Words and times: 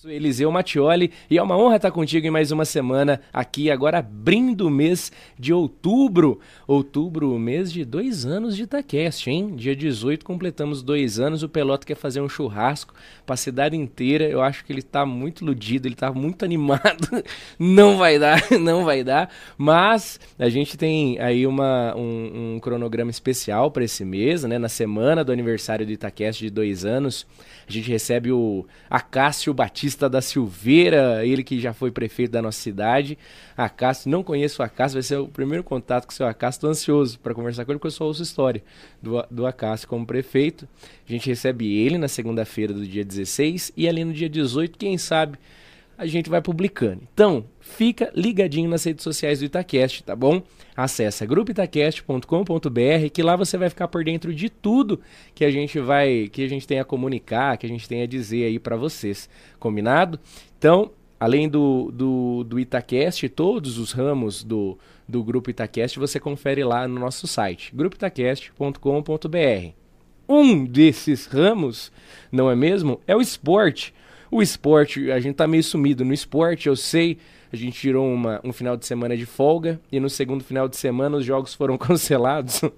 Sou 0.00 0.10
Eliseu 0.10 0.50
Mattioli 0.50 1.12
e 1.28 1.36
é 1.36 1.42
uma 1.42 1.58
honra 1.58 1.76
estar 1.76 1.90
contigo 1.90 2.26
em 2.26 2.30
mais 2.30 2.50
uma 2.50 2.64
semana 2.64 3.20
aqui, 3.30 3.70
agora 3.70 3.98
abrindo 3.98 4.66
o 4.66 4.70
mês 4.70 5.12
de 5.38 5.52
outubro. 5.52 6.40
Outubro, 6.66 7.38
mês 7.38 7.70
de 7.70 7.84
dois 7.84 8.24
anos 8.24 8.56
de 8.56 8.62
Itacast, 8.62 9.28
hein? 9.28 9.54
Dia 9.54 9.76
18 9.76 10.24
completamos 10.24 10.82
dois 10.82 11.20
anos. 11.20 11.42
O 11.42 11.50
Pelota 11.50 11.86
quer 11.86 11.96
fazer 11.96 12.22
um 12.22 12.30
churrasco 12.30 12.94
para 13.26 13.34
a 13.34 13.36
cidade 13.36 13.76
inteira. 13.76 14.24
Eu 14.24 14.40
acho 14.40 14.64
que 14.64 14.72
ele 14.72 14.80
está 14.80 15.04
muito 15.04 15.44
iludido, 15.44 15.86
ele 15.86 15.94
está 15.94 16.10
muito 16.10 16.46
animado. 16.46 17.06
não 17.58 17.98
vai 17.98 18.18
dar, 18.18 18.42
não 18.58 18.86
vai 18.86 19.04
dar. 19.04 19.30
Mas 19.58 20.18
a 20.38 20.48
gente 20.48 20.78
tem 20.78 21.20
aí 21.20 21.46
uma, 21.46 21.94
um, 21.94 22.54
um 22.54 22.58
cronograma 22.58 23.10
especial 23.10 23.70
para 23.70 23.84
esse 23.84 24.02
mês, 24.02 24.44
né? 24.44 24.58
Na 24.58 24.70
semana 24.70 25.22
do 25.22 25.30
aniversário 25.30 25.84
do 25.84 25.92
Itacast 25.92 26.42
de 26.42 26.48
dois 26.48 26.86
anos, 26.86 27.26
a 27.68 27.70
gente 27.70 27.90
recebe 27.90 28.32
o 28.32 28.66
Acácio 28.88 29.52
Batista 29.52 29.89
Batista 29.90 30.08
da 30.08 30.22
Silveira, 30.22 31.26
ele 31.26 31.42
que 31.42 31.58
já 31.58 31.72
foi 31.72 31.90
prefeito 31.90 32.30
da 32.30 32.40
nossa 32.40 32.60
cidade. 32.60 33.18
Acácio, 33.56 34.08
não 34.08 34.22
conheço 34.22 34.62
o 34.62 34.64
Acácio, 34.64 34.94
vai 34.94 35.02
ser 35.02 35.16
o 35.16 35.26
primeiro 35.26 35.64
contato 35.64 36.06
com 36.06 36.12
o 36.12 36.14
seu 36.14 36.26
Acácio. 36.26 36.58
Estou 36.58 36.70
ansioso 36.70 37.18
para 37.18 37.34
conversar 37.34 37.64
com 37.64 37.72
ele, 37.72 37.78
porque 37.78 37.88
eu 37.88 37.90
só 37.90 38.04
ouço 38.04 38.22
história 38.22 38.62
do, 39.02 39.20
do 39.28 39.46
Acácio 39.46 39.88
como 39.88 40.06
prefeito. 40.06 40.68
A 41.08 41.10
gente 41.10 41.28
recebe 41.28 41.76
ele 41.76 41.98
na 41.98 42.06
segunda-feira 42.06 42.72
do 42.72 42.86
dia 42.86 43.04
16 43.04 43.72
e 43.76 43.88
ali 43.88 44.04
no 44.04 44.12
dia 44.12 44.28
18, 44.28 44.78
quem 44.78 44.96
sabe 44.96 45.36
a 46.00 46.06
gente 46.06 46.30
vai 46.30 46.40
publicando. 46.40 47.02
Então, 47.12 47.44
fica 47.60 48.10
ligadinho 48.16 48.70
nas 48.70 48.82
redes 48.84 49.04
sociais 49.04 49.40
do 49.40 49.44
Itacast, 49.44 50.02
tá 50.02 50.16
bom? 50.16 50.42
Acesse 50.74 51.26
grupoitacast.com.br 51.26 53.10
que 53.12 53.22
lá 53.22 53.36
você 53.36 53.58
vai 53.58 53.68
ficar 53.68 53.86
por 53.86 54.02
dentro 54.02 54.34
de 54.34 54.48
tudo 54.48 54.98
que 55.34 55.44
a 55.44 55.50
gente 55.50 55.78
vai, 55.78 56.30
que 56.32 56.42
a 56.42 56.48
gente 56.48 56.66
tem 56.66 56.80
a 56.80 56.86
comunicar, 56.86 57.58
que 57.58 57.66
a 57.66 57.68
gente 57.68 57.86
tem 57.86 58.00
a 58.00 58.06
dizer 58.06 58.46
aí 58.46 58.58
para 58.58 58.76
vocês. 58.76 59.28
Combinado? 59.58 60.18
Então, 60.58 60.90
além 61.18 61.46
do, 61.50 61.92
do, 61.92 62.44
do 62.44 62.58
Itacast, 62.58 63.28
todos 63.28 63.76
os 63.76 63.92
ramos 63.92 64.42
do, 64.42 64.78
do 65.06 65.22
Grupo 65.22 65.50
Itacast 65.50 65.98
você 65.98 66.18
confere 66.18 66.64
lá 66.64 66.88
no 66.88 66.98
nosso 66.98 67.26
site, 67.26 67.76
grupoitacast.com.br. 67.76 69.74
Um 70.26 70.64
desses 70.64 71.26
ramos, 71.26 71.92
não 72.32 72.50
é 72.50 72.56
mesmo? 72.56 73.02
É 73.06 73.14
o 73.14 73.20
esporte. 73.20 73.92
O 74.30 74.40
esporte, 74.40 75.10
a 75.10 75.18
gente 75.18 75.34
tá 75.34 75.46
meio 75.46 75.62
sumido 75.62 76.04
no 76.04 76.14
esporte, 76.14 76.68
eu 76.68 76.76
sei. 76.76 77.18
A 77.52 77.56
gente 77.56 77.80
tirou 77.80 78.06
uma, 78.06 78.40
um 78.44 78.52
final 78.52 78.76
de 78.76 78.86
semana 78.86 79.16
de 79.16 79.26
folga 79.26 79.80
e 79.90 79.98
no 79.98 80.08
segundo 80.08 80.44
final 80.44 80.68
de 80.68 80.76
semana 80.76 81.16
os 81.16 81.24
jogos 81.24 81.52
foram 81.52 81.76
cancelados. 81.78 82.54
Se 82.54 82.70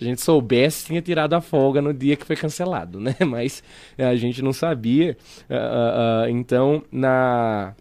a 0.00 0.04
gente 0.04 0.20
soubesse, 0.20 0.86
tinha 0.86 1.02
tirado 1.02 1.34
a 1.34 1.40
folga 1.40 1.82
no 1.82 1.92
dia 1.92 2.14
que 2.14 2.24
foi 2.24 2.36
cancelado, 2.36 3.00
né? 3.00 3.16
Mas 3.26 3.62
a 3.98 4.14
gente 4.14 4.40
não 4.40 4.52
sabia. 4.52 5.16
Uh, 5.50 5.54
uh, 5.54 6.26
uh, 6.26 6.30
então, 6.30 6.84
na 6.92 7.74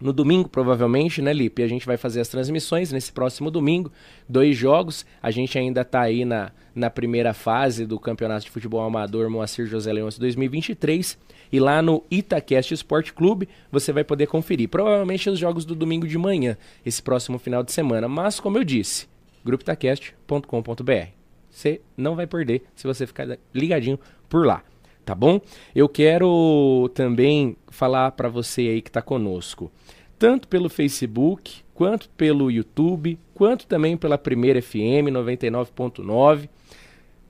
no 0.00 0.12
domingo, 0.12 0.48
provavelmente, 0.48 1.20
né, 1.20 1.32
Lipe? 1.32 1.62
A 1.62 1.68
gente 1.68 1.84
vai 1.84 1.98
fazer 1.98 2.20
as 2.20 2.28
transmissões 2.28 2.90
nesse 2.90 3.12
próximo 3.12 3.50
domingo. 3.50 3.92
Dois 4.26 4.56
jogos. 4.56 5.04
A 5.22 5.30
gente 5.30 5.58
ainda 5.58 5.82
está 5.82 6.00
aí 6.00 6.24
na, 6.24 6.50
na 6.74 6.88
primeira 6.88 7.34
fase 7.34 7.84
do 7.84 8.00
Campeonato 8.00 8.46
de 8.46 8.50
Futebol 8.50 8.80
Amador 8.80 9.28
Moacir 9.28 9.66
José 9.66 9.92
Leões 9.92 10.18
2023. 10.18 11.18
E 11.52 11.60
lá 11.60 11.82
no 11.82 12.02
Itacast 12.10 12.72
Esporte 12.72 13.12
Clube 13.12 13.48
você 13.70 13.92
vai 13.92 14.02
poder 14.02 14.26
conferir. 14.26 14.68
Provavelmente 14.68 15.28
os 15.28 15.38
jogos 15.38 15.66
do 15.66 15.74
domingo 15.74 16.06
de 16.06 16.16
manhã, 16.16 16.56
esse 16.84 17.02
próximo 17.02 17.38
final 17.38 17.62
de 17.62 17.72
semana. 17.72 18.08
Mas, 18.08 18.40
como 18.40 18.56
eu 18.56 18.64
disse, 18.64 19.06
grupitacast.com.br. 19.44 21.08
Você 21.50 21.82
não 21.96 22.16
vai 22.16 22.26
perder 22.26 22.62
se 22.74 22.86
você 22.86 23.06
ficar 23.06 23.38
ligadinho 23.52 23.98
por 24.28 24.46
lá 24.46 24.62
tá 25.04 25.14
bom? 25.14 25.40
Eu 25.74 25.88
quero 25.88 26.90
também 26.94 27.56
falar 27.68 28.12
para 28.12 28.28
você 28.28 28.62
aí 28.62 28.82
que 28.82 28.90
está 28.90 29.02
conosco, 29.02 29.70
tanto 30.18 30.48
pelo 30.48 30.68
Facebook, 30.68 31.62
quanto 31.74 32.08
pelo 32.10 32.50
YouTube, 32.50 33.18
quanto 33.34 33.66
também 33.66 33.96
pela 33.96 34.18
Primeira 34.18 34.60
FM 34.60 35.08
99.9 35.10 36.48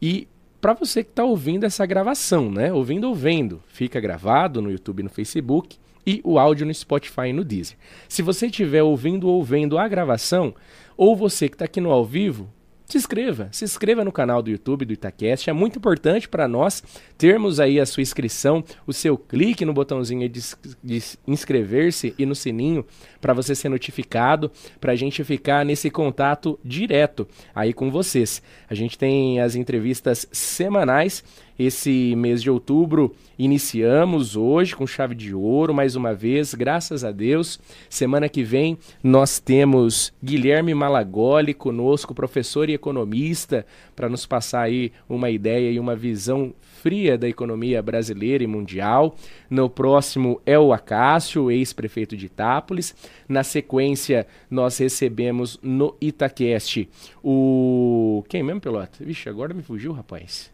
e 0.02 0.26
para 0.60 0.74
você 0.74 1.02
que 1.02 1.10
está 1.10 1.24
ouvindo 1.24 1.64
essa 1.64 1.86
gravação, 1.86 2.50
né? 2.50 2.72
Ouvindo 2.72 3.04
ou 3.08 3.14
vendo, 3.14 3.62
fica 3.68 3.98
gravado 3.98 4.60
no 4.60 4.70
YouTube 4.70 5.00
e 5.00 5.02
no 5.04 5.08
Facebook 5.08 5.78
e 6.06 6.20
o 6.24 6.38
áudio 6.38 6.66
no 6.66 6.74
Spotify 6.74 7.28
e 7.28 7.32
no 7.32 7.44
Deezer. 7.44 7.76
Se 8.08 8.22
você 8.22 8.46
estiver 8.46 8.82
ouvindo 8.82 9.28
ou 9.28 9.42
vendo 9.42 9.78
a 9.78 9.88
gravação, 9.88 10.54
ou 10.96 11.16
você 11.16 11.48
que 11.48 11.54
está 11.54 11.64
aqui 11.64 11.80
no 11.80 11.90
ao 11.90 12.04
vivo, 12.04 12.50
se 12.84 12.98
inscreva, 12.98 13.48
se 13.52 13.64
inscreva 13.64 14.04
no 14.04 14.10
canal 14.10 14.42
do 14.42 14.50
YouTube 14.50 14.84
do 14.84 14.92
Itacast. 14.92 15.48
É 15.48 15.52
muito 15.52 15.78
importante 15.78 16.28
para 16.28 16.48
nós 16.48 16.82
termos 17.20 17.60
aí 17.60 17.78
a 17.78 17.84
sua 17.84 18.00
inscrição, 18.00 18.64
o 18.86 18.94
seu 18.94 19.18
clique 19.18 19.66
no 19.66 19.74
botãozinho 19.74 20.26
de, 20.26 20.40
de 20.82 21.02
inscrever-se 21.28 22.14
e 22.18 22.24
no 22.24 22.34
sininho 22.34 22.82
para 23.20 23.34
você 23.34 23.54
ser 23.54 23.68
notificado, 23.68 24.50
para 24.80 24.92
a 24.92 24.96
gente 24.96 25.22
ficar 25.22 25.62
nesse 25.62 25.90
contato 25.90 26.58
direto 26.64 27.28
aí 27.54 27.74
com 27.74 27.90
vocês. 27.90 28.42
A 28.70 28.74
gente 28.74 28.96
tem 28.96 29.38
as 29.38 29.54
entrevistas 29.54 30.26
semanais 30.32 31.22
esse 31.60 32.16
mês 32.16 32.42
de 32.42 32.48
outubro 32.48 33.14
iniciamos 33.38 34.34
hoje 34.34 34.74
com 34.74 34.86
chave 34.86 35.14
de 35.14 35.34
ouro, 35.34 35.74
mais 35.74 35.94
uma 35.94 36.14
vez, 36.14 36.54
graças 36.54 37.04
a 37.04 37.12
Deus. 37.12 37.60
Semana 37.90 38.30
que 38.30 38.42
vem 38.42 38.78
nós 39.02 39.38
temos 39.38 40.10
Guilherme 40.24 40.72
Malagoli 40.72 41.52
conosco, 41.52 42.14
professor 42.14 42.70
e 42.70 42.72
economista, 42.72 43.66
para 43.94 44.08
nos 44.08 44.24
passar 44.24 44.62
aí 44.62 44.90
uma 45.06 45.28
ideia 45.28 45.70
e 45.70 45.78
uma 45.78 45.94
visão 45.94 46.54
fria 46.80 47.18
da 47.18 47.28
economia 47.28 47.82
brasileira 47.82 48.42
e 48.42 48.46
mundial. 48.46 49.14
No 49.48 49.68
próximo 49.68 50.40
é 50.46 50.58
o 50.58 50.72
Acácio, 50.72 51.50
ex-prefeito 51.50 52.16
de 52.16 52.26
Itápolis. 52.26 52.94
Na 53.28 53.44
sequência, 53.44 54.26
nós 54.50 54.78
recebemos 54.78 55.58
no 55.62 55.94
Itaquest 56.00 56.88
o. 57.22 58.24
Quem 58.28 58.42
mesmo, 58.42 58.60
Pelota? 58.60 59.04
Vixe, 59.04 59.28
agora 59.28 59.52
me 59.52 59.62
fugiu, 59.62 59.92
rapaz. 59.92 60.50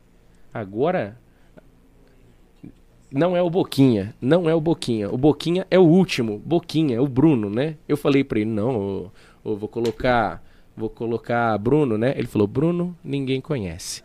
Agora 0.53 1.16
não 3.10 3.36
é 3.36 3.42
o 3.42 3.48
Boquinha, 3.48 4.15
não 4.20 4.48
é 4.48 4.54
o 4.54 4.60
Boquinha. 4.60 5.09
O 5.09 5.16
Boquinha 5.16 5.66
é 5.70 5.78
o 5.78 5.84
último, 5.84 6.42
Boquinha, 6.44 6.97
é 6.97 7.00
o 7.00 7.06
Bruno, 7.06 7.48
né? 7.48 7.76
Eu 7.88 7.97
falei 7.97 8.25
para 8.25 8.41
ele, 8.41 8.50
não, 8.50 8.72
eu, 8.72 9.12
eu 9.44 9.56
vou 9.56 9.69
colocar, 9.69 10.42
vou 10.76 10.91
colocar 10.91 11.56
Bruno, 11.59 11.97
né? 11.97 12.15
Ele 12.16 12.26
falou, 12.26 12.48
Bruno, 12.48 12.97
ninguém 13.04 13.41
conhece. 13.41 14.03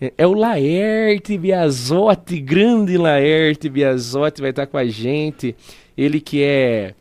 É, 0.00 0.26
o 0.26 0.34
Laerte 0.34 1.38
Biazotti, 1.38 2.38
grande 2.40 2.98
Laerte 2.98 3.68
Biazotti 3.68 4.40
vai 4.40 4.50
estar 4.50 4.66
com 4.66 4.76
a 4.76 4.84
gente. 4.84 5.56
Ele 5.96 6.20
que 6.20 6.42
é 6.42 6.94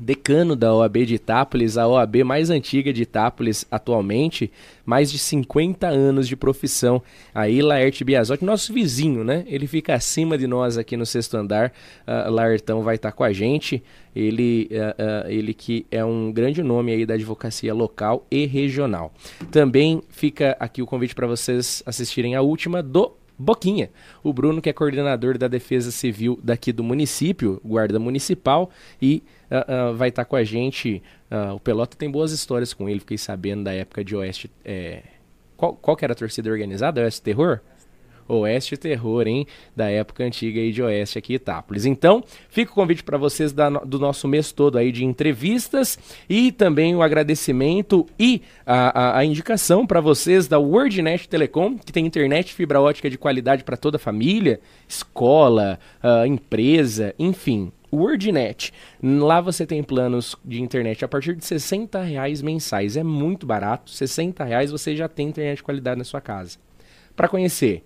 decano 0.00 0.56
da 0.56 0.74
OAB 0.74 1.04
de 1.04 1.14
Itápolis, 1.14 1.76
a 1.76 1.86
OAB 1.86 2.24
mais 2.24 2.50
antiga 2.50 2.92
de 2.92 3.02
Itápolis 3.02 3.66
atualmente, 3.70 4.50
mais 4.84 5.10
de 5.12 5.18
50 5.18 5.86
anos 5.86 6.26
de 6.26 6.36
profissão. 6.36 7.02
Aí 7.34 7.60
Laerte 7.60 8.02
Biasotti, 8.02 8.44
nosso 8.44 8.72
vizinho, 8.72 9.22
né? 9.22 9.44
Ele 9.46 9.66
fica 9.66 9.94
acima 9.94 10.38
de 10.38 10.46
nós 10.46 10.78
aqui 10.78 10.96
no 10.96 11.04
sexto 11.04 11.36
andar. 11.36 11.72
Uh, 12.06 12.30
Laertão 12.30 12.82
vai 12.82 12.96
estar 12.96 13.10
tá 13.10 13.16
com 13.16 13.22
a 13.22 13.32
gente. 13.32 13.82
Ele, 14.16 14.68
uh, 14.72 15.26
uh, 15.26 15.30
ele 15.30 15.54
que 15.54 15.86
é 15.90 16.04
um 16.04 16.32
grande 16.32 16.62
nome 16.62 16.92
aí 16.92 17.04
da 17.04 17.14
advocacia 17.14 17.72
local 17.74 18.26
e 18.30 18.46
regional. 18.46 19.12
Também 19.50 20.02
fica 20.08 20.56
aqui 20.58 20.82
o 20.82 20.86
convite 20.86 21.14
para 21.14 21.26
vocês 21.26 21.82
assistirem 21.86 22.34
a 22.34 22.40
última 22.42 22.82
do 22.82 23.12
Boquinha. 23.40 23.90
O 24.22 24.32
Bruno, 24.32 24.60
que 24.60 24.68
é 24.68 24.72
coordenador 24.72 25.38
da 25.38 25.48
Defesa 25.48 25.90
Civil 25.90 26.38
daqui 26.42 26.72
do 26.72 26.84
município, 26.84 27.60
guarda 27.64 27.98
municipal, 27.98 28.70
e 29.00 29.22
uh, 29.50 29.94
vai 29.94 30.08
estar 30.08 30.24
tá 30.24 30.28
com 30.28 30.36
a 30.36 30.44
gente. 30.44 31.02
Uh, 31.30 31.54
o 31.54 31.60
Pelota 31.60 31.96
tem 31.96 32.10
boas 32.10 32.32
histórias 32.32 32.72
com 32.72 32.88
ele, 32.88 33.00
fiquei 33.00 33.18
sabendo 33.18 33.64
da 33.64 33.72
época 33.72 34.04
de 34.04 34.14
Oeste. 34.16 34.50
É... 34.64 35.02
Qual, 35.56 35.74
qual 35.74 35.96
que 35.96 36.04
era 36.04 36.12
a 36.12 36.16
torcida 36.16 36.50
organizada? 36.50 37.02
Oeste 37.02 37.22
Terror? 37.22 37.60
Oeste 38.30 38.76
Terror, 38.76 39.26
hein? 39.26 39.46
Da 39.74 39.90
época 39.90 40.24
antiga 40.24 40.60
aí 40.60 40.72
de 40.72 40.82
Oeste 40.82 41.18
aqui 41.18 41.32
em 41.32 41.36
Itápolis. 41.36 41.84
Então, 41.84 42.22
fica 42.48 42.70
o 42.70 42.74
convite 42.74 43.02
para 43.02 43.18
vocês 43.18 43.52
da, 43.52 43.68
do 43.68 43.98
nosso 43.98 44.28
mês 44.28 44.52
todo 44.52 44.78
aí 44.78 44.92
de 44.92 45.04
entrevistas 45.04 45.98
e 46.28 46.52
também 46.52 46.94
o 46.94 47.02
agradecimento 47.02 48.06
e 48.18 48.42
a, 48.64 49.00
a, 49.00 49.18
a 49.18 49.24
indicação 49.24 49.86
para 49.86 50.00
vocês 50.00 50.46
da 50.46 50.58
WordNet 50.58 51.28
Telecom, 51.28 51.76
que 51.76 51.92
tem 51.92 52.06
internet 52.06 52.54
fibra 52.54 52.80
ótica 52.80 53.10
de 53.10 53.18
qualidade 53.18 53.64
para 53.64 53.76
toda 53.76 53.96
a 53.96 54.00
família, 54.00 54.60
escola, 54.88 55.78
uh, 56.02 56.24
empresa, 56.24 57.14
enfim. 57.18 57.72
WordNet. 57.92 58.72
Lá 59.02 59.40
você 59.40 59.66
tem 59.66 59.82
planos 59.82 60.36
de 60.44 60.62
internet 60.62 61.04
a 61.04 61.08
partir 61.08 61.34
de 61.34 61.44
60 61.44 62.00
reais 62.02 62.42
mensais. 62.42 62.96
É 62.96 63.02
muito 63.02 63.46
barato. 63.46 63.90
60 63.90 64.44
reais 64.44 64.70
você 64.70 64.96
já 64.96 65.08
tem 65.08 65.28
internet 65.28 65.56
de 65.56 65.62
qualidade 65.62 65.98
na 65.98 66.04
sua 66.04 66.20
casa. 66.20 66.58
Para 67.16 67.28
conhecer, 67.28 67.84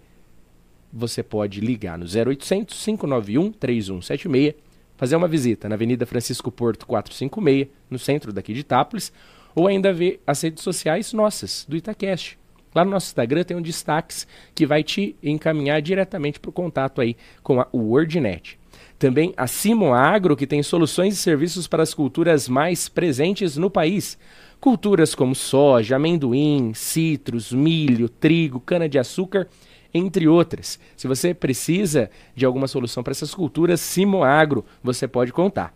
você 0.93 1.23
pode 1.23 1.61
ligar 1.61 1.99
no 1.99 2.05
0800 2.05 2.85
591 2.85 3.53
3176, 3.53 4.55
fazer 4.97 5.17
uma 5.17 5.27
visita 5.27 5.69
na 5.69 5.75
Avenida 5.75 6.07
Francisco 6.07 6.53
Porto 6.53 6.87
456, 6.87 7.69
no 7.91 7.99
centro 7.99 8.33
daqui 8.33 8.53
de 8.53 8.61
Itápolis, 8.61 9.13
ou 9.55 9.67
ainda 9.67 9.93
ver 9.93 10.21
as 10.27 10.41
redes 10.43 10.63
sociais 10.63 11.13
nossas, 11.13 11.67
do 11.69 11.77
Itacast. 11.77 12.39
Lá 12.75 12.85
no 12.85 12.91
nosso 12.91 13.07
Instagram 13.07 13.45
tem 13.45 13.57
um 13.57 13.63
destaques 13.63 14.27
que 14.55 14.67
vai 14.67 14.83
te 14.83 15.17
encaminhar 15.23 15.81
diretamente 15.81 16.41
para 16.41 16.49
o 16.49 16.53
contato 16.53 17.01
aí 17.01 17.17
com 17.43 17.61
a 17.61 17.69
WordNet. 17.73 18.59
Também 18.99 19.35
a 19.37 19.47
Simon 19.47 19.93
Agro, 19.93 20.37
que 20.37 20.47
tem 20.47 20.63
soluções 20.63 21.15
e 21.15 21.17
serviços 21.17 21.67
para 21.67 21.83
as 21.83 21.93
culturas 21.93 22.49
mais 22.49 22.89
presentes 22.89 23.57
no 23.57 23.69
país. 23.69 24.17
Culturas 24.61 25.15
como 25.15 25.35
soja, 25.35 25.97
amendoim, 25.97 26.73
citros, 26.75 27.53
milho, 27.53 28.09
trigo, 28.09 28.61
cana-de-açúcar, 28.61 29.49
entre 29.93 30.29
outras. 30.29 30.79
Se 30.97 31.07
você 31.07 31.35
precisa 31.35 32.11
de 32.35 32.47
alguma 32.47 32.69
solução 32.69 33.03
para 33.03 33.11
essas 33.11 33.35
culturas, 33.35 33.81
Simon 33.81 34.23
Agro, 34.23 34.65
você 34.83 35.07
pode 35.07 35.33
contar. 35.33 35.75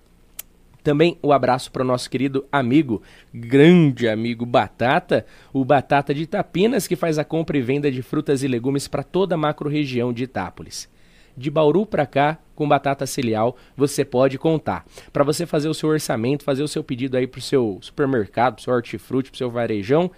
Também 0.83 1.19
o 1.21 1.29
um 1.29 1.33
abraço 1.33 1.71
para 1.73 1.83
o 1.83 1.87
nosso 1.87 2.09
querido 2.09 2.47
amigo, 2.53 3.03
grande 3.35 4.09
amigo 4.09 4.47
Batata, 4.47 5.27
o 5.53 5.65
Batata 5.65 6.15
de 6.15 6.23
Itapinas, 6.23 6.87
que 6.87 6.97
faz 6.97 7.19
a 7.19 7.25
compra 7.25 7.59
e 7.59 7.61
venda 7.61 7.91
de 7.91 8.01
frutas 8.01 8.43
e 8.43 8.49
legumes 8.49 8.89
para 8.89 9.03
toda 9.03 9.35
a 9.35 9.39
macro-região 9.39 10.13
de 10.13 10.25
Itápolis 10.25 10.89
de 11.39 11.51
Bauru 11.51 11.87
para 11.87 12.07
cá, 12.07 12.39
com 12.55 12.69
batata 12.69 13.07
cilial, 13.07 13.57
você 13.77 14.05
pode 14.05 14.37
contar. 14.37 14.85
Para 15.13 15.23
você 15.23 15.47
fazer 15.47 15.69
o 15.69 15.75
seu 15.75 15.89
orçamento, 15.89 16.45
fazer 16.45 16.63
o 16.63 16.69
seu 16.69 16.83
pedido 16.83 17.17
aí 17.17 17.27
para 17.27 17.39
o 17.39 17.43
seu 17.43 17.79
supermercado, 17.81 18.55
para 18.55 18.61
o 18.61 18.65
seu 18.65 18.75
hortifruti, 18.75 19.31
para 19.31 19.37
o 19.37 19.39
seu 19.39 19.51
varejão, 19.51 20.11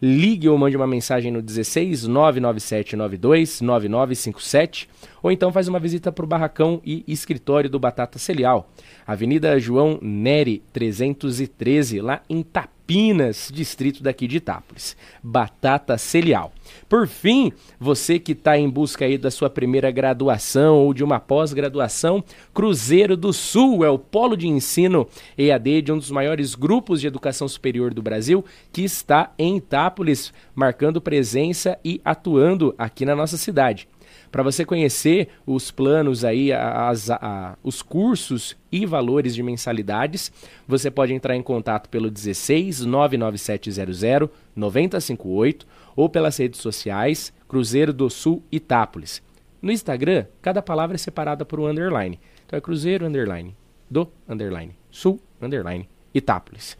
ligue 0.00 0.48
ou 0.48 0.58
mande 0.58 0.76
uma 0.76 0.86
mensagem 0.86 1.32
no 1.32 1.40
16 1.40 2.06
99792 2.06 3.60
9957 3.62 4.88
ou 5.22 5.32
então 5.32 5.50
faz 5.50 5.68
uma 5.68 5.80
visita 5.80 6.12
para 6.12 6.24
o 6.24 6.28
barracão 6.28 6.80
e 6.84 7.02
escritório 7.08 7.70
do 7.70 7.78
Batata 7.78 8.18
Celial, 8.18 8.70
Avenida 9.06 9.58
João 9.58 9.98
Neri 10.02 10.62
313, 10.72 12.00
lá 12.00 12.20
em 12.28 12.42
Tapinas, 12.86 13.50
distrito 13.52 14.00
daqui 14.00 14.28
de 14.28 14.36
Itápolis. 14.36 14.96
Batata 15.20 15.98
Celial. 15.98 16.52
Por 16.88 17.08
fim, 17.08 17.52
você 17.80 18.16
que 18.16 18.30
está 18.30 18.56
em 18.56 18.70
busca 18.70 19.04
aí 19.04 19.18
da 19.18 19.28
sua 19.28 19.50
primeira 19.50 19.90
graduação 19.90 20.76
ou 20.76 20.94
de 20.94 21.02
uma 21.02 21.18
pós-graduação, 21.18 22.22
Cruzeiro 22.54 23.16
do 23.16 23.32
Sul 23.32 23.84
é 23.84 23.90
o 23.90 23.98
polo 23.98 24.36
de 24.36 24.46
ensino 24.46 25.08
EAD 25.36 25.82
de 25.82 25.92
um 25.92 25.98
dos 25.98 26.12
maiores 26.12 26.54
grupos 26.54 27.00
de 27.00 27.08
educação 27.08 27.48
superior 27.48 27.92
do 27.92 28.00
Brasil, 28.00 28.44
que 28.72 28.82
está 28.82 29.32
em 29.36 29.56
Itápolis, 29.56 30.32
marcando 30.54 31.00
presença 31.00 31.76
e 31.84 32.00
atuando 32.04 32.72
aqui 32.78 33.04
na 33.04 33.16
nossa 33.16 33.36
cidade. 33.36 33.88
Para 34.30 34.42
você 34.42 34.64
conhecer 34.64 35.28
os 35.46 35.70
planos 35.70 36.24
aí, 36.24 36.52
as, 36.52 37.10
a, 37.10 37.56
os 37.62 37.82
cursos 37.82 38.56
e 38.70 38.84
valores 38.84 39.34
de 39.34 39.42
mensalidades, 39.42 40.32
você 40.66 40.90
pode 40.90 41.14
entrar 41.14 41.36
em 41.36 41.42
contato 41.42 41.88
pelo 41.88 42.10
16 42.10 42.84
99700 42.84 44.30
9058 44.54 45.66
ou 45.94 46.08
pelas 46.08 46.36
redes 46.36 46.60
sociais 46.60 47.32
Cruzeiro 47.48 47.92
do 47.92 48.10
Sul 48.10 48.42
Itápolis. 48.50 49.22
No 49.62 49.72
Instagram, 49.72 50.26
cada 50.42 50.60
palavra 50.60 50.96
é 50.96 50.98
separada 50.98 51.44
por 51.44 51.58
um 51.58 51.66
underline. 51.66 52.20
Então 52.44 52.56
é 52.56 52.60
Cruzeiro 52.60 53.06
underline, 53.06 53.56
do 53.90 54.08
underline, 54.28 54.74
Sul 54.90 55.20
underline, 55.40 55.88
Itápolis. 56.14 56.76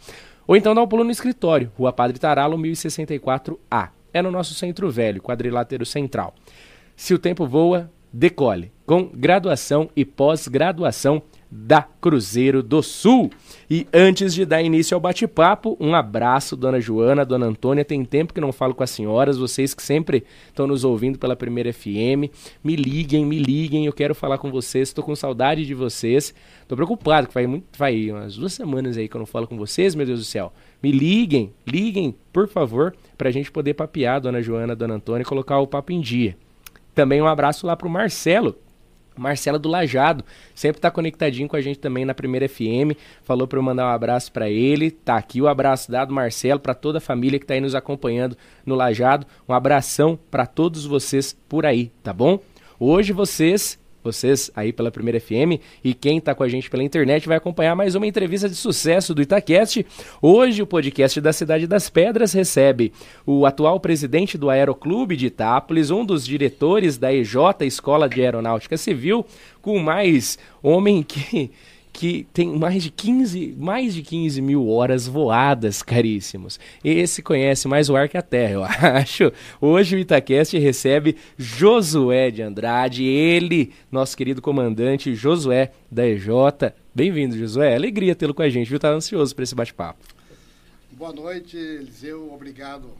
Ou 0.46 0.56
então 0.56 0.74
dá 0.74 0.82
um 0.82 0.86
pulo 0.86 1.02
no 1.02 1.10
escritório, 1.10 1.72
Rua 1.76 1.92
Padre 1.92 2.18
Taralo, 2.18 2.56
1064A. 2.56 3.90
É 4.12 4.22
no 4.22 4.30
nosso 4.30 4.54
centro 4.54 4.90
velho, 4.90 5.20
quadrilátero 5.20 5.84
central. 5.84 6.34
Se 6.96 7.12
o 7.12 7.18
tempo 7.18 7.46
voa, 7.46 7.90
decole, 8.10 8.72
com 8.86 9.10
graduação 9.12 9.90
e 9.94 10.02
pós-graduação 10.04 11.22
da 11.50 11.82
Cruzeiro 11.82 12.62
do 12.62 12.82
Sul. 12.82 13.30
E 13.70 13.86
antes 13.92 14.34
de 14.34 14.44
dar 14.44 14.62
início 14.62 14.94
ao 14.94 15.00
bate-papo, 15.00 15.76
um 15.78 15.94
abraço, 15.94 16.56
dona 16.56 16.80
Joana, 16.80 17.24
dona 17.24 17.46
Antônia. 17.46 17.84
Tem 17.84 18.04
tempo 18.04 18.32
que 18.32 18.40
não 18.40 18.52
falo 18.52 18.74
com 18.74 18.82
as 18.82 18.90
senhoras, 18.90 19.38
vocês 19.38 19.74
que 19.74 19.82
sempre 19.82 20.24
estão 20.48 20.66
nos 20.66 20.84
ouvindo 20.84 21.18
pela 21.18 21.36
primeira 21.36 21.72
FM. 21.72 22.30
Me 22.64 22.76
liguem, 22.76 23.24
me 23.24 23.38
liguem, 23.38 23.86
eu 23.86 23.92
quero 23.92 24.14
falar 24.14 24.38
com 24.38 24.50
vocês, 24.50 24.88
estou 24.88 25.04
com 25.04 25.14
saudade 25.14 25.66
de 25.66 25.74
vocês. 25.74 26.34
Estou 26.62 26.76
preocupado, 26.76 27.28
que 27.28 27.34
vai, 27.34 27.46
muito, 27.46 27.66
vai 27.76 28.10
umas 28.10 28.36
duas 28.36 28.52
semanas 28.52 28.96
aí 28.96 29.08
que 29.08 29.16
eu 29.16 29.20
não 29.20 29.26
falo 29.26 29.46
com 29.46 29.56
vocês, 29.56 29.94
meu 29.94 30.06
Deus 30.06 30.20
do 30.20 30.24
céu. 30.24 30.52
Me 30.82 30.90
liguem, 30.90 31.52
liguem, 31.66 32.14
por 32.32 32.48
favor, 32.48 32.94
para 33.16 33.28
a 33.28 33.32
gente 33.32 33.52
poder 33.52 33.74
papear, 33.74 34.20
dona 34.20 34.42
Joana, 34.42 34.74
dona 34.74 34.94
Antônia, 34.94 35.22
e 35.22 35.26
colocar 35.26 35.58
o 35.58 35.66
papo 35.66 35.92
em 35.92 36.00
dia. 36.00 36.36
Também 36.96 37.20
um 37.20 37.26
abraço 37.26 37.66
lá 37.66 37.76
pro 37.76 37.90
Marcelo. 37.90 38.56
Marcelo 39.14 39.58
do 39.58 39.68
Lajado, 39.68 40.24
sempre 40.54 40.80
tá 40.80 40.90
conectadinho 40.90 41.46
com 41.46 41.56
a 41.56 41.60
gente 41.60 41.78
também 41.78 42.06
na 42.06 42.14
Primeira 42.14 42.48
FM. 42.48 42.96
Falou 43.22 43.46
para 43.46 43.58
eu 43.58 43.62
mandar 43.62 43.84
um 43.86 43.94
abraço 43.94 44.32
para 44.32 44.48
ele. 44.48 44.90
Tá 44.90 45.16
aqui 45.16 45.40
o 45.40 45.46
abraço 45.46 45.90
dado, 45.90 46.12
Marcelo, 46.12 46.58
para 46.58 46.74
toda 46.74 46.96
a 46.96 47.00
família 47.00 47.38
que 47.38 47.44
tá 47.44 47.52
aí 47.52 47.60
nos 47.60 47.74
acompanhando 47.74 48.36
no 48.64 48.74
Lajado. 48.74 49.26
Um 49.46 49.52
abração 49.52 50.18
para 50.30 50.46
todos 50.46 50.86
vocês 50.86 51.36
por 51.48 51.66
aí, 51.66 51.92
tá 52.02 52.14
bom? 52.14 52.40
Hoje 52.80 53.12
vocês 53.12 53.78
vocês 54.06 54.50
aí 54.54 54.72
pela 54.72 54.90
Primeira 54.90 55.20
FM 55.20 55.60
e 55.82 55.92
quem 55.92 56.18
está 56.18 56.34
com 56.34 56.44
a 56.44 56.48
gente 56.48 56.70
pela 56.70 56.84
internet 56.84 57.26
vai 57.26 57.36
acompanhar 57.36 57.74
mais 57.74 57.96
uma 57.96 58.06
entrevista 58.06 58.48
de 58.48 58.54
sucesso 58.54 59.12
do 59.12 59.20
Itacast. 59.20 59.84
Hoje 60.22 60.62
o 60.62 60.66
podcast 60.66 61.20
da 61.20 61.32
Cidade 61.32 61.66
das 61.66 61.90
Pedras 61.90 62.32
recebe 62.32 62.92
o 63.26 63.44
atual 63.44 63.80
presidente 63.80 64.38
do 64.38 64.48
Aeroclube 64.48 65.16
de 65.16 65.26
Itápolis, 65.26 65.90
um 65.90 66.04
dos 66.04 66.24
diretores 66.24 66.96
da 66.96 67.12
EJ, 67.12 67.34
Escola 67.62 68.08
de 68.08 68.22
Aeronáutica 68.22 68.76
Civil, 68.76 69.26
com 69.60 69.80
mais 69.80 70.38
homem 70.62 71.02
que 71.02 71.50
que 71.96 72.26
tem 72.30 72.54
mais 72.58 72.82
de 72.82 72.90
15, 72.90 73.54
mais 73.56 73.94
de 73.94 74.02
15 74.02 74.42
mil 74.42 74.68
horas 74.68 75.08
voadas, 75.08 75.82
caríssimos. 75.82 76.60
Esse 76.84 77.22
conhece 77.22 77.66
mais 77.66 77.88
o 77.88 77.96
ar 77.96 78.06
que 78.06 78.18
a 78.18 78.22
terra, 78.22 78.52
eu 78.52 78.64
acho. 78.68 79.32
Hoje 79.58 79.96
o 79.96 79.98
Itacast 79.98 80.58
recebe 80.58 81.16
Josué 81.38 82.30
de 82.30 82.42
Andrade, 82.42 83.02
ele, 83.02 83.72
nosso 83.90 84.14
querido 84.14 84.42
comandante 84.42 85.14
Josué 85.14 85.72
da 85.90 86.06
EJ. 86.06 86.26
Bem-vindo, 86.94 87.38
Josué. 87.38 87.74
Alegria 87.74 88.14
tê-lo 88.14 88.34
com 88.34 88.42
a 88.42 88.50
gente, 88.50 88.68
viu? 88.68 88.78
Tá 88.78 88.90
ansioso 88.90 89.34
para 89.34 89.44
esse 89.44 89.54
bate-papo. 89.54 90.04
Boa 90.92 91.14
noite, 91.14 91.56
Eliseu. 91.56 92.30
Obrigado 92.30 92.90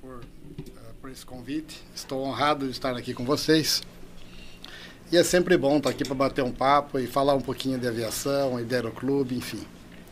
por, 0.00 0.18
uh, 0.18 0.94
por 1.00 1.10
esse 1.10 1.26
convite. 1.26 1.82
Estou 1.92 2.22
honrado 2.22 2.66
de 2.66 2.70
estar 2.70 2.96
aqui 2.96 3.12
com 3.12 3.24
vocês. 3.24 3.82
E 5.12 5.16
é 5.16 5.24
sempre 5.24 5.56
bom 5.56 5.78
estar 5.78 5.90
aqui 5.90 6.04
para 6.04 6.14
bater 6.14 6.44
um 6.44 6.52
papo 6.52 6.96
e 6.96 7.04
falar 7.04 7.34
um 7.34 7.40
pouquinho 7.40 7.76
de 7.76 7.88
aviação 7.88 8.60
e 8.60 8.64
de 8.64 8.72
aeroclube, 8.76 9.34
enfim. 9.34 9.58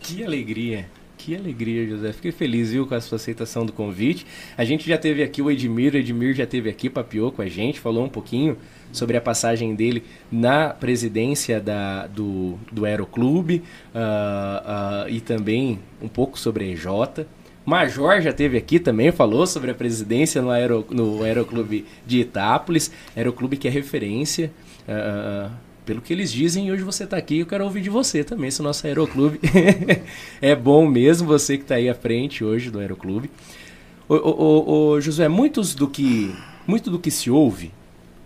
Que 0.01 0.25
alegria. 0.25 0.89
Que 1.17 1.37
alegria, 1.37 1.87
José. 1.87 2.13
Fiquei 2.13 2.33
feliz, 2.33 2.73
viu, 2.73 2.85
com 2.85 2.97
a 2.97 3.01
sua 3.01 3.15
aceitação 3.15 3.65
do 3.65 3.73
convite. 3.73 4.27
A 4.57 4.65
gente 4.65 4.89
já 4.89 4.99
teve 4.99 5.23
aqui 5.23 5.41
o 5.41 5.53
Edmir, 5.53 5.95
o 5.95 5.97
Edmir 5.97 6.35
já 6.35 6.47
teve 6.47 6.69
aqui, 6.69 6.91
papiou 6.91 7.31
com 7.31 7.43
a 7.43 7.47
gente, 7.47 7.79
falou 7.79 8.05
um 8.05 8.09
pouquinho 8.09 8.57
sobre 8.91 9.17
a 9.17 9.21
passagem 9.21 9.73
dele 9.73 10.03
na 10.33 10.71
presidência 10.71 11.61
da, 11.61 12.09
do, 12.09 12.59
do 12.73 12.85
Aeroclube 12.85 13.63
uh, 13.95 15.07
uh, 15.07 15.09
e 15.09 15.21
também 15.21 15.79
um 16.03 16.09
pouco 16.09 16.37
sobre 16.37 16.65
a 16.65 16.69
EJ. 16.69 17.25
Major 17.65 18.21
já 18.21 18.33
teve 18.33 18.57
aqui 18.57 18.81
também, 18.81 19.13
falou 19.13 19.47
sobre 19.47 19.71
a 19.71 19.75
presidência 19.75 20.43
no, 20.43 20.51
Aero, 20.51 20.87
no 20.91 21.23
Aeroclube 21.23 21.85
de 22.05 22.21
Itápolis, 22.21 22.91
Aeroclube 23.15 23.57
que 23.57 23.69
é 23.69 23.71
referência 23.71 24.51
Uh, 24.89 25.51
pelo 25.85 26.01
que 26.01 26.13
eles 26.13 26.33
dizem, 26.33 26.71
hoje 26.73 26.83
você 26.83 27.05
está 27.05 27.17
aqui, 27.17 27.39
eu 27.39 27.47
quero 27.47 27.65
ouvir 27.65 27.81
de 27.81 27.89
você 27.89 28.25
também, 28.25 28.49
esse 28.49 28.63
nosso 28.63 28.87
aeroclube. 28.87 29.41
é 30.41 30.55
bom 30.55 30.87
mesmo 30.87 31.27
você 31.27 31.57
que 31.57 31.65
está 31.65 31.77
aí 31.77 31.89
à 31.89 31.95
frente 31.95 32.45
hoje 32.45 32.71
do 32.71 32.79
aeroclube. 32.79 33.31
Ô, 34.09 34.15
ô, 34.15 34.71
ô, 34.71 35.01
Josué, 35.01 35.29
muitos 35.29 35.75
do 35.75 35.89
que, 35.89 36.35
muito 36.67 36.91
do 36.91 36.99
que 36.99 37.11
se 37.11 37.31
ouve, 37.31 37.73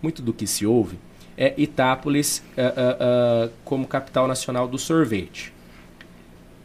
muito 0.01 0.21
do 0.21 0.33
que 0.33 0.45
se 0.47 0.65
ouve, 0.65 0.97
é 1.37 1.53
Itápolis 1.57 2.43
uh, 2.57 3.47
uh, 3.47 3.51
como 3.63 3.87
capital 3.87 4.27
nacional 4.27 4.67
do 4.67 4.77
sorvete. 4.77 5.53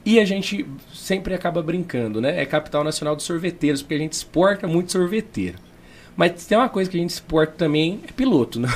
E 0.05 0.19
a 0.19 0.25
gente 0.25 0.67
sempre 0.93 1.35
acaba 1.35 1.62
brincando, 1.62 2.21
né? 2.21 2.40
É 2.40 2.47
capital 2.47 2.83
nacional 2.83 3.14
dos 3.14 3.25
sorveteiros, 3.25 3.83
porque 3.83 3.95
a 3.95 3.99
gente 3.99 4.14
exporta 4.14 4.67
muito 4.67 4.90
sorveteiro. 4.90 5.59
Mas 6.18 6.46
tem 6.46 6.58
uma 6.58 6.68
coisa 6.68 6.90
que 6.90 6.96
a 6.96 7.00
gente 7.00 7.10
exporta 7.10 7.52
também, 7.56 8.00
é 8.08 8.10
piloto, 8.10 8.58
não? 8.58 8.68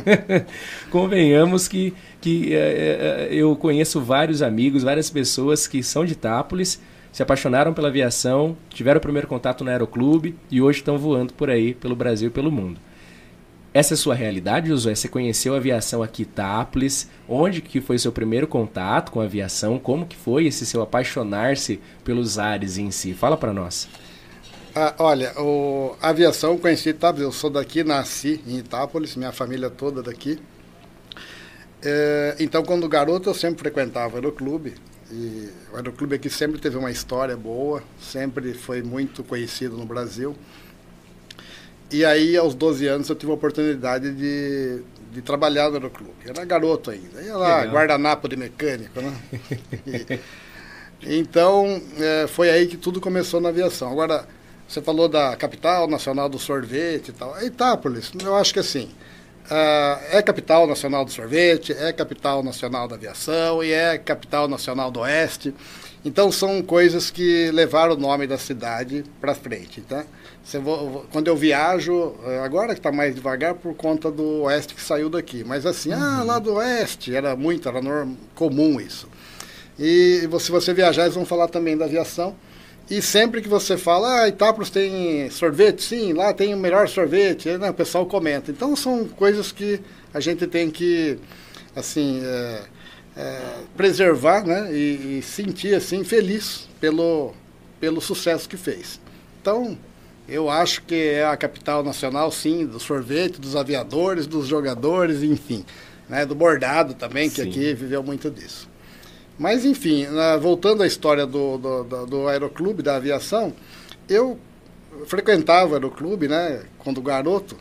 Convenhamos 0.90 1.68
que, 1.68 1.92
que 2.22 2.54
é, 2.54 3.28
é, 3.28 3.28
eu 3.30 3.54
conheço 3.54 4.00
vários 4.00 4.40
amigos, 4.40 4.82
várias 4.82 5.10
pessoas 5.10 5.66
que 5.66 5.82
são 5.82 6.06
de 6.06 6.14
Itápolis, 6.14 6.80
se 7.12 7.22
apaixonaram 7.22 7.74
pela 7.74 7.88
aviação, 7.88 8.56
tiveram 8.70 8.96
o 8.96 9.02
primeiro 9.02 9.28
contato 9.28 9.62
no 9.62 9.68
aeroclube 9.68 10.36
e 10.50 10.62
hoje 10.62 10.78
estão 10.78 10.96
voando 10.96 11.34
por 11.34 11.50
aí, 11.50 11.74
pelo 11.74 11.94
Brasil 11.94 12.28
e 12.28 12.32
pelo 12.32 12.50
mundo. 12.50 12.80
Essa 13.74 13.92
é 13.92 13.96
a 13.96 13.98
sua 13.98 14.14
realidade, 14.14 14.68
Josué? 14.68 14.94
Você 14.94 15.06
conheceu 15.06 15.52
a 15.52 15.58
aviação 15.58 16.02
aqui 16.02 16.22
em 16.22 16.24
Itápolis? 16.24 17.10
Onde 17.28 17.60
que 17.60 17.78
foi 17.78 17.98
seu 17.98 18.10
primeiro 18.10 18.46
contato 18.46 19.12
com 19.12 19.20
a 19.20 19.24
aviação? 19.24 19.78
Como 19.78 20.06
que 20.06 20.16
foi 20.16 20.46
esse 20.46 20.64
seu 20.64 20.80
apaixonar-se 20.80 21.78
pelos 22.02 22.38
ares 22.38 22.78
em 22.78 22.90
si? 22.90 23.12
Fala 23.12 23.36
para 23.36 23.52
nós. 23.52 23.86
Ah, 24.76 24.92
olha, 24.98 25.32
o, 25.40 25.94
a 26.02 26.08
aviação 26.08 26.58
conheci, 26.58 26.92
tá? 26.92 27.14
Eu 27.16 27.30
sou 27.30 27.48
daqui, 27.48 27.84
nasci 27.84 28.42
em 28.44 28.58
Itápolis, 28.58 29.14
minha 29.14 29.30
família 29.30 29.70
toda 29.70 30.02
daqui. 30.02 30.36
É, 31.80 32.34
então, 32.40 32.64
quando 32.64 32.88
garoto, 32.88 33.30
eu 33.30 33.34
sempre 33.34 33.60
frequentava 33.60 34.14
o 34.14 34.16
aeroclube. 34.16 34.74
E 35.12 35.48
o 35.72 35.76
aeroclube 35.76 36.16
aqui 36.16 36.28
sempre 36.28 36.58
teve 36.58 36.76
uma 36.76 36.90
história 36.90 37.36
boa, 37.36 37.84
sempre 38.00 38.52
foi 38.52 38.82
muito 38.82 39.22
conhecido 39.22 39.76
no 39.76 39.86
Brasil. 39.86 40.34
E 41.92 42.04
aí, 42.04 42.36
aos 42.36 42.52
12 42.52 42.84
anos, 42.88 43.08
eu 43.08 43.14
tive 43.14 43.30
a 43.30 43.34
oportunidade 43.36 44.12
de, 44.12 44.82
de 45.12 45.22
trabalhar 45.22 45.68
no 45.68 45.76
aeroclube. 45.76 46.14
Era 46.26 46.44
garoto 46.44 46.90
ainda. 46.90 47.22
Ia 47.22 47.36
lá, 47.36 47.58
Legal. 47.58 47.74
guardanapo 47.74 48.28
de 48.28 48.36
mecânico, 48.36 49.00
né? 49.00 49.16
e, 51.00 51.16
então, 51.16 51.80
é, 51.96 52.26
foi 52.26 52.50
aí 52.50 52.66
que 52.66 52.76
tudo 52.76 53.00
começou 53.00 53.40
na 53.40 53.50
aviação. 53.50 53.92
Agora, 53.92 54.26
você 54.68 54.80
falou 54.80 55.08
da 55.08 55.36
capital 55.36 55.86
nacional 55.86 56.28
do 56.28 56.38
sorvete 56.38 57.08
e 57.08 57.12
tal. 57.12 57.40
Itápolis, 57.42 58.12
eu 58.22 58.34
acho 58.34 58.52
que 58.52 58.60
assim, 58.60 58.90
uh, 59.50 60.00
é 60.10 60.22
capital 60.22 60.66
nacional 60.66 61.04
do 61.04 61.12
sorvete, 61.12 61.72
é 61.72 61.92
capital 61.92 62.42
nacional 62.42 62.88
da 62.88 62.96
aviação 62.96 63.62
e 63.62 63.72
é 63.72 63.98
capital 63.98 64.48
nacional 64.48 64.90
do 64.90 65.00
oeste. 65.00 65.54
Então 66.04 66.30
são 66.30 66.62
coisas 66.62 67.10
que 67.10 67.50
levaram 67.50 67.94
o 67.94 67.96
nome 67.96 68.26
da 68.26 68.36
cidade 68.36 69.04
para 69.20 69.34
frente. 69.34 69.80
Tá? 69.80 70.04
Vou, 70.62 71.06
quando 71.10 71.28
eu 71.28 71.36
viajo, 71.36 72.14
eh, 72.26 72.40
agora 72.40 72.74
que 72.74 72.80
está 72.80 72.92
mais 72.92 73.14
devagar 73.14 73.54
por 73.54 73.74
conta 73.74 74.10
do 74.10 74.42
oeste 74.42 74.74
que 74.74 74.82
saiu 74.82 75.08
daqui, 75.08 75.42
mas 75.42 75.64
assim, 75.64 75.92
ah, 75.92 75.96
uhum. 75.96 76.02
ah, 76.02 76.22
lá 76.24 76.38
do 76.38 76.54
oeste, 76.54 77.14
era 77.14 77.34
muito, 77.34 77.66
era 77.66 77.80
norm, 77.80 78.14
comum 78.34 78.78
isso. 78.78 79.08
E 79.78 80.28
se 80.38 80.50
você 80.50 80.74
viajar, 80.74 81.04
eles 81.04 81.14
vão 81.14 81.24
falar 81.24 81.48
também 81.48 81.76
da 81.76 81.86
aviação. 81.86 82.36
E 82.90 83.00
sempre 83.00 83.40
que 83.40 83.48
você 83.48 83.78
fala, 83.78 84.22
ah, 84.22 84.28
Itápolis 84.28 84.68
tem 84.68 85.30
sorvete, 85.30 85.82
sim, 85.82 86.12
lá 86.12 86.34
tem 86.34 86.52
o 86.52 86.56
melhor 86.56 86.86
sorvete, 86.86 87.48
né, 87.56 87.70
o 87.70 87.74
pessoal 87.74 88.04
comenta. 88.04 88.50
Então 88.50 88.76
são 88.76 89.06
coisas 89.08 89.50
que 89.50 89.80
a 90.12 90.20
gente 90.20 90.46
tem 90.46 90.70
que, 90.70 91.18
assim, 91.74 92.20
é, 92.22 92.62
é, 93.16 93.40
preservar 93.74 94.44
né, 94.44 94.70
e, 94.70 95.18
e, 95.18 95.22
sentir 95.22 95.74
assim 95.74 96.04
feliz 96.04 96.68
pelo, 96.78 97.32
pelo 97.80 98.02
sucesso 98.02 98.46
que 98.46 98.56
fez. 98.56 99.00
Então, 99.40 99.78
eu 100.28 100.50
acho 100.50 100.82
que 100.82 100.94
é 100.94 101.24
a 101.24 101.36
capital 101.36 101.82
nacional, 101.82 102.30
sim, 102.30 102.66
do 102.66 102.78
sorvete, 102.78 103.40
dos 103.40 103.56
aviadores, 103.56 104.26
dos 104.26 104.46
jogadores, 104.46 105.22
enfim. 105.22 105.64
Né, 106.06 106.26
do 106.26 106.34
bordado 106.34 106.92
também, 106.92 107.30
que 107.30 107.42
sim. 107.42 107.48
aqui 107.48 107.72
viveu 107.72 108.02
muito 108.02 108.30
disso. 108.30 108.68
Mas, 109.38 109.64
enfim, 109.64 110.06
voltando 110.40 110.82
à 110.82 110.86
história 110.86 111.26
do, 111.26 111.58
do, 111.58 111.84
do, 111.84 112.06
do 112.06 112.28
aeroclube, 112.28 112.82
da 112.82 112.96
aviação, 112.96 113.52
eu 114.08 114.38
frequentava 115.06 115.72
o 115.72 115.74
aeroclube, 115.74 116.28
né, 116.28 116.62
quando 116.78 117.02
garoto, 117.02 117.56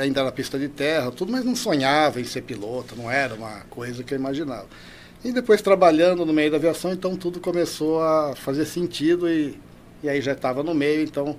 ainda 0.00 0.20
era 0.20 0.32
pista 0.32 0.58
de 0.58 0.68
terra, 0.68 1.10
tudo, 1.10 1.30
mas 1.30 1.44
não 1.44 1.54
sonhava 1.54 2.20
em 2.20 2.24
ser 2.24 2.42
piloto, 2.42 2.96
não 2.96 3.10
era 3.10 3.34
uma 3.34 3.60
coisa 3.70 4.02
que 4.02 4.14
eu 4.14 4.18
imaginava. 4.18 4.66
E 5.24 5.30
depois 5.30 5.62
trabalhando 5.62 6.26
no 6.26 6.32
meio 6.32 6.50
da 6.50 6.56
aviação, 6.56 6.92
então 6.92 7.16
tudo 7.16 7.38
começou 7.38 8.02
a 8.02 8.34
fazer 8.34 8.64
sentido 8.64 9.28
e, 9.28 9.58
e 10.02 10.08
aí 10.08 10.20
já 10.20 10.32
estava 10.32 10.62
no 10.62 10.74
meio, 10.74 11.02
então 11.02 11.36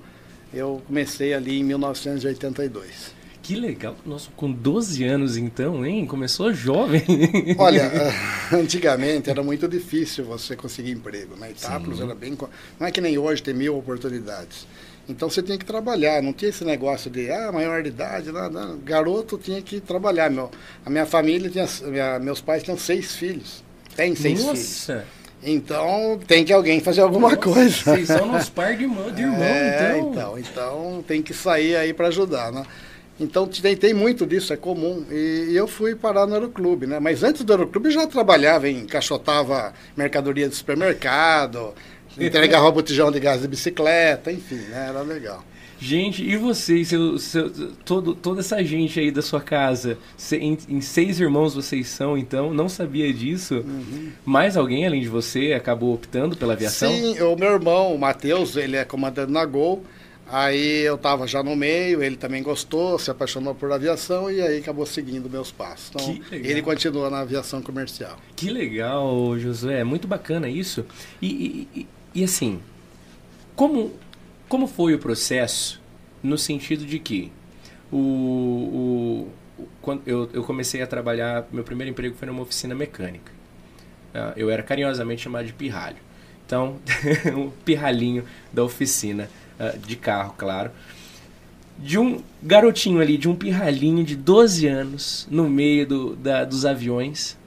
eu 0.53 0.81
comecei 0.87 1.33
ali 1.33 1.59
em 1.59 1.63
1982. 1.63 3.22
Que 3.43 3.57
legal. 3.57 3.93
Nossa, 4.05 4.29
com 4.37 4.49
12 4.49 5.03
anos 5.03 5.35
então, 5.35 5.85
hein? 5.85 6.05
Começou 6.07 6.53
jovem. 6.53 7.03
Olha, 7.59 7.91
antigamente 8.53 9.29
era 9.29 9.43
muito 9.43 9.67
difícil 9.67 10.23
você 10.23 10.55
conseguir 10.55 10.91
emprego. 10.91 11.35
Na 11.35 11.47
né? 11.47 11.51
Itápolis 11.51 11.99
era 11.99 12.15
bem... 12.15 12.37
Não 12.79 12.87
é 12.87 12.91
que 12.91 13.01
nem 13.01 13.17
hoje 13.17 13.43
tem 13.43 13.53
mil 13.53 13.77
oportunidades. 13.77 14.65
Então 15.09 15.29
você 15.29 15.43
tinha 15.43 15.57
que 15.57 15.65
trabalhar, 15.65 16.23
não 16.23 16.31
tinha 16.31 16.47
esse 16.47 16.63
negócio 16.63 17.11
de 17.11 17.29
ah, 17.29 17.51
maior 17.51 17.83
de 17.83 17.89
idade, 17.89 18.31
nada. 18.31 18.77
Garoto 18.85 19.37
tinha 19.37 19.61
que 19.61 19.81
trabalhar. 19.81 20.31
Meu, 20.31 20.49
a 20.85 20.89
minha 20.89 21.05
família 21.05 21.49
tinha. 21.49 21.67
Minha, 21.83 22.19
meus 22.19 22.39
pais 22.39 22.63
tinham 22.63 22.77
seis 22.77 23.13
filhos. 23.13 23.61
Tem 23.93 24.15
seis 24.15 24.41
Nossa. 24.41 24.93
filhos. 24.93 25.23
Então 25.45 26.17
tem 26.25 26.45
que 26.45 26.53
alguém 26.53 26.79
fazer 26.79 27.01
alguma 27.01 27.31
Nossa, 27.31 27.41
coisa. 27.41 27.69
Vocês 27.69 28.07
são 28.07 28.25
nos 28.25 28.47
par 28.47 28.77
de 28.77 28.83
irmão, 28.83 29.11
de 29.11 29.23
irmão 29.23 29.39
é, 29.43 29.97
então. 29.97 30.09
então. 30.09 30.39
Então 30.39 31.03
tem 31.05 31.21
que 31.21 31.33
sair 31.33 31.75
aí 31.75 31.93
para 31.93 32.07
ajudar, 32.07 32.49
né? 32.53 32.63
Então 33.19 33.47
tem, 33.47 33.75
tem 33.75 33.93
muito 33.93 34.25
disso, 34.25 34.53
é 34.53 34.57
comum. 34.57 35.05
E, 35.11 35.49
e, 35.51 35.55
eu 35.55 35.67
fui 35.67 35.95
parar 35.95 36.25
no 36.25 36.33
aeroclube, 36.33 36.87
né? 36.87 36.99
Mas 36.99 37.23
antes 37.23 37.43
do 37.43 37.53
aeroclube 37.53 37.87
eu 37.87 37.91
já 37.91 38.07
trabalhava 38.07 38.67
em 38.67 38.85
caixotava 38.85 39.73
mercadoria 39.95 40.49
de 40.49 40.55
supermercado, 40.55 41.73
entregava 42.17 42.71
botijão 42.71 43.11
de 43.11 43.19
gás 43.19 43.41
de 43.41 43.47
bicicleta, 43.47 44.31
enfim, 44.31 44.55
né? 44.55 44.87
Era 44.89 45.01
legal. 45.01 45.43
Gente, 45.83 46.23
e 46.23 46.37
vocês, 46.37 46.87
seu, 46.87 47.17
seu, 47.17 47.51
todo, 47.83 48.15
toda 48.15 48.39
essa 48.39 48.63
gente 48.63 49.01
aí 49.01 49.11
da 49.11 49.21
sua 49.21 49.41
casa, 49.41 49.97
em, 50.31 50.57
em, 50.69 50.79
seis 50.79 51.19
irmãos 51.19 51.55
vocês 51.55 51.89
são, 51.89 52.17
então, 52.17 52.53
não 52.53 52.69
sabia 52.69 53.11
disso? 53.13 53.55
Uhum. 53.55 54.11
Mais 54.23 54.55
alguém 54.55 54.87
além 54.87 55.01
de 55.01 55.09
você 55.09 55.51
acabou 55.51 55.93
optando 55.93 56.37
pela 56.37 56.53
aviação? 56.53 56.89
Sim, 56.89 57.19
o 57.21 57.35
meu 57.35 57.51
irmão, 57.51 57.93
o 57.93 57.99
Matheus, 57.99 58.55
ele 58.55 58.77
é 58.77 58.85
comandante 58.85 59.29
na 59.29 59.43
Gol, 59.43 59.83
Aí 60.27 60.81
eu 60.81 60.95
estava 60.95 61.27
já 61.27 61.43
no 61.43 61.55
meio, 61.55 62.01
ele 62.01 62.15
também 62.15 62.41
gostou, 62.41 62.97
se 62.97 63.11
apaixonou 63.11 63.53
por 63.53 63.71
aviação 63.71 64.31
e 64.31 64.41
aí 64.41 64.59
acabou 64.59 64.85
seguindo 64.85 65.29
meus 65.29 65.51
passos. 65.51 65.89
Então, 65.89 66.19
ele 66.31 66.61
continua 66.61 67.09
na 67.09 67.19
aviação 67.19 67.61
comercial. 67.61 68.17
Que 68.35 68.49
legal, 68.49 69.37
Josué, 69.37 69.83
muito 69.83 70.07
bacana 70.07 70.49
isso. 70.49 70.85
E, 71.21 71.67
e, 71.75 71.87
e 72.15 72.23
assim, 72.23 72.61
como, 73.55 73.93
como 74.47 74.65
foi 74.65 74.95
o 74.95 74.99
processo 74.99 75.81
no 76.23 76.37
sentido 76.37 76.85
de 76.85 76.99
que 76.99 77.31
o, 77.91 77.97
o, 77.97 79.31
quando 79.81 80.01
eu, 80.07 80.29
eu 80.33 80.43
comecei 80.43 80.81
a 80.81 80.87
trabalhar, 80.87 81.45
meu 81.51 81.63
primeiro 81.63 81.91
emprego 81.91 82.15
foi 82.15 82.27
numa 82.27 82.41
oficina 82.41 82.73
mecânica. 82.73 83.31
Ah, 84.13 84.33
eu 84.35 84.49
era 84.49 84.63
carinhosamente 84.63 85.21
chamado 85.21 85.45
de 85.45 85.53
pirralho. 85.53 85.97
Então, 86.45 86.79
um 87.35 87.49
pirralhinho 87.49 88.23
da 88.51 88.63
oficina 88.63 89.29
uh, 89.71 89.77
de 89.77 89.95
carro, 89.95 90.33
claro. 90.37 90.71
De 91.77 91.97
um 91.97 92.21
garotinho 92.41 92.99
ali, 92.99 93.17
de 93.17 93.27
um 93.27 93.35
pirralhinho 93.35 94.03
de 94.03 94.15
12 94.15 94.67
anos, 94.67 95.27
no 95.29 95.49
meio 95.49 95.87
do, 95.87 96.15
da, 96.15 96.43
dos 96.45 96.65
aviões, 96.65 97.37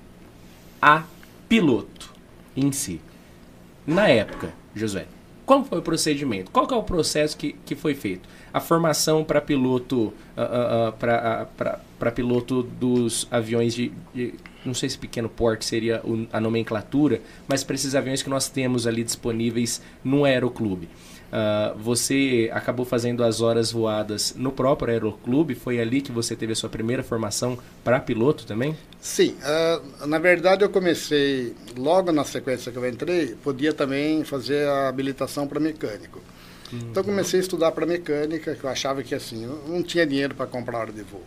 a 0.81 1.05
piloto 1.49 2.13
em 2.57 2.73
si. 2.73 3.01
Na 3.87 4.09
época, 4.09 4.53
Josué, 4.75 5.07
como 5.47 5.65
foi 5.65 5.79
o 5.79 5.83
procedimento? 5.83 6.51
Qual 6.51 6.69
é 6.69 6.75
o 6.75 6.83
processo 6.83 7.37
que, 7.37 7.55
que 7.65 7.77
foi 7.77 7.95
feito? 7.95 8.29
A 8.53 8.59
formação 8.61 9.23
para 9.23 9.41
piloto 9.41 10.07
uh, 10.07 10.13
uh, 10.37 10.89
uh, 10.89 11.47
para 11.99 12.11
piloto 12.11 12.65
dos 12.65 13.29
aviões 13.31 13.73
de, 13.73 13.93
de, 14.13 14.35
não 14.65 14.75
sei 14.75 14.89
se 14.89 14.99
pequeno 14.99 15.29
porte 15.29 15.65
seria 15.65 16.03
a 16.33 16.41
nomenclatura, 16.41 17.21
mas 17.47 17.63
para 17.63 17.77
esses 17.77 17.95
aviões 17.95 18.23
que 18.23 18.29
nós 18.29 18.49
temos 18.49 18.89
ali 18.89 19.05
disponíveis 19.05 19.81
no 20.03 20.25
aeroclube. 20.25 20.89
Uh, 21.27 21.77
você 21.79 22.49
acabou 22.53 22.87
fazendo 22.87 23.25
as 23.25 23.41
horas 23.41 23.73
voadas 23.73 24.35
no 24.37 24.53
próprio 24.53 24.93
aeroclube? 24.93 25.55
Foi 25.55 25.81
ali 25.81 26.01
que 26.01 26.13
você 26.13 26.37
teve 26.37 26.53
a 26.53 26.57
sua 26.57 26.69
primeira 26.69 27.03
formação 27.03 27.59
para 27.83 27.99
piloto 27.99 28.47
também? 28.47 28.77
Sim, 29.01 29.35
uh, 29.43 30.07
na 30.07 30.19
verdade 30.19 30.65
eu 30.65 30.71
comecei 30.71 31.55
logo 31.77 32.13
na 32.13 32.25
sequência 32.25 32.71
que 32.71 32.79
eu 32.79 32.89
entrei, 32.89 33.35
podia 33.43 33.73
também 33.73 34.23
fazer 34.23 34.69
a 34.69 34.89
habilitação 34.89 35.49
para 35.49 35.59
mecânico. 35.59 36.21
Uhum. 36.73 36.79
Então 36.91 37.03
comecei 37.03 37.41
a 37.41 37.43
estudar 37.43 37.73
para 37.73 37.85
mecânica, 37.85 38.55
que 38.55 38.63
eu 38.63 38.71
achava 38.71 39.03
que 39.03 39.15
assim, 39.15 39.47
não 39.67 39.83
tinha 39.83 40.07
dinheiro 40.07 40.35
para 40.35 40.47
comprar 40.47 40.79
hora 40.79 40.93
de 40.93 41.03
voo. 41.03 41.23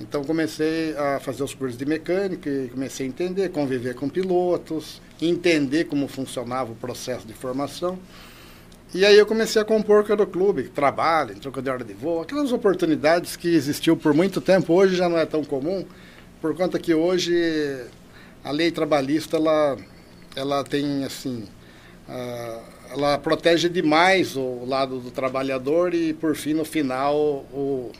Então 0.00 0.24
comecei 0.24 0.94
a 0.96 1.20
fazer 1.20 1.42
os 1.44 1.54
cursos 1.54 1.78
de 1.78 1.86
mecânica 1.86 2.50
e 2.50 2.68
comecei 2.68 3.06
a 3.06 3.08
entender, 3.08 3.48
conviver 3.50 3.94
com 3.94 4.08
pilotos, 4.08 5.00
entender 5.20 5.84
como 5.84 6.08
funcionava 6.08 6.72
o 6.72 6.74
processo 6.74 7.26
de 7.26 7.32
formação. 7.32 7.98
E 8.94 9.04
aí 9.04 9.18
eu 9.18 9.26
comecei 9.26 9.60
a 9.60 9.64
compor 9.64 10.08
o 10.08 10.26
clube, 10.26 10.68
trabalho, 10.68 11.34
troca 11.40 11.60
de 11.60 11.68
hora 11.68 11.82
de 11.82 11.92
voo, 11.92 12.22
aquelas 12.22 12.52
oportunidades 12.52 13.34
que 13.34 13.48
existiam 13.48 13.96
por 13.96 14.14
muito 14.14 14.40
tempo, 14.40 14.72
hoje 14.72 14.94
já 14.94 15.08
não 15.08 15.18
é 15.18 15.26
tão 15.26 15.42
comum, 15.42 15.84
por 16.40 16.54
conta 16.54 16.78
que 16.78 16.94
hoje 16.94 17.84
a 18.44 18.52
lei 18.52 18.70
trabalhista 18.70 19.36
ela, 19.36 19.76
ela 20.36 20.62
tem 20.62 21.02
assim, 21.02 21.44
uh, 22.08 22.62
ela 22.92 23.18
protege 23.18 23.68
demais 23.68 24.36
o 24.36 24.64
lado 24.64 25.00
do 25.00 25.10
trabalhador 25.10 25.92
e 25.92 26.12
por 26.12 26.36
fim 26.36 26.54
no 26.54 26.64
final 26.64 27.16
o, 27.16 27.90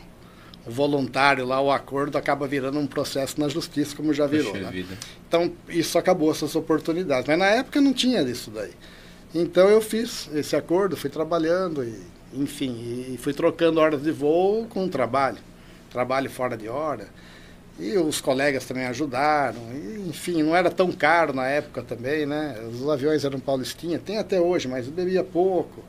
o 0.65 0.71
voluntário 0.71 1.45
lá, 1.45 1.59
o 1.59 1.71
acordo 1.71 2.17
acaba 2.17 2.47
virando 2.47 2.79
um 2.79 2.87
processo 2.87 3.37
na 3.37 3.49
justiça, 3.49 3.93
como 3.97 4.13
já 4.13 4.27
virou. 4.27 4.53
Né? 4.55 4.85
Então 5.27 5.51
isso 5.67 5.97
acabou 5.97 6.31
essas 6.31 6.55
oportunidades, 6.55 7.27
mas 7.27 7.37
na 7.37 7.47
época 7.47 7.81
não 7.81 7.91
tinha 7.91 8.21
isso 8.21 8.49
daí. 8.49 8.71
Então 9.37 9.69
eu 9.69 9.81
fiz 9.81 10.29
esse 10.33 10.55
acordo, 10.55 10.95
fui 10.95 11.09
trabalhando 11.09 11.83
e, 11.83 11.93
enfim, 12.33 13.11
e 13.13 13.17
fui 13.17 13.33
trocando 13.33 13.81
horas 13.81 14.01
de 14.01 14.09
voo 14.09 14.65
com 14.65 14.87
trabalho, 14.87 15.39
trabalho 15.91 16.29
fora 16.29 16.55
de 16.55 16.69
hora. 16.69 17.07
E 17.77 17.97
os 17.97 18.21
colegas 18.21 18.63
também 18.63 18.85
ajudaram. 18.85 19.59
E, 19.73 20.07
enfim, 20.07 20.41
não 20.41 20.55
era 20.55 20.71
tão 20.71 20.89
caro 20.89 21.33
na 21.33 21.45
época 21.45 21.83
também, 21.83 22.25
né? 22.25 22.57
Os 22.71 22.87
aviões 22.89 23.25
eram 23.25 23.37
paulistinha, 23.37 23.99
tem 23.99 24.17
até 24.17 24.39
hoje, 24.39 24.69
mas 24.69 24.87
bebia 24.87 25.21
pouco. 25.21 25.83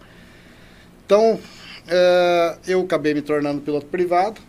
Então, 1.04 1.34
uh, 1.34 2.58
eu 2.66 2.80
acabei 2.80 3.14
me 3.14 3.22
tornando 3.22 3.60
piloto 3.60 3.86
privado. 3.86 4.40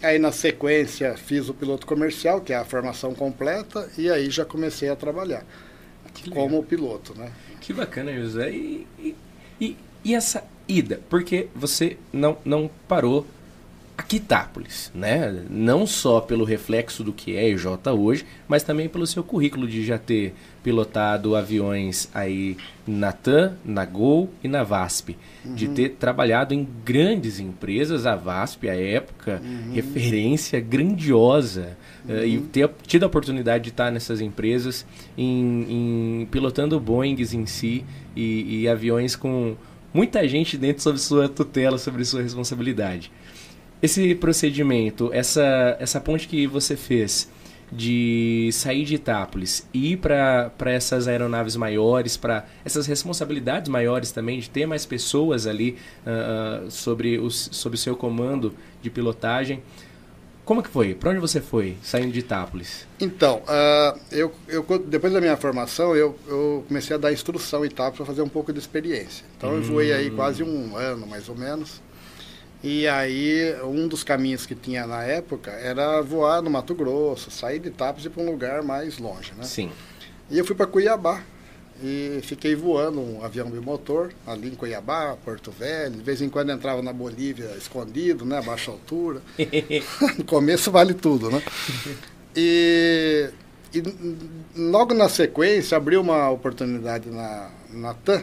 Aí, 0.00 0.20
na 0.20 0.30
sequência, 0.30 1.16
fiz 1.16 1.48
o 1.48 1.54
piloto 1.54 1.84
comercial, 1.88 2.40
que 2.40 2.52
é 2.52 2.56
a 2.56 2.64
formação 2.64 3.12
completa, 3.16 3.90
e 3.98 4.08
aí 4.08 4.30
já 4.30 4.44
comecei 4.44 4.88
a 4.88 4.94
trabalhar 4.94 5.44
como 6.30 6.62
piloto, 6.62 7.18
né? 7.18 7.32
Que 7.64 7.72
bacana, 7.72 8.12
José. 8.12 8.50
E, 8.50 8.86
e, 8.98 9.16
e, 9.58 9.76
e, 10.04 10.14
essa 10.14 10.44
ida? 10.68 11.00
Porque 11.08 11.48
você 11.54 11.96
não, 12.12 12.36
não 12.44 12.70
parou 12.86 13.26
Quitápolis, 14.02 14.90
né? 14.94 15.44
Não 15.48 15.86
só 15.86 16.20
pelo 16.20 16.44
reflexo 16.44 17.02
do 17.02 17.12
que 17.12 17.36
é 17.36 17.48
EJ 17.48 17.66
hoje, 17.98 18.26
mas 18.46 18.62
também 18.62 18.86
pelo 18.86 19.06
seu 19.06 19.22
currículo 19.22 19.66
de 19.66 19.82
já 19.84 19.96
ter 19.96 20.34
pilotado 20.62 21.34
aviões 21.34 22.08
aí 22.12 22.56
na 22.86 23.12
TAM, 23.12 23.54
na 23.64 23.84
Gol 23.86 24.28
e 24.42 24.48
na 24.48 24.62
VASP. 24.62 25.16
Uhum. 25.44 25.54
De 25.54 25.68
ter 25.68 25.90
trabalhado 25.90 26.52
em 26.52 26.68
grandes 26.84 27.40
empresas, 27.40 28.04
a 28.04 28.14
VASP, 28.14 28.68
à 28.68 28.74
época, 28.74 29.40
uhum. 29.42 29.72
referência 29.72 30.60
grandiosa. 30.60 31.78
Uhum. 32.08 32.16
Uh, 32.16 32.26
e 32.26 32.38
ter 32.38 32.70
tido 32.86 33.04
a 33.04 33.06
oportunidade 33.06 33.64
de 33.64 33.70
estar 33.70 33.90
nessas 33.90 34.20
empresas, 34.20 34.86
em, 35.16 36.22
em 36.22 36.28
pilotando 36.30 36.78
Boeings 36.78 37.32
em 37.32 37.46
si 37.46 37.84
e, 38.14 38.62
e 38.62 38.68
aviões 38.68 39.16
com 39.16 39.56
muita 39.92 40.26
gente 40.28 40.58
dentro 40.58 40.82
sob 40.82 40.98
sua 40.98 41.28
tutela, 41.28 41.78
sobre 41.78 42.04
sua 42.04 42.22
responsabilidade. 42.22 43.10
Esse 43.80 44.14
procedimento, 44.14 45.10
essa, 45.12 45.76
essa 45.78 46.00
ponte 46.00 46.26
que 46.26 46.46
você 46.46 46.76
fez 46.76 47.30
de 47.70 48.50
sair 48.52 48.84
de 48.84 48.94
Itápolis 48.94 49.68
e 49.72 49.92
ir 49.92 49.96
para 49.96 50.52
essas 50.66 51.08
aeronaves 51.08 51.56
maiores, 51.56 52.16
para 52.16 52.46
essas 52.64 52.86
responsabilidades 52.86 53.68
maiores 53.68 54.12
também, 54.12 54.38
de 54.38 54.48
ter 54.48 54.66
mais 54.66 54.86
pessoas 54.86 55.46
ali 55.46 55.76
uh, 56.06 56.70
sobre, 56.70 57.18
o, 57.18 57.30
sobre 57.30 57.76
o 57.76 57.78
seu 57.78 57.96
comando 57.96 58.54
de 58.80 58.90
pilotagem. 58.90 59.62
Como 60.44 60.62
que 60.62 60.68
foi? 60.68 60.94
Para 60.94 61.10
onde 61.10 61.20
você 61.20 61.40
foi, 61.40 61.76
saindo 61.82 62.12
de 62.12 62.18
Itápolis? 62.18 62.86
Então, 63.00 63.42
uh, 63.48 63.98
eu, 64.12 64.32
eu, 64.46 64.62
depois 64.86 65.12
da 65.12 65.20
minha 65.20 65.36
formação, 65.38 65.96
eu, 65.96 66.18
eu 66.28 66.64
comecei 66.68 66.94
a 66.94 66.98
dar 66.98 67.12
instrução 67.12 67.64
em 67.64 67.68
Itápolis 67.68 67.96
para 67.96 68.06
fazer 68.06 68.20
um 68.20 68.28
pouco 68.28 68.52
de 68.52 68.58
experiência. 68.58 69.24
Então, 69.36 69.50
hum. 69.50 69.56
eu 69.56 69.62
voei 69.62 69.92
aí 69.92 70.10
hum. 70.10 70.16
quase 70.16 70.42
um 70.42 70.76
ano, 70.76 71.06
mais 71.06 71.28
ou 71.30 71.34
menos. 71.34 71.80
E 72.62 72.86
aí, 72.86 73.54
um 73.62 73.88
dos 73.88 74.04
caminhos 74.04 74.44
que 74.44 74.54
tinha 74.54 74.86
na 74.86 75.02
época 75.02 75.50
era 75.50 76.00
voar 76.02 76.42
no 76.42 76.50
Mato 76.50 76.74
Grosso, 76.74 77.30
sair 77.30 77.58
de 77.58 77.68
Itapos 77.68 78.04
e 78.04 78.08
ir 78.08 78.10
para 78.10 78.22
um 78.22 78.30
lugar 78.30 78.62
mais 78.62 78.98
longe, 78.98 79.32
né? 79.36 79.44
Sim. 79.44 79.70
E 80.30 80.38
eu 80.38 80.44
fui 80.44 80.54
para 80.54 80.66
Cuiabá 80.66 81.22
e 81.82 82.20
fiquei 82.22 82.54
voando 82.54 83.00
um 83.00 83.24
avião 83.24 83.50
bimotor 83.50 84.10
ali 84.26 84.48
em 84.48 84.54
Cuiabá, 84.54 85.16
Porto 85.24 85.50
Velho. 85.50 85.96
De 85.96 86.02
vez 86.02 86.22
em 86.22 86.28
quando 86.28 86.50
entrava 86.50 86.82
na 86.82 86.92
Bolívia 86.92 87.50
escondido, 87.56 88.24
né? 88.24 88.38
A 88.38 88.42
baixa 88.42 88.70
altura. 88.70 89.20
no 90.18 90.24
começo 90.24 90.70
vale 90.70 90.94
tudo, 90.94 91.30
né? 91.30 91.42
E, 92.36 93.30
e 93.72 93.82
logo 94.56 94.94
na 94.94 95.08
sequência 95.08 95.76
abriu 95.76 96.00
uma 96.00 96.30
oportunidade 96.30 97.10
na, 97.10 97.50
na 97.70 97.94
TAM 97.94 98.22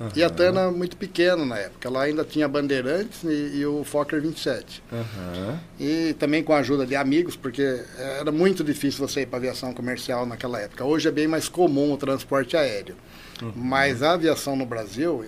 Uhum. 0.00 0.08
E 0.16 0.24
a 0.24 0.30
Tana 0.30 0.70
muito 0.70 0.96
pequena 0.96 1.44
na 1.44 1.58
época. 1.58 1.86
Ela 1.86 2.04
ainda 2.04 2.24
tinha 2.24 2.48
Bandeirantes 2.48 3.22
e, 3.22 3.58
e 3.58 3.66
o 3.66 3.84
Fokker 3.84 4.22
27. 4.22 4.82
Uhum. 4.90 5.58
E 5.78 6.14
também 6.14 6.42
com 6.42 6.54
a 6.54 6.58
ajuda 6.58 6.86
de 6.86 6.96
amigos, 6.96 7.36
porque 7.36 7.82
era 7.98 8.32
muito 8.32 8.64
difícil 8.64 9.06
você 9.06 9.20
ir 9.20 9.26
para 9.26 9.36
aviação 9.36 9.74
comercial 9.74 10.24
naquela 10.24 10.58
época. 10.58 10.86
Hoje 10.86 11.06
é 11.06 11.10
bem 11.10 11.28
mais 11.28 11.48
comum 11.50 11.92
o 11.92 11.98
transporte 11.98 12.56
aéreo. 12.56 12.96
Uhum. 13.42 13.52
Mas 13.54 14.02
a 14.02 14.12
aviação 14.12 14.56
no 14.56 14.64
Brasil, 14.64 15.22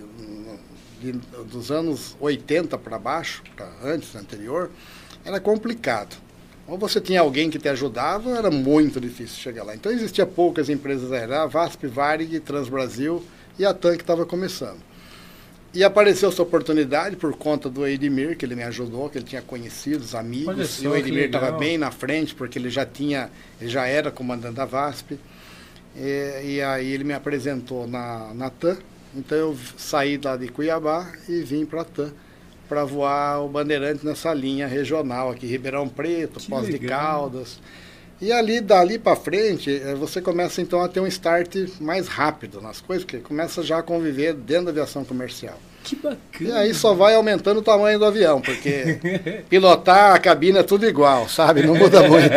de, 1.03 1.13
dos 1.13 1.71
anos 1.71 2.17
80 2.19 2.79
para 2.79 2.99
baixo, 2.99 3.43
pra 3.55 3.69
antes, 3.85 4.17
anterior, 4.17 4.71
era 5.23 5.39
complicado. 5.39 6.17
Ou 6.67 6.79
você 6.79 6.99
tinha 6.99 7.21
alguém 7.21 7.51
que 7.51 7.59
te 7.59 7.69
ajudava, 7.69 8.39
era 8.39 8.51
muito 8.51 8.99
difícil 8.99 9.37
chegar 9.37 9.65
lá. 9.65 9.75
Então 9.75 9.93
existia 9.93 10.25
poucas 10.25 10.71
empresas 10.71 11.13
aéreas, 11.13 11.41
a 11.41 11.47
VASP, 11.47 11.87
Varig, 11.89 12.41
Transbrasil 12.41 13.23
e 13.59 13.65
a 13.65 13.75
TAN 13.75 13.97
que 13.97 14.03
estava 14.03 14.25
começando. 14.25 14.81
E 15.75 15.83
apareceu 15.83 16.29
essa 16.29 16.43
oportunidade 16.43 17.17
por 17.17 17.35
conta 17.35 17.71
do 17.71 17.87
Edmir, 17.87 18.37
que 18.37 18.45
ele 18.45 18.55
me 18.55 18.63
ajudou, 18.63 19.09
que 19.09 19.17
ele 19.17 19.25
tinha 19.25 19.41
conhecidos, 19.41 20.15
amigos, 20.15 20.69
só, 20.69 20.85
e 20.85 20.89
o 20.89 20.97
Edmir 20.97 21.25
estava 21.25 21.53
bem 21.53 21.79
na 21.79 21.91
frente, 21.91 22.35
porque 22.35 22.59
ele 22.59 22.69
já 22.69 22.85
tinha, 22.85 23.31
ele 23.59 23.71
já 23.71 23.87
era 23.87 24.11
comandante 24.11 24.55
da 24.55 24.67
VASP. 24.67 25.19
E, 25.97 26.57
e 26.57 26.63
aí 26.63 26.93
ele 26.93 27.05
me 27.05 27.15
apresentou 27.15 27.87
na, 27.87 28.35
na 28.35 28.51
TAM, 28.51 28.77
então 29.15 29.37
eu 29.37 29.57
saí 29.79 30.21
lá 30.23 30.37
de 30.37 30.49
Cuiabá 30.49 31.11
e 31.29 31.41
vim 31.41 31.65
para 31.65 31.83
a 31.83 31.85
TAM 31.85 32.13
para 32.69 32.85
voar 32.85 33.43
o 33.45 33.49
Bandeirante 33.49 34.05
nessa 34.05 34.33
linha 34.33 34.67
regional 34.67 35.31
aqui, 35.31 35.47
Ribeirão 35.47 35.87
Preto, 35.89 36.41
que 36.41 36.49
Pós 36.49 36.67
legal. 36.67 36.81
de 36.81 36.87
Caldas. 36.87 37.61
E 38.23 38.31
ali, 38.31 38.61
dali 38.61 39.01
para 39.01 39.17
frente, 39.17 39.83
eh, 39.85 39.97
você 39.97 40.23
começa 40.23 40.63
então 40.63 40.81
a 40.81 40.87
ter 40.87 41.01
um 41.01 41.09
start 41.09 41.57
mais 41.81 42.07
rápido 42.07 42.61
nas 42.61 42.81
coisas, 42.81 43.05
porque 43.05 43.19
começa 43.19 43.65
já 43.65 43.79
a 43.79 43.83
conviver 43.83 44.33
dentro 44.33 44.67
da 44.67 44.71
aviação 44.71 45.05
comercial. 45.05 45.59
Que 45.83 45.97
bacana. 45.97 46.21
E 46.39 46.53
aí 46.53 46.73
só 46.73 46.95
vai 46.95 47.17
aumentando 47.17 47.59
o 47.59 47.63
tamanho 47.63 47.99
do 47.99 48.05
avião, 48.05 48.41
porque 48.41 49.01
pilotar 49.51 50.15
a 50.15 50.21
cabine 50.21 50.59
é 50.59 50.63
tudo 50.63 50.87
igual, 50.87 51.29
sabe? 51.29 51.65
Não 51.67 51.75
muda 51.75 52.07
muito. 52.09 52.31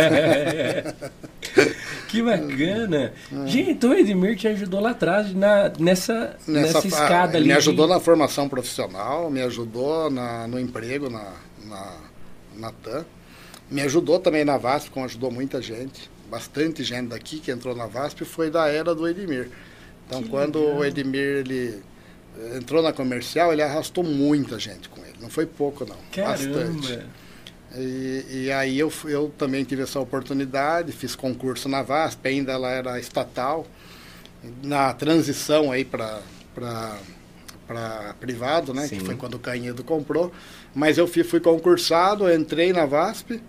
que 2.08 2.20
bacana. 2.20 3.14
É. 3.32 3.48
Gente, 3.48 3.70
então 3.70 3.92
o 3.92 3.94
Edmir 3.94 4.36
te 4.36 4.48
ajudou 4.48 4.80
lá 4.80 4.90
atrás 4.90 5.36
na, 5.36 5.72
nessa, 5.78 6.36
nessa, 6.48 6.80
nessa 6.80 6.88
escada 6.88 7.38
ali. 7.38 7.50
Me 7.50 7.54
ajudou 7.54 7.86
de... 7.86 7.94
na 7.94 8.00
formação 8.00 8.50
profissional, 8.50 9.30
me 9.30 9.44
ajudou 9.44 10.10
na, 10.10 10.48
no 10.48 10.60
emprego 10.60 11.12
na, 11.12 11.32
na, 11.64 11.94
na 12.56 12.72
TAM. 12.72 13.06
Me 13.70 13.82
ajudou 13.82 14.20
também 14.20 14.46
na 14.46 14.58
VASP, 14.58 14.92
como 14.92 15.06
ajudou 15.06 15.32
muita 15.32 15.62
gente. 15.62 16.10
Bastante 16.30 16.84
gente 16.84 17.08
daqui 17.08 17.40
que 17.40 17.52
entrou 17.52 17.76
na 17.76 17.88
VASP 17.88 18.24
foi 18.26 18.50
da 18.50 18.68
era 18.68 18.94
do 18.94 19.08
Edmir. 19.08 19.50
Então, 20.08 20.22
que 20.22 20.30
quando 20.30 20.60
legal. 20.60 20.78
o 20.78 20.86
Edmir 20.86 21.38
ele 21.38 21.82
eh, 22.38 22.58
entrou 22.58 22.82
na 22.84 22.94
comercial, 22.94 23.52
ele 23.52 23.62
arrastou 23.62 24.04
muita 24.04 24.60
gente 24.60 24.88
com 24.90 25.02
ele. 25.02 25.16
Não 25.20 25.30
foi 25.30 25.46
pouco, 25.46 25.86
não. 25.86 25.98
Caramba. 26.12 26.66
Bastante. 26.66 27.00
E, 27.76 28.26
e, 28.30 28.52
aí 28.52 28.80
eu, 28.80 28.92
eu 29.06 29.34
também 29.38 29.64
tive 29.64 29.82
essa 29.82 30.00
oportunidade, 30.00 30.92
fiz 30.94 31.14
concurso 31.16 31.68
na 31.68 31.82
VASP, 31.82 32.28
ainda 32.28 32.54
ela 32.54 32.70
era 32.70 33.00
estatal. 33.00 33.68
Na 34.64 34.94
transição 34.94 35.72
aí 35.72 35.84
para 35.84 36.22
para 36.56 38.14
privado, 38.20 38.74
né? 38.74 38.88
Sim. 38.88 39.00
Que 39.00 39.06
foi 39.06 39.16
quando 39.16 39.34
o 39.34 39.40
Canhedo 39.40 39.84
comprou. 39.84 40.32
Mas 40.74 40.98
eu 40.98 41.08
fui, 41.08 41.24
fui 41.24 41.40
concursado, 41.40 42.32
entrei 42.32 42.72
na 42.72 42.86
VASP 42.86 43.42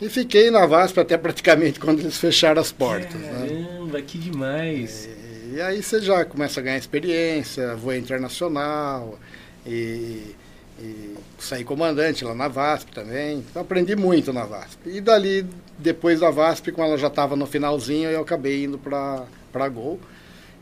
e 0.00 0.08
fiquei 0.08 0.50
na 0.50 0.66
VASP 0.66 1.00
até 1.00 1.16
praticamente 1.16 1.78
quando 1.78 2.00
eles 2.00 2.18
fecharam 2.18 2.60
as 2.60 2.72
portas. 2.72 3.14
Né? 3.14 3.30
Caramba, 3.30 3.98
né? 3.98 4.04
que 4.06 4.18
demais! 4.18 5.06
E, 5.06 5.54
e, 5.54 5.60
aí 5.60 5.82
você 5.82 6.00
já 6.00 6.24
começa 6.24 6.60
a 6.60 6.62
ganhar 6.62 6.78
experiência, 6.78 7.76
voo 7.76 7.94
internacional 7.94 9.18
e, 9.64 10.34
e 10.80 11.14
saí 11.38 11.62
comandante 11.62 12.24
lá 12.24 12.34
na 12.34 12.48
VASP 12.48 12.92
também. 12.92 13.38
Então 13.38 13.62
aprendi 13.62 13.94
muito 13.94 14.32
na 14.32 14.44
VASP. 14.44 14.78
E 14.86 15.00
dali, 15.00 15.46
depois 15.78 16.20
da 16.20 16.30
VASP, 16.30 16.72
quando 16.72 16.88
ela 16.88 16.98
já 16.98 17.08
estava 17.08 17.36
no 17.36 17.46
finalzinho, 17.46 18.10
eu 18.10 18.20
acabei 18.20 18.64
indo 18.64 18.78
para 18.78 19.24
a 19.54 19.68
Gol. 19.68 20.00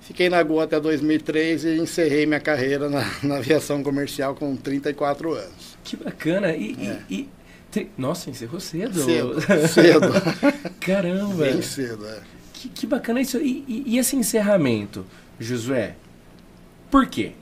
Fiquei 0.02 0.28
na 0.28 0.42
Gol 0.42 0.60
até 0.60 0.78
2003 0.78 1.64
e 1.64 1.78
encerrei 1.78 2.26
minha 2.26 2.40
carreira 2.40 2.90
na, 2.90 3.10
na 3.22 3.36
aviação 3.36 3.82
comercial 3.82 4.34
com 4.34 4.54
34 4.56 5.32
anos. 5.32 5.78
Que 5.82 5.96
bacana! 5.96 6.52
E, 6.54 6.76
é. 6.80 6.98
e, 7.08 7.14
e 7.14 7.28
nossa, 7.96 8.30
encerrou 8.30 8.60
cedo. 8.60 9.02
Cedo. 9.02 9.40
cedo. 9.68 10.12
Caramba. 10.80 11.44
Bem 11.44 11.62
cedo, 11.62 12.06
é. 12.06 12.18
Que, 12.52 12.68
que 12.68 12.86
bacana 12.86 13.20
isso. 13.20 13.38
E, 13.38 13.64
e, 13.66 13.84
e, 13.86 13.98
esse 13.98 14.16
encerramento, 14.16 15.04
Josué? 15.38 15.96
Por 16.90 17.06
quê? 17.06 17.32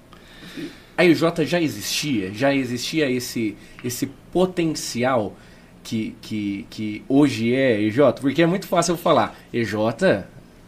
A 0.97 1.05
EJ 1.05 1.23
já 1.45 1.61
existia? 1.61 2.33
Já 2.33 2.55
existia 2.55 3.11
esse, 3.11 3.57
esse 3.83 4.07
potencial 4.33 5.37
que, 5.83 6.14
que, 6.21 6.66
que 6.71 7.03
hoje 7.09 7.55
é 7.55 7.81
EJ? 7.81 7.99
Porque 8.21 8.43
é 8.43 8.47
muito 8.47 8.66
fácil 8.66 8.93
eu 8.93 8.99
falar, 8.99 9.38
EJ, 9.53 9.75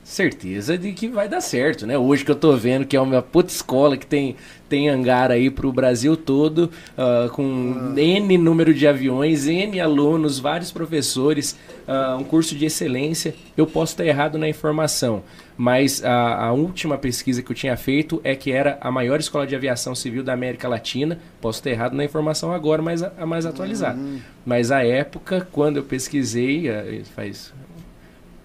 certeza 0.05 0.77
de 0.77 0.93
que 0.93 1.09
vai 1.09 1.29
dar 1.29 1.41
certo, 1.41 1.87
né? 1.87 1.97
Hoje 1.97 2.25
que 2.25 2.31
eu 2.31 2.37
tô 2.37 2.57
vendo 2.57 2.85
que 2.85 2.97
é 2.97 3.01
uma 3.01 3.23
puta 3.23 3.53
escola 3.53 3.97
que 3.97 4.07
tem 4.07 4.37
tem 4.73 4.89
hangar 4.89 5.31
aí 5.31 5.51
para 5.51 5.67
o 5.67 5.73
Brasil 5.73 6.17
todo, 6.17 6.71
uh, 6.97 7.29
com 7.33 7.93
ah. 7.95 8.01
N 8.01 8.39
número 8.39 8.73
de 8.73 8.89
aviões, 8.89 9.47
N 9.47 9.79
alunos, 9.79 10.39
vários 10.39 10.73
professores, 10.73 11.59
uh, 11.87 12.17
um 12.17 12.25
curso 12.25 12.57
de 12.57 12.65
excelência. 12.65 13.35
Eu 13.55 13.67
posso 13.67 13.93
estar 13.93 14.07
errado 14.07 14.39
na 14.39 14.49
informação, 14.49 15.23
mas 15.59 16.03
a, 16.03 16.47
a, 16.47 16.53
última 16.53 16.97
pesquisa 16.97 17.43
que 17.43 17.53
eu 17.53 17.55
tinha 17.55 17.77
feito 17.77 18.19
é 18.25 18.35
que 18.35 18.51
era 18.51 18.79
a 18.81 18.91
maior 18.91 19.21
escola 19.21 19.47
de 19.47 19.55
aviação 19.55 19.95
civil 19.95 20.25
da 20.25 20.33
América 20.33 20.67
Latina. 20.67 21.19
Posso 21.39 21.59
estar 21.59 21.69
errado 21.69 21.95
na 21.95 22.03
informação 22.03 22.51
agora, 22.51 22.81
mas 22.81 23.03
a, 23.03 23.13
a 23.19 23.27
mais 23.27 23.45
atualizada. 23.45 23.99
Uhum. 23.99 24.21
Mas 24.47 24.71
a 24.71 24.83
época, 24.83 25.47
quando 25.53 25.77
eu 25.77 25.83
pesquisei, 25.83 26.71
uh, 26.71 27.05
faz 27.15 27.53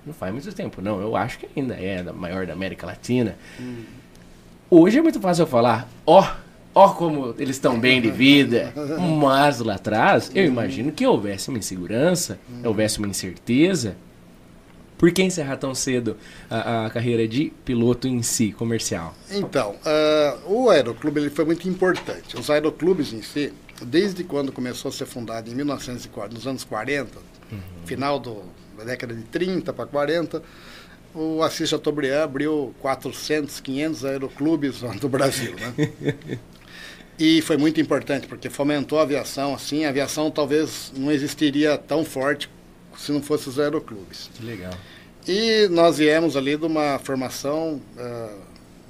não 0.08 0.14
faz 0.14 0.34
muito 0.34 0.52
tempo, 0.54 0.82
não. 0.82 1.02
Eu 1.02 1.16
acho 1.16 1.38
que 1.38 1.48
ainda 1.56 1.76
é 1.76 2.00
a 2.00 2.14
maior 2.14 2.48
da 2.48 2.54
América 2.54 2.88
Latina. 2.88 3.38
Hum. 3.60 3.84
Hoje 4.70 4.98
é 4.98 5.02
muito 5.02 5.20
fácil 5.20 5.44
eu 5.44 5.48
falar, 5.48 5.88
ó, 6.06 6.22
oh, 6.22 6.80
ó 6.80 6.90
como 6.90 7.36
eles 7.38 7.58
estão 7.58 7.78
bem 7.78 8.02
de 8.02 8.10
vida. 8.10 8.74
Mas 9.20 9.60
lá 9.60 9.76
atrás, 9.76 10.32
eu 10.34 10.46
imagino 10.46 10.92
que 10.92 11.06
houvesse 11.06 11.50
uma 11.50 11.58
insegurança, 11.58 12.40
houvesse 12.64 13.00
uma 13.00 13.08
incerteza. 13.08 13.98
Por 14.98 15.12
que 15.12 15.22
encerrar 15.22 15.58
tão 15.58 15.76
cedo 15.76 16.18
a, 16.50 16.88
a 16.88 16.90
carreira 16.90 17.28
de 17.28 17.54
piloto 17.64 18.08
em 18.08 18.24
si, 18.24 18.52
comercial? 18.52 19.14
Então, 19.30 19.76
uh, 19.76 20.52
o 20.52 20.70
aeroclube 20.72 21.20
ele 21.20 21.30
foi 21.30 21.46
muito 21.46 21.70
importante. 21.70 22.36
Os 22.36 22.50
aeroclubes 22.50 23.14
em 23.14 23.22
si, 23.22 23.54
desde 23.86 24.24
quando 24.24 24.52
começou 24.52 24.90
a 24.90 24.92
ser 24.92 25.06
fundada, 25.06 25.48
em 25.48 25.54
1940, 25.54 26.34
nos 26.34 26.48
anos 26.48 26.64
40, 26.64 27.20
uhum. 27.52 27.60
final 27.86 28.18
do, 28.18 28.42
da 28.78 28.84
década 28.84 29.14
de 29.14 29.24
30 29.24 29.74
para 29.74 29.86
40, 29.86 30.42
o 31.14 31.42
Assis 31.42 31.70
Chateaubriand 31.70 32.24
abriu 32.24 32.74
400, 32.82 33.60
500 33.60 34.06
aeroclubes 34.06 34.82
no 35.02 35.10
Brasil. 35.10 35.56
Né? 35.56 36.14
e 37.18 37.42
foi 37.42 37.58
muito 37.58 37.82
importante, 37.82 38.28
porque 38.28 38.50
fomentou 38.50 39.00
a 39.00 39.04
aviação. 39.04 39.54
Assim, 39.54 39.86
a 39.86 39.90
aviação 39.90 40.30
talvez 40.30 40.92
não 40.96 41.12
existiria 41.12 41.78
tão 41.78 42.06
forte 42.06 42.50
se 42.98 43.12
não 43.12 43.22
fosse 43.22 43.50
os 43.50 43.60
aeroclubes. 43.60 44.30
Que 44.36 44.46
legal. 44.46 44.74
E 45.28 45.68
nós 45.70 45.98
viemos 45.98 46.38
ali 46.38 46.56
de 46.56 46.66
uma 46.66 47.00
formação 47.00 47.82
uh, 47.98 48.40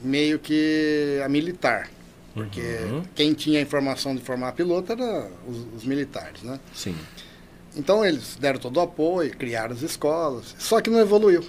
meio 0.04 0.38
que 0.38 1.20
a 1.24 1.30
militar. 1.30 1.90
Porque 2.34 2.62
uhum. 2.62 3.04
quem 3.16 3.34
tinha 3.34 3.58
a 3.58 3.62
informação 3.64 4.16
de 4.16 4.22
formar 4.22 4.52
piloto 4.52 4.92
era 4.92 5.28
os, 5.48 5.58
os, 5.76 5.84
militares, 5.84 6.44
né? 6.44 6.60
Sim. 6.72 6.96
Então 7.78 8.04
eles 8.04 8.38
deram 8.40 8.60
todo 8.60 8.78
o 8.78 8.82
apoio, 8.82 9.36
criaram 9.38 9.74
as 9.74 9.82
escolas, 9.82 10.56
só 10.58 10.82
que 10.82 10.90
não 10.90 11.00
evoluiu. 11.00 11.44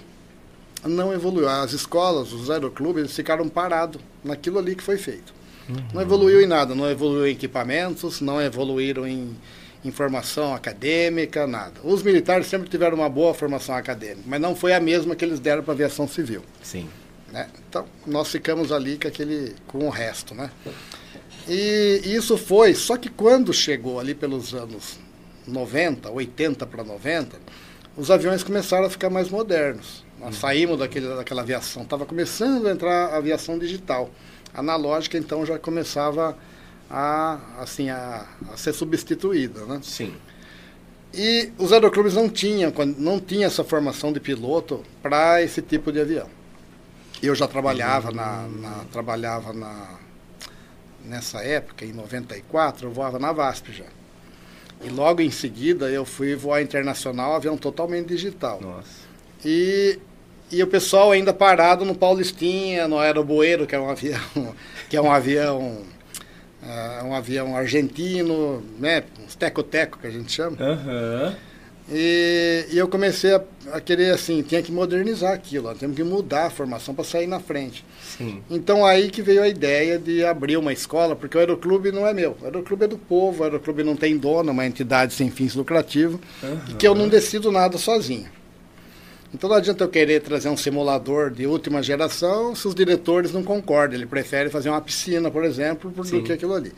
Não 0.85 1.11
evoluiu. 1.13 1.49
As 1.49 1.73
escolas, 1.73 2.31
os 2.31 2.49
aeroclubes, 2.49 3.03
eles 3.03 3.15
ficaram 3.15 3.49
parados 3.49 4.01
naquilo 4.23 4.59
ali 4.59 4.75
que 4.75 4.83
foi 4.83 4.97
feito. 4.97 5.33
Uhum. 5.67 5.75
Não 5.93 6.01
evoluiu 6.01 6.41
em 6.41 6.47
nada, 6.47 6.73
não 6.73 6.89
evoluiu 6.89 7.27
em 7.27 7.31
equipamentos, 7.31 8.21
não 8.21 8.41
evoluíram 8.41 9.05
em 9.05 9.35
em 9.83 9.91
formação 9.91 10.53
acadêmica, 10.53 11.47
nada. 11.47 11.79
Os 11.83 12.03
militares 12.03 12.47
sempre 12.47 12.69
tiveram 12.69 12.97
uma 12.97 13.09
boa 13.09 13.33
formação 13.33 13.75
acadêmica, 13.75 14.23
mas 14.25 14.41
não 14.41 14.55
foi 14.55 14.73
a 14.73 14.79
mesma 14.79 15.15
que 15.15 15.23
eles 15.23 15.39
deram 15.39 15.63
para 15.63 15.71
a 15.71 15.75
aviação 15.75 16.07
civil. 16.07 16.43
Sim. 16.61 16.89
Né? 17.31 17.47
Então, 17.67 17.85
nós 18.05 18.29
ficamos 18.29 18.71
ali 18.71 18.97
com, 18.97 19.07
aquele, 19.07 19.55
com 19.67 19.85
o 19.85 19.89
resto, 19.89 20.33
né? 20.33 20.49
E 21.47 22.01
isso 22.05 22.37
foi, 22.37 22.73
só 22.73 22.97
que 22.97 23.09
quando 23.09 23.53
chegou 23.53 23.99
ali 23.99 24.13
pelos 24.13 24.53
anos 24.53 24.99
90, 25.49 26.09
80 26.09 26.65
para 26.65 26.83
90, 26.83 27.37
os 27.97 28.09
aviões 28.09 28.43
começaram 28.43 28.85
a 28.85 28.89
ficar 28.89 29.09
mais 29.09 29.29
modernos. 29.29 30.05
Nós 30.19 30.35
uhum. 30.35 30.41
saímos 30.41 30.79
daquele, 30.79 31.07
daquela 31.15 31.41
aviação, 31.41 31.83
estava 31.83 32.05
começando 32.05 32.67
a 32.67 32.71
entrar 32.71 33.07
a 33.07 33.17
aviação 33.17 33.57
digital. 33.57 34.09
Analógica, 34.53 35.17
então, 35.17 35.45
já 35.45 35.59
começava 35.59 36.37
a, 36.89 37.39
assim, 37.59 37.89
a, 37.89 38.25
a 38.51 38.57
ser 38.57 38.73
substituída, 38.73 39.65
né? 39.65 39.79
Sim. 39.83 40.13
E 41.13 41.51
os 41.57 41.71
aeroclubes 41.73 42.13
não 42.13 42.29
tinham, 42.29 42.71
não 42.97 43.19
tinha 43.19 43.47
essa 43.47 43.63
formação 43.63 44.13
de 44.13 44.19
piloto 44.19 44.83
para 45.01 45.41
esse 45.41 45.61
tipo 45.61 45.91
de 45.91 45.99
avião. 45.99 46.27
Eu 47.21 47.35
já 47.35 47.47
trabalhava 47.47 48.11
na, 48.11 48.47
na, 48.47 48.85
trabalhava 48.91 49.51
na 49.53 49.99
nessa 51.03 51.41
época, 51.43 51.85
em 51.85 51.93
94, 51.93 52.87
eu 52.87 52.91
voava 52.91 53.17
na 53.17 53.31
VASP 53.31 53.71
já. 53.73 53.85
E 54.83 54.89
logo 54.89 55.21
em 55.21 55.31
seguida 55.31 55.89
eu 55.89 56.05
fui 56.05 56.35
voar 56.35 56.61
internacional, 56.61 57.35
avião 57.35 57.57
totalmente 57.57 58.07
digital. 58.07 58.59
Nossa. 58.61 59.09
E, 59.43 59.99
e 60.51 60.63
o 60.63 60.67
pessoal 60.67 61.11
ainda 61.11 61.33
parado 61.33 61.83
no 61.83 61.95
Paulistinha, 61.95 62.87
no 62.87 62.97
Aeroboeiro, 62.97 63.67
que 63.67 63.75
é 63.75 63.79
um 63.79 63.89
avião, 63.89 64.19
que 64.89 64.95
é 64.95 65.01
um 65.01 65.11
avião 65.11 65.83
uh, 66.63 67.05
um 67.05 67.13
avião 67.13 67.55
argentino, 67.55 68.63
né, 68.77 69.03
uns 69.25 69.35
teco-teco 69.35 69.99
que 69.99 70.07
a 70.07 70.11
gente 70.11 70.31
chama. 70.31 70.57
Uhum. 70.59 71.35
E, 71.91 72.67
e, 72.71 72.77
eu 72.77 72.87
comecei 72.87 73.33
a, 73.33 73.41
a, 73.73 73.81
querer 73.81 74.13
assim, 74.13 74.43
tinha 74.43 74.61
que 74.61 74.71
modernizar 74.71 75.33
aquilo, 75.33 75.69
ó, 75.69 75.73
temos 75.73 75.95
que 75.95 76.03
mudar 76.03 76.45
a 76.45 76.49
formação 76.49 76.93
para 76.93 77.03
sair 77.03 77.25
na 77.25 77.39
frente. 77.39 77.83
Sim. 78.17 78.43
Então 78.49 78.85
aí 78.85 79.09
que 79.09 79.21
veio 79.21 79.41
a 79.41 79.47
ideia 79.47 79.97
de 79.97 80.23
abrir 80.23 80.57
uma 80.57 80.71
escola, 80.71 81.15
porque 81.15 81.35
o 81.35 81.39
aeroclube 81.39 81.91
não 81.91 82.05
é 82.05 82.13
meu, 82.13 82.37
o 82.41 82.45
aeroclube 82.45 82.85
é 82.85 82.87
do 82.87 82.97
povo, 82.97 83.41
o 83.41 83.43
aeroclube 83.43 83.83
não 83.83 83.95
tem 83.95 84.17
dono, 84.17 84.49
é 84.49 84.53
uma 84.53 84.65
entidade 84.67 85.13
sem 85.13 85.31
fins 85.31 85.55
lucrativos, 85.55 86.19
uhum. 86.43 86.59
e 86.69 86.73
que 86.73 86.87
eu 86.87 86.93
não 86.93 87.07
decido 87.07 87.51
nada 87.51 87.77
sozinho. 87.77 88.27
Então 89.33 89.49
não 89.49 89.57
adianta 89.57 89.83
eu 89.83 89.89
querer 89.89 90.21
trazer 90.21 90.49
um 90.49 90.57
simulador 90.57 91.29
de 91.29 91.45
última 91.45 91.83
geração 91.83 92.55
se 92.55 92.67
os 92.67 92.73
diretores 92.73 93.31
não 93.31 93.43
concordam. 93.43 93.95
Ele 93.95 94.07
prefere 94.07 94.49
fazer 94.49 94.69
uma 94.69 94.81
piscina, 94.81 95.29
por 95.29 95.43
exemplo, 95.43 95.91
do 95.91 96.23
que 96.23 96.33
aquilo 96.33 96.55
ali. 96.55 96.73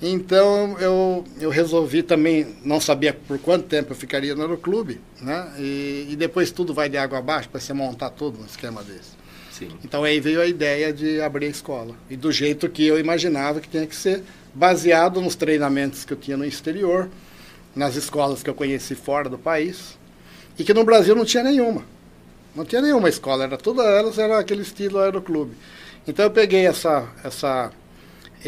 Então 0.00 0.78
eu, 0.78 1.24
eu 1.40 1.48
resolvi 1.48 2.02
também, 2.02 2.54
não 2.62 2.80
sabia 2.80 3.14
por 3.14 3.38
quanto 3.38 3.64
tempo 3.66 3.92
eu 3.92 3.96
ficaria 3.96 4.34
no 4.34 4.42
aeroclube, 4.42 5.00
né? 5.20 5.52
E, 5.58 6.08
e 6.10 6.16
depois 6.16 6.50
tudo 6.50 6.74
vai 6.74 6.88
de 6.88 6.98
água 6.98 7.18
abaixo 7.18 7.48
para 7.48 7.60
você 7.60 7.72
montar 7.72 8.10
tudo 8.10 8.40
um 8.40 8.44
esquema 8.44 8.82
desse. 8.82 9.16
Sim. 9.50 9.70
Então 9.82 10.04
aí 10.04 10.20
veio 10.20 10.42
a 10.42 10.46
ideia 10.46 10.92
de 10.92 11.20
abrir 11.22 11.46
a 11.46 11.48
escola. 11.48 11.94
E 12.10 12.16
do 12.16 12.30
jeito 12.30 12.68
que 12.68 12.86
eu 12.86 13.00
imaginava 13.00 13.58
que 13.58 13.68
tinha 13.68 13.86
que 13.86 13.96
ser, 13.96 14.22
baseado 14.52 15.20
nos 15.20 15.34
treinamentos 15.34 16.04
que 16.04 16.12
eu 16.12 16.16
tinha 16.16 16.36
no 16.36 16.44
exterior, 16.44 17.08
nas 17.74 17.96
escolas 17.96 18.42
que 18.42 18.50
eu 18.50 18.54
conheci 18.54 18.94
fora 18.94 19.30
do 19.30 19.38
país, 19.38 19.98
e 20.58 20.64
que 20.64 20.74
no 20.74 20.84
Brasil 20.84 21.14
não 21.14 21.24
tinha 21.24 21.42
nenhuma. 21.42 21.84
Não 22.54 22.64
tinha 22.64 22.82
nenhuma 22.82 23.08
escola, 23.08 23.44
era 23.44 23.56
todas 23.56 23.86
elas 23.86 24.18
era 24.18 24.38
aquele 24.38 24.62
estilo 24.62 24.98
aeroclube. 24.98 25.54
Então 26.06 26.24
eu 26.24 26.30
peguei 26.30 26.66
essa, 26.66 27.08
essa, 27.24 27.70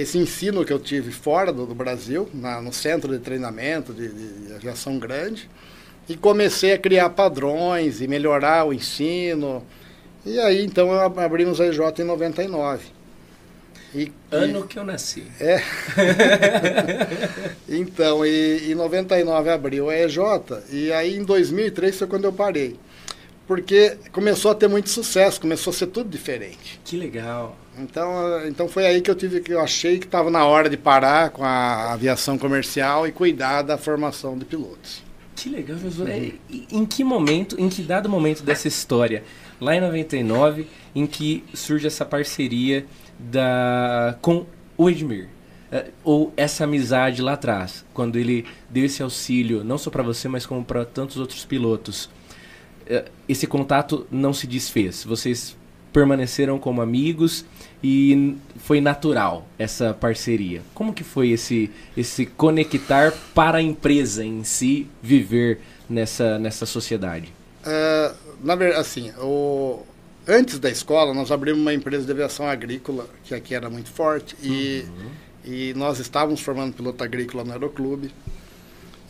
esse 0.01 0.17
ensino 0.17 0.65
que 0.65 0.73
eu 0.73 0.79
tive 0.79 1.11
fora 1.11 1.53
do, 1.53 1.67
do 1.67 1.75
Brasil, 1.75 2.29
na, 2.33 2.63
no 2.63 2.73
centro 2.73 3.13
de 3.13 3.19
treinamento 3.19 3.93
de, 3.93 4.09
de, 4.09 4.53
aviação 4.55 4.97
grande, 4.97 5.51
e 6.09 6.17
comecei 6.17 6.73
a 6.73 6.79
criar 6.79 7.11
padrões 7.11 8.01
e 8.01 8.07
melhorar 8.07 8.65
o 8.65 8.73
ensino. 8.73 9.67
E 10.25 10.39
aí 10.39 10.65
então 10.65 10.93
abrimos 10.93 11.61
a 11.61 11.67
EJ 11.67 11.81
em 11.99 12.05
99. 12.05 12.87
E, 13.95 14.13
ano 14.31 14.67
que 14.69 14.79
eu 14.79 14.85
nasci. 14.85 15.25
É. 15.41 15.63
então, 17.69 18.25
e, 18.25 18.71
em 18.71 18.75
99 18.75 19.51
abriu 19.51 19.91
a 19.91 19.97
EJ, 19.97 20.19
e 20.71 20.93
aí 20.93 21.17
em 21.17 21.25
2003 21.25 21.99
foi 21.99 22.07
quando 22.07 22.25
eu 22.25 22.33
parei. 22.33 22.79
Porque 23.49 23.97
começou 24.13 24.51
a 24.51 24.55
ter 24.55 24.69
muito 24.69 24.91
sucesso, 24.91 25.41
começou 25.41 25.71
a 25.73 25.75
ser 25.75 25.87
tudo 25.87 26.09
diferente. 26.09 26.79
Que 26.85 26.97
legal. 26.97 27.57
Então, 27.81 28.47
então 28.47 28.69
foi 28.69 28.87
aí 28.87 29.01
que 29.01 29.11
eu 29.11 29.15
tive 29.15 29.41
que 29.41 29.53
eu 29.53 29.61
achei 29.61 29.99
que 29.99 30.07
estava 30.07 30.31
na 30.31 30.45
hora 30.45 30.69
de 30.69 30.77
parar 30.77 31.31
com 31.31 31.45
a 31.45 31.93
aviação 31.93 32.37
comercial 32.37 33.07
e 33.07 33.13
cuidar 33.13 33.63
da 33.63 33.79
formação 33.79 34.37
de 34.37 34.45
pilotos. 34.45 35.03
Que 35.37 35.49
legal, 35.49 35.79
Josué. 35.79 36.33
Uhum. 36.51 36.67
Em 36.71 36.85
que 36.85 37.05
momento, 37.05 37.61
em 37.61 37.69
que 37.69 37.83
dado 37.83 38.09
momento 38.09 38.43
dessa 38.43 38.67
história, 38.67 39.23
lá 39.61 39.77
em 39.77 39.81
99, 39.81 40.67
em 40.95 41.07
que 41.07 41.45
surge 41.55 41.87
essa 41.87 42.05
parceria 42.05 42.85
da 43.19 44.17
com 44.21 44.47
o 44.77 44.91
Edmir. 44.91 45.29
É, 45.71 45.91
ou 46.03 46.33
essa 46.35 46.65
amizade 46.65 47.21
lá 47.21 47.35
atrás, 47.35 47.85
quando 47.93 48.19
ele 48.19 48.47
deu 48.71 48.87
esse 48.87 49.03
auxílio, 49.03 49.63
não 49.63 49.77
só 49.77 49.91
para 49.91 50.03
você, 50.03 50.27
mas 50.27 50.47
como 50.47 50.65
para 50.65 50.85
tantos 50.85 51.19
outros 51.19 51.45
pilotos. 51.45 52.09
É, 52.87 53.05
esse 53.29 53.47
contato 53.47 54.07
não 54.11 54.33
se 54.33 54.47
desfez. 54.47 55.05
Vocês 55.05 55.55
permaneceram 55.93 56.59
como 56.59 56.81
amigos 56.81 57.45
e 57.83 58.37
foi 58.57 58.81
natural 58.81 59.47
essa 59.59 59.95
parceria. 59.95 60.63
Como 60.75 60.93
que 60.93 61.05
foi 61.05 61.31
esse 61.31 61.71
esse 61.97 62.27
conectar 62.27 63.13
para 63.35 63.59
a 63.59 63.63
empresa 63.63 64.25
em 64.25 64.45
si 64.45 64.87
viver 65.03 65.61
nessa 65.89 66.39
nessa 66.39 66.67
sociedade? 66.67 67.33
Uh, 67.65 68.15
na 68.43 68.55
verdade, 68.55 68.81
assim, 68.81 69.11
o, 69.19 69.83
Antes 70.31 70.59
da 70.59 70.69
escola, 70.69 71.15
nós 71.15 71.33
abrimos 71.33 71.63
uma 71.63 71.73
empresa 71.73 72.05
de 72.05 72.13
aviação 72.13 72.47
agrícola, 72.47 73.09
que 73.25 73.35
aqui 73.35 73.55
era 73.55 73.71
muito 73.71 73.91
forte, 73.91 74.37
e, 74.43 74.85
uhum. 74.87 75.11
e 75.43 75.73
nós 75.75 75.99
estávamos 75.99 76.43
formando 76.43 76.75
piloto 76.75 77.03
agrícola 77.03 77.43
no 77.45 77.53
aeroclube, 77.53 78.13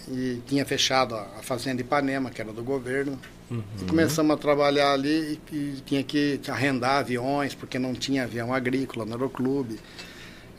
e 0.06 0.40
tinha 0.46 0.64
fechado 0.64 1.16
a, 1.16 1.22
a 1.22 1.42
fazenda 1.42 1.80
Ipanema, 1.80 2.30
que 2.30 2.40
era 2.40 2.52
do 2.52 2.62
governo, 2.62 3.18
uhum. 3.50 3.62
e 3.80 3.84
começamos 3.84 4.34
a 4.34 4.36
trabalhar 4.36 4.92
ali 4.92 5.38
e, 5.50 5.56
e, 5.56 5.82
tinha 5.84 6.02
que 6.02 6.40
arrendar 6.48 6.98
aviões, 6.98 7.54
porque 7.54 7.78
não 7.78 7.94
tinha 7.94 8.24
avião 8.24 8.52
agrícola 8.52 9.04
no 9.04 9.12
aeroclube. 9.12 9.78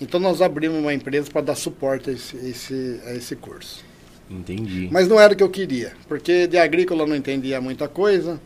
Então 0.01 0.19
nós 0.19 0.41
abrimos 0.41 0.79
uma 0.79 0.93
empresa 0.93 1.29
para 1.31 1.41
dar 1.41 1.55
suporte 1.55 2.09
a 2.09 2.13
esse, 2.13 2.37
esse, 2.37 3.01
a 3.05 3.13
esse 3.13 3.35
curso. 3.35 3.83
Entendi. 4.29 4.87
Mas 4.91 5.07
não 5.07 5.19
era 5.19 5.33
o 5.33 5.35
que 5.35 5.43
eu 5.43 5.49
queria, 5.49 5.93
porque 6.07 6.47
de 6.47 6.57
agrícola 6.57 7.03
eu 7.03 7.07
não 7.07 7.15
entendia 7.15 7.59
muita 7.59 7.87
coisa, 7.87 8.39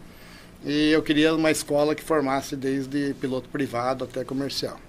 e 0.65 0.91
eu 0.91 1.03
queria 1.03 1.35
uma 1.35 1.51
escola 1.51 1.93
que 1.93 2.03
formasse 2.03 2.55
desde 2.55 3.13
piloto 3.19 3.49
privado 3.49 4.05
até 4.05 4.23
comercial. 4.23 4.79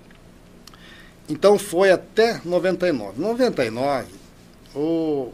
Então 1.28 1.58
foi 1.58 1.90
até 1.90 2.40
99. 2.44 3.20
99, 3.20 4.06
o, 4.74 5.32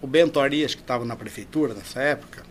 o 0.00 0.06
Bento 0.06 0.38
Arias, 0.38 0.74
que 0.74 0.82
estava 0.82 1.04
na 1.04 1.16
prefeitura 1.16 1.74
nessa 1.74 2.00
época, 2.00 2.44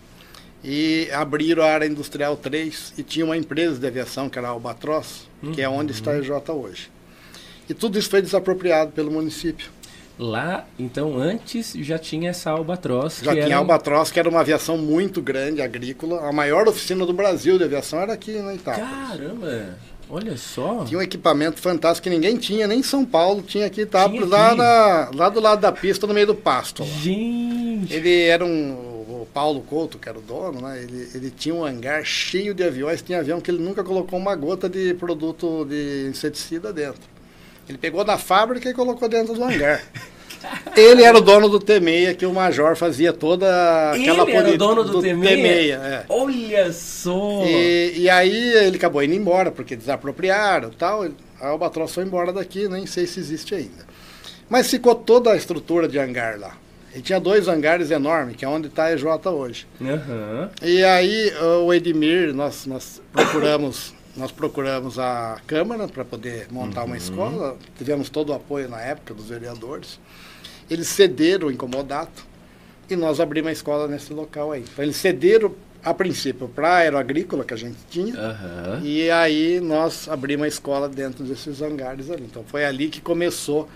e 0.63 1.09
abriram 1.11 1.63
a 1.63 1.67
área 1.67 1.85
industrial 1.85 2.37
3 2.37 2.93
e 2.97 3.03
tinha 3.03 3.25
uma 3.25 3.37
empresa 3.37 3.79
de 3.79 3.87
aviação 3.87 4.29
que 4.29 4.37
era 4.37 4.47
a 4.47 4.51
Albatroz, 4.51 5.27
uhum. 5.41 5.51
que 5.51 5.61
é 5.61 5.67
onde 5.67 5.91
está 5.91 6.11
a 6.11 6.19
EJ 6.19 6.29
hoje. 6.49 6.91
E 7.69 7.73
tudo 7.73 7.97
isso 7.97 8.09
foi 8.09 8.21
desapropriado 8.21 8.91
pelo 8.91 9.11
município. 9.11 9.69
Lá, 10.19 10.67
então, 10.77 11.17
antes 11.17 11.73
já 11.79 11.97
tinha 11.97 12.29
essa 12.29 12.51
Albatroz. 12.51 13.21
Já 13.23 13.31
tinha 13.31 13.45
era... 13.45 13.57
Albatroz, 13.57 14.11
que 14.11 14.19
era 14.19 14.29
uma 14.29 14.41
aviação 14.41 14.77
muito 14.77 15.21
grande, 15.21 15.61
agrícola. 15.61 16.27
A 16.27 16.31
maior 16.31 16.67
oficina 16.67 17.05
do 17.05 17.13
Brasil 17.13 17.57
de 17.57 17.63
aviação 17.63 17.99
era 17.99 18.13
aqui 18.13 18.33
na 18.33 18.53
Itália. 18.53 18.85
Caramba! 18.85 19.77
Olha 20.07 20.35
só. 20.35 20.83
Tinha 20.83 20.99
um 20.99 21.01
equipamento 21.01 21.59
fantástico 21.61 22.03
que 22.03 22.09
ninguém 22.09 22.35
tinha, 22.35 22.67
nem 22.67 22.79
em 22.79 22.83
São 22.83 23.05
Paulo 23.05 23.41
tinha 23.41 23.65
aqui, 23.65 23.85
tá 23.85 24.05
lá, 24.27 24.53
na, 24.53 25.09
lá 25.15 25.29
do 25.29 25.39
lado 25.39 25.61
da 25.61 25.71
pista, 25.71 26.05
no 26.05 26.13
meio 26.13 26.27
do 26.27 26.35
pasto. 26.35 26.83
Lá. 26.83 26.89
Gente! 26.89 27.93
Ele 27.93 28.23
era 28.23 28.45
um. 28.45 28.90
Paulo 29.33 29.61
Couto, 29.61 29.97
que 29.97 30.09
era 30.09 30.17
o 30.17 30.21
dono, 30.21 30.61
né? 30.61 30.81
Ele, 30.81 31.09
ele 31.13 31.31
tinha 31.31 31.55
um 31.55 31.65
hangar 31.65 32.03
cheio 32.03 32.53
de 32.53 32.63
aviões. 32.63 33.01
Tinha 33.01 33.19
avião 33.19 33.39
que 33.39 33.49
ele 33.49 33.63
nunca 33.63 33.83
colocou 33.83 34.19
uma 34.19 34.35
gota 34.35 34.69
de 34.69 34.93
produto 34.95 35.65
de 35.65 36.07
inseticida 36.09 36.73
dentro. 36.73 37.01
Ele 37.67 37.77
pegou 37.77 38.03
na 38.03 38.17
fábrica 38.17 38.69
e 38.69 38.73
colocou 38.73 39.07
dentro 39.07 39.33
do 39.33 39.43
hangar. 39.43 39.81
Ele 40.75 41.03
era 41.03 41.15
o 41.17 41.21
dono 41.21 41.47
do 41.47 41.59
T6, 41.59 42.15
que 42.15 42.25
o 42.25 42.33
Major 42.33 42.75
fazia 42.75 43.13
toda 43.13 43.91
aquela 43.91 44.23
Ele 44.23 44.31
era 44.31 44.49
o 44.49 44.57
dono 44.57 44.83
do, 44.83 44.93
do 44.93 45.01
T6? 45.01 45.19
T6 45.19 45.79
é. 45.79 46.05
Olha 46.09 46.73
só! 46.73 47.43
E, 47.45 47.99
e, 47.99 48.09
aí 48.09 48.53
ele 48.55 48.77
acabou 48.77 49.03
indo 49.03 49.13
embora, 49.13 49.51
porque 49.51 49.75
desapropriaram 49.75 50.69
e 50.69 50.75
tal. 50.75 51.05
A 51.39 51.47
Albatroz 51.49 51.93
foi 51.93 52.03
embora 52.03 52.33
daqui, 52.33 52.67
nem 52.67 52.87
sei 52.87 53.05
se 53.05 53.19
existe 53.19 53.53
ainda. 53.53 53.85
Mas 54.49 54.69
ficou 54.69 54.95
toda 54.95 55.31
a 55.31 55.35
estrutura 55.35 55.87
de 55.87 55.99
hangar 55.99 56.39
lá. 56.39 56.57
E 56.93 57.01
tinha 57.01 57.19
dois 57.19 57.47
hangares 57.47 57.89
enormes, 57.89 58.35
que 58.35 58.43
é 58.43 58.47
onde 58.47 58.67
está 58.67 58.85
a 58.85 58.93
EJ 58.93 59.05
hoje. 59.25 59.67
Uhum. 59.79 60.49
E 60.61 60.83
aí 60.83 61.31
o 61.63 61.73
Edmir, 61.73 62.33
nós, 62.33 62.65
nós 62.65 63.01
procuramos 63.11 63.93
nós 64.15 64.31
procuramos 64.31 64.99
a 64.99 65.39
Câmara 65.47 65.87
para 65.87 66.03
poder 66.03 66.47
montar 66.51 66.81
uhum. 66.81 66.87
uma 66.87 66.97
escola. 66.97 67.57
Tivemos 67.77 68.09
todo 68.09 68.31
o 68.31 68.33
apoio 68.33 68.67
na 68.67 68.81
época 68.81 69.13
dos 69.13 69.29
vereadores. 69.29 69.99
Eles 70.69 70.87
cederam 70.87 71.47
o 71.47 71.51
incomodato 71.51 72.25
e 72.89 72.95
nós 72.95 73.19
abrimos 73.19 73.49
a 73.49 73.53
escola 73.53 73.87
nesse 73.87 74.13
local 74.13 74.51
aí. 74.51 74.65
Então, 74.71 74.83
eles 74.83 74.97
cederam, 74.97 75.53
a 75.83 75.93
princípio, 75.93 76.47
para 76.47 76.69
a 76.69 76.75
aeroagrícola 76.77 77.43
que 77.43 77.53
a 77.53 77.57
gente 77.57 77.77
tinha. 77.89 78.13
Uhum. 78.13 78.83
E 78.83 79.09
aí 79.09 79.59
nós 79.61 80.07
abrimos 80.09 80.45
a 80.45 80.47
escola 80.47 80.89
dentro 80.89 81.23
desses 81.23 81.61
hangares 81.61 82.09
ali. 82.11 82.23
Então 82.23 82.43
foi 82.43 82.65
ali 82.65 82.89
que 82.89 83.01
começou 83.01 83.67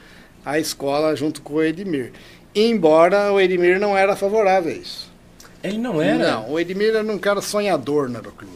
a 0.46 0.60
escola 0.60 1.16
junto 1.16 1.42
com 1.42 1.56
o 1.56 1.64
Edmir. 1.64 2.12
Embora 2.56 3.34
o 3.34 3.40
Edmir 3.40 3.80
não 3.80 3.98
era 3.98 4.16
favorável 4.16 4.72
a 4.72 4.76
isso. 4.76 5.12
Ele 5.62 5.78
não 5.78 6.02
era? 6.02 6.32
Não, 6.32 6.52
o 6.52 6.60
Edmir 6.60 6.96
era 6.96 7.04
um 7.04 7.18
cara 7.18 7.42
sonhador 7.42 8.08
no 8.08 8.18
aeroclube. 8.18 8.54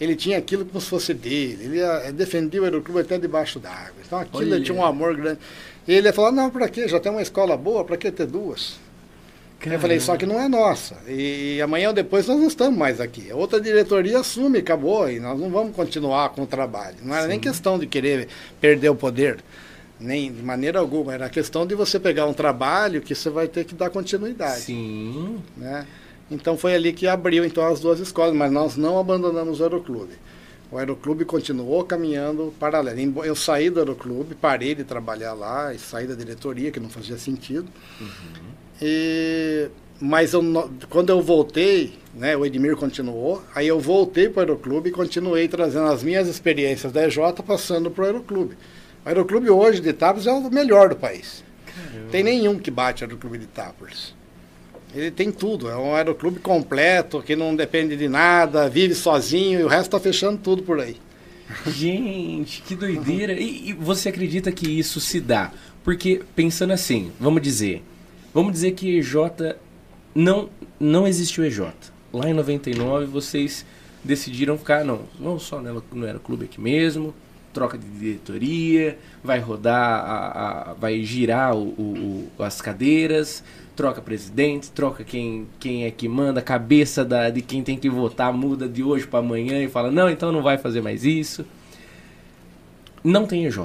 Ele 0.00 0.16
tinha 0.16 0.38
aquilo 0.38 0.64
como 0.64 0.80
se 0.80 0.88
fosse 0.88 1.12
dele. 1.12 1.64
Ele 1.64 1.76
ia, 1.76 2.12
defendia 2.12 2.62
o 2.62 2.64
aeroclube 2.64 3.00
até 3.00 3.18
debaixo 3.18 3.58
d'água. 3.58 3.96
Então 4.04 4.18
aquilo 4.18 4.60
tinha 4.62 4.76
um 4.76 4.84
amor 4.84 5.14
grande. 5.16 5.38
E 5.86 5.92
ele 5.92 6.08
ia 6.08 6.12
falar, 6.12 6.32
não, 6.32 6.48
para 6.50 6.68
quê? 6.68 6.88
Já 6.88 6.98
tem 6.98 7.12
uma 7.12 7.22
escola 7.22 7.56
boa, 7.56 7.84
para 7.84 7.96
que 7.96 8.10
ter 8.10 8.26
duas? 8.26 8.76
Caramba. 9.58 9.76
Eu 9.76 9.80
falei, 9.80 10.00
só 10.00 10.16
que 10.16 10.26
não 10.26 10.40
é 10.40 10.48
nossa. 10.48 10.96
E, 11.06 11.60
amanhã 11.62 11.88
ou 11.88 11.94
depois 11.94 12.26
nós 12.26 12.38
não 12.38 12.48
estamos 12.48 12.78
mais 12.78 13.00
aqui. 13.00 13.30
A 13.30 13.36
outra 13.36 13.60
diretoria 13.60 14.18
assume, 14.18 14.58
acabou, 14.58 15.10
e 15.10 15.18
nós 15.20 15.38
não 15.38 15.50
vamos 15.50 15.74
continuar 15.74 16.30
com 16.30 16.42
o 16.42 16.46
trabalho. 16.46 16.96
Não 17.02 17.14
era 17.14 17.24
Sim. 17.24 17.28
nem 17.30 17.40
questão 17.40 17.78
de 17.78 17.86
querer 17.86 18.28
perder 18.60 18.90
o 18.90 18.94
poder, 18.94 19.38
nem 19.98 20.32
de 20.32 20.42
maneira 20.42 20.78
alguma. 20.78 21.14
Era 21.14 21.28
questão 21.28 21.66
de 21.66 21.74
você 21.74 21.98
pegar 21.98 22.26
um 22.26 22.34
trabalho 22.34 23.00
que 23.00 23.14
você 23.14 23.30
vai 23.30 23.48
ter 23.48 23.64
que 23.64 23.74
dar 23.74 23.90
continuidade. 23.90 24.62
Sim. 24.62 25.42
Né? 25.56 25.86
Então 26.30 26.56
foi 26.56 26.74
ali 26.74 26.92
que 26.92 27.06
abriu 27.06 27.44
então 27.44 27.66
as 27.66 27.80
duas 27.80 28.00
escolas, 28.00 28.34
mas 28.34 28.50
nós 28.50 28.76
não 28.76 28.98
abandonamos 28.98 29.60
o 29.60 29.62
aeroclube. 29.62 30.14
O 30.70 30.78
aeroclube 30.78 31.24
continuou 31.24 31.84
caminhando 31.84 32.52
paralelo. 32.58 33.24
Eu 33.24 33.36
saí 33.36 33.70
do 33.70 33.78
aeroclube, 33.78 34.34
parei 34.34 34.74
de 34.74 34.82
trabalhar 34.82 35.32
lá, 35.34 35.72
e 35.72 35.78
saí 35.78 36.06
da 36.06 36.14
diretoria, 36.14 36.70
que 36.70 36.80
não 36.80 36.88
fazia 36.88 37.16
sentido. 37.16 37.68
Uhum. 38.00 38.08
E, 38.82 39.68
mas 40.00 40.32
eu, 40.32 40.42
quando 40.90 41.10
eu 41.10 41.22
voltei, 41.22 41.96
né, 42.12 42.36
o 42.36 42.44
Edmir 42.44 42.76
continuou, 42.76 43.42
aí 43.54 43.68
eu 43.68 43.78
voltei 43.78 44.28
para 44.28 44.40
o 44.40 44.40
aeroclube 44.40 44.88
e 44.88 44.92
continuei 44.92 45.46
trazendo 45.46 45.86
as 45.86 46.02
minhas 46.02 46.26
experiências 46.26 46.92
da 46.92 47.06
EJ 47.06 47.18
passando 47.46 47.90
para 47.90 48.02
o 48.02 48.06
aeroclube. 48.06 48.56
O 49.04 49.08
aeroclube 49.08 49.50
hoje 49.50 49.80
de 49.80 49.90
Itápolis 49.90 50.26
é 50.26 50.32
o 50.32 50.50
melhor 50.50 50.88
do 50.88 50.96
país. 50.96 51.44
Caramba. 51.66 52.10
Tem 52.10 52.22
nenhum 52.22 52.58
que 52.58 52.70
bate 52.70 53.04
o 53.04 53.06
aeroclube 53.06 53.36
de 53.36 53.44
Itápolis. 53.44 54.14
Ele 54.94 55.10
tem 55.10 55.30
tudo, 55.30 55.68
é 55.68 55.76
um 55.76 55.94
aeroclube 55.94 56.38
completo, 56.38 57.20
que 57.20 57.36
não 57.36 57.54
depende 57.54 57.96
de 57.96 58.08
nada, 58.08 58.68
vive 58.68 58.94
sozinho 58.94 59.60
e 59.60 59.64
o 59.64 59.68
resto 59.68 59.86
está 59.86 60.00
fechando 60.00 60.38
tudo 60.38 60.62
por 60.62 60.80
aí. 60.80 60.96
Gente, 61.66 62.62
que 62.62 62.74
doideira. 62.74 63.34
E, 63.34 63.70
e, 63.70 63.72
você 63.74 64.08
acredita 64.08 64.50
que 64.50 64.66
isso 64.66 65.00
se 65.00 65.20
dá? 65.20 65.52
Porque, 65.82 66.22
pensando 66.34 66.72
assim, 66.72 67.12
vamos 67.20 67.42
dizer, 67.42 67.82
vamos 68.32 68.52
dizer 68.52 68.72
que 68.72 68.98
EJ 68.98 69.14
não, 70.14 70.48
não 70.80 71.06
existiu 71.06 71.44
EJ. 71.44 71.72
Lá 72.12 72.30
em 72.30 72.32
99 72.32 73.06
vocês 73.06 73.66
decidiram 74.02 74.56
ficar, 74.56 74.84
não, 74.84 75.02
vamos 75.20 75.42
só 75.42 75.60
no 75.60 76.06
aeroclube 76.06 76.44
aqui 76.44 76.60
mesmo, 76.60 77.12
troca 77.54 77.78
de 77.78 77.86
diretoria, 77.86 78.98
vai 79.22 79.38
rodar, 79.38 80.04
a, 80.04 80.70
a 80.70 80.74
vai 80.74 81.02
girar 81.02 81.56
o, 81.56 81.68
o, 81.68 82.30
o, 82.36 82.42
as 82.42 82.60
cadeiras, 82.60 83.44
troca 83.76 84.02
presidente, 84.02 84.70
troca 84.70 85.04
quem, 85.04 85.46
quem 85.58 85.84
é 85.84 85.90
que 85.90 86.08
manda, 86.08 86.40
a 86.40 86.42
cabeça 86.42 87.04
da, 87.04 87.30
de 87.30 87.40
quem 87.40 87.62
tem 87.62 87.78
que 87.78 87.88
votar 87.88 88.32
muda 88.32 88.68
de 88.68 88.82
hoje 88.82 89.06
para 89.06 89.20
amanhã 89.20 89.62
e 89.62 89.68
fala, 89.68 89.90
não, 89.90 90.10
então 90.10 90.32
não 90.32 90.42
vai 90.42 90.58
fazer 90.58 90.82
mais 90.82 91.04
isso. 91.04 91.46
Não 93.02 93.26
tem 93.26 93.46
EJ. 93.46 93.58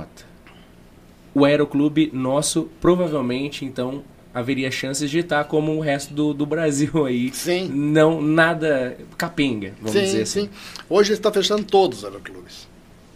O 1.34 1.45
Aeroclube 1.45 2.12
nosso, 2.13 2.69
provavelmente, 2.80 3.65
então, 3.65 4.04
haveria 4.34 4.69
chances 4.69 5.10
de 5.10 5.19
estar 5.19 5.43
como 5.45 5.75
o 5.75 5.80
resto 5.80 6.13
do, 6.13 6.34
do 6.34 6.45
Brasil 6.45 6.91
aí. 7.06 7.32
Sim. 7.34 7.69
Não, 7.69 8.21
nada 8.21 8.97
capenga, 9.17 9.73
vamos 9.78 9.93
sim, 9.93 10.02
dizer 10.02 10.21
assim. 10.21 10.41
Sim, 10.43 10.49
Hoje 10.89 11.13
está 11.13 11.32
fechando 11.32 11.63
todos 11.63 11.99
os 11.99 12.06
aeroclubes. 12.06 12.69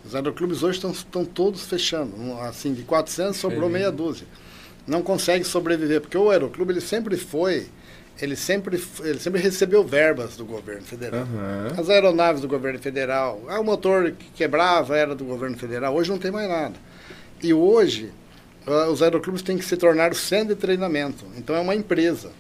Os 0.06 0.14
aeroclubes 0.14 0.64
hoje 0.64 0.86
estão, 0.94 1.26
todos 1.26 1.64
fechando. 1.66 2.14
Assim, 2.42 2.74
de 2.74 2.84
400 2.84 3.38
sobrou 3.38 3.70
meia 3.70 3.92
dúzia 3.92 4.28
não 4.88 5.02
consegue 5.02 5.44
sobreviver, 5.44 6.02
porque 6.02 6.18
o 6.18 6.30
Aeroclube 6.30 6.74
ele 6.74 6.82
sempre 6.82 7.18
foi, 7.18 7.68
ele 8.22 8.36
sempre, 8.36 8.82
ele 9.04 9.20
sempre 9.20 9.42
recebeu 9.42 9.84
verbas 9.84 10.36
do 10.36 10.46
governo 10.46 10.84
federal. 10.84 11.22
Uhum. 11.22 11.80
As 11.80 11.90
aeronaves 11.90 12.42
do 12.42 12.48
governo 12.48 12.80
federal, 12.80 13.42
ah, 13.48 13.60
o 13.60 13.64
motor 13.64 14.12
que 14.12 14.30
quebrava 14.32 14.98
era 14.98 15.16
do 15.16 15.24
governo 15.24 15.58
federal, 15.58 15.96
hoje 15.96 16.10
não 16.10 16.18
tem 16.18 16.32
mais 16.32 16.50
nada. 16.50 16.76
E 17.42 17.54
hoje, 17.54 18.12
uh, 18.68 18.92
os 18.92 19.02
aeroclubes 19.02 19.42
têm 19.42 19.58
que 19.58 19.66
se 19.66 19.78
tornar 19.78 20.12
o 20.12 20.16
centro 20.16 20.54
de 20.54 20.62
treinamento. 20.62 21.26
Então 21.38 21.56
é 21.56 21.60
uma 21.60 21.76
empresa 21.76 22.32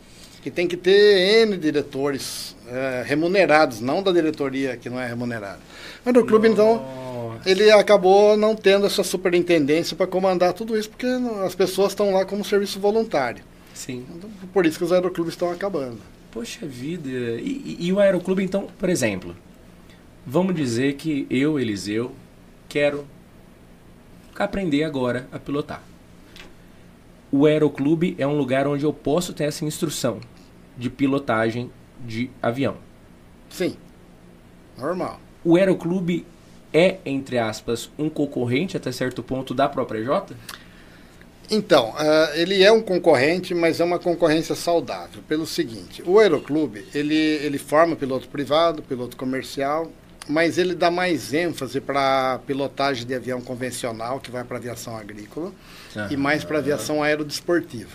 que 0.43 0.51
tem 0.51 0.67
que 0.67 0.75
ter 0.75 1.45
N 1.45 1.55
diretores 1.55 2.53
uh, 2.67 3.05
remunerados, 3.05 3.79
não 3.79 4.03
da 4.03 4.11
diretoria 4.11 4.75
que 4.75 4.89
não 4.89 4.99
é 4.99 5.07
remunerada. 5.07 5.59
O 6.05 6.09
aeroclube, 6.09 6.49
então 6.49 7.39
ele 7.45 7.71
acabou 7.71 8.35
não 8.35 8.53
tendo 8.53 8.85
essa 8.85 9.03
superintendência 9.03 9.95
para 9.95 10.05
comandar 10.05 10.51
tudo 10.51 10.77
isso, 10.77 10.89
porque 10.89 11.07
as 11.45 11.55
pessoas 11.55 11.93
estão 11.93 12.11
lá 12.11 12.25
como 12.25 12.43
serviço 12.43 12.77
voluntário. 12.77 13.41
Sim. 13.73 14.05
Então, 14.13 14.29
por 14.51 14.65
isso 14.65 14.77
que 14.77 14.83
os 14.83 14.91
aeroclubes 14.91 15.33
estão 15.33 15.49
acabando. 15.49 15.99
Poxa 16.29 16.65
vida. 16.65 17.09
E, 17.09 17.77
e, 17.79 17.87
e 17.87 17.93
o 17.93 17.99
aeroclube, 17.99 18.43
então, 18.43 18.67
por 18.77 18.89
exemplo, 18.89 19.33
vamos 20.27 20.53
dizer 20.53 20.95
que 20.95 21.25
eu, 21.29 21.57
Eliseu, 21.57 22.11
quero 22.67 23.07
aprender 24.35 24.83
agora 24.83 25.25
a 25.31 25.39
pilotar. 25.39 25.81
O 27.31 27.45
aeroclube 27.45 28.13
é 28.19 28.27
um 28.27 28.37
lugar 28.37 28.67
onde 28.67 28.83
eu 28.83 28.91
posso 28.91 29.31
ter 29.31 29.45
essa 29.45 29.63
instrução 29.63 30.19
de 30.77 30.89
pilotagem 30.89 31.71
de 32.05 32.29
avião. 32.41 32.77
Sim. 33.49 33.75
Normal. 34.77 35.19
O 35.43 35.55
aeroclube 35.55 36.25
é, 36.73 36.97
entre 37.05 37.37
aspas, 37.37 37.91
um 37.97 38.09
concorrente 38.09 38.75
até 38.75 38.91
certo 38.91 39.21
ponto 39.21 39.53
da 39.53 39.69
própria 39.69 40.03
J? 40.03 40.35
Então, 41.51 41.91
uh, 41.91 42.35
ele 42.35 42.63
é 42.63 42.71
um 42.71 42.81
concorrente, 42.81 43.53
mas 43.53 43.79
é 43.79 43.83
uma 43.83 43.99
concorrência 43.99 44.55
saudável. 44.55 45.21
Pelo 45.27 45.45
seguinte, 45.45 46.01
o 46.05 46.17
Aeroclube, 46.17 46.85
ele, 46.95 47.15
ele 47.15 47.59
forma 47.59 47.95
piloto 47.95 48.27
privado, 48.27 48.81
piloto 48.81 49.15
comercial, 49.15 49.91
mas 50.27 50.57
ele 50.57 50.73
dá 50.73 50.89
mais 50.89 51.33
ênfase 51.33 51.81
para 51.81 52.39
pilotagem 52.47 53.05
de 53.05 53.13
avião 53.13 53.41
convencional, 53.41 54.19
que 54.19 54.31
vai 54.31 54.43
para 54.43 54.57
aviação 54.57 54.97
agrícola, 54.97 55.51
ah, 55.95 56.07
e 56.09 56.17
mais 56.17 56.43
para 56.43 56.59
aviação 56.59 57.03
aerodesportiva. 57.03 57.91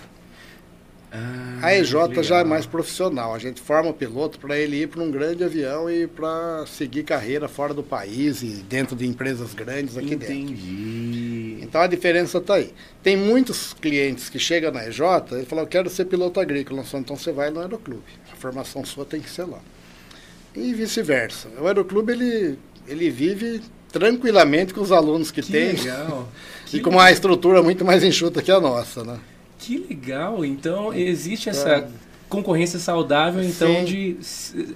Ah, 1.10 1.58
a 1.62 1.74
EJ 1.74 2.22
já 2.22 2.40
é 2.40 2.44
mais 2.44 2.66
profissional. 2.66 3.34
A 3.34 3.38
gente 3.38 3.60
forma 3.60 3.90
o 3.90 3.94
piloto 3.94 4.38
para 4.38 4.58
ele 4.58 4.82
ir 4.82 4.88
para 4.88 5.02
um 5.02 5.10
grande 5.10 5.42
avião 5.42 5.90
e 5.90 6.06
para 6.06 6.64
seguir 6.66 7.02
carreira 7.02 7.48
fora 7.48 7.72
do 7.72 7.82
país 7.82 8.42
e 8.42 8.62
dentro 8.68 8.94
de 8.94 9.06
empresas 9.06 9.54
grandes 9.54 9.96
aqui 9.96 10.14
Entendi. 10.14 10.54
dentro. 10.54 11.64
Então 11.64 11.80
a 11.80 11.86
diferença 11.86 12.38
está 12.38 12.56
aí. 12.56 12.72
Tem 13.02 13.16
muitos 13.16 13.72
clientes 13.72 14.28
que 14.28 14.38
chegam 14.38 14.70
na 14.70 14.86
EJ 14.86 15.00
e 15.40 15.46
falam: 15.46 15.64
Eu 15.64 15.68
quero 15.68 15.88
ser 15.88 16.04
piloto 16.04 16.40
agrícola. 16.40 16.84
Então 16.94 17.16
você 17.16 17.32
vai 17.32 17.50
no 17.50 17.60
Aeroclube. 17.60 18.02
A 18.32 18.36
formação 18.36 18.84
sua 18.84 19.04
tem 19.04 19.20
que 19.20 19.30
ser 19.30 19.44
lá. 19.44 19.60
E 20.54 20.74
vice-versa. 20.74 21.48
O 21.58 21.66
Aeroclube 21.66 22.12
ele, 22.12 22.58
ele 22.86 23.10
vive 23.10 23.62
tranquilamente 23.90 24.74
com 24.74 24.82
os 24.82 24.92
alunos 24.92 25.30
que, 25.30 25.40
que 25.40 25.52
tem. 25.52 25.72
Legal. 25.72 26.28
e 26.70 26.80
com 26.80 26.90
uma 26.90 27.10
estrutura 27.10 27.62
muito 27.62 27.82
mais 27.84 28.04
enxuta 28.04 28.42
que 28.42 28.50
a 28.50 28.60
nossa, 28.60 29.02
né? 29.02 29.18
Que 29.58 29.78
legal! 29.78 30.44
Então 30.44 30.92
existe 30.92 31.48
essa, 31.48 31.88
concorrência 32.28 32.78
saudável, 32.78 33.42
então, 33.42 33.84
de, 33.84 34.18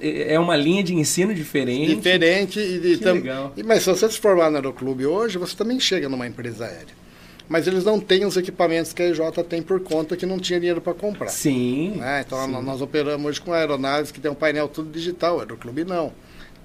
é 0.00 0.38
uma 0.38 0.56
linha 0.56 0.82
de 0.82 0.94
ensino 0.94 1.34
diferente. 1.34 1.94
Diferente. 1.94 2.58
E, 2.58 2.96
tam, 2.96 3.14
legal. 3.14 3.52
E, 3.56 3.62
mas 3.62 3.82
se 3.82 3.90
você 3.90 4.10
se 4.10 4.18
formar 4.18 4.50
no 4.50 4.56
aeroclube 4.56 5.06
hoje, 5.06 5.38
você 5.38 5.54
também 5.54 5.78
chega 5.78 6.08
numa 6.08 6.26
empresa 6.26 6.64
aérea. 6.64 7.02
Mas 7.48 7.66
eles 7.66 7.84
não 7.84 8.00
têm 8.00 8.24
os 8.24 8.36
equipamentos 8.36 8.92
que 8.92 9.02
a 9.02 9.08
EJ 9.08 9.20
tem 9.48 9.60
por 9.60 9.80
conta 9.80 10.16
que 10.16 10.24
não 10.24 10.38
tinha 10.38 10.58
dinheiro 10.58 10.80
para 10.80 10.94
comprar. 10.94 11.28
Sim. 11.28 11.94
Né? 11.96 12.24
Então 12.26 12.42
sim. 12.42 12.50
Nós, 12.50 12.64
nós 12.64 12.80
operamos 12.80 13.26
hoje 13.26 13.40
com 13.40 13.52
aeronaves 13.52 14.10
que 14.10 14.20
tem 14.20 14.30
um 14.30 14.34
painel 14.34 14.68
tudo 14.68 14.90
digital, 14.90 15.36
o 15.36 15.40
aeroclube 15.40 15.84
não. 15.84 16.12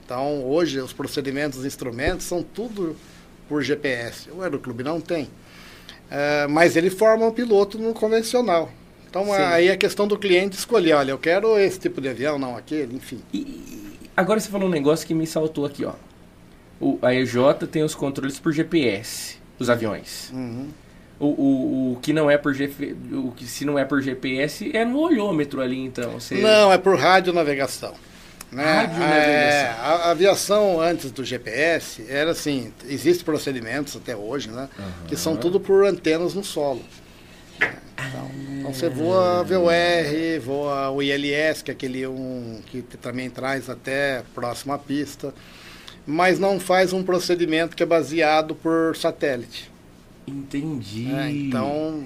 Então 0.05 0.45
hoje 0.45 0.79
os 0.79 0.93
procedimentos, 0.93 1.59
os 1.59 1.65
instrumentos 1.65 2.25
são 2.25 2.41
tudo 2.41 2.95
por 3.49 3.61
GPS. 3.61 4.29
O 4.31 4.41
aeroclube 4.41 4.83
não 4.83 5.01
tem. 5.01 5.27
Uh, 6.07 6.49
mas 6.49 6.75
ele 6.75 6.89
forma 6.89 7.25
um 7.25 7.31
piloto 7.31 7.77
no 7.77 7.93
convencional. 7.93 8.71
Então 9.09 9.25
Sim. 9.25 9.31
aí 9.31 9.67
é 9.67 9.77
questão 9.77 10.07
do 10.07 10.17
cliente 10.17 10.57
escolher, 10.57 10.93
olha, 10.93 11.11
eu 11.11 11.17
quero 11.17 11.57
esse 11.57 11.79
tipo 11.79 11.99
de 11.99 12.09
avião, 12.09 12.37
não 12.37 12.55
aquele, 12.55 12.95
enfim. 12.95 13.21
E, 13.33 13.97
agora 14.15 14.39
você 14.39 14.49
falou 14.49 14.67
um 14.67 14.71
negócio 14.71 15.07
que 15.07 15.13
me 15.13 15.25
saltou 15.25 15.65
aqui, 15.65 15.85
ó. 15.85 15.93
O, 16.79 16.99
a 17.01 17.13
EJ 17.13 17.35
tem 17.71 17.83
os 17.83 17.95
controles 17.95 18.39
por 18.39 18.53
GPS, 18.53 19.37
os 19.57 19.69
aviões. 19.69 20.31
Uhum. 20.33 20.67
O, 21.19 21.25
o, 21.25 21.93
o 21.93 21.99
que 21.99 22.13
não 22.13 22.29
é 22.29 22.37
por 22.37 22.53
GP, 22.53 22.95
o 23.11 23.31
que 23.31 23.45
se 23.45 23.65
não 23.65 23.79
é 23.79 23.83
por 23.83 24.01
GPS 24.01 24.69
é 24.75 24.85
no 24.85 24.99
olhômetro 24.99 25.61
ali 25.61 25.79
então. 25.79 26.11
Você... 26.11 26.35
Não, 26.35 26.71
é 26.71 26.77
por 26.77 26.97
rádio 26.97 27.33
navegação. 27.33 27.95
Né? 28.51 28.63
Rádio 28.63 29.03
é, 29.03 29.75
a, 29.79 30.11
aviação 30.11 30.79
antes 30.79 31.11
do 31.11 31.23
GPS 31.23 32.05
era 32.07 32.31
assim, 32.31 32.71
existem 32.87 33.25
procedimentos 33.25 33.95
até 33.95 34.15
hoje, 34.15 34.49
né? 34.49 34.69
Uhum. 34.79 35.07
Que 35.07 35.17
são 35.17 35.35
tudo 35.35 35.59
por 35.59 35.85
antenas 35.85 36.33
no 36.33 36.43
solo. 36.43 36.81
Então, 37.59 38.31
então, 38.59 38.73
você 38.73 38.89
voa 38.89 39.43
VOR, 39.43 40.39
voa 40.41 40.89
o 40.91 41.01
ILS, 41.01 41.61
que 41.61 41.71
é 41.71 41.73
aquele 41.73 42.07
um 42.07 42.61
que 42.67 42.81
também 42.81 43.29
traz 43.29 43.69
até 43.69 44.23
próximo 44.33 44.73
à 44.73 44.77
pista, 44.77 45.33
mas 46.05 46.39
não 46.39 46.59
faz 46.59 46.93
um 46.93 47.03
procedimento 47.03 47.75
que 47.75 47.83
é 47.83 47.85
baseado 47.85 48.55
por 48.55 48.95
satélite. 48.95 49.69
Entendi. 50.25 51.13
É, 51.13 51.29
então, 51.29 52.05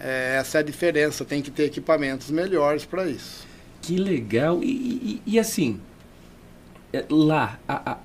é, 0.00 0.36
essa 0.38 0.58
é 0.58 0.60
a 0.60 0.64
diferença, 0.64 1.24
tem 1.24 1.42
que 1.42 1.50
ter 1.50 1.64
equipamentos 1.64 2.30
melhores 2.30 2.84
para 2.84 3.06
isso. 3.06 3.45
Que 3.86 3.96
legal. 3.96 4.64
E, 4.64 4.66
e, 4.66 5.22
e 5.24 5.38
assim, 5.38 5.80
é, 6.92 7.04
lá, 7.08 7.56
a, 7.68 7.92
a, 7.92 7.98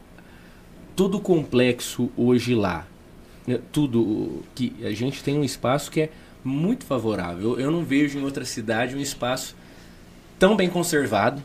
todo 0.96 1.18
o 1.18 1.20
complexo 1.20 2.12
hoje 2.16 2.54
lá, 2.54 2.86
né, 3.48 3.60
tudo 3.72 4.44
que 4.54 4.76
a 4.84 4.92
gente 4.92 5.24
tem 5.24 5.40
um 5.40 5.44
espaço 5.44 5.90
que 5.90 6.02
é 6.02 6.10
muito 6.44 6.86
favorável. 6.86 7.60
Eu 7.60 7.72
não 7.72 7.84
vejo 7.84 8.20
em 8.20 8.24
outra 8.24 8.46
cidade 8.46 8.96
um 8.96 9.00
espaço 9.00 9.56
tão 10.38 10.56
bem 10.56 10.70
conservado, 10.70 11.42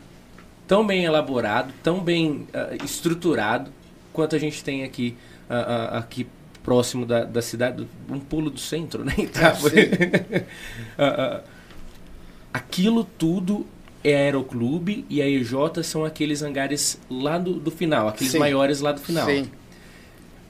tão 0.67 0.85
bem 0.85 1.05
elaborado, 1.05 1.73
tão 1.81 1.99
bem 1.99 2.47
uh, 2.53 2.85
estruturado 2.85 3.71
quanto 4.13 4.35
a 4.35 4.39
gente 4.39 4.63
tem 4.63 4.83
aqui, 4.83 5.17
uh, 5.49 5.53
uh, 5.53 5.97
aqui 5.97 6.27
próximo 6.61 7.07
da, 7.07 7.23
da 7.23 7.41
cidade, 7.41 7.87
um 8.07 8.19
pulo 8.19 8.51
do 8.51 8.59
centro, 8.59 9.03
né? 9.03 9.15
Ah, 10.95 11.41
aquilo 12.53 13.03
tudo 13.03 13.65
é 14.03 14.15
aeroclube 14.15 15.05
e 15.09 15.21
a 15.21 15.27
EJ 15.27 15.51
são 15.83 16.05
aqueles 16.05 16.41
hangares 16.41 16.99
lá 17.09 17.37
do, 17.37 17.53
do 17.53 17.71
final, 17.71 18.07
aqueles 18.07 18.31
Sim. 18.31 18.39
maiores 18.39 18.79
lá 18.79 18.91
do 18.91 19.01
final. 19.01 19.25
Sim. 19.25 19.49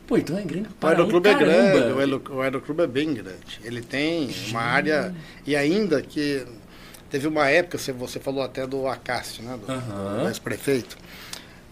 Pô, 0.08 0.18
então 0.18 0.38
é 0.38 0.42
grande 0.42 0.70
O 0.82 0.88
aeroclube 0.88 1.28
um 1.28 1.32
é 1.32 1.36
grande, 1.36 1.92
o, 1.92 2.00
aero, 2.00 2.24
o 2.30 2.42
aeroclube 2.42 2.84
é 2.84 2.88
bem 2.88 3.14
grande. 3.14 3.60
Ele 3.64 3.82
tem 3.82 4.30
uma 4.50 4.62
área. 4.62 5.14
E 5.46 5.56
ainda 5.56 6.02
que. 6.02 6.46
Teve 7.10 7.26
uma 7.26 7.48
época, 7.48 7.78
você 7.78 8.20
falou 8.20 8.44
até 8.44 8.68
do 8.68 8.86
Acácio, 8.86 9.42
né? 9.42 9.58
Do, 9.58 9.72
uhum. 9.72 10.24
do 10.24 10.28
ex-prefeito. 10.28 10.98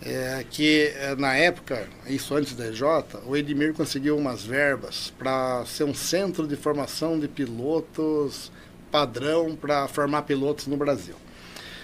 É, 0.02 0.46
que 0.50 0.94
é, 0.96 1.16
na 1.16 1.36
época, 1.36 1.88
isso 2.08 2.34
antes 2.36 2.56
da 2.56 2.68
EJ, 2.68 2.82
o 3.26 3.36
Edmir 3.36 3.74
conseguiu 3.74 4.18
umas 4.18 4.44
verbas 4.44 5.14
para 5.18 5.66
ser 5.66 5.84
um 5.84 5.94
centro 5.94 6.48
de 6.48 6.56
formação 6.56 7.20
de 7.20 7.28
pilotos 7.28 8.52
padrão 8.92 9.58
para 9.58 9.88
formar 9.90 10.22
pilotos 10.22 10.68
no 10.68 10.78
Brasil. 10.78 11.16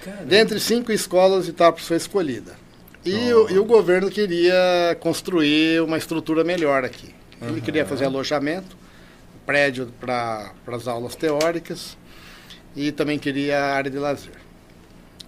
Caramba. 0.01 0.25
Dentre 0.25 0.59
cinco 0.59 0.91
escolas, 0.91 1.47
Itapos 1.47 1.87
foi 1.87 1.97
escolhida. 1.97 2.55
E, 3.05 3.33
oh. 3.33 3.45
o, 3.45 3.51
e 3.51 3.59
o 3.59 3.65
governo 3.65 4.09
queria 4.09 4.97
construir 4.99 5.81
uma 5.81 5.97
estrutura 5.97 6.43
melhor 6.43 6.83
aqui. 6.83 7.13
Ele 7.41 7.53
uhum. 7.53 7.61
queria 7.61 7.85
fazer 7.85 8.05
alojamento, 8.05 8.77
prédio 9.45 9.91
para 9.99 10.53
as 10.67 10.87
aulas 10.87 11.15
teóricas 11.15 11.97
e 12.75 12.91
também 12.91 13.17
queria 13.17 13.59
área 13.59 13.89
de 13.89 13.97
lazer. 13.97 14.35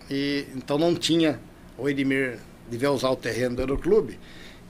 E, 0.09 0.45
então 0.55 0.77
não 0.77 0.95
tinha, 0.95 1.39
o 1.77 1.89
Edmir 1.89 2.39
devia 2.69 2.91
usar 2.91 3.09
o 3.09 3.15
terreno 3.15 3.55
do 3.55 3.61
aeroclube, 3.61 4.19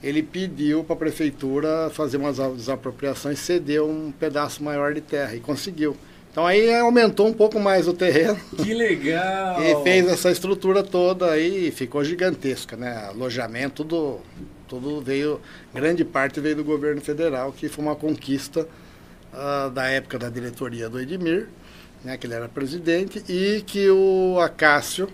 ele 0.02 0.22
pediu 0.22 0.84
para 0.84 0.94
a 0.94 0.98
prefeitura 0.98 1.90
fazer 1.90 2.18
umas 2.18 2.36
desapropriações, 2.36 3.38
ceder 3.38 3.82
um 3.82 4.12
pedaço 4.12 4.62
maior 4.62 4.92
de 4.92 5.00
terra 5.00 5.34
e 5.34 5.40
conseguiu. 5.40 5.96
Então 6.34 6.44
aí 6.44 6.74
aumentou 6.74 7.28
um 7.28 7.32
pouco 7.32 7.60
mais 7.60 7.86
o 7.86 7.92
terreno. 7.92 8.36
Que 8.56 8.74
legal! 8.74 9.62
e 9.62 9.84
fez 9.84 10.04
essa 10.08 10.32
estrutura 10.32 10.82
toda 10.82 11.30
aí, 11.30 11.70
ficou 11.70 12.02
gigantesca, 12.02 12.76
né? 12.76 13.06
Alojamento, 13.06 13.84
tudo, 13.84 14.18
tudo 14.66 15.00
veio, 15.00 15.40
grande 15.72 16.04
parte 16.04 16.40
veio 16.40 16.56
do 16.56 16.64
governo 16.64 17.00
federal, 17.00 17.52
que 17.52 17.68
foi 17.68 17.84
uma 17.84 17.94
conquista 17.94 18.66
uh, 19.32 19.70
da 19.70 19.86
época 19.86 20.18
da 20.18 20.28
diretoria 20.28 20.88
do 20.88 20.98
Edmir, 20.98 21.46
né? 22.02 22.16
Que 22.16 22.26
ele 22.26 22.34
era 22.34 22.48
presidente, 22.48 23.22
e 23.28 23.62
que 23.64 23.88
o 23.88 24.40
Acácio, 24.40 25.08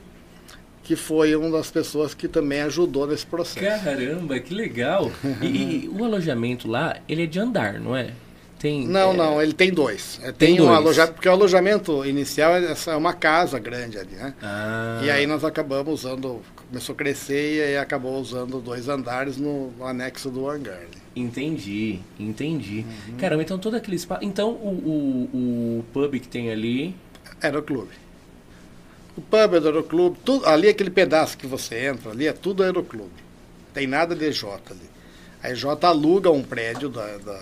que 0.83 0.97
foi 0.97 1.37
uma 1.37 1.51
das 1.51 1.71
pessoas 1.71 2.15
que 2.15 2.29
também 2.29 2.63
ajudou 2.63 3.07
nesse 3.07 3.27
processo. 3.27 3.85
Caramba, 3.85 4.41
que 4.41 4.55
legal! 4.55 5.13
e, 5.43 5.85
e 5.85 5.89
o 5.93 6.03
alojamento 6.03 6.67
lá, 6.67 6.97
ele 7.07 7.25
é 7.25 7.27
de 7.27 7.39
andar, 7.39 7.79
não 7.79 7.95
é? 7.95 8.13
Tem, 8.61 8.87
não, 8.87 9.13
é... 9.13 9.17
não, 9.17 9.43
ele 9.43 9.55
tem 9.55 9.73
dois. 9.73 10.21
É, 10.23 10.33
tem, 10.33 10.49
tem 10.49 10.57
dois. 10.57 10.69
um 10.69 10.75
alojamento, 10.75 11.15
porque 11.15 11.29
o 11.31 11.33
alojamento 11.33 12.05
inicial 12.05 12.55
é, 12.55 12.75
é 12.89 12.95
uma 12.95 13.15
casa 13.15 13.59
grande 13.59 13.97
ali, 13.99 14.15
né? 14.15 14.35
Ah. 14.43 15.01
E 15.03 15.11
aí 15.11 15.27
nós 15.27 15.43
acabamos 15.43 16.05
usando, 16.05 16.43
começou 16.69 16.93
a 16.93 16.97
crescer 16.97 17.57
e 17.57 17.63
aí 17.63 17.79
acabou 17.79 18.21
usando 18.21 18.61
dois 18.61 18.87
andares 18.87 19.39
no, 19.39 19.71
no 19.71 19.87
anexo 19.87 20.29
do 20.29 20.47
hangar. 20.47 20.83
Entendi, 21.17 22.01
entendi. 22.19 22.85
Uhum. 23.09 23.17
Caramba, 23.17 23.43
então 23.43 23.59
todo 23.59 23.77
aquele 23.77 23.97
espaço. 23.97 24.23
Então 24.23 24.51
o, 24.51 24.69
o, 25.33 25.79
o 25.79 25.85
pub 25.91 26.21
que 26.21 26.29
tem 26.29 26.51
ali. 26.51 26.95
Aeroclube. 27.41 27.95
O 29.17 29.23
pub 29.23 29.55
é 29.55 29.61
do 29.61 29.69
aeroclube, 29.69 30.19
tudo, 30.23 30.47
ali 30.47 30.69
aquele 30.69 30.91
pedaço 30.91 31.39
que 31.39 31.47
você 31.47 31.87
entra 31.87 32.11
ali 32.11 32.27
é 32.27 32.33
tudo 32.35 32.63
aeroclube. 32.63 33.11
Tem 33.73 33.87
nada 33.87 34.15
de 34.15 34.27
EJ 34.27 34.45
ali. 34.45 34.91
A 35.43 35.51
EJ 35.51 35.65
aluga 35.83 36.31
um 36.31 36.43
prédio 36.43 36.91
da, 36.91 37.17
da 37.17 37.41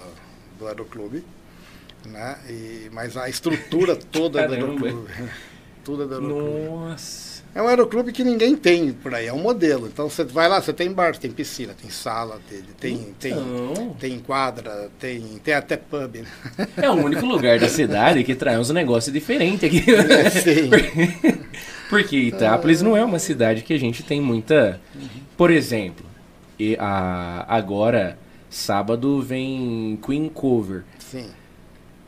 do 0.59 0.67
aeroclube, 0.67 1.25
né? 2.07 2.39
E, 2.49 2.91
mas 2.93 3.17
a 3.17 3.29
estrutura 3.29 3.97
toda 4.11 4.47
do 4.47 4.55
aeroclube. 4.55 5.09
É 5.89 5.91
do 5.91 6.03
aeroclube. 6.03 6.69
Nossa! 6.69 7.39
É 7.55 7.63
um 7.63 7.67
aeroclube 7.67 8.13
que 8.13 8.23
ninguém 8.23 8.55
tem 8.55 8.93
por 8.93 9.15
aí, 9.15 9.27
é 9.27 9.33
um 9.33 9.41
modelo. 9.41 9.87
Então 9.87 10.09
você 10.09 10.23
vai 10.23 10.49
lá, 10.49 10.61
você 10.61 10.73
tem 10.73 10.93
bar, 10.93 11.17
tem 11.17 11.31
piscina, 11.31 11.75
tem 11.75 11.91
sala, 11.91 12.39
tem, 12.49 12.63
tem, 12.79 12.95
então... 12.95 13.95
tem, 13.99 14.11
tem 14.11 14.19
quadra, 14.21 14.91
tem, 14.99 15.23
tem 15.43 15.55
até 15.55 15.77
pub. 15.77 16.17
Né? 16.17 16.69
É 16.77 16.91
o 16.91 16.95
único 16.95 17.25
lugar 17.25 17.59
da 17.59 17.69
cidade 17.69 18.23
que 18.23 18.35
traz 18.35 18.69
um 18.69 18.75
negócio 18.75 19.11
diferente 19.11 19.65
aqui. 19.65 19.83
É, 19.91 20.29
sim. 20.31 20.71
Porque 21.89 22.17
Itápolis 22.17 22.83
não 22.83 22.97
é 22.97 23.03
uma 23.03 23.19
cidade 23.19 23.63
que 23.63 23.73
a 23.73 23.79
gente 23.79 24.03
tem 24.03 24.21
muita. 24.21 24.79
Por 25.37 25.51
exemplo, 25.51 26.05
e 26.59 26.77
a, 26.79 27.47
agora 27.49 28.19
Sábado 28.51 29.21
vem 29.21 29.99
Queen 30.05 30.29
Cover. 30.29 30.85
Sim. 30.99 31.27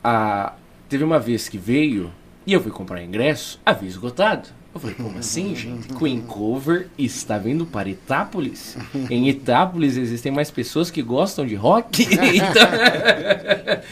A, 0.02 0.54
teve 0.88 1.04
uma 1.04 1.18
vez 1.18 1.48
que 1.48 1.58
veio 1.58 2.10
e 2.46 2.52
eu 2.52 2.60
fui 2.60 2.72
comprar 2.72 3.02
ingresso, 3.02 3.60
havia 3.64 3.88
esgotado. 3.88 4.48
Eu 4.74 4.80
falei, 4.80 4.96
como 4.96 5.18
assim, 5.18 5.54
gente? 5.56 5.88
Queen 5.94 6.20
Cover 6.22 6.88
está 6.98 7.38
vindo 7.38 7.66
para 7.66 7.88
Itápolis? 7.88 8.76
Em 9.10 9.28
Itápolis 9.28 9.96
existem 9.96 10.32
mais 10.32 10.50
pessoas 10.50 10.90
que 10.90 11.02
gostam 11.02 11.46
de 11.46 11.54
rock? 11.54 12.02
então... 12.10 12.68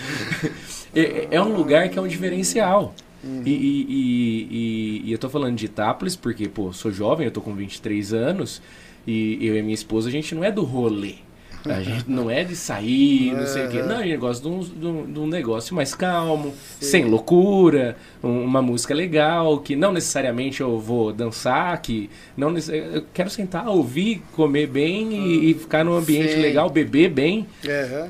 é, 0.94 1.28
é, 1.30 1.40
um 1.40 1.54
lugar 1.54 1.88
que 1.88 1.98
é 1.98 2.02
um 2.02 2.08
diferencial. 2.08 2.94
Uhum. 3.22 3.42
E, 3.44 3.50
e, 3.50 3.86
e, 3.90 5.02
e, 5.06 5.12
eu 5.12 5.18
tô 5.18 5.28
falando 5.28 5.56
de 5.56 5.66
Itápolis 5.66 6.14
porque, 6.14 6.48
pô, 6.48 6.72
sou 6.72 6.92
jovem, 6.92 7.26
eu 7.26 7.32
tô 7.32 7.40
com 7.40 7.52
23 7.52 8.12
anos 8.12 8.62
e 9.06 9.38
eu 9.44 9.56
e 9.56 9.62
minha 9.62 9.74
esposa, 9.74 10.08
a 10.08 10.12
gente 10.12 10.34
não 10.34 10.44
é 10.44 10.52
do 10.52 10.62
rolê. 10.62 11.16
A 11.64 11.82
gente 11.82 12.04
não 12.08 12.30
é 12.30 12.44
de 12.44 12.54
sair, 12.54 13.32
não 13.32 13.46
sei 13.46 13.66
o 13.66 13.68
quê. 13.68 13.82
Não, 13.82 13.96
a 13.96 14.02
gente 14.02 14.16
gosta 14.16 14.42
de 14.42 14.54
um, 14.54 14.60
de 14.60 14.86
um, 14.86 15.12
de 15.12 15.18
um 15.18 15.26
negócio 15.26 15.74
mais 15.74 15.94
calmo, 15.94 16.54
Sim. 16.80 16.86
sem 16.86 17.04
loucura, 17.04 17.96
um, 18.22 18.44
uma 18.44 18.62
música 18.62 18.94
legal, 18.94 19.58
que 19.58 19.74
não 19.74 19.92
necessariamente 19.92 20.60
eu 20.60 20.78
vou 20.78 21.12
dançar, 21.12 21.80
que 21.82 22.08
não 22.36 22.56
eu 22.56 23.04
quero 23.12 23.28
sentar, 23.28 23.68
ouvir, 23.68 24.22
comer 24.32 24.66
bem 24.66 25.12
e, 25.12 25.50
e 25.50 25.54
ficar 25.54 25.84
num 25.84 25.96
ambiente 25.96 26.34
Sim. 26.34 26.40
legal, 26.40 26.70
beber 26.70 27.10
bem. 27.10 27.46
Uhum. 27.64 28.08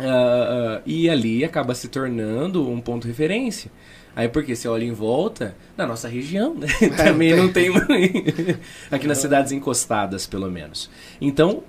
Uh, 0.00 0.78
uh, 0.78 0.82
e 0.86 1.10
ali 1.10 1.44
acaba 1.44 1.74
se 1.74 1.88
tornando 1.88 2.68
um 2.68 2.80
ponto 2.80 3.02
de 3.02 3.08
referência. 3.08 3.70
Aí 4.14 4.28
porque 4.28 4.56
você 4.56 4.66
olha 4.66 4.84
em 4.84 4.92
volta, 4.92 5.54
na 5.76 5.86
nossa 5.86 6.08
região, 6.08 6.54
né? 6.54 6.66
Também 6.96 7.34
não 7.34 7.50
tem. 7.52 7.70
Aqui 8.90 9.06
nas 9.06 9.18
cidades 9.18 9.52
encostadas, 9.52 10.26
pelo 10.26 10.50
menos. 10.50 10.90
Então, 11.20 11.62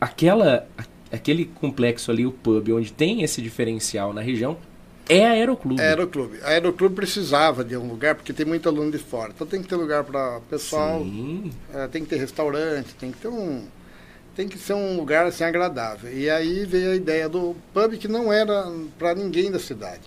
aquela, 0.00 0.66
aquele 1.12 1.44
complexo 1.44 2.10
ali, 2.10 2.26
o 2.26 2.32
pub, 2.32 2.70
onde 2.70 2.92
tem 2.92 3.22
esse 3.22 3.40
diferencial 3.42 4.12
na 4.12 4.20
região, 4.20 4.56
é 5.08 5.26
a 5.26 5.30
Aeroclube. 5.30 5.80
Aeroclube. 5.80 6.38
A 6.42 6.48
Aeroclube 6.48 6.94
precisava 6.94 7.64
de 7.64 7.74
um 7.76 7.88
lugar, 7.88 8.14
porque 8.14 8.32
tem 8.32 8.44
muito 8.44 8.68
aluno 8.68 8.90
de 8.90 8.98
fora. 8.98 9.32
Então 9.34 9.46
tem 9.46 9.62
que 9.62 9.68
ter 9.68 9.76
lugar 9.76 10.04
para 10.04 10.40
pessoal. 10.50 11.02
É, 11.72 11.88
tem 11.88 12.02
que 12.02 12.10
ter 12.10 12.16
restaurante, 12.16 12.94
tem 12.94 13.10
que 13.10 13.18
ter 13.18 13.28
um. 13.28 13.64
Tem 14.36 14.46
que 14.46 14.58
ser 14.58 14.74
um 14.74 14.96
lugar 14.96 15.26
assim 15.26 15.44
agradável. 15.44 16.12
E 16.12 16.28
aí 16.28 16.64
veio 16.66 16.92
a 16.92 16.94
ideia 16.94 17.28
do 17.28 17.56
pub 17.72 17.96
que 17.96 18.06
não 18.06 18.32
era 18.32 18.70
para 18.98 19.14
ninguém 19.14 19.50
da 19.50 19.58
cidade. 19.58 20.02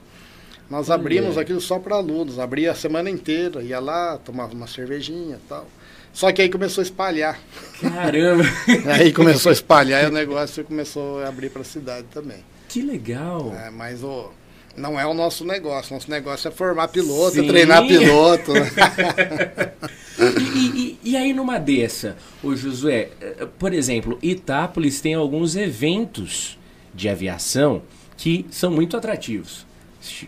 Nós 0.70 0.90
abrimos 0.90 1.38
aquilo 1.38 1.60
só 1.60 1.80
para 1.80 1.96
alunos, 1.96 2.40
abria 2.40 2.72
a 2.72 2.76
semana 2.76 3.10
inteira, 3.10 3.62
ia 3.62 3.80
lá, 3.80 4.18
tomava 4.18 4.54
uma 4.54 4.68
cervejinha 4.68 5.36
e 5.36 5.50
tal. 5.50 5.68
Só 6.14 6.32
que 6.32 6.42
aí 6.42 6.50
começou 6.50 6.82
a 6.82 6.86
espalhar. 6.86 7.40
Caramba! 7.80 8.44
aí 8.94 9.14
começou 9.14 9.50
a 9.50 9.54
espalhar 9.54 10.04
e 10.04 10.08
o 10.08 10.12
negócio 10.12 10.64
começou 10.64 11.24
a 11.24 11.28
abrir 11.28 11.50
para 11.50 11.62
a 11.62 11.66
cidade 11.66 12.08
também. 12.14 12.40
Que 12.68 12.82
legal! 12.82 13.54
É, 13.56 13.70
mas 13.70 14.04
o, 14.04 14.32
não 14.76 15.00
é 15.00 15.06
o 15.06 15.14
nosso 15.14 15.46
negócio. 15.46 15.94
Nosso 15.94 16.10
negócio 16.10 16.48
é 16.48 16.52
formar 16.52 16.90
piloto, 16.90 17.36
Sim. 17.36 17.48
treinar 17.48 17.86
piloto. 17.88 18.52
e, 20.40 21.00
e, 21.04 21.12
e, 21.12 21.18
aí 21.18 21.34
numa 21.34 21.58
dessa, 21.58 22.18
o 22.44 22.56
Josué, 22.56 23.10
eh, 23.22 23.48
por 23.58 23.74
exemplo, 23.74 24.20
Itápolis 24.22 25.02
tem 25.02 25.14
alguns 25.14 25.56
eventos 25.56 26.58
de 26.94 27.08
aviação 27.10 27.82
que 28.18 28.46
são 28.52 28.70
muito 28.70 28.96
atrativos 28.96 29.66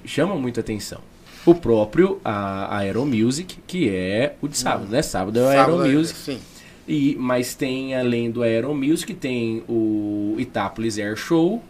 chama 0.06 0.36
muita 0.36 0.62
atenção. 0.62 1.02
O 1.46 1.54
próprio 1.54 2.22
a, 2.24 2.78
Aeromusic, 2.78 3.60
que 3.68 3.90
é 3.90 4.36
o 4.42 4.48
de 4.48 4.58
sábado, 4.58 4.90
né? 4.90 5.02
Sábado 5.02 5.40
é 5.40 5.44
o 5.44 5.48
Aeromusic. 5.48 6.18
É, 6.20 6.34
sim. 6.36 6.42
E, 6.88 7.16
mas 7.18 7.56
tem, 7.56 7.96
além 7.96 8.30
do 8.30 8.44
Aeromusic, 8.44 9.14
tem 9.14 9.64
o 9.68 10.36
Itápolis 10.38 10.98
Air 10.98 11.16
Show. 11.16 11.64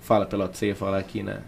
Fala, 0.00 0.26
Pelota, 0.26 0.54
você 0.54 0.68
ia 0.68 0.76
falar 0.76 0.98
aqui 0.98 1.22
na... 1.22 1.38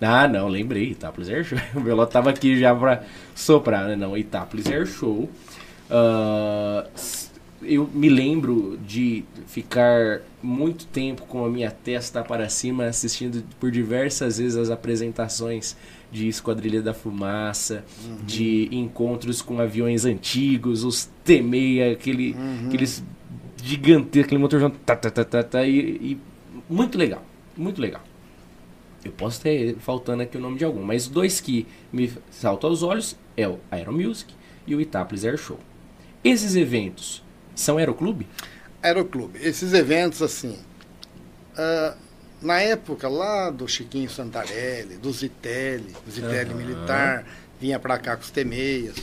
Ah, 0.00 0.28
não, 0.28 0.48
lembrei. 0.48 0.90
Itápolis 0.90 1.28
Air 1.28 1.44
Show. 1.44 1.58
O 1.74 1.82
Pelota 1.82 2.12
tava 2.12 2.30
aqui 2.30 2.58
já 2.58 2.74
pra 2.74 3.02
soprar, 3.34 3.88
né? 3.88 3.96
Não, 3.96 4.16
Itápolis 4.16 4.66
Air 4.66 4.86
Show. 4.86 5.28
Uh, 5.90 6.88
eu 7.62 7.88
me 7.92 8.08
lembro 8.08 8.78
de 8.86 9.24
ficar 9.46 10.20
muito 10.42 10.86
tempo 10.86 11.22
com 11.22 11.44
a 11.44 11.48
minha 11.48 11.70
testa 11.70 12.22
para 12.22 12.48
cima 12.48 12.86
assistindo 12.86 13.42
por 13.58 13.70
diversas 13.70 14.38
vezes 14.38 14.56
as 14.56 14.70
apresentações 14.70 15.76
de 16.10 16.28
Esquadrilha 16.28 16.80
da 16.80 16.94
Fumaça, 16.94 17.84
uhum. 18.04 18.24
de 18.24 18.68
encontros 18.72 19.42
com 19.42 19.60
aviões 19.60 20.04
antigos, 20.04 20.84
os 20.84 21.10
T-6, 21.24 21.92
aquele, 21.92 22.32
uhum. 22.32 22.68
aqueles 22.68 23.04
gigantescos, 23.62 24.24
aquele 24.24 24.40
motor 24.40 24.70
tá, 24.86 24.96
tá, 24.96 25.10
tá, 25.10 25.24
tá, 25.24 25.42
tá, 25.42 25.66
e, 25.66 25.78
e 25.78 26.18
muito 26.68 26.96
legal, 26.96 27.24
muito 27.56 27.80
legal. 27.80 28.02
Eu 29.04 29.12
posso 29.12 29.40
ter 29.40 29.76
faltando 29.78 30.22
aqui 30.22 30.36
o 30.36 30.40
nome 30.40 30.58
de 30.58 30.64
algum, 30.64 30.82
mas 30.82 31.08
dois 31.08 31.40
que 31.40 31.66
me 31.92 32.10
saltam 32.30 32.70
aos 32.70 32.82
olhos 32.82 33.16
é 33.36 33.46
o 33.46 33.58
Aeromusic 33.70 34.32
e 34.66 34.74
o 34.74 34.80
Itápolis 34.80 35.24
Air 35.24 35.36
Show. 35.36 35.58
Esses 36.24 36.56
eventos 36.56 37.22
são 37.58 37.76
Aeroclube? 37.76 38.26
Aeroclube. 38.80 39.38
Esses 39.42 39.72
eventos, 39.72 40.22
assim, 40.22 40.56
uh, 41.54 41.96
na 42.40 42.60
época 42.60 43.08
lá 43.08 43.50
do 43.50 43.66
Chiquinho 43.66 44.08
Santarelli, 44.08 44.96
do 44.96 45.12
Zitelli, 45.12 45.94
Zitelli 46.08 46.50
uhum. 46.50 46.56
militar, 46.56 47.26
vinha 47.60 47.78
para 47.80 47.98
cá 47.98 48.16
com 48.16 48.22
os 48.22 48.30
temeias. 48.30 48.94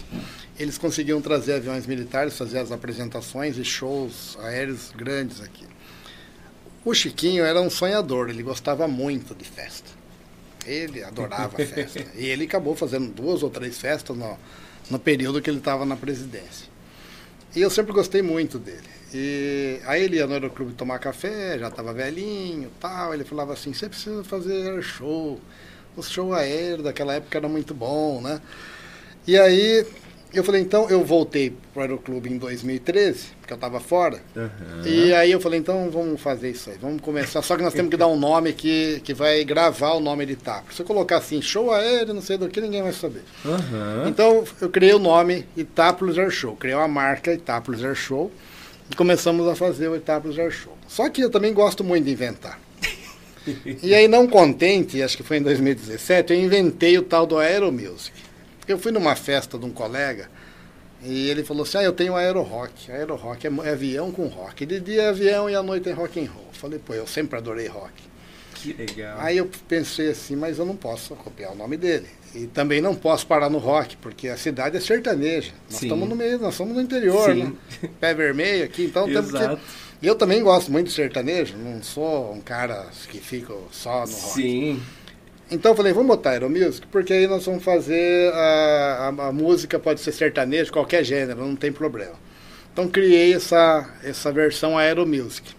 Eles 0.57 0.77
conseguiam 0.77 1.21
trazer 1.21 1.55
aviões 1.55 1.85
militares, 1.85 2.37
fazer 2.37 2.59
as 2.59 2.71
apresentações 2.71 3.57
e 3.57 3.65
shows 3.65 4.37
aéreos 4.41 4.91
grandes 4.95 5.41
aqui. 5.41 5.67
O 6.85 6.93
Chiquinho 6.93 7.43
era 7.43 7.59
um 7.59 7.69
sonhador, 7.69 8.29
ele 8.29 8.41
gostava 8.41 8.87
muito 8.87 9.35
de 9.35 9.43
festa. 9.43 9.89
Ele 10.65 11.03
adorava 11.03 11.57
festa. 11.57 12.05
e 12.15 12.25
ele 12.25 12.45
acabou 12.45 12.73
fazendo 12.73 13.11
duas 13.11 13.43
ou 13.43 13.49
três 13.49 13.77
festas 13.77 14.15
no, 14.15 14.37
no 14.89 14.97
período 14.97 15.41
que 15.41 15.49
ele 15.49 15.57
estava 15.57 15.85
na 15.85 15.97
presidência. 15.97 16.73
E 17.55 17.61
eu 17.61 17.69
sempre 17.69 17.93
gostei 17.93 18.21
muito 18.21 18.59
dele. 18.59 18.89
E 19.13 19.79
aí 19.85 20.03
ele 20.03 20.17
ia 20.17 20.27
no 20.27 20.33
aeroclube 20.33 20.73
tomar 20.73 20.99
café, 20.99 21.57
já 21.57 21.69
estava 21.69 21.93
velhinho 21.93 22.69
tal. 22.81 23.13
Ele 23.13 23.23
falava 23.23 23.53
assim, 23.53 23.73
você 23.73 23.87
precisa 23.87 24.23
fazer 24.25 24.83
show. 24.83 25.39
O 25.95 26.03
show 26.03 26.33
aéreo 26.33 26.83
daquela 26.83 27.13
época 27.13 27.37
era 27.37 27.47
muito 27.47 27.73
bom, 27.73 28.19
né? 28.19 28.41
E 29.25 29.37
aí 29.39 29.87
eu 30.39 30.43
falei, 30.43 30.61
então, 30.61 30.89
eu 30.89 31.03
voltei 31.03 31.53
para 31.73 31.79
o 31.79 31.83
Aeroclube 31.83 32.31
em 32.31 32.37
2013, 32.37 33.27
porque 33.39 33.53
eu 33.53 33.55
estava 33.55 33.79
fora. 33.79 34.21
Uhum. 34.35 34.85
E 34.85 35.13
aí 35.13 35.31
eu 35.31 35.39
falei, 35.39 35.59
então 35.59 35.89
vamos 35.89 36.19
fazer 36.21 36.51
isso 36.51 36.69
aí, 36.69 36.77
vamos 36.81 37.01
começar. 37.01 37.41
Só 37.41 37.55
que 37.55 37.63
nós 37.63 37.73
temos 37.73 37.89
que 37.89 37.97
dar 37.97 38.07
um 38.07 38.17
nome 38.17 38.53
que, 38.53 39.01
que 39.03 39.13
vai 39.13 39.43
gravar 39.43 39.93
o 39.93 39.99
nome 39.99 40.25
de 40.25 40.33
Itapro. 40.33 40.73
Se 40.73 40.81
eu 40.81 40.85
colocar 40.85 41.17
assim, 41.17 41.41
show 41.41 41.71
aéreo, 41.71 42.13
não 42.13 42.21
sei 42.21 42.37
do 42.37 42.47
que, 42.49 42.59
ninguém 42.59 42.83
vai 42.83 42.93
saber. 42.93 43.23
Uhum. 43.43 44.07
Então 44.07 44.43
eu 44.61 44.69
criei 44.69 44.93
o 44.93 44.99
nome 44.99 45.45
Itápolis 45.55 46.17
Air 46.17 46.31
Show, 46.31 46.55
criei 46.55 46.75
uma 46.75 46.87
marca 46.87 47.33
Itápolis 47.33 47.83
Air 47.83 47.95
Show 47.95 48.31
e 48.89 48.95
começamos 48.95 49.47
a 49.47 49.55
fazer 49.55 49.87
o 49.87 49.95
Itápolis 49.95 50.37
Air 50.37 50.51
Show. 50.51 50.77
Só 50.87 51.09
que 51.09 51.21
eu 51.21 51.29
também 51.29 51.53
gosto 51.53 51.83
muito 51.83 52.05
de 52.05 52.11
inventar. 52.11 52.59
e 53.81 53.93
aí, 53.93 54.07
não 54.07 54.27
contente, 54.27 55.01
acho 55.01 55.17
que 55.17 55.23
foi 55.23 55.37
em 55.37 55.41
2017, 55.41 56.33
eu 56.33 56.39
inventei 56.39 56.97
o 56.97 57.03
tal 57.03 57.25
do 57.25 57.37
Aero 57.37 57.71
Music. 57.71 58.24
Eu 58.67 58.77
fui 58.77 58.91
numa 58.91 59.15
festa 59.15 59.57
de 59.57 59.65
um 59.65 59.71
colega 59.71 60.29
e 61.03 61.29
ele 61.29 61.43
falou 61.43 61.63
assim: 61.63 61.77
Ah, 61.77 61.83
eu 61.83 61.93
tenho 61.93 62.15
aero 62.15 62.41
rock. 62.41 62.91
Aero 62.91 63.15
rock 63.15 63.45
é, 63.45 63.51
é 63.63 63.69
avião 63.71 64.11
com 64.11 64.27
rock. 64.27 64.65
De 64.65 64.79
dia 64.79 65.03
é 65.03 65.09
avião 65.09 65.49
e 65.49 65.55
à 65.55 65.61
noite 65.61 65.89
é 65.89 65.93
rock 65.93 66.19
and 66.19 66.29
roll. 66.31 66.49
Falei, 66.53 66.79
pô, 66.79 66.93
eu 66.93 67.05
sempre 67.05 67.37
adorei 67.37 67.67
rock. 67.67 67.93
Que 68.55 68.73
legal. 68.73 69.19
Aí 69.19 69.37
eu 69.37 69.49
pensei 69.67 70.09
assim, 70.09 70.35
mas 70.35 70.57
eu 70.57 70.65
não 70.65 70.75
posso 70.75 71.13
copiar 71.15 71.51
o 71.51 71.55
nome 71.55 71.77
dele. 71.77 72.07
E 72.33 72.47
também 72.47 72.81
não 72.81 72.95
posso 72.95 73.27
parar 73.27 73.49
no 73.49 73.59
rock, 73.59 73.95
porque 73.97 74.27
a 74.27 74.37
cidade 74.37 74.75
é 74.75 74.79
sertaneja. 74.79 75.51
Nós 75.69 75.83
estamos 75.83 76.09
no 76.09 76.15
meio, 76.15 76.39
nós 76.39 76.55
somos 76.55 76.75
no 76.75 76.81
interior, 76.81 77.33
né? 77.35 77.53
Pé 77.99 78.13
vermelho 78.13 78.65
aqui, 78.65 78.85
então 78.85 79.05
temos 79.05 79.31
que. 79.31 79.59
Eu 80.01 80.15
também 80.15 80.43
gosto 80.43 80.71
muito 80.71 80.87
de 80.87 80.93
sertanejo, 80.93 81.55
não 81.57 81.81
sou 81.81 82.33
um 82.33 82.41
cara 82.41 82.87
que 83.09 83.19
fica 83.19 83.53
só 83.71 84.05
no 84.05 84.11
rock. 84.11 84.33
Sim. 84.33 84.81
Então 85.49 85.71
eu 85.71 85.75
falei, 85.75 85.93
vamos 85.93 86.07
botar 86.07 86.31
Aeromusic, 86.31 86.87
porque 86.87 87.13
aí 87.13 87.27
nós 87.27 87.45
vamos 87.45 87.63
fazer 87.63 88.33
a, 88.33 89.13
a, 89.17 89.27
a, 89.27 89.31
música, 89.31 89.77
pode 89.77 89.99
ser 89.99 90.11
sertanejo, 90.11 90.71
qualquer 90.71 91.03
gênero, 91.03 91.45
não 91.45 91.55
tem 91.55 91.71
problema. 91.71 92.13
Então 92.73 92.87
criei 92.87 93.33
essa, 93.33 93.87
essa 94.03 94.31
versão 94.31 94.77
Aeromusic. 94.77 95.53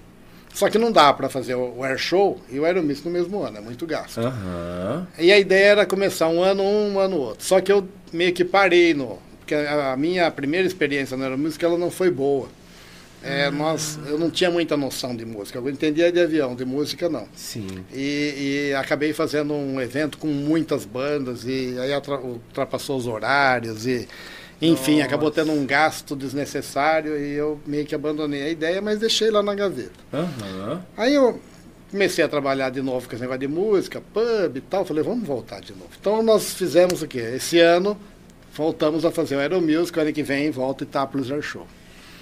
Só 0.52 0.68
que 0.68 0.78
não 0.78 0.90
dá 0.90 1.12
para 1.12 1.28
fazer 1.28 1.54
o, 1.54 1.76
o 1.76 1.84
Air 1.84 1.98
Show 1.98 2.40
e 2.50 2.58
o 2.58 2.64
Aeromusic 2.64 3.06
no 3.06 3.12
mesmo 3.12 3.42
ano, 3.42 3.58
é 3.58 3.60
muito 3.60 3.86
gasto. 3.86 4.20
Uhum. 4.20 5.06
E 5.18 5.30
a 5.30 5.38
ideia 5.38 5.66
era 5.66 5.86
começar 5.86 6.28
um 6.28 6.42
ano 6.42 6.62
um, 6.62 6.94
um 6.94 6.98
ano 6.98 7.16
outro. 7.18 7.44
Só 7.44 7.60
que 7.60 7.70
eu 7.70 7.86
meio 8.12 8.32
que 8.32 8.44
parei 8.44 8.92
no... 8.92 9.18
Porque 9.38 9.54
a, 9.54 9.92
a 9.92 9.96
minha 9.96 10.28
primeira 10.30 10.66
experiência 10.66 11.16
no 11.16 11.22
Aeromusic, 11.22 11.64
ela 11.64 11.78
não 11.78 11.90
foi 11.90 12.10
boa. 12.10 12.48
É, 13.26 13.50
nós, 13.50 13.98
eu 14.06 14.18
não 14.18 14.30
tinha 14.30 14.50
muita 14.50 14.76
noção 14.76 15.14
de 15.14 15.24
música. 15.24 15.58
Eu 15.58 15.68
entendia 15.68 16.12
de 16.12 16.20
avião, 16.20 16.54
de 16.54 16.64
música 16.64 17.08
não. 17.08 17.26
Sim. 17.34 17.84
E, 17.92 18.68
e 18.70 18.74
acabei 18.74 19.12
fazendo 19.12 19.52
um 19.52 19.80
evento 19.80 20.16
com 20.16 20.28
muitas 20.28 20.84
bandas 20.84 21.44
e 21.44 21.76
aí 21.78 21.90
ultrapassou 21.94 22.96
os 22.96 23.06
horários 23.06 23.86
e 23.86 24.06
enfim, 24.60 24.96
Nossa. 24.96 25.06
acabou 25.06 25.30
tendo 25.30 25.52
um 25.52 25.66
gasto 25.66 26.16
desnecessário 26.16 27.18
e 27.18 27.34
eu 27.34 27.60
meio 27.66 27.84
que 27.84 27.94
abandonei 27.94 28.42
a 28.42 28.48
ideia, 28.48 28.80
mas 28.80 28.98
deixei 28.98 29.30
lá 29.30 29.42
na 29.42 29.54
gaveta. 29.54 29.90
Uhum. 30.12 30.80
Aí 30.96 31.14
eu 31.14 31.38
comecei 31.90 32.24
a 32.24 32.28
trabalhar 32.28 32.70
de 32.70 32.80
novo 32.80 33.06
com 33.06 33.14
esse 33.14 33.20
negócio 33.20 33.40
de 33.40 33.48
música, 33.48 34.00
pub 34.14 34.56
e 34.56 34.60
tal. 34.62 34.84
Falei, 34.84 35.02
vamos 35.02 35.26
voltar 35.26 35.60
de 35.60 35.72
novo. 35.72 35.90
Então 36.00 36.22
nós 36.22 36.54
fizemos 36.54 37.02
o 37.02 37.08
quê? 37.08 37.34
Esse 37.36 37.58
ano 37.58 37.98
voltamos 38.54 39.04
a 39.04 39.10
fazer 39.10 39.36
o 39.36 39.40
Aeromusic, 39.40 39.98
ano 39.98 40.12
que 40.12 40.22
vem 40.22 40.50
volta 40.50 40.84
e 40.84 40.86
Itápolis 40.86 41.30
Air 41.30 41.42
Show. 41.42 41.66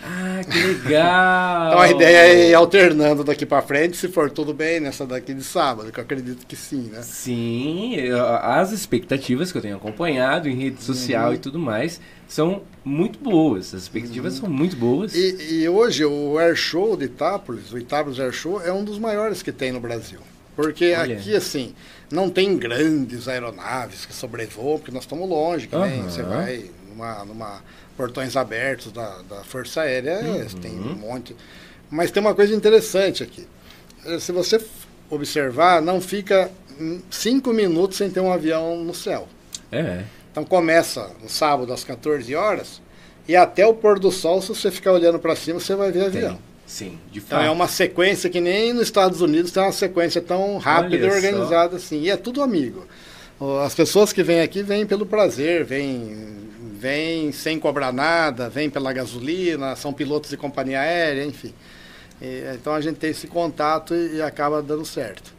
Ah, 0.06 0.40
que 0.44 0.58
legal! 0.58 1.68
então 1.68 1.80
a 1.80 1.90
ideia 1.90 2.16
é 2.26 2.50
ir 2.50 2.54
alternando 2.54 3.24
daqui 3.24 3.46
para 3.46 3.62
frente, 3.62 3.96
se 3.96 4.08
for 4.08 4.30
tudo 4.30 4.52
bem, 4.52 4.78
nessa 4.78 5.06
daqui 5.06 5.32
de 5.32 5.42
sábado, 5.42 5.90
que 5.90 5.98
eu 5.98 6.04
acredito 6.04 6.46
que 6.46 6.54
sim, 6.54 6.90
né? 6.92 7.00
Sim, 7.02 7.96
as 8.42 8.70
expectativas 8.70 9.50
que 9.50 9.58
eu 9.58 9.62
tenho 9.62 9.76
acompanhado 9.76 10.48
em 10.48 10.54
rede 10.54 10.82
social 10.82 11.28
uhum. 11.28 11.34
e 11.34 11.38
tudo 11.38 11.58
mais 11.58 12.00
são 12.28 12.62
muito 12.84 13.18
boas. 13.18 13.74
As 13.74 13.82
expectativas 13.82 14.34
uhum. 14.34 14.40
são 14.40 14.50
muito 14.50 14.76
boas. 14.76 15.14
E, 15.14 15.62
e, 15.62 15.68
hoje 15.68 16.04
o 16.04 16.38
Air 16.38 16.54
Show 16.54 16.96
de 16.96 17.06
Itápolis, 17.06 17.72
o 17.72 17.78
Itápolis 17.78 18.20
Air 18.20 18.32
Show, 18.32 18.60
é 18.62 18.72
um 18.72 18.84
dos 18.84 18.98
maiores 18.98 19.42
que 19.42 19.52
tem 19.52 19.72
no 19.72 19.80
Brasil. 19.80 20.20
Porque 20.54 20.94
Olha. 20.94 21.16
aqui, 21.16 21.34
assim, 21.34 21.74
não 22.10 22.30
tem 22.30 22.56
grandes 22.56 23.26
aeronaves 23.26 24.06
que 24.06 24.14
sobrevoam, 24.14 24.78
porque 24.78 24.92
nós 24.92 25.02
estamos 25.02 25.28
longe, 25.28 25.66
que 25.66 25.76
nem 25.76 26.00
uhum. 26.00 26.10
você 26.10 26.22
vai 26.22 26.70
numa, 26.88 27.24
numa 27.24 27.62
portões 27.96 28.36
abertos 28.36 28.92
da, 28.92 29.22
da 29.28 29.44
Força 29.44 29.82
Aérea, 29.82 30.20
uhum. 30.20 30.60
tem 30.60 30.72
um 30.72 30.94
monte. 30.94 31.36
Mas 31.90 32.10
tem 32.10 32.20
uma 32.20 32.34
coisa 32.34 32.54
interessante 32.54 33.22
aqui. 33.22 33.46
Eh, 34.04 34.18
se 34.18 34.32
você 34.32 34.60
observar, 35.10 35.80
não 35.80 36.00
fica 36.00 36.50
cinco 37.10 37.52
minutos 37.52 37.98
sem 37.98 38.10
ter 38.10 38.20
um 38.20 38.32
avião 38.32 38.76
no 38.82 38.94
céu. 38.94 39.28
É. 39.70 40.02
Então 40.30 40.44
começa 40.44 41.10
no 41.22 41.28
sábado 41.28 41.72
às 41.72 41.84
14 41.84 42.34
horas 42.34 42.82
e 43.28 43.36
até 43.36 43.66
o 43.66 43.74
pôr 43.74 43.98
do 43.98 44.10
sol, 44.10 44.42
se 44.42 44.48
você 44.48 44.70
ficar 44.70 44.92
olhando 44.92 45.18
para 45.18 45.36
cima, 45.36 45.60
você 45.60 45.74
vai 45.74 45.90
ver 45.90 46.06
avião. 46.06 46.38
Sim, 46.66 46.98
de 47.12 47.18
Então 47.18 47.38
fato. 47.38 47.46
é 47.46 47.50
uma 47.50 47.68
sequência 47.68 48.28
que 48.28 48.40
nem 48.40 48.72
nos 48.72 48.84
Estados 48.84 49.20
Unidos 49.20 49.52
tem 49.52 49.62
uma 49.62 49.72
sequência 49.72 50.20
tão 50.20 50.56
rápida 50.58 50.96
Olha 50.96 51.06
e 51.06 51.16
organizada 51.16 51.76
assim. 51.76 52.00
E 52.00 52.10
é 52.10 52.16
tudo 52.16 52.42
amigo. 52.42 52.86
As 53.64 53.74
pessoas 53.74 54.12
que 54.12 54.22
vêm 54.22 54.40
aqui 54.40 54.62
vêm 54.62 54.86
pelo 54.86 55.04
prazer, 55.04 55.64
vêm, 55.64 56.48
vêm 56.84 57.32
sem 57.32 57.58
cobrar 57.58 57.92
nada, 57.92 58.50
vêm 58.50 58.68
pela 58.68 58.92
gasolina, 58.92 59.74
são 59.74 59.90
pilotos 59.90 60.28
de 60.28 60.36
companhia 60.36 60.80
aérea, 60.80 61.24
enfim. 61.24 61.54
E, 62.20 62.44
então 62.54 62.74
a 62.74 62.80
gente 62.82 62.96
tem 62.96 63.08
esse 63.08 63.26
contato 63.26 63.94
e, 63.94 64.16
e 64.16 64.22
acaba 64.22 64.62
dando 64.62 64.84
certo. 64.84 65.32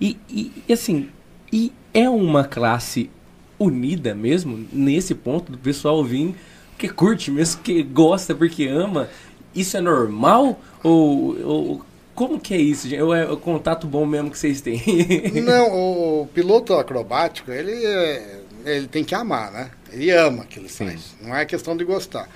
E, 0.00 0.16
e, 0.30 0.72
assim, 0.72 1.10
e 1.52 1.72
é 1.92 2.08
uma 2.08 2.44
classe 2.44 3.10
unida 3.58 4.14
mesmo, 4.14 4.68
nesse 4.72 5.16
ponto, 5.16 5.50
do 5.50 5.58
pessoal 5.58 6.04
vir 6.04 6.32
que 6.78 6.88
curte 6.88 7.28
mesmo, 7.28 7.60
que 7.60 7.82
gosta 7.82 8.32
porque 8.32 8.68
ama. 8.68 9.08
Isso 9.52 9.76
é 9.76 9.80
normal? 9.80 10.60
Ou, 10.82 11.40
ou 11.44 11.82
como 12.14 12.38
que 12.38 12.54
é 12.54 12.58
isso? 12.58 12.88
Ou 13.02 13.12
é 13.12 13.28
o 13.28 13.36
contato 13.36 13.88
bom 13.88 14.06
mesmo 14.06 14.30
que 14.30 14.38
vocês 14.38 14.60
têm? 14.60 14.80
Não, 15.42 15.72
o, 15.72 16.22
o 16.22 16.26
piloto 16.28 16.74
acrobático, 16.74 17.50
ele, 17.50 17.72
é- 17.84 18.40
ele 18.64 18.86
tem 18.86 19.02
que 19.02 19.14
amar, 19.14 19.50
né? 19.50 19.70
Ele 19.94 20.10
ama 20.10 20.42
aquilo 20.42 20.66
que 20.66 20.72
faz. 20.72 21.14
Não 21.22 21.34
é 21.34 21.44
questão 21.44 21.76
de 21.76 21.84
gostar. 21.84 22.28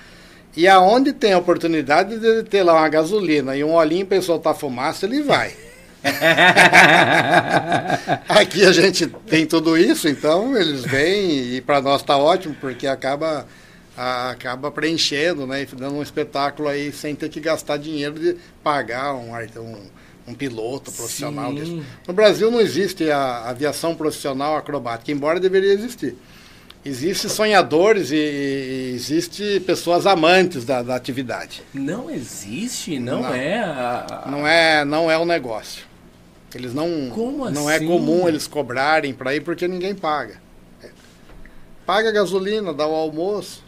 E 0.56 0.66
aonde 0.66 1.12
tem 1.12 1.32
a 1.32 1.38
oportunidade 1.38 2.18
de 2.18 2.42
ter 2.44 2.62
lá 2.62 2.74
uma 2.74 2.88
gasolina 2.88 3.56
e 3.56 3.62
um 3.62 3.74
olhinho 3.74 4.06
para 4.06 4.20
soltar 4.22 4.54
fumaça, 4.54 5.06
ele 5.06 5.22
vai. 5.22 5.52
Aqui 8.28 8.64
a 8.64 8.72
gente 8.72 9.06
tem 9.26 9.46
tudo 9.46 9.76
isso, 9.76 10.08
então 10.08 10.56
eles 10.56 10.82
vêm 10.82 11.54
e 11.56 11.60
para 11.60 11.80
nós 11.80 12.00
está 12.00 12.16
ótimo, 12.16 12.54
porque 12.60 12.86
acaba, 12.86 13.46
a- 13.96 14.30
acaba 14.30 14.70
preenchendo, 14.70 15.46
né? 15.46 15.62
E 15.62 15.66
dando 15.66 15.96
um 15.96 16.02
espetáculo 16.02 16.68
aí 16.68 16.92
sem 16.92 17.14
ter 17.14 17.28
que 17.28 17.40
gastar 17.40 17.76
dinheiro 17.76 18.18
de 18.18 18.36
pagar 18.62 19.14
um, 19.14 19.32
um, 19.34 19.76
um 20.28 20.34
piloto 20.34 20.90
profissional. 20.92 21.52
No 22.06 22.14
Brasil 22.14 22.50
não 22.50 22.60
existe 22.60 23.10
a 23.10 23.44
aviação 23.48 23.94
profissional 23.94 24.56
acrobática, 24.56 25.12
embora 25.12 25.40
deveria 25.40 25.72
existir. 25.72 26.16
Existem 26.88 27.30
sonhadores 27.30 28.10
e, 28.10 28.16
e 28.16 28.92
existe 28.94 29.60
pessoas 29.60 30.06
amantes 30.06 30.64
da, 30.64 30.82
da 30.82 30.96
atividade. 30.96 31.62
Não 31.74 32.10
existe, 32.10 32.98
não, 32.98 33.22
Não. 33.22 33.34
é 33.34 33.60
a... 33.60 34.06
a- 34.24 34.30
Não 34.30 34.46
é, 34.46 34.84
não 34.84 35.10
é 35.10 35.18
um 35.18 35.24
negócio. 35.24 35.84
Eles 36.54 36.72
não. 36.72 37.10
Como 37.10 37.50
não 37.50 37.68
assim? 37.68 37.84
é 37.84 37.86
comum 37.86 38.26
eles 38.26 38.46
cobrarem 38.46 39.12
para 39.12 39.34
ir 39.34 39.42
porque 39.42 39.68
ninguém 39.68 39.94
paga. 39.94 40.40
É. 40.82 40.88
Paga 41.84 42.08
a 42.08 42.12
gasolina, 42.12 42.72
dá 42.72 42.86
o 42.86 42.94
almoço. 42.94 43.62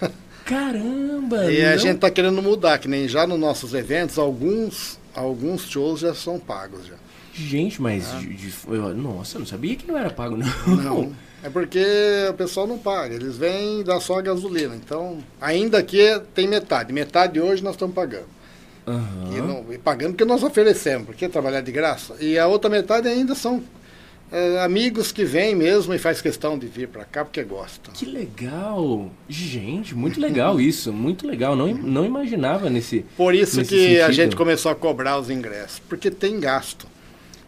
Caramba! 0.44 1.50
e 1.52 1.64
a 1.64 1.70
não- 1.72 1.78
gente 1.78 1.96
está 1.96 2.10
querendo 2.10 2.40
mudar, 2.42 2.78
que 2.78 2.88
nem 2.88 3.08
já 3.08 3.26
nos 3.26 3.38
nossos 3.38 3.74
eventos, 3.74 4.18
alguns, 4.18 4.98
alguns 5.14 5.62
shows 5.68 6.00
já 6.00 6.14
são 6.14 6.38
pagos 6.38 6.86
já. 6.86 6.94
Gente, 7.34 7.80
mas... 7.80 8.12
de- 8.20 8.34
de- 8.34 8.52
eu- 8.68 8.94
nossa, 8.94 9.36
eu 9.36 9.40
não 9.40 9.46
sabia 9.46 9.74
que 9.74 9.86
não 9.86 9.96
era 9.96 10.10
pago, 10.10 10.36
não. 10.36 10.76
Não. 10.76 11.12
É 11.44 11.50
porque 11.50 11.84
o 12.30 12.34
pessoal 12.34 12.66
não 12.66 12.78
paga, 12.78 13.14
eles 13.14 13.36
vêm 13.36 13.82
dar 13.82 13.98
só 14.00 14.18
a 14.18 14.22
gasolina. 14.22 14.76
Então, 14.76 15.18
ainda 15.40 15.78
aqui 15.78 15.98
tem 16.34 16.46
metade. 16.46 16.92
Metade 16.92 17.40
hoje 17.40 17.62
nós 17.64 17.74
estamos 17.74 17.94
pagando. 17.94 18.26
Aham. 18.86 19.30
E, 19.36 19.40
não- 19.40 19.64
e 19.72 19.78
pagando 19.78 20.10
porque 20.12 20.24
nós 20.24 20.42
oferecemos, 20.42 21.06
porque 21.06 21.28
trabalhar 21.28 21.60
de 21.60 21.72
graça. 21.72 22.14
E 22.20 22.38
a 22.38 22.46
outra 22.46 22.70
metade 22.70 23.08
ainda 23.08 23.34
são 23.34 23.62
é, 24.30 24.60
amigos 24.62 25.12
que 25.12 25.24
vêm 25.24 25.54
mesmo 25.54 25.92
e 25.92 25.98
faz 25.98 26.22
questão 26.22 26.58
de 26.58 26.66
vir 26.66 26.88
para 26.88 27.04
cá 27.04 27.24
porque 27.24 27.42
gostam. 27.42 27.92
Que 27.92 28.06
legal! 28.06 29.10
Gente, 29.28 29.94
muito 29.94 30.20
legal 30.20 30.58
isso, 30.62 30.92
muito 30.92 31.26
legal. 31.26 31.54
Não, 31.56 31.66
não 31.74 32.04
imaginava 32.04 32.70
nesse. 32.70 33.04
Por 33.16 33.34
isso 33.34 33.58
Nesse 33.58 33.68
que 33.68 33.96
a 34.00 34.06
sentido. 34.06 34.12
gente 34.14 34.36
começou 34.36 34.70
a 34.72 34.74
cobrar 34.74 35.18
os 35.18 35.28
ingressos, 35.28 35.80
porque 35.88 36.10
tem 36.10 36.38
gasto. 36.40 36.86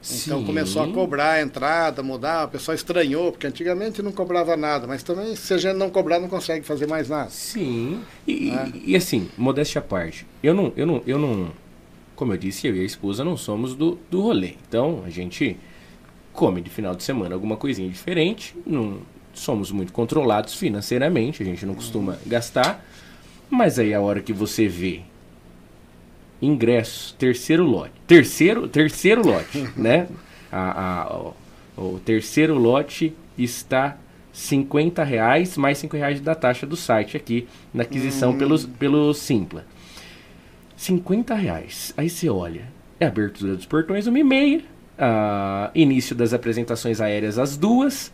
Então 0.07 0.41
Sim. 0.41 0.45
começou 0.47 0.83
a 0.83 0.89
cobrar 0.93 1.31
a 1.33 1.41
entrada, 1.43 2.03
mudar, 2.03 2.45
o 2.47 2.49
pessoal 2.51 2.75
estranhou, 2.75 3.33
porque 3.33 3.47
antigamente 3.47 4.03
não 4.03 4.13
cobrava 4.13 4.55
nada, 4.57 4.87
mas 4.87 5.03
também 5.03 5.35
se 5.35 5.55
a 5.55 5.57
gente 5.59 5.77
não 5.77 5.89
cobrar 5.89 6.21
não 6.21 6.29
consegue 6.29 6.65
fazer 6.65 6.87
mais 6.87 7.09
nada. 7.09 7.31
Sim. 7.31 8.03
E, 8.27 8.51
É. 8.51 8.69
e- 8.75 8.91
e 8.93 8.97
assim, 8.97 9.29
modéstia 9.39 9.79
à 9.79 9.83
parte. 9.83 10.27
Eu 10.43 10.53
não, 10.53 10.73
eu 10.77 10.87
não, 10.87 11.03
eu 11.07 11.19
não. 11.19 11.51
Como 12.15 12.33
eu 12.33 12.37
disse, 12.37 12.67
eu 12.67 12.77
e 12.77 12.81
a 12.81 12.85
esposa 12.85 13.25
não 13.25 13.37
somos 13.37 13.75
do, 13.75 13.99
do 14.11 14.21
rolê. 14.21 14.55
Então 14.69 15.03
a 15.07 15.11
gente 15.11 15.57
come 16.35 16.61
de 16.61 16.69
final 16.69 16.95
de 16.95 17.03
semana 17.03 17.35
alguma 17.35 17.57
coisinha 17.57 17.89
diferente. 17.89 18.55
Não 18.67 18.99
somos 19.33 19.71
muito 19.73 19.93
controlados 19.93 20.55
financeiramente, 20.55 21.43
a 21.43 21.47
gente 21.47 21.65
não 21.65 21.75
costuma 21.75 22.19
gastar. 22.27 22.85
Mas 23.49 23.79
aí 23.79 23.95
a 23.95 24.01
hora 24.01 24.21
que 24.21 24.33
você 24.35 24.69
vê 24.69 25.01
ingressos, 26.45 27.13
terceiro 27.19 27.65
lote. 27.65 27.93
Terceiro, 28.07 28.69
terceiro 28.69 29.27
lote, 29.27 29.69
né? 29.77 30.07
A, 30.53 31.03
a- 31.03 31.19
o, 31.19 31.35
o 31.95 32.01
terceiro 32.05 32.57
lote 32.59 33.13
está 33.37 33.97
50 34.33 35.03
reais 35.05 35.57
mais 35.57 35.79
5 35.79 35.97
reais 35.97 36.21
da 36.21 36.35
taxa 36.35 36.67
do 36.67 36.77
site 36.77 37.17
aqui 37.17 37.47
na 37.73 37.83
aquisição 37.85 38.37
pelo, 38.37 38.59
pelo 38.69 39.13
Simpla. 39.15 39.65
50 40.77 41.35
reais. 41.35 41.93
Aí 41.97 42.11
você 42.11 42.29
olha, 42.29 42.63
é 42.99 43.07
abertura 43.07 43.55
dos 43.57 43.67
portões 43.67 44.07
uma 44.07 44.19
e 44.19 44.25
meia, 44.25 44.63
ah, 44.99 45.71
início 45.75 46.15
das 46.17 46.33
apresentações 46.35 47.01
aéreas 47.01 47.39
às 47.39 47.57
duas, 47.57 48.13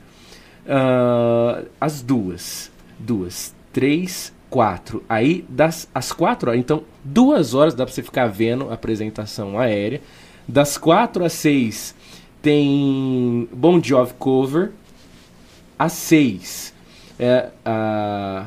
ah, 0.68 1.62
às 1.80 2.02
duas, 2.02 2.70
duas, 2.98 3.54
três, 3.72 4.32
quatro. 4.50 5.02
Aí 5.08 5.44
das 5.48 5.88
às 5.94 6.12
quatro 6.12 6.50
horas, 6.50 6.60
então 6.60 6.82
duas 7.04 7.54
horas 7.54 7.72
dá 7.72 7.86
pra 7.86 7.94
você 7.94 8.02
ficar 8.02 8.26
vendo 8.26 8.68
a 8.70 8.74
apresentação 8.74 9.58
aérea. 9.58 10.00
Das 10.46 10.76
quatro 10.76 11.24
às 11.24 11.32
seis 11.32 11.94
tem 12.42 13.48
Bon 13.52 13.80
Jovi 13.82 14.12
cover. 14.18 14.72
Às 15.78 15.92
seis 15.92 16.74
é 17.18 17.48
a 17.64 18.46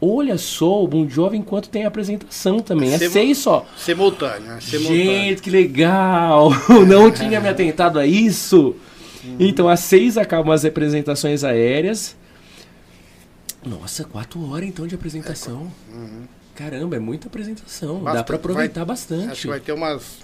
Olha 0.00 0.38
só, 0.38 0.84
o 0.84 0.86
Bon 0.86 1.08
Jovi 1.08 1.36
enquanto 1.36 1.68
tem 1.68 1.84
a 1.84 1.88
apresentação 1.88 2.60
também. 2.60 2.94
É 2.94 2.98
Semo- 2.98 3.12
seis 3.12 3.38
só. 3.38 3.66
Simultâneo, 3.76 4.42
né? 4.46 4.58
Simultâneo. 4.60 5.04
Gente, 5.04 5.42
que 5.42 5.50
legal! 5.50 6.50
Não 6.86 7.10
tinha 7.10 7.40
me 7.40 7.48
atentado 7.48 7.98
a 7.98 8.06
isso. 8.06 8.76
Então, 9.40 9.68
às 9.68 9.80
seis 9.80 10.16
acabam 10.16 10.52
as 10.52 10.64
apresentações 10.64 11.42
aéreas. 11.42 12.16
Nossa, 13.64 14.04
quatro 14.04 14.50
horas 14.50 14.68
então 14.68 14.86
de 14.86 14.94
apresentação. 14.94 15.70
Caramba, 16.54 16.96
é 16.96 16.98
muita 16.98 17.28
apresentação. 17.28 17.98
Dá 17.98 18.04
Bastante. 18.04 18.26
pra 18.26 18.36
aproveitar 18.36 18.80
Vai- 18.80 18.86
bastante. 18.86 19.30
Acho 19.32 19.42
que 19.42 19.46
vai 19.48 19.60
ter 19.60 19.72
umas 19.72 20.18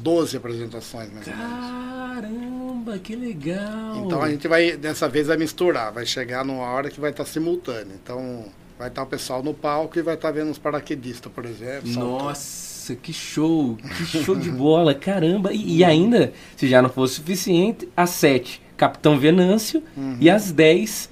12 0.00 0.36
apresentações, 0.36 1.12
mais. 1.12 1.26
Caramba, 1.26 2.98
que 2.98 3.14
legal! 3.16 4.04
Então 4.06 4.22
a 4.22 4.28
gente 4.30 4.46
vai, 4.48 4.76
dessa 4.76 5.08
vez, 5.08 5.26
vai 5.26 5.36
misturar. 5.36 5.92
Vai 5.92 6.06
chegar 6.06 6.44
numa 6.44 6.64
hora 6.64 6.90
que 6.90 7.00
vai 7.00 7.10
estar 7.10 7.24
simultâneo. 7.24 7.92
Então 8.02 8.44
vai 8.78 8.88
estar 8.88 9.02
o 9.02 9.06
pessoal 9.06 9.42
no 9.42 9.52
palco 9.54 9.98
e 9.98 10.02
vai 10.02 10.14
estar 10.14 10.30
vendo 10.30 10.50
os 10.50 10.58
paraquedistas, 10.58 11.30
por 11.32 11.44
exemplo. 11.44 11.88
saltando. 11.92 12.24
Nossa, 12.24 12.94
que 12.96 13.12
show! 13.12 13.76
Que 13.76 14.04
show 14.22 14.36
de 14.36 14.50
bola! 14.50 14.94
Caramba! 14.96 15.52
E, 15.52 15.78
e 15.78 15.84
ainda, 15.84 16.32
se 16.56 16.68
já 16.68 16.80
não 16.80 16.88
fosse 16.90 17.14
suficiente, 17.14 17.88
às 17.96 18.10
7, 18.10 18.62
Capitão 18.76 19.18
Venâncio 19.18 19.82
e 20.20 20.30
às 20.30 20.52
10, 20.52 21.10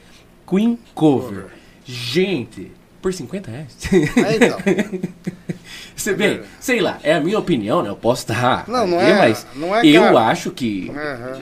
Queen 0.49 0.79
Cover. 0.95 1.29
Cover. 1.43 1.47
Gente, 1.85 2.71
por 3.03 3.13
50 3.13 3.51
reais? 3.51 3.77
É, 3.93 4.37
então. 4.37 4.59
Você 5.95 6.13
bem, 6.15 6.43
sei 6.61 6.81
lá, 6.81 6.99
é 7.03 7.15
a 7.15 7.21
minha 7.21 7.39
opinião, 7.39 7.83
né? 7.83 7.89
Eu 7.89 7.97
posso 7.97 8.23
estar. 8.23 8.69
Não, 8.69 8.87
não 8.87 8.99
aqui, 8.99 9.11
é- 9.11 9.17
Mas 9.19 9.47
não 9.57 9.75
é 9.75 9.87
eu 9.87 10.03
caro. 10.03 10.19
acho 10.19 10.51
que 10.51 10.91
Aham. 10.91 11.41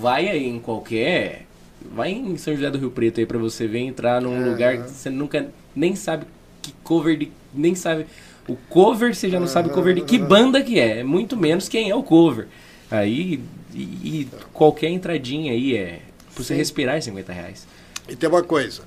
vai 0.00 0.28
aí 0.28 0.46
em 0.46 0.58
qualquer. 0.60 1.46
Vai 1.94 2.10
em 2.10 2.36
São 2.36 2.54
José 2.54 2.70
do 2.70 2.78
Rio 2.78 2.90
Preto 2.90 3.20
aí 3.20 3.26
pra 3.26 3.38
você 3.38 3.66
ver 3.66 3.78
entrar 3.80 4.20
num 4.20 4.36
Aham. 4.36 4.50
lugar 4.50 4.76
que 4.82 4.90
você 4.90 5.08
nunca 5.08 5.48
nem 5.74 5.96
sabe 5.96 6.26
que 6.60 6.72
cover 6.84 7.16
de. 7.16 7.32
Nem 7.54 7.74
sabe. 7.74 8.06
O 8.46 8.54
cover 8.68 9.14
você 9.14 9.30
já 9.30 9.40
não 9.40 9.46
sabe 9.46 9.68
o 9.70 9.72
cover 9.72 9.94
de 9.94 10.02
que 10.02 10.18
banda 10.18 10.62
que 10.62 10.78
é. 10.78 10.98
É 10.98 11.02
muito 11.04 11.36
menos 11.36 11.68
quem 11.68 11.88
é 11.90 11.94
o 11.94 12.02
cover. 12.02 12.48
Aí. 12.90 13.40
E, 13.74 13.78
e 13.82 14.28
qualquer 14.52 14.90
entradinha 14.90 15.52
aí 15.52 15.74
é. 15.76 16.00
Pra 16.34 16.44
você 16.44 16.54
Sim. 16.54 16.58
respirar 16.58 16.96
é 16.96 17.00
50 17.00 17.32
reais. 17.32 17.66
E 18.10 18.16
tem 18.16 18.28
uma 18.28 18.42
coisa. 18.42 18.82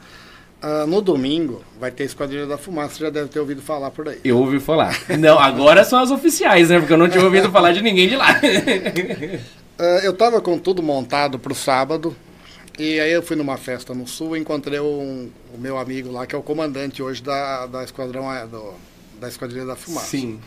ah, 0.62 0.86
no 0.86 1.02
domingo 1.02 1.64
vai 1.80 1.90
ter 1.92 2.04
Esquadrilha 2.04 2.46
da 2.46 2.58
Fumaça, 2.58 2.96
você 2.96 3.04
já 3.06 3.10
deve 3.10 3.30
ter 3.30 3.40
ouvido 3.40 3.62
falar 3.62 3.90
por 3.92 4.08
aí. 4.10 4.20
Eu 4.24 4.38
ouvi 4.38 4.60
falar. 4.60 4.96
Não, 5.18 5.40
agora 5.40 5.84
são 5.84 6.00
as 6.00 6.12
oficiais, 6.12 6.70
né? 6.70 6.78
Porque 6.80 6.94
eu 6.94 6.98
não 6.98 7.10
tinha 7.10 7.24
ouvido 7.24 7.52
falar 7.52 7.72
de 7.72 7.82
ninguém 7.82 8.08
de 8.08 8.16
lá. 8.16 8.40
Ah, 9.78 10.02
eu 10.04 10.12
estava 10.12 10.40
com 10.40 10.58
tudo 10.60 10.84
montado 10.84 11.40
para 11.40 11.52
o 11.52 11.56
sábado. 11.56 12.16
E 12.78 13.00
aí 13.00 13.12
eu 13.12 13.24
fui 13.24 13.36
numa 13.36 13.58
festa 13.58 13.92
no 13.94 14.08
sul 14.08 14.38
e 14.38 14.40
encontrei 14.40 14.80
um- 14.80 15.30
o 15.54 15.58
meu 15.58 15.80
amigo 15.80 16.12
lá, 16.12 16.28
que 16.28 16.36
é 16.36 16.38
o 16.38 16.44
comandante 16.44 17.02
hoje 17.02 17.24
da, 17.24 17.66
da 17.66 17.84
Esquadrão 17.84 18.26
do- 18.48 18.74
da 19.20 19.28
Esquadrilha 19.28 19.66
da 19.66 19.76
Fumaça. 19.76 20.06
Sim. 20.08 20.40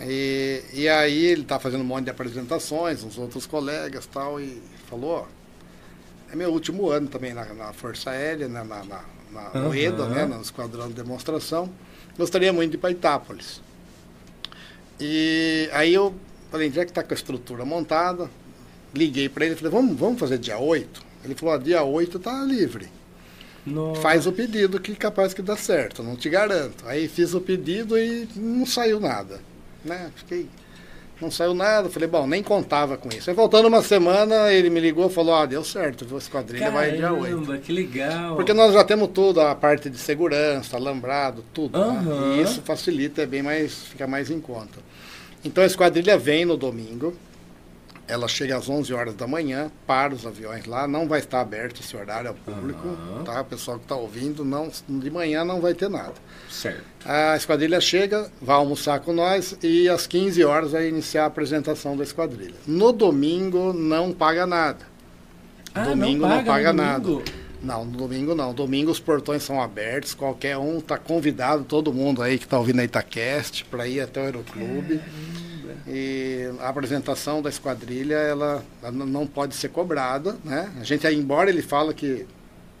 E, 0.00 0.62
e 0.74 0.88
aí 0.88 1.24
ele 1.26 1.44
tá 1.44 1.58
fazendo 1.58 1.80
um 1.80 1.84
monte 1.84 2.04
de 2.04 2.10
apresentações, 2.10 3.02
uns 3.04 3.16
outros 3.18 3.46
colegas 3.46 4.06
tal, 4.06 4.38
e 4.40 4.60
falou, 4.88 5.10
ó, 5.10 5.24
é 6.32 6.36
meu 6.36 6.50
último 6.50 6.88
ano 6.88 7.08
também 7.08 7.34
na, 7.34 7.44
na 7.52 7.72
Força 7.74 8.10
Aérea, 8.10 8.48
né, 8.48 8.64
na, 8.64 8.82
na, 8.82 9.04
na 9.30 9.60
no 9.60 9.74
EDA, 9.74 10.08
né, 10.08 10.24
no 10.24 10.40
Esquadrão 10.40 10.88
de 10.88 10.94
Demonstração. 10.94 11.70
Gostaria 12.16 12.50
muito 12.52 12.70
de 12.70 12.76
ir 12.78 12.80
para 12.80 12.90
Itápolis. 12.90 13.60
E 14.98 15.68
aí 15.72 15.92
eu 15.92 16.14
falei, 16.50 16.70
já 16.70 16.86
que 16.86 16.90
está 16.90 17.02
com 17.02 17.12
a 17.12 17.16
estrutura 17.16 17.66
montada, 17.66 18.30
liguei 18.94 19.28
para 19.28 19.44
ele 19.44 19.54
e 19.54 19.58
falei, 19.58 19.72
vamos, 19.72 19.98
vamos 19.98 20.18
fazer 20.18 20.38
dia 20.38 20.58
8? 20.58 21.02
Ele 21.22 21.34
falou, 21.34 21.54
ó, 21.54 21.58
dia 21.58 21.82
8 21.82 22.18
tá 22.18 22.42
livre. 22.44 22.88
Nossa. 23.66 24.00
Faz 24.00 24.26
o 24.26 24.32
pedido 24.32 24.80
que 24.80 24.94
capaz 24.96 25.34
que 25.34 25.42
dá 25.42 25.56
certo, 25.56 26.02
não 26.02 26.16
te 26.16 26.30
garanto. 26.30 26.82
Aí 26.86 27.08
fiz 27.08 27.34
o 27.34 27.42
pedido 27.42 27.98
e 27.98 28.26
não 28.34 28.64
saiu 28.64 28.98
nada. 28.98 29.40
Né? 29.84 30.10
Fiquei. 30.16 30.48
Não 31.22 31.30
saiu 31.30 31.54
nada, 31.54 31.88
falei, 31.88 32.08
bom, 32.08 32.26
nem 32.26 32.42
contava 32.42 32.96
com 32.96 33.08
isso. 33.08 33.30
Aí 33.30 33.36
voltando 33.36 33.68
uma 33.68 33.80
semana, 33.80 34.52
ele 34.52 34.68
me 34.68 34.80
ligou 34.80 35.06
e 35.06 35.08
falou, 35.08 35.36
ah, 35.36 35.46
deu 35.46 35.62
certo, 35.62 36.04
a 36.12 36.18
esquadrilha 36.18 36.68
vai 36.68 36.90
dia 36.96 37.12
8. 37.12 37.22
Caramba, 37.22 37.58
que 37.58 37.72
legal. 37.72 38.34
Porque 38.34 38.52
nós 38.52 38.74
já 38.74 38.82
temos 38.82 39.08
tudo, 39.14 39.40
a 39.40 39.54
parte 39.54 39.88
de 39.88 39.98
segurança, 39.98 40.76
alambrado, 40.76 41.44
tudo. 41.54 41.78
né? 41.78 41.84
Aham. 41.84 42.36
E 42.36 42.42
isso 42.42 42.60
facilita, 42.62 43.22
é 43.22 43.26
bem 43.26 43.40
mais, 43.40 43.84
fica 43.84 44.04
mais 44.04 44.32
em 44.32 44.40
conta. 44.40 44.80
Então 45.44 45.62
a 45.62 45.66
esquadrilha 45.66 46.18
vem 46.18 46.44
no 46.44 46.56
domingo, 46.56 47.14
ela 48.08 48.28
chega 48.28 48.56
às 48.56 48.68
11 48.68 48.92
horas 48.92 49.14
da 49.14 49.26
manhã, 49.26 49.70
para 49.86 50.14
os 50.14 50.26
aviões 50.26 50.66
lá, 50.66 50.86
não 50.86 51.06
vai 51.08 51.20
estar 51.20 51.40
aberto 51.40 51.80
esse 51.80 51.96
horário 51.96 52.28
ao 52.30 52.34
público, 52.34 52.86
Aham. 52.88 53.24
tá? 53.24 53.40
O 53.40 53.44
pessoal 53.44 53.78
que 53.78 53.84
está 53.84 53.96
ouvindo, 53.96 54.44
não, 54.44 54.70
de 54.88 55.10
manhã 55.10 55.44
não 55.44 55.60
vai 55.60 55.74
ter 55.74 55.88
nada. 55.88 56.14
Certo. 56.50 56.82
A 57.04 57.36
esquadrilha 57.36 57.80
chega, 57.80 58.30
vai 58.40 58.56
almoçar 58.56 59.00
com 59.00 59.12
nós 59.12 59.56
e 59.62 59.88
às 59.88 60.06
15 60.06 60.44
horas 60.44 60.72
vai 60.72 60.88
iniciar 60.88 61.24
a 61.24 61.26
apresentação 61.26 61.96
da 61.96 62.02
esquadrilha. 62.04 62.54
No 62.66 62.92
domingo 62.92 63.72
não 63.72 64.12
paga 64.12 64.46
nada. 64.46 64.92
Ah, 65.74 65.84
domingo 65.84 66.22
não 66.22 66.28
não 66.28 66.36
paga, 66.44 66.50
paga 66.50 66.72
no 66.72 66.82
nada. 66.82 67.22
Não, 67.62 67.84
no 67.84 67.96
domingo 67.96 68.34
não. 68.34 68.52
Domingo 68.52 68.90
os 68.90 68.98
portões 69.00 69.42
são 69.42 69.62
abertos, 69.62 70.14
qualquer 70.14 70.58
um 70.58 70.78
está 70.78 70.98
convidado, 70.98 71.64
todo 71.64 71.92
mundo 71.92 72.20
aí 72.20 72.36
que 72.36 72.44
está 72.44 72.58
ouvindo 72.58 72.80
a 72.80 72.84
Itacast, 72.84 73.64
para 73.66 73.86
ir 73.86 74.00
até 74.00 74.20
o 74.20 74.24
Aeroclube. 74.24 75.00
E 75.86 76.50
a 76.60 76.68
apresentação 76.68 77.42
da 77.42 77.48
esquadrilha, 77.50 78.14
ela, 78.14 78.64
ela 78.82 78.92
não 78.92 79.26
pode 79.26 79.54
ser 79.54 79.68
cobrada, 79.68 80.36
né? 80.44 80.72
A 80.80 80.84
gente, 80.84 81.06
embora 81.08 81.50
ele 81.50 81.62
fala 81.62 81.92
que 81.92 82.26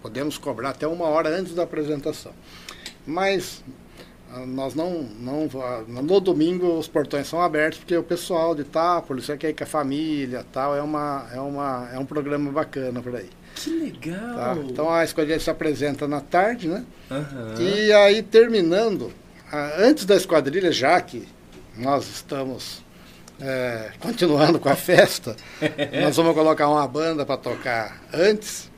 podemos 0.00 0.38
cobrar 0.38 0.70
até 0.70 0.86
uma 0.86 1.06
hora 1.06 1.28
antes 1.28 1.54
da 1.54 1.62
apresentação. 1.62 2.32
Mas 3.06 3.62
ah, 4.30 4.46
nós 4.46 4.74
não, 4.74 5.02
não 5.20 5.48
no 5.88 6.20
domingo 6.20 6.78
os 6.78 6.88
portões 6.88 7.26
são 7.26 7.40
abertos 7.40 7.80
porque 7.80 7.96
o 7.96 8.02
pessoal 8.02 8.54
de 8.54 8.62
Itápolis, 8.62 9.26
você 9.26 9.36
quer 9.36 9.50
ir 9.50 9.54
com 9.54 9.64
a 9.64 9.66
família, 9.66 10.46
tal, 10.52 10.74
é 10.74 10.80
uma 10.80 11.26
é 11.32 11.40
uma 11.40 11.88
é 11.92 11.98
um 11.98 12.06
programa 12.06 12.50
bacana 12.50 13.02
por 13.02 13.14
aí. 13.14 13.28
Que 13.54 13.70
legal. 13.70 14.34
Tá? 14.34 14.56
Então 14.64 14.90
a 14.90 15.04
esquadrilha 15.04 15.38
se 15.38 15.50
apresenta 15.50 16.08
na 16.08 16.20
tarde, 16.20 16.68
né? 16.68 16.84
Aham. 17.10 17.54
E 17.60 17.92
aí 17.92 18.22
terminando, 18.22 19.12
ah, 19.52 19.74
antes 19.78 20.04
da 20.04 20.16
esquadrilha, 20.16 20.72
já 20.72 21.00
que 21.00 21.28
nós 21.76 22.08
estamos 22.08 22.82
é, 23.40 23.90
continuando 23.98 24.58
com 24.58 24.68
a 24.68 24.76
festa, 24.76 25.34
nós 26.02 26.16
vamos 26.16 26.34
colocar 26.34 26.68
uma 26.68 26.86
banda 26.86 27.24
para 27.26 27.36
tocar 27.36 28.00
antes 28.12 28.70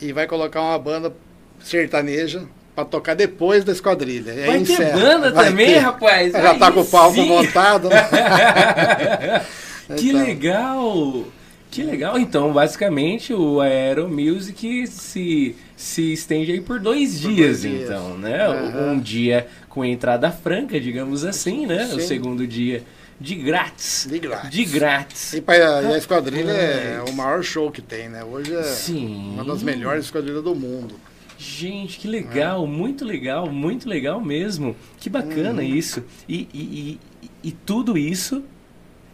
e 0.00 0.12
vai 0.12 0.26
colocar 0.26 0.62
uma 0.62 0.78
banda 0.78 1.12
sertaneja 1.60 2.42
para 2.74 2.84
tocar 2.84 3.14
depois 3.14 3.64
da 3.64 3.72
esquadrilha. 3.72 4.32
E 4.32 4.40
aí 4.42 4.46
Vai 4.46 4.56
ter 4.60 4.72
encerra. 4.74 4.98
banda 4.98 5.32
Vai 5.32 5.48
também, 5.48 5.66
ter. 5.74 5.78
rapaz? 5.78 6.32
Já 6.32 6.50
Aí 6.52 6.58
tá 6.58 6.70
com 6.72 6.80
o 6.80 6.84
palco 6.86 7.14
sim. 7.14 7.26
montado. 7.26 7.88
né? 7.88 7.96
que 9.96 10.08
Então. 10.10 10.22
legal! 10.22 11.24
Que 11.70 11.82
legal. 11.82 12.18
Então, 12.18 12.52
basicamente, 12.52 13.34
o 13.34 13.60
Aero 13.60 14.08
Music 14.08 14.86
se, 14.86 15.56
se 15.76 16.12
estende 16.12 16.52
aí 16.52 16.60
por 16.60 16.78
dois 16.80 17.20
Por 17.20 17.32
dias, 17.32 17.60
dois 17.62 17.74
dias. 17.74 17.82
então, 17.90 18.16
né? 18.16 18.46
Aham. 18.46 18.92
Um 18.92 19.00
dia 19.00 19.46
com 19.68 19.84
entrada 19.84 20.30
franca, 20.30 20.80
digamos 20.80 21.24
assim, 21.24 21.66
né? 21.66 21.84
O 21.92 22.00
Sim. 22.00 22.06
segundo 22.06 22.46
dia 22.46 22.82
de 23.20 23.34
grátis. 23.34 24.06
De 24.10 24.18
grátis. 24.18 24.50
De 24.50 24.64
grátis. 24.64 25.32
E, 25.32 25.40
pra, 25.40 25.56
e 25.82 25.94
a 25.94 25.98
esquadrilha 25.98 26.50
é 26.50 26.96
Rapaz. 26.98 27.10
o 27.10 27.16
maior 27.16 27.42
show 27.42 27.70
que 27.70 27.80
tem, 27.82 28.08
né? 28.08 28.22
Hoje 28.24 28.54
é 28.54 28.62
Sim. 28.62 29.30
uma 29.34 29.44
das 29.44 29.62
melhores 29.62 30.04
esquadrilhas 30.06 30.42
do 30.42 30.54
mundo. 30.54 30.94
Gente, 31.38 31.98
que 31.98 32.08
legal, 32.08 32.66
muito 32.66 33.04
legal, 33.04 33.50
muito 33.50 33.88
legal 33.88 34.20
mesmo. 34.20 34.74
Que 34.98 35.08
bacana 35.10 35.60
Uhum. 35.62 35.68
isso. 35.68 36.02
E, 36.28 36.48
e, 36.52 36.98
e, 37.22 37.30
e 37.48 37.52
tudo 37.52 37.96
isso, 37.98 38.42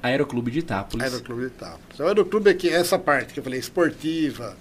Aeroclube 0.03 0.51
de 0.51 0.61
Itápolis. 0.61 1.05
Aeroclube 1.13 1.41
de 1.43 1.47
Itápolis. 1.49 1.99
O 1.99 2.03
Aeroclube 2.05 2.51
é 2.51 2.55
que 2.55 2.69
essa 2.69 2.99
parte 2.99 3.33
que 3.35 3.41
eu 3.41 3.45
falei, 3.45 3.59
esportiva, 3.61 4.57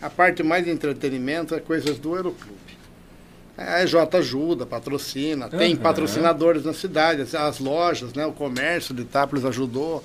a 0.00 0.08
parte 0.10 0.42
mais 0.42 0.64
de 0.64 0.70
entretenimento 0.70 1.54
é 1.54 1.60
coisas 1.60 1.98
do 1.98 2.14
Aeroclube. 2.14 2.61
A 3.56 3.82
EJ 3.82 3.94
ajuda, 4.14 4.64
patrocina, 4.64 5.48
tem 5.48 5.74
Aham. 5.74 5.82
patrocinadores 5.82 6.64
na 6.64 6.72
cidade, 6.72 7.20
as, 7.22 7.34
as 7.34 7.58
lojas, 7.58 8.14
né, 8.14 8.24
o 8.24 8.32
comércio 8.32 8.94
de 8.94 9.02
Itápolis 9.02 9.44
ajudou, 9.44 10.02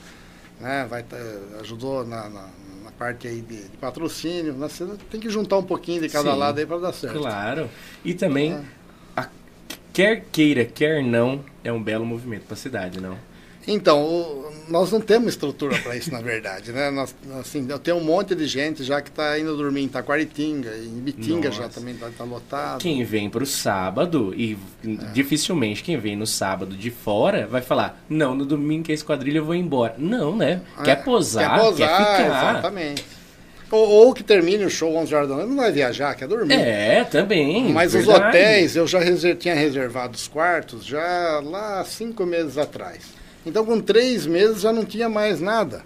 né, 0.59 0.85
vai, 0.89 1.01
tá- 1.03 1.15
ajudou 1.61 2.05
na, 2.05 2.29
na- 2.29 2.49
na 2.83 2.91
parte 2.99 3.27
aí 3.27 3.39
de, 3.41 3.69
de 3.69 3.77
patrocínio. 3.77 4.53
né, 4.53 4.67
você 4.67 4.85
tem 5.09 5.19
que 5.19 5.29
juntar 5.29 5.57
um 5.57 5.63
pouquinho 5.63 6.01
de 6.01 6.09
cada 6.09 6.31
Sim, 6.33 6.37
lado 6.37 6.59
aí 6.59 6.65
para 6.65 6.77
dar 6.77 6.93
certo. 6.93 7.19
Claro. 7.19 7.69
E 8.03 8.13
também, 8.13 8.53
É. 8.53 8.61
a- 9.15 9.29
quer 9.93 10.25
queira, 10.31 10.65
quer 10.65 11.01
não, 11.01 11.43
é 11.63 11.71
um 11.71 11.81
belo 11.81 12.05
movimento 12.05 12.43
para 12.43 12.53
a 12.53 12.57
cidade, 12.57 12.99
não? 12.99 13.17
Então, 13.67 14.01
o- 14.01 14.47
nós 14.69 14.91
não 14.91 14.99
temos 15.01 15.29
estrutura 15.33 15.77
para 15.79 15.95
isso, 15.95 16.11
na 16.11 16.21
verdade, 16.21 16.71
né? 16.71 16.89
Nós, 16.89 17.13
assim, 17.39 17.65
eu 17.69 17.77
tenho 17.77 17.97
um 17.97 18.03
monte 18.03 18.33
de 18.33 18.47
gente 18.47 18.83
já 18.83 19.01
que 19.01 19.09
está 19.09 19.37
indo 19.37 19.55
dormir 19.57 19.81
em 19.83 19.87
Taquaritinga, 19.89 20.71
em 20.77 20.99
Bitinga 21.01 21.51
já 21.51 21.63
Nossa. 21.63 21.79
também 21.79 21.93
está 21.95 22.23
lotado. 22.23 22.79
Quem 22.79 23.03
vem 23.03 23.29
pro 23.29 23.45
sábado, 23.45 24.33
e 24.35 24.57
É. 24.85 25.11
dificilmente 25.13 25.83
quem 25.83 25.97
vem 25.97 26.15
no 26.15 26.25
sábado 26.27 26.75
de 26.75 26.89
fora 26.91 27.45
vai 27.45 27.61
falar, 27.61 28.01
não, 28.09 28.33
no 28.35 28.45
domingo 28.45 28.83
que 28.85 28.91
é 28.91 28.95
esquadrilha 28.95 29.37
eu 29.39 29.45
vou 29.45 29.55
embora. 29.55 29.95
Não, 29.97 30.35
né? 30.35 30.61
Quer 30.83 30.91
É, 30.91 30.95
posar, 30.95 31.55
quer, 31.55 31.59
posar, 31.65 31.97
quer 31.97 32.23
ficar. 32.23 32.25
exatamente. 32.53 33.05
Ou, 33.69 33.85
ou 33.89 34.13
que 34.13 34.23
termine 34.23 34.63
o 34.63 34.69
show 34.69 34.95
11 34.95 35.13
horas 35.13 35.27
da 35.27 35.35
noite, 35.35 35.49
não 35.49 35.57
vai 35.57 35.71
viajar, 35.73 36.15
quer 36.15 36.25
dormir. 36.27 36.53
É, 36.53 37.03
também. 37.03 37.73
Mas 37.73 37.93
os 37.93 38.05
verdade. 38.05 38.29
hotéis, 38.29 38.75
eu 38.77 38.87
já 38.87 38.99
tinha 39.37 39.53
reservado 39.55 40.15
os 40.15 40.25
quartos 40.25 40.85
já 40.85 41.41
lá 41.43 41.83
cinco 41.83 42.25
meses 42.25 42.57
atrás. 42.57 43.16
Então, 43.47 43.65
com 43.65 43.79
três 43.79 44.25
meses 44.25 44.61
já 44.61 44.71
não 44.71 44.85
tinha 44.85 45.09
mais 45.09 45.39
nada 45.39 45.83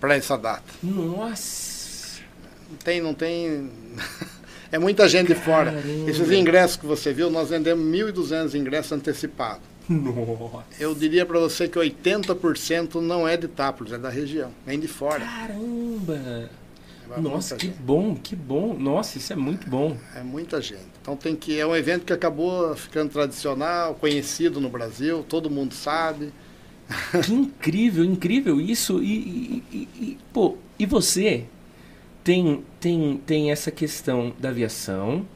para 0.00 0.16
essa 0.16 0.36
data. 0.36 0.64
Nossa. 0.82 2.20
Não 2.70 2.76
tem, 2.78 3.00
não 3.00 3.14
tem. 3.14 3.70
é 4.72 4.78
muita 4.78 5.08
gente 5.08 5.28
de 5.28 5.34
fora. 5.34 5.72
Caramba. 5.72 6.10
Esses 6.10 6.30
ingressos 6.30 6.76
que 6.76 6.86
você 6.86 7.12
viu, 7.12 7.30
nós 7.30 7.50
vendemos 7.50 7.84
1.200 7.84 8.54
ingressos 8.54 8.92
antecipados. 8.92 9.62
Nossa. 9.88 10.64
Eu 10.80 10.94
diria 10.94 11.24
para 11.24 11.38
você 11.38 11.68
que 11.68 11.78
80% 11.78 12.96
não 12.96 13.26
é 13.26 13.36
de 13.36 13.46
Itápolis, 13.46 13.92
é 13.92 13.98
da 13.98 14.08
região, 14.08 14.50
vem 14.66 14.80
de 14.80 14.88
fora. 14.88 15.20
Caramba. 15.20 16.50
É 17.14 17.20
Nossa, 17.20 17.54
que 17.54 17.66
gente. 17.66 17.78
bom, 17.78 18.16
que 18.16 18.34
bom. 18.34 18.74
Nossa, 18.76 19.16
isso 19.16 19.32
é 19.32 19.36
muito 19.36 19.68
bom. 19.70 19.96
É 20.14 20.22
muita 20.22 20.60
gente. 20.60 20.86
Então 21.00 21.16
tem 21.16 21.36
que 21.36 21.58
é 21.58 21.64
um 21.64 21.76
evento 21.76 22.04
que 22.04 22.12
acabou 22.12 22.74
ficando 22.74 23.12
tradicional, 23.12 23.94
conhecido 23.94 24.60
no 24.60 24.68
Brasil, 24.68 25.24
todo 25.28 25.48
mundo 25.48 25.72
sabe. 25.72 26.32
Que 27.22 27.32
incrível, 27.32 28.04
incrível 28.04 28.60
isso. 28.60 29.02
E, 29.02 29.62
e- 29.72 29.88
e- 30.00 30.18
pô, 30.32 30.56
e 30.78 30.86
você 30.86 31.44
tem, 32.24 32.64
tem, 32.80 33.20
tem 33.26 33.50
essa 33.52 33.70
questão 33.70 34.34
da 34.38 34.50
aviação, 34.50 35.26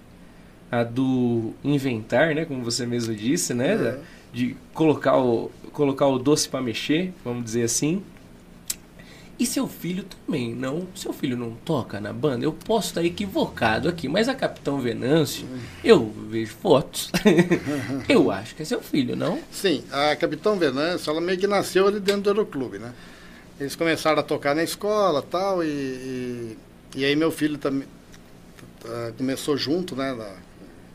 a 0.71 0.85
do 0.85 1.53
inventar, 1.65 2.35
né? 2.35 2.45
Como 2.45 2.65
você 2.65 2.87
mesmo 2.87 3.15
disse, 3.15 3.55
né? 3.55 3.75
É. 3.75 4.01
De 4.33 4.57
colocar 4.75 5.19
o, 5.19 5.51
colocar 5.73 6.07
o 6.09 6.19
doce 6.19 6.49
para 6.49 6.63
mexer, 6.63 7.13
vamos 7.25 7.45
dizer 7.45 7.65
assim. 7.65 8.03
E 9.41 9.47
seu 9.47 9.67
filho 9.67 10.05
também, 10.05 10.55
não? 10.55 10.87
Seu 10.95 11.15
filho 11.15 11.35
não 11.35 11.53
toca 11.53 11.99
na 11.99 12.13
banda? 12.13 12.45
Eu 12.45 12.53
posso 12.53 12.89
estar 12.89 13.03
equivocado 13.03 13.89
aqui, 13.89 14.07
mas 14.07 14.29
a 14.29 14.35
Capitão 14.35 14.79
Venâncio, 14.79 15.49
eu 15.83 16.13
vejo 16.29 16.53
fotos. 16.53 17.11
eu 18.07 18.31
acho 18.31 18.55
que 18.55 18.61
é 18.61 18.67
seu 18.67 18.83
filho, 18.83 19.17
não? 19.17 19.41
Sim, 19.51 19.83
a 19.91 20.15
Capitão 20.15 20.59
Venâncio, 20.59 21.11
ela 21.11 21.23
meio 21.23 21.39
que 21.39 21.47
nasceu 21.47 21.89
ali 21.89 21.99
dentro 21.99 22.25
do 22.25 22.31
Aeroclube, 22.31 22.79
né? 22.79 22.93
Eles 23.59 23.75
começaram 23.75 24.21
a 24.21 24.23
tocar 24.23 24.55
na 24.55 24.63
escola 24.63 25.23
tal, 25.23 25.65
e, 25.65 25.69
e, 25.69 26.59
e 26.97 27.05
aí 27.07 27.17
meu 27.17 27.33
filho 27.33 27.57
também 27.57 27.89
começou 29.17 29.57
junto, 29.57 29.97
né, 29.97 30.15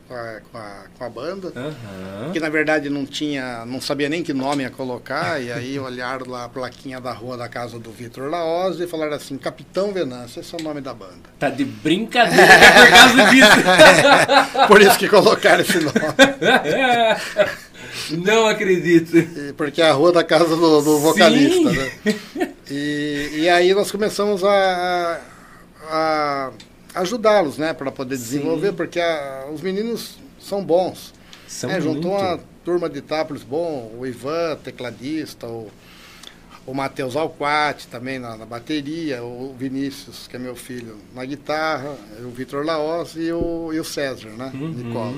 com, 0.08 0.14
a, 0.14 0.40
com, 0.50 0.58
a, 0.58 0.84
com 0.98 1.04
a 1.04 1.08
banda. 1.08 1.52
Aham. 1.54 2.32
Que 2.32 2.40
na 2.40 2.48
verdade 2.48 2.88
não 2.88 3.04
tinha, 3.04 3.64
não 3.66 3.80
sabia 3.80 4.08
nem 4.08 4.22
que 4.22 4.32
nome 4.32 4.62
ia 4.62 4.70
colocar, 4.70 5.40
e 5.40 5.52
aí 5.52 5.78
olharam 5.80 6.30
lá 6.30 6.44
a 6.44 6.48
plaquinha 6.48 7.00
da 7.00 7.12
rua 7.12 7.36
da 7.36 7.48
casa 7.48 7.78
do 7.78 7.90
Vitor 7.90 8.30
Laoz 8.30 8.80
e 8.80 8.86
falaram 8.86 9.14
assim, 9.14 9.36
Capitão 9.36 9.92
Venâncio, 9.92 10.40
esse 10.40 10.54
é 10.54 10.58
o 10.58 10.62
nome 10.62 10.80
da 10.80 10.94
banda. 10.94 11.14
Tá 11.38 11.48
de 11.48 11.64
brincadeira 11.64 12.42
é 12.42 12.86
por 12.86 12.90
causa 12.90 13.30
disso. 13.30 14.66
Por 14.68 14.80
isso 14.82 14.98
que 14.98 15.08
colocaram 15.08 15.60
esse 15.62 15.78
nome. 15.78 15.94
Não 18.24 18.46
acredito. 18.46 19.12
Porque 19.56 19.80
é 19.80 19.88
a 19.88 19.92
rua 19.92 20.12
da 20.12 20.22
casa 20.22 20.56
do, 20.56 20.82
do 20.82 20.98
vocalista, 20.98 21.70
né? 21.72 21.92
E, 22.70 23.30
e 23.34 23.48
aí 23.48 23.72
nós 23.74 23.90
começamos 23.90 24.44
a, 24.44 25.20
a 25.88 26.50
ajudá-los, 26.96 27.58
né? 27.58 27.72
Para 27.72 27.92
poder 27.92 28.16
desenvolver, 28.16 28.70
Sim. 28.70 28.74
porque 28.74 29.00
a, 29.00 29.46
os 29.52 29.60
meninos 29.60 30.18
são 30.40 30.64
bons. 30.64 31.14
São 31.46 31.70
é, 31.70 31.80
juntou 31.80 32.12
uma 32.12 32.40
turma 32.64 32.88
de 32.88 32.98
Itápolis 32.98 33.42
bom, 33.42 33.92
o 33.96 34.06
Ivan, 34.06 34.56
tecladista, 34.56 35.46
o 35.46 35.70
o 36.66 36.74
Matheus 36.74 37.14
Alquati 37.14 37.86
também 37.86 38.18
na, 38.18 38.36
na, 38.36 38.44
bateria, 38.44 39.22
o 39.22 39.54
Vinícius, 39.56 40.26
que 40.26 40.34
é 40.34 40.38
meu 40.38 40.56
filho, 40.56 40.96
na 41.14 41.24
guitarra, 41.24 41.94
o 42.20 42.30
Vitor 42.30 42.66
Laos 42.66 43.14
e 43.14 43.30
o, 43.32 43.72
e 43.72 43.78
o 43.78 43.84
César, 43.84 44.30
né? 44.30 44.50
Uhum. 44.52 44.68
Nicola. 44.70 45.14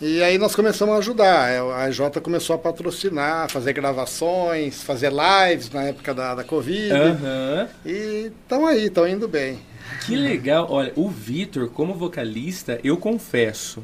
E 0.00 0.22
aí 0.22 0.38
nós 0.38 0.54
começamos 0.56 0.94
a 0.94 0.98
ajudar. 0.98 1.50
É, 1.50 1.58
a 1.58 1.90
Jota 1.90 2.20
começou 2.20 2.56
a 2.56 2.58
patrocinar, 2.58 3.48
fazer 3.50 3.74
gravações, 3.74 4.82
fazer 4.82 5.12
lives 5.12 5.70
na 5.70 5.84
época 5.84 6.14
da, 6.14 6.34
da 6.34 6.44
Covid. 6.44 6.92
Uhum. 6.92 7.68
E 7.84 8.32
estão 8.42 8.66
aí, 8.66 8.86
estão 8.86 9.06
indo 9.06 9.28
bem. 9.28 9.58
Que 10.04 10.16
legal. 10.16 10.66
Olha, 10.70 10.92
o 10.96 11.08
Vitor, 11.08 11.68
como 11.70 11.94
vocalista, 11.94 12.80
eu 12.82 12.96
confesso 12.96 13.82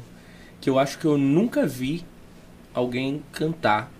que 0.59 0.69
eu 0.69 0.77
acho 0.77 0.97
que 0.99 1.05
eu 1.05 1.17
nunca 1.17 1.65
vi 1.65 2.05
alguém 2.73 3.23
cantar 3.31 3.91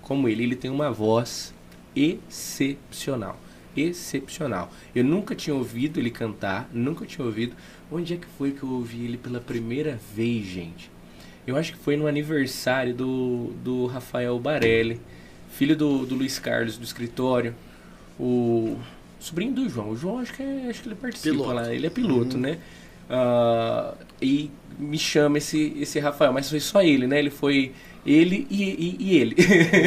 como 0.00 0.28
ele. 0.28 0.42
Ele 0.42 0.56
tem 0.56 0.70
uma 0.70 0.90
voz 0.90 1.54
excepcional. 1.96 3.38
Excepcional. 3.76 4.70
Eu 4.94 5.04
nunca 5.04 5.34
tinha 5.34 5.54
ouvido 5.54 5.98
ele 5.98 6.10
cantar, 6.10 6.68
nunca 6.72 7.06
tinha 7.06 7.24
ouvido. 7.24 7.54
Onde 7.90 8.14
é 8.14 8.16
que 8.16 8.26
foi 8.38 8.52
que 8.52 8.62
eu 8.62 8.70
ouvi 8.70 9.04
ele 9.04 9.16
pela 9.16 9.40
primeira 9.40 9.98
vez, 10.14 10.46
gente? 10.46 10.90
Eu 11.46 11.56
acho 11.56 11.72
que 11.72 11.78
foi 11.78 11.96
no 11.96 12.06
aniversário 12.06 12.94
do, 12.94 13.52
do 13.64 13.86
Rafael 13.86 14.38
Barelli, 14.38 15.00
filho 15.50 15.74
do, 15.74 16.06
do 16.06 16.14
Luiz 16.14 16.38
Carlos, 16.38 16.76
do 16.76 16.84
escritório. 16.84 17.54
O 18.18 18.78
sobrinho 19.22 19.52
do 19.52 19.68
João. 19.68 19.90
O 19.90 19.96
João 19.96 20.18
acho 20.18 20.32
que, 20.32 20.42
é, 20.42 20.68
acho 20.68 20.82
que 20.82 20.88
ele 20.88 20.94
participa 20.94 21.34
piloto. 21.34 21.52
lá. 21.52 21.74
Ele 21.74 21.86
é 21.86 21.90
piloto, 21.90 22.36
uhum. 22.36 22.42
né? 22.42 22.58
Uh, 23.08 23.96
e 24.20 24.50
me 24.78 24.98
chama 24.98 25.38
esse, 25.38 25.76
esse 25.78 25.98
Rafael, 26.00 26.32
mas 26.32 26.48
foi 26.48 26.60
só 26.60 26.82
ele, 26.82 27.06
né? 27.06 27.18
Ele 27.18 27.30
foi 27.30 27.72
ele 28.04 28.46
e, 28.50 28.62
e, 28.62 28.96
e 28.98 29.18
ele. 29.18 29.34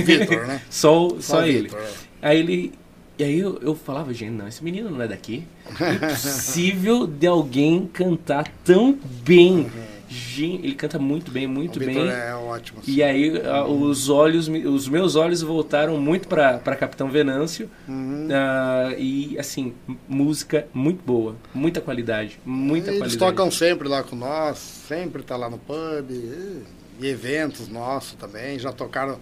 Vitor, 0.03 0.47
né? 0.47 0.61
só, 0.69 1.09
só, 1.09 1.21
só 1.21 1.45
ele. 1.45 1.63
Victor, 1.63 1.81
é. 1.81 1.89
Aí 2.21 2.39
ele. 2.39 2.73
E 3.17 3.23
aí 3.23 3.39
eu, 3.39 3.57
eu 3.61 3.73
falava, 3.75 4.13
gente, 4.13 4.31
não, 4.31 4.45
esse 4.47 4.61
menino 4.61 4.89
não 4.89 5.01
é 5.01 5.07
daqui. 5.07 5.43
É 5.79 5.93
impossível 6.05 7.07
de 7.07 7.27
alguém 7.27 7.89
cantar 7.91 8.51
tão 8.63 8.97
bem. 9.23 9.59
Uhum. 9.59 9.94
Gente, 10.15 10.65
ele 10.65 10.75
canta 10.75 10.97
muito 10.97 11.29
bem, 11.29 11.45
muito 11.45 11.75
o 11.75 11.79
bem. 11.79 12.07
é 12.07 12.33
ótimo. 12.33 12.81
Sim. 12.83 12.93
E 12.93 13.03
aí 13.03 13.31
uhum. 13.31 13.81
os 13.81 14.09
olhos, 14.09 14.47
os 14.47 14.87
meus 14.87 15.15
olhos 15.15 15.41
voltaram 15.41 15.99
muito 15.99 16.27
para 16.27 16.75
Capitão 16.75 17.09
Venâncio. 17.09 17.69
Uhum. 17.87 18.27
Uh, 18.27 18.97
e 18.97 19.37
assim, 19.37 19.73
música 20.07 20.67
muito 20.73 21.03
boa, 21.03 21.35
muita 21.53 21.81
qualidade, 21.81 22.39
muita 22.45 22.91
Eles 22.91 22.99
qualidade. 22.99 23.11
Eles 23.11 23.15
tocam 23.17 23.51
sempre 23.51 23.89
lá 23.89 24.03
com 24.03 24.15
nós, 24.15 24.57
sempre 24.57 25.21
tá 25.21 25.35
lá 25.35 25.49
no 25.49 25.57
pub 25.57 26.09
e 26.09 27.07
eventos 27.07 27.67
nossos 27.67 28.13
também. 28.13 28.57
Já 28.57 28.71
tocaram 28.71 29.19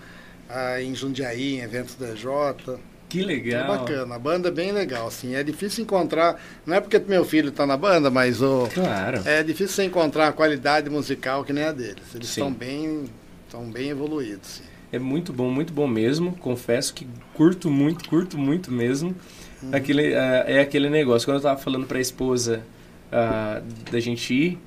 ah, 0.47 0.79
em 0.81 0.93
Jundiaí, 0.93 1.55
em 1.55 1.61
eventos 1.61 1.95
da 1.95 2.13
J. 2.13 2.79
Que 3.14 3.22
legal. 3.22 3.64
É 3.64 3.78
bacana, 3.78 4.16
a 4.16 4.18
banda 4.18 4.47
é 4.47 4.51
bem 4.51 4.72
legal, 4.72 5.05
assim. 5.05 5.36
É 5.36 5.43
difícil 5.43 5.84
encontrar, 5.84 6.41
não 6.66 6.76
é 6.76 6.82
porque 6.82 6.97
meu 6.97 7.24
filho 7.24 7.49
está 7.49 7.64
na 7.64 7.78
banda, 7.78 8.09
mas 8.09 8.41
o 8.41 8.68
claro. 8.74 9.22
é 9.24 9.43
difícil 9.43 9.76
você 9.76 9.84
encontrar 9.84 10.30
a 10.30 10.32
qualidade 10.32 10.89
musical 10.89 11.43
que 11.43 11.53
nem 11.53 11.64
a 11.64 11.72
deles. 11.72 12.03
Eles 12.16 12.28
estão 12.28 12.51
bem, 12.51 13.03
estão 13.45 13.70
bem 13.70 13.89
evoluídos. 13.89 14.47
Sim. 14.47 14.64
É 14.91 14.97
muito 14.97 15.32
bom, 15.32 15.51
muito 15.51 15.72
bom 15.72 15.86
mesmo. 15.86 16.36
Confesso 16.38 16.91
que 16.91 17.07
curto 17.36 17.70
muito, 17.70 18.09
curto 18.09 18.36
muito 18.36 18.72
mesmo. 18.72 19.16
Uhum. 19.61 19.70
Aquele, 19.72 20.14
uh, 20.14 20.45
é 20.47 20.61
aquele 20.61 20.89
negócio. 20.89 21.28
Quando 21.28 21.36
eu 21.36 21.41
estava 21.41 21.59
falando 21.59 21.86
para 21.86 21.99
a 21.99 22.01
esposa 22.01 22.64
uh, 23.11 23.91
da 23.91 23.99
gente 23.99 24.34
ir, 24.34 24.59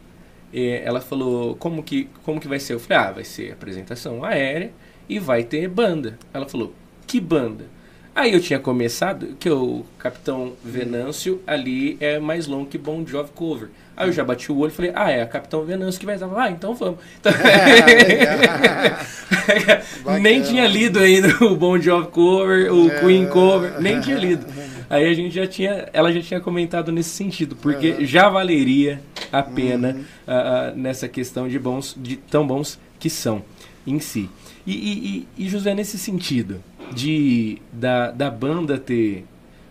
ela 0.85 1.01
falou, 1.01 1.57
como 1.57 1.83
que, 1.83 2.09
como 2.23 2.41
que 2.41 2.47
vai 2.47 2.61
ser? 2.61 2.75
Eu 2.75 2.81
falei, 2.81 2.99
ah, 3.09 3.11
vai 3.11 3.25
ser 3.25 3.53
apresentação 3.53 4.25
aérea 4.25 4.71
e 5.09 5.19
vai 5.19 5.43
ter 5.43 5.69
banda. 5.69 6.17
Ela 6.33 6.49
falou, 6.49 6.73
que 7.09 7.21
banda? 7.21 7.75
Aí 8.17 8.33
eu 8.33 8.41
tinha 8.41 8.59
começado, 8.59 9.37
que 9.39 9.51
o 9.51 9.85
Capitão 9.99 10.55
Venâncio 10.64 11.43
ali 11.47 11.99
é 12.01 12.19
mais 12.19 12.47
longo 12.47 12.64
que 12.64 12.79
Bon 12.79 13.07
Jovi 13.07 13.29
Cover. 13.35 13.69
Aí 13.95 14.09
eu 14.09 14.12
já 14.12 14.25
bati 14.25 14.51
o 14.51 14.57
olho 14.57 14.71
e 14.71 14.75
falei, 14.75 14.91
ah, 14.95 15.11
é 15.11 15.21
a 15.21 15.27
Capitão 15.27 15.62
Venâncio 15.67 16.01
que 16.01 16.07
vai 16.07 16.14
estar. 16.14 16.27
Ah, 16.35 16.51
então 16.51 16.75
vamos. 16.75 16.99
Então... 17.21 17.31
nem 20.19 20.41
tinha 20.41 20.67
lido 20.67 20.99
ainda 20.99 21.29
o 21.45 21.55
Bon 21.55 21.79
Jovi 21.79 22.09
Cover, 22.09 22.73
o 22.73 22.91
é. 22.91 23.01
Queen 23.01 23.27
Cover, 23.27 23.79
nem 23.83 24.01
tinha 24.01 24.17
lido. 24.17 24.47
Aí 24.89 25.07
a 25.07 25.12
gente 25.12 25.35
já 25.35 25.47
tinha, 25.47 25.87
ela 25.93 26.11
já 26.11 26.23
tinha 26.23 26.41
comentado 26.41 26.91
nesse 26.91 27.11
sentido, 27.11 27.55
porque 27.55 27.91
uhum. 27.91 28.07
já 28.07 28.31
valeria 28.31 28.99
a 29.31 29.43
pena 29.43 29.91
uhum. 29.91 30.01
uh, 30.01 30.73
uh, 30.73 30.75
nessa 30.75 31.07
questão 31.07 31.47
de 31.47 31.59
bons, 31.59 31.95
de 31.99 32.17
tão 32.17 32.47
bons 32.47 32.79
que 32.99 33.11
são 33.11 33.43
em 33.87 34.01
si. 34.01 34.31
E, 34.67 35.27
e, 35.39 35.45
e, 35.45 35.49
José, 35.49 35.75
nesse 35.75 35.97
sentido, 35.97 36.61
de 36.93 37.59
da, 37.73 38.11
da 38.11 38.31
banda 38.31 38.77
ter 38.79 39.25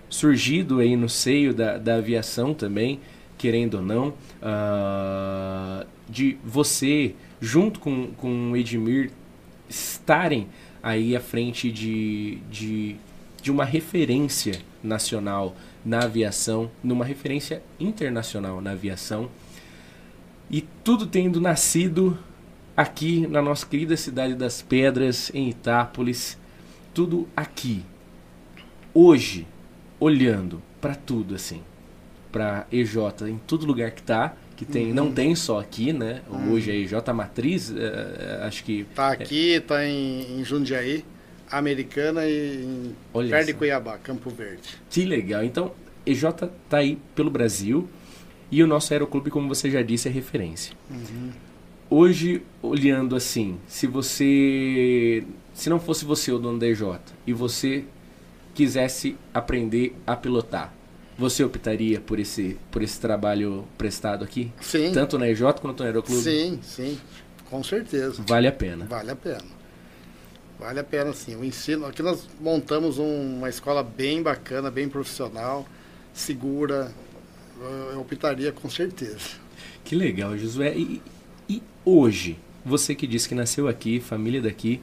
surgido 0.10 0.80
aí 0.80 0.96
no 0.96 1.10
seio 1.10 1.54
da, 1.54 1.78
da 1.78 1.96
aviação 1.96 2.54
também, 2.54 3.00
querendo 3.38 3.76
ou 3.76 3.82
não, 3.82 4.10
uh, 4.42 5.86
de 6.10 6.38
você, 6.44 7.14
junto 7.42 7.80
com, 7.82 8.08
com 8.16 8.52
o 8.52 8.58
Edmir, 8.58 9.12
estarem 9.68 10.48
aí 10.82 11.16
à 11.16 11.20
frente 11.20 11.70
de, 11.72 12.38
de, 12.50 12.96
de 13.42 13.52
uma 13.52 13.66
referência 13.66 14.62
nacional 14.82 15.56
na 15.84 16.04
aviação, 16.04 16.72
numa 16.84 17.04
referência 17.04 17.62
internacional 17.80 18.62
na 18.62 18.72
aviação, 18.72 19.30
e 20.50 20.62
tudo 20.84 21.08
tendo 21.08 21.42
nascido 21.42 22.18
aqui 22.76 23.26
na 23.28 23.42
nossa 23.42 23.66
querida 23.66 23.96
cidade 23.96 24.36
das 24.36 24.62
Pedras, 24.62 25.32
em 25.34 25.50
Itápolis. 25.50 26.38
Tudo 26.94 27.28
aqui. 27.36 27.84
Hoje, 28.94 29.48
olhando 30.00 30.62
para 30.80 30.96
tudo 30.96 31.36
assim, 31.36 31.62
para 32.32 32.66
EJ 32.72 32.98
em 33.28 33.38
todo 33.38 33.66
lugar 33.66 33.92
que 33.92 34.04
tá, 34.04 34.36
que 34.56 34.66
tem, 34.66 34.88
uhum. 34.88 34.94
não 34.94 35.12
tem 35.12 35.36
só 35.36 35.60
aqui, 35.60 35.92
né? 35.92 36.22
Uhum. 36.30 36.54
Hoje 36.54 36.72
a 36.72 36.76
EJ 36.76 36.94
Matriz, 37.14 37.74
é, 37.76 38.40
acho 38.44 38.64
que 38.64 38.86
tá 38.96 39.12
aqui, 39.12 39.56
é... 39.56 39.60
tá 39.60 39.86
em, 39.86 40.40
em 40.40 40.44
Jundiaí, 40.46 41.04
Americana 41.52 42.26
e 42.26 42.64
em 42.64 42.96
Olha 43.14 43.30
perto 43.30 43.48
de 43.48 43.54
Cuiabá, 43.54 43.98
Campo 43.98 44.30
Verde. 44.30 44.78
Que 44.90 45.04
legal. 45.04 45.44
Então, 45.44 45.74
EJ 46.06 46.24
tá 46.70 46.78
aí 46.78 46.98
pelo 47.14 47.30
Brasil 47.30 47.90
e 48.50 48.64
o 48.64 48.68
nosso 48.68 48.94
aeroclube, 48.94 49.30
como 49.30 49.50
você 49.50 49.70
já 49.70 49.82
disse, 49.82 50.08
é 50.08 50.12
referência. 50.12 50.74
Uhum 50.90 51.45
hoje, 51.90 52.42
olhando 52.62 53.16
assim, 53.16 53.58
se 53.68 53.88
você. 53.88 55.24
Se 55.54 55.70
não 55.70 55.80
fosse 55.80 56.04
você 56.04 56.32
o 56.32 56.38
dono 56.38 56.60
da 56.60 56.68
EJ 56.68 56.82
e 57.26 57.34
você 57.34 57.86
quisesse 58.54 59.16
aprender 59.34 59.96
a 60.06 60.16
pilotar, 60.16 60.74
você 61.18 61.44
optaria 61.44 62.02
por 62.02 62.20
esse, 62.20 62.58
por 62.70 62.82
esse 62.82 63.00
trabalho 63.00 63.66
prestado 63.78 64.24
aqui? 64.24 64.52
Sim. 64.60 64.92
Tanto 64.92 65.18
na 65.18 65.30
EJ 65.30 65.42
quanto 65.62 65.82
no 65.82 65.86
Aeroclube? 65.86 66.22
Sim, 66.22 66.60
sim. 66.62 67.00
Com 67.50 67.64
certeza. 67.64 68.24
Vale 68.28 68.48
a 68.48 68.52
pena. 68.52 68.86
Vale 68.86 69.12
a 69.12 69.16
pena. 69.16 69.46
Vale 70.60 70.80
a 70.80 70.84
pena, 70.84 71.14
sim. 71.14 71.36
O 71.36 71.44
ensino. 71.44 71.86
Aqui 71.86 72.02
nós 72.02 72.28
montamos 72.40 72.98
um, 72.98 73.38
uma 73.38 73.50
escola 73.50 73.84
bem 73.84 74.22
bacana, 74.22 74.72
bem 74.72 74.90
profissional, 74.90 75.66
segura. 76.14 76.92
Eu 77.94 78.02
optaria 78.02 78.52
com 78.52 78.70
certeza. 78.70 79.46
Que 79.84 79.96
legal, 79.96 80.38
Josué. 80.38 80.76
E, 80.76 81.02
e 81.50 81.62
hoje, 81.84 82.38
você 82.66 82.96
que 82.96 83.06
disse 83.06 83.30
que 83.30 83.36
nasceu 83.36 83.68
aqui, 83.68 84.00
família 84.00 84.42
daqui, 84.42 84.82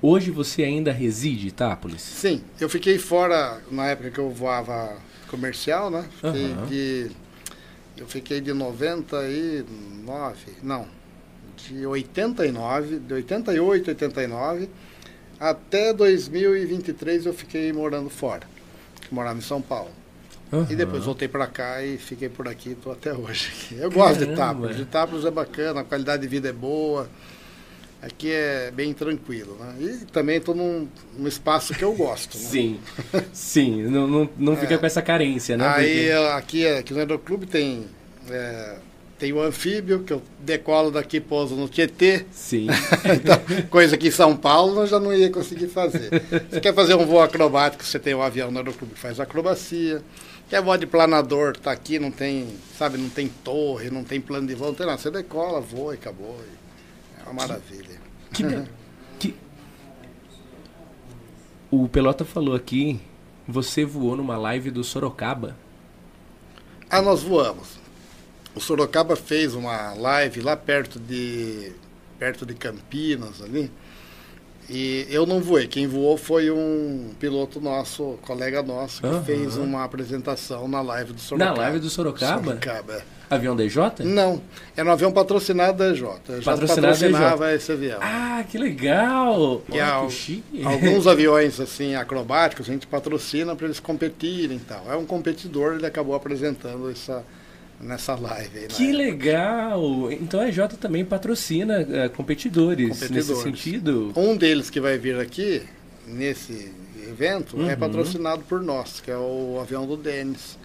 hoje 0.00 0.30
você 0.30 0.64
ainda 0.64 0.90
reside 0.92 1.46
em 1.46 1.48
Itápolis? 1.48 2.02
Sim, 2.02 2.42
eu 2.60 2.68
fiquei 2.68 2.98
fora 2.98 3.62
na 3.70 3.86
época 3.86 4.10
que 4.10 4.18
eu 4.18 4.30
voava 4.30 4.96
comercial, 5.28 5.90
né? 5.90 6.08
Fiquei 6.16 6.46
uhum. 6.46 6.66
de, 6.66 7.10
eu 7.96 8.06
fiquei 8.06 8.40
de 8.40 8.52
99, 8.52 10.36
não, 10.62 10.86
de 11.56 11.86
89, 11.86 12.98
de 12.98 13.14
88, 13.14 13.88
89, 13.88 14.68
até 15.38 15.92
2023 15.92 17.26
eu 17.26 17.34
fiquei 17.34 17.72
morando 17.72 18.10
fora, 18.10 18.46
morava 19.10 19.38
em 19.38 19.42
São 19.42 19.62
Paulo. 19.62 20.01
Uhum. 20.52 20.66
E 20.68 20.76
depois 20.76 21.04
voltei 21.04 21.26
para 21.26 21.46
cá 21.46 21.82
e 21.82 21.96
fiquei 21.96 22.28
por 22.28 22.46
aqui, 22.46 22.72
estou 22.72 22.92
até 22.92 23.14
hoje. 23.14 23.50
Eu 23.72 23.90
gosto 23.90 24.18
Caramba. 24.18 24.26
de 24.26 24.32
Itápolis. 24.32 24.78
Itápolis 24.78 25.24
é 25.24 25.30
bacana, 25.30 25.80
a 25.80 25.84
qualidade 25.84 26.22
de 26.22 26.28
vida 26.28 26.50
é 26.50 26.52
boa. 26.52 27.08
Aqui 28.02 28.30
é 28.32 28.70
bem 28.70 28.92
tranquilo, 28.92 29.56
né? 29.58 29.74
E 29.80 30.04
também 30.06 30.36
estou 30.36 30.54
num, 30.54 30.88
num, 31.16 31.28
espaço 31.28 31.72
que 31.72 31.84
eu 31.84 31.94
gosto. 31.94 32.36
Né? 32.36 32.44
Sim, 32.44 32.80
sim, 33.32 33.82
não, 33.84 34.08
não, 34.08 34.28
não 34.36 34.56
fica 34.56 34.74
é. 34.74 34.78
com 34.78 34.84
essa 34.84 35.00
carência, 35.00 35.56
né? 35.56 35.66
Aí 35.68 36.08
Porque... 36.08 36.12
aqui, 36.36 36.66
aqui 36.66 36.92
no 36.92 36.98
Aeroclube 36.98 37.46
tem, 37.46 37.86
é, 38.28 38.74
tem 39.20 39.32
o 39.32 39.40
anfíbio, 39.40 40.00
que 40.00 40.12
eu 40.12 40.20
decolo 40.40 40.90
daqui 40.90 41.18
e 41.18 41.20
pouso 41.20 41.54
no 41.54 41.68
Tietê. 41.68 42.26
Sim. 42.32 42.66
então, 43.14 43.40
coisa 43.70 43.96
que 43.96 44.08
em 44.08 44.10
São 44.10 44.36
Paulo 44.36 44.74
nós 44.74 44.90
já 44.90 44.98
não 44.98 45.14
ia 45.14 45.30
conseguir 45.30 45.68
fazer. 45.68 46.10
Você 46.50 46.60
quer 46.60 46.74
fazer 46.74 46.96
um 46.96 47.06
voo 47.06 47.22
acrobático, 47.22 47.84
você 47.84 48.00
tem 48.00 48.16
um 48.16 48.20
avião 48.20 48.50
no 48.50 48.58
aeroclube 48.58 48.94
que 48.94 49.00
faz 49.00 49.20
acrobacia. 49.20 50.02
Quer 50.52 50.60
voar 50.60 50.76
de 50.76 50.86
planador, 50.86 51.56
tá 51.56 51.72
aqui, 51.72 51.98
não 51.98 52.10
tem, 52.10 52.46
sabe, 52.76 52.98
não 52.98 53.08
tem 53.08 53.26
torre, 53.26 53.88
não 53.88 54.04
tem 54.04 54.20
plano 54.20 54.46
de 54.46 54.54
voo, 54.54 54.68
não 54.68 54.74
tem 54.74 54.84
nada. 54.84 54.98
Você 54.98 55.10
decola, 55.10 55.62
voa 55.62 55.94
e 55.94 55.96
acabou. 55.96 56.38
É 57.18 57.22
uma 57.22 57.32
maravilha. 57.32 57.98
Que, 58.30 58.44
que... 59.18 59.34
O 61.70 61.88
Pelota 61.88 62.22
falou 62.22 62.54
aqui, 62.54 63.00
você 63.48 63.82
voou 63.82 64.14
numa 64.14 64.36
live 64.36 64.70
do 64.70 64.84
Sorocaba. 64.84 65.56
Ah, 66.90 67.00
nós 67.00 67.22
voamos. 67.22 67.78
O 68.54 68.60
Sorocaba 68.60 69.16
fez 69.16 69.54
uma 69.54 69.94
live 69.94 70.42
lá 70.42 70.54
perto 70.54 71.00
de 71.00 71.72
perto 72.18 72.44
de 72.44 72.52
Campinas 72.52 73.40
ali. 73.40 73.72
E 74.68 75.06
eu 75.10 75.26
não 75.26 75.40
voei, 75.40 75.66
quem 75.66 75.86
voou 75.86 76.16
foi 76.16 76.50
um 76.50 77.10
piloto 77.18 77.60
nosso, 77.60 78.18
colega 78.22 78.62
nosso, 78.62 79.00
que 79.00 79.06
uhum. 79.06 79.24
fez 79.24 79.56
uma 79.56 79.84
apresentação 79.84 80.68
na 80.68 80.80
live 80.80 81.12
do 81.12 81.20
Sorocaba. 81.20 81.56
Na 81.56 81.62
live 81.62 81.78
do 81.80 81.90
Sorocaba? 81.90 82.44
Sorocaba. 82.44 82.94
É. 82.94 83.02
Avião 83.34 83.56
da 83.56 83.64
EJ? 83.64 83.76
Não, 84.04 84.42
era 84.76 84.86
um 84.88 84.92
avião 84.92 85.10
patrocinado 85.10 85.78
da 85.78 85.88
EJ. 85.88 86.02
Patrocinado 86.44 86.66
patrocinava 86.66 87.46
da 87.46 87.54
esse 87.54 87.72
avião. 87.72 87.98
Ah, 88.02 88.44
que 88.48 88.58
legal! 88.58 89.62
E 89.72 89.80
Olha, 89.80 90.06
que 90.06 90.44
alguns 90.62 91.06
aviões 91.06 91.58
assim 91.58 91.94
acrobáticos 91.94 92.68
a 92.68 92.72
gente 92.72 92.86
patrocina 92.86 93.56
para 93.56 93.66
eles 93.66 93.80
competirem 93.80 94.58
e 94.58 94.60
tal. 94.60 94.84
É 94.90 94.96
um 94.96 95.06
competidor, 95.06 95.74
ele 95.74 95.86
acabou 95.86 96.14
apresentando 96.14 96.90
essa 96.90 97.24
nessa 97.82 98.14
live. 98.14 98.58
Aí, 98.58 98.66
que 98.68 98.92
legal! 98.92 100.10
Então 100.12 100.40
a 100.40 100.48
EJ 100.48 100.68
também 100.80 101.04
patrocina 101.04 101.80
uh, 101.80 102.10
competidores, 102.10 103.00
competidores, 103.00 103.28
nesse 103.28 103.42
sentido. 103.42 104.12
Um 104.16 104.36
deles 104.36 104.70
que 104.70 104.80
vai 104.80 104.96
vir 104.96 105.18
aqui, 105.18 105.62
nesse 106.06 106.72
evento, 107.08 107.56
é 107.56 107.60
uhum. 107.60 107.70
é 107.70 107.76
patrocinado 107.76 108.42
por 108.42 108.62
nós, 108.62 109.00
que 109.00 109.10
é 109.10 109.16
o 109.16 109.58
avião 109.60 109.86
do 109.86 109.96
Denis. 109.96 110.58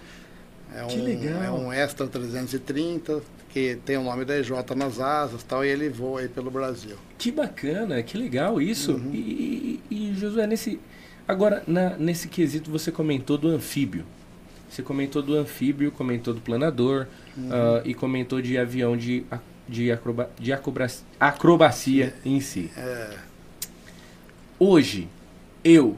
É 0.74 0.84
que 0.84 0.98
um, 0.98 1.04
legal! 1.04 1.42
É 1.42 1.50
um 1.50 1.72
Extra 1.72 2.06
330, 2.06 3.22
que 3.50 3.78
tem 3.84 3.96
o 3.96 4.02
nome 4.02 4.24
da 4.24 4.38
EJ 4.38 4.50
nas 4.76 5.00
asas 5.00 5.42
tal, 5.42 5.64
e 5.64 5.68
ele 5.68 5.88
voa 5.88 6.20
aí 6.20 6.28
pelo 6.28 6.50
Brasil. 6.50 6.96
Que 7.16 7.32
bacana, 7.32 8.02
que 8.02 8.16
legal 8.16 8.60
isso. 8.60 8.92
Uhum. 8.92 9.10
E, 9.12 9.80
e, 9.90 10.10
e, 10.10 10.14
Josué, 10.14 10.46
nesse, 10.46 10.78
agora, 11.26 11.62
na, 11.66 11.96
nesse 11.96 12.28
quesito 12.28 12.70
você 12.70 12.92
comentou 12.92 13.36
do 13.36 13.48
anfíbio. 13.48 14.04
Você 14.68 14.82
comentou 14.82 15.22
do 15.22 15.34
anfíbio, 15.36 15.90
comentou 15.90 16.34
do 16.34 16.40
planador 16.40 17.06
uhum. 17.36 17.48
uh, 17.48 17.82
e 17.84 17.94
comentou 17.94 18.42
de 18.42 18.58
avião 18.58 18.96
de, 18.96 19.24
de, 19.68 19.90
acroba, 19.90 20.30
de 20.38 20.52
acrobacia, 20.52 21.04
acrobacia 21.18 22.14
em 22.24 22.40
si. 22.40 22.70
É. 22.76 23.16
Hoje, 24.58 25.08
eu, 25.64 25.96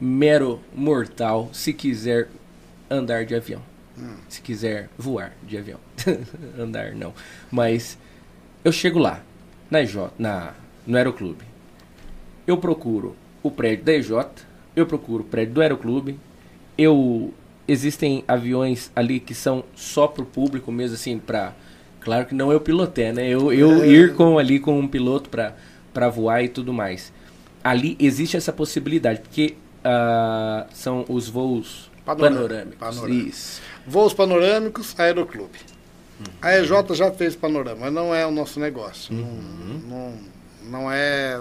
mero 0.00 0.60
mortal, 0.74 1.50
se 1.52 1.72
quiser 1.72 2.28
andar 2.90 3.24
de 3.24 3.34
avião, 3.34 3.62
hum. 3.98 4.16
se 4.28 4.40
quiser 4.40 4.88
voar 4.96 5.32
de 5.42 5.56
avião, 5.56 5.80
andar 6.58 6.92
não, 6.92 7.14
mas 7.50 7.98
eu 8.64 8.72
chego 8.72 8.98
lá, 8.98 9.22
na 9.70 9.82
EJ, 9.82 9.96
na, 10.18 10.54
no 10.86 10.96
Aeroclube, 10.96 11.44
eu 12.46 12.56
procuro 12.58 13.16
o 13.42 13.50
prédio 13.50 13.84
da 13.84 13.92
EJ, 13.92 14.10
eu 14.74 14.86
procuro 14.86 15.22
o 15.22 15.26
prédio 15.26 15.54
do 15.54 15.60
Aeroclube, 15.60 16.18
eu 16.76 17.32
existem 17.68 18.24
aviões 18.26 18.90
ali 18.94 19.20
que 19.20 19.34
são 19.34 19.64
só 19.74 20.06
para 20.06 20.22
o 20.22 20.26
público 20.26 20.70
mesmo, 20.70 20.94
assim, 20.94 21.18
para... 21.18 21.52
Claro 22.00 22.26
que 22.26 22.34
não 22.34 22.52
eu 22.52 22.60
pilotei, 22.60 23.12
né? 23.12 23.28
Eu, 23.28 23.52
eu 23.52 23.82
é. 23.82 23.88
ir 23.88 24.14
com 24.14 24.38
ali 24.38 24.60
com 24.60 24.78
um 24.78 24.86
piloto 24.86 25.28
para 25.28 26.08
voar 26.08 26.42
e 26.42 26.48
tudo 26.48 26.72
mais. 26.72 27.12
Ali 27.64 27.96
existe 27.98 28.36
essa 28.36 28.52
possibilidade, 28.52 29.20
porque 29.20 29.56
uh, 29.84 30.66
são 30.72 31.04
os 31.08 31.28
voos 31.28 31.90
panorâmicos. 32.04 32.78
panorâmicos. 32.78 33.34
Isso. 33.34 33.62
Voos 33.84 34.14
panorâmicos, 34.14 34.94
Aeroclube. 34.98 35.58
Uhum. 36.20 36.26
A 36.40 36.58
EJ 36.58 36.70
já 36.92 37.10
fez 37.10 37.34
panorama, 37.34 37.80
mas 37.80 37.92
não 37.92 38.14
é 38.14 38.24
o 38.24 38.30
nosso 38.30 38.60
negócio. 38.60 39.12
Uhum. 39.12 39.80
Não, 39.88 40.10
não, 40.70 40.80
não 40.82 40.92
é... 40.92 41.36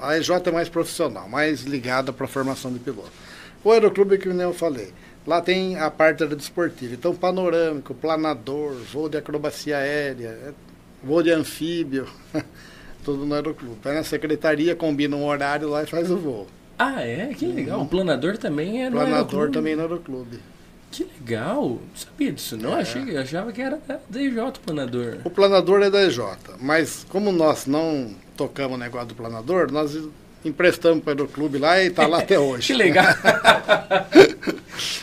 A 0.00 0.16
EJ 0.16 0.30
é 0.46 0.50
mais 0.50 0.70
profissional, 0.70 1.28
mais 1.28 1.62
ligada 1.62 2.14
para 2.14 2.24
a 2.24 2.28
formação 2.28 2.72
de 2.72 2.78
piloto. 2.78 3.12
O 3.62 3.70
Aeroclube, 3.70 4.18
que 4.18 4.28
nem 4.28 4.40
eu 4.40 4.54
falei, 4.54 4.92
Lá 5.26 5.40
tem 5.40 5.76
a 5.76 5.90
parte 5.90 6.24
da 6.24 6.34
desportiva. 6.34 6.94
Então, 6.94 7.14
panorâmico, 7.14 7.92
planador, 7.94 8.74
voo 8.92 9.08
de 9.08 9.16
acrobacia 9.16 9.78
aérea, 9.78 10.28
é, 10.28 10.52
voo 11.02 11.22
de 11.22 11.30
anfíbio, 11.32 12.06
tudo 13.04 13.26
no 13.26 13.34
aeroclube. 13.34 13.78
Vai 13.82 13.94
na 13.94 14.04
secretaria, 14.04 14.76
combina 14.76 15.16
um 15.16 15.26
horário 15.26 15.68
lá 15.68 15.82
e 15.82 15.86
faz 15.86 16.10
o 16.10 16.16
voo. 16.16 16.46
Ah, 16.78 17.02
é? 17.02 17.34
Que 17.34 17.46
legal. 17.46 17.78
Uhum. 17.78 17.84
O 17.86 17.88
planador 17.88 18.38
também 18.38 18.84
é 18.84 18.90
no 18.90 18.96
planador 18.96 19.16
aeroclube. 19.16 19.52
também 19.52 19.74
no 19.74 19.82
aeroclube. 19.82 20.38
Que 20.92 21.04
legal. 21.04 21.70
Não 21.70 21.80
sabia 21.96 22.32
disso, 22.32 22.56
não? 22.56 22.76
É. 22.76 22.82
Achei, 22.82 23.16
achava 23.16 23.50
que 23.52 23.60
era 23.60 23.80
da 24.08 24.22
EJ 24.22 24.38
o 24.38 24.60
planador. 24.60 25.18
O 25.24 25.30
planador 25.30 25.82
é 25.82 25.90
da 25.90 26.04
EJ, 26.04 26.20
mas 26.60 27.04
como 27.08 27.32
nós 27.32 27.66
não 27.66 28.14
tocamos 28.36 28.76
o 28.76 28.80
negócio 28.80 29.08
do 29.08 29.14
planador, 29.14 29.72
nós 29.72 29.98
emprestamos 30.48 31.02
para 31.02 31.22
o 31.22 31.28
clube 31.28 31.58
lá 31.58 31.82
e 31.82 31.88
está 31.88 32.06
lá 32.06 32.18
até 32.18 32.36
hoje. 32.38 32.68
que 32.68 32.74
legal. 32.74 33.06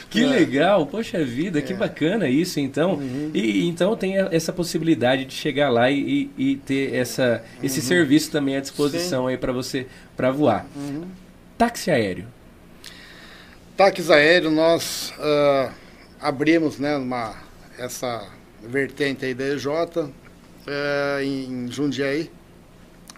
que 0.09 0.23
é. 0.23 0.27
legal, 0.27 0.85
poxa 0.85 1.23
vida, 1.23 1.61
que 1.61 1.73
é. 1.73 1.75
bacana 1.75 2.29
isso 2.29 2.59
então. 2.59 2.93
Uhum. 2.93 3.31
E 3.33 3.67
então 3.67 3.95
tem 3.95 4.17
essa 4.31 4.53
possibilidade 4.53 5.25
de 5.25 5.33
chegar 5.33 5.69
lá 5.69 5.89
e, 5.89 6.29
e 6.37 6.55
ter 6.57 6.93
essa, 6.93 7.43
esse 7.61 7.79
uhum. 7.79 7.85
serviço 7.85 8.31
também 8.31 8.55
à 8.55 8.59
disposição 8.59 9.25
Sim. 9.25 9.31
aí 9.31 9.37
para 9.37 9.51
você 9.51 9.87
para 10.15 10.31
voar. 10.31 10.65
Uhum. 10.75 11.05
Táxi 11.57 11.89
aéreo. 11.89 12.27
Táxi 13.75 14.13
aéreo 14.13 14.51
nós 14.51 15.13
uh, 15.17 15.71
abrimos, 16.21 16.77
né, 16.77 16.95
uma 16.95 17.35
essa 17.77 18.27
vertente 18.61 19.25
aí 19.25 19.33
da 19.33 19.45
EJ 19.45 19.67
uh, 19.67 20.11
em 21.23 21.67
Jundiaí. 21.71 22.29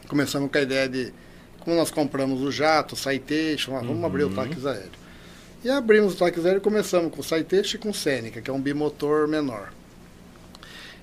Começamos 0.07 0.49
com 0.49 0.57
a 0.57 0.61
ideia 0.61 0.87
de 0.87 1.11
como 1.65 1.75
nós 1.75 1.89
compramos 1.89 2.41
o 2.41 2.51
jato, 2.51 2.93
o 2.93 2.97
Citation, 2.97 3.71
vamos 3.71 3.97
uhum. 3.97 4.05
abrir 4.05 4.23
o 4.23 4.29
táxi 4.29 4.65
aéreo. 4.65 4.91
E 5.63 5.69
abrimos 5.69 6.13
o 6.13 6.17
táxi 6.17 6.39
aéreo 6.39 6.59
e 6.59 6.61
começamos 6.61 7.11
com 7.11 7.21
o 7.21 7.23
Citation 7.23 7.77
e 7.77 7.79
com 7.79 7.89
o 7.89 7.93
Seneca, 7.93 8.39
que 8.39 8.51
é 8.51 8.53
um 8.53 8.61
bimotor 8.61 9.27
menor. 9.27 9.73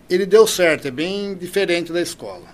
Ele 0.09 0.25
deu 0.25 0.47
certo, 0.47 0.87
é 0.87 0.91
bem 0.91 1.35
diferente 1.35 1.93
da 1.93 2.01
escola. 2.01 2.47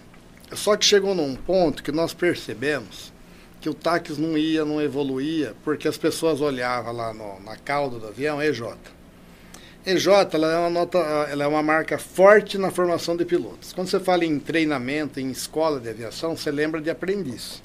Só 0.53 0.75
que 0.75 0.87
chegou 0.87 1.15
num 1.15 1.37
ponto 1.37 1.83
que 1.83 1.93
nós 1.93 2.15
percebemos 2.15 3.13
que 3.61 3.69
o 3.69 3.75
táxi 3.75 4.19
não 4.19 4.39
ia, 4.39 4.65
não 4.65 4.81
evoluía, 4.81 5.55
porque 5.63 5.87
as 5.87 5.99
pessoas 5.99 6.41
olhavam 6.41 6.95
lá 6.95 7.13
no, 7.13 7.39
na 7.41 7.57
cauda 7.57 7.99
do 7.99 8.07
avião, 8.07 8.43
EJ. 8.43 8.63
EJ 9.85 10.07
ela 10.33 10.53
é, 10.53 10.59
uma 10.59 10.71
nota, 10.71 10.99
ela 10.99 11.45
é 11.45 11.47
uma 11.47 11.63
marca 11.63 11.99
forte 11.99 12.57
na 12.57 12.71
formação 12.71 13.17
de 13.17 13.27
pilotos. 13.27 13.75
Quando 13.75 13.89
você 13.89 14.01
fala 14.01 14.25
em 14.25 14.39
treinamento, 14.39 15.21
em 15.21 15.31
escola 15.31 15.79
de 15.79 15.91
aviação, 15.91 16.35
você 16.35 16.51
lembra 16.51 16.81
de 16.81 16.89
aprendiz. 16.89 17.63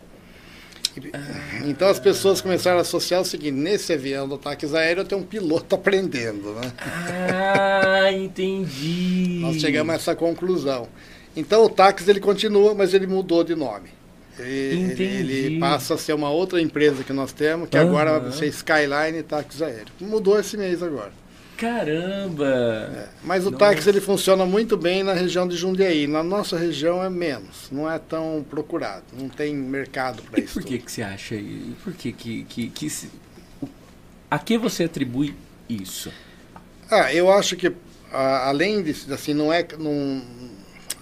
Então 1.65 1.87
as 1.87 1.99
pessoas 1.99 2.41
começaram 2.41 2.77
a 2.77 2.81
associar 2.81 3.21
o 3.21 3.25
seguinte: 3.25 3.53
nesse 3.53 3.93
avião 3.93 4.27
do 4.27 4.37
táxi 4.37 4.75
aéreo 4.75 5.03
tem 5.05 5.17
um 5.17 5.23
piloto 5.23 5.73
aprendendo, 5.75 6.53
né? 6.53 6.71
Ah, 6.79 8.11
entendi. 8.11 9.39
Nós 9.41 9.57
chegamos 9.57 9.93
a 9.93 9.95
essa 9.95 10.15
conclusão. 10.15 10.87
Então 11.35 11.65
o 11.65 11.69
táxi 11.69 12.09
ele 12.09 12.19
continua, 12.19 12.73
mas 12.75 12.93
ele 12.93 13.07
mudou 13.07 13.43
de 13.43 13.55
nome. 13.55 13.89
Ele, 14.39 14.91
ele, 14.91 15.33
ele, 15.33 15.59
passa 15.59 15.93
a 15.93 15.97
ser 15.97 16.13
uma 16.13 16.29
outra 16.29 16.59
empresa 16.59 17.03
que 17.03 17.13
nós 17.13 17.31
temos, 17.31 17.69
que 17.69 17.77
agora 17.77 18.19
vai 18.19 18.31
ser 18.31 18.47
Skyline 18.47 19.21
Táxi 19.21 19.63
Aéreo. 19.63 19.93
Mudou 20.01 20.39
esse 20.39 20.57
mês 20.57 20.81
agora. 20.81 21.11
Caramba! 21.57 22.45
É, 22.45 23.09
mas 23.23 23.45
o 23.45 23.51
Nossa. 23.51 23.65
táxi 23.65 23.89
ele 23.89 24.01
funciona 24.01 24.45
muito 24.45 24.75
bem 24.75 25.03
na 25.03 25.13
região 25.13 25.47
de 25.47 25.55
Jundiaí. 25.55 26.07
Na 26.07 26.23
nossa 26.23 26.57
região 26.57 27.03
é 27.03 27.09
menos, 27.09 27.69
não 27.71 27.89
é 27.89 27.99
tão 27.99 28.45
procurado, 28.49 29.05
não 29.17 29.29
tem 29.29 29.55
mercado 29.55 30.23
para 30.23 30.41
isso. 30.41 30.53
Por 30.53 30.63
que, 30.63 30.79
que 30.79 30.91
você 30.91 31.01
acha? 31.01 31.35
Por 31.83 31.93
que 31.93 32.11
que, 32.11 32.43
que, 32.45 32.69
que 32.69 32.89
se, 32.89 33.09
a 34.33 34.39
que 34.39 34.57
você 34.57 34.85
atribui 34.85 35.35
isso? 35.69 36.11
Ah, 36.89 37.13
eu 37.13 37.31
acho 37.31 37.55
que 37.55 37.71
além 38.11 38.81
disso, 38.81 39.13
assim, 39.13 39.33
não 39.33 39.53
é 39.53 39.63
não, 39.77 39.91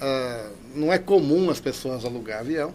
uh, 0.01 0.51
não 0.75 0.91
é 0.91 0.97
comum 0.97 1.49
as 1.49 1.59
pessoas 1.59 2.03
alugar 2.03 2.41
avião. 2.41 2.73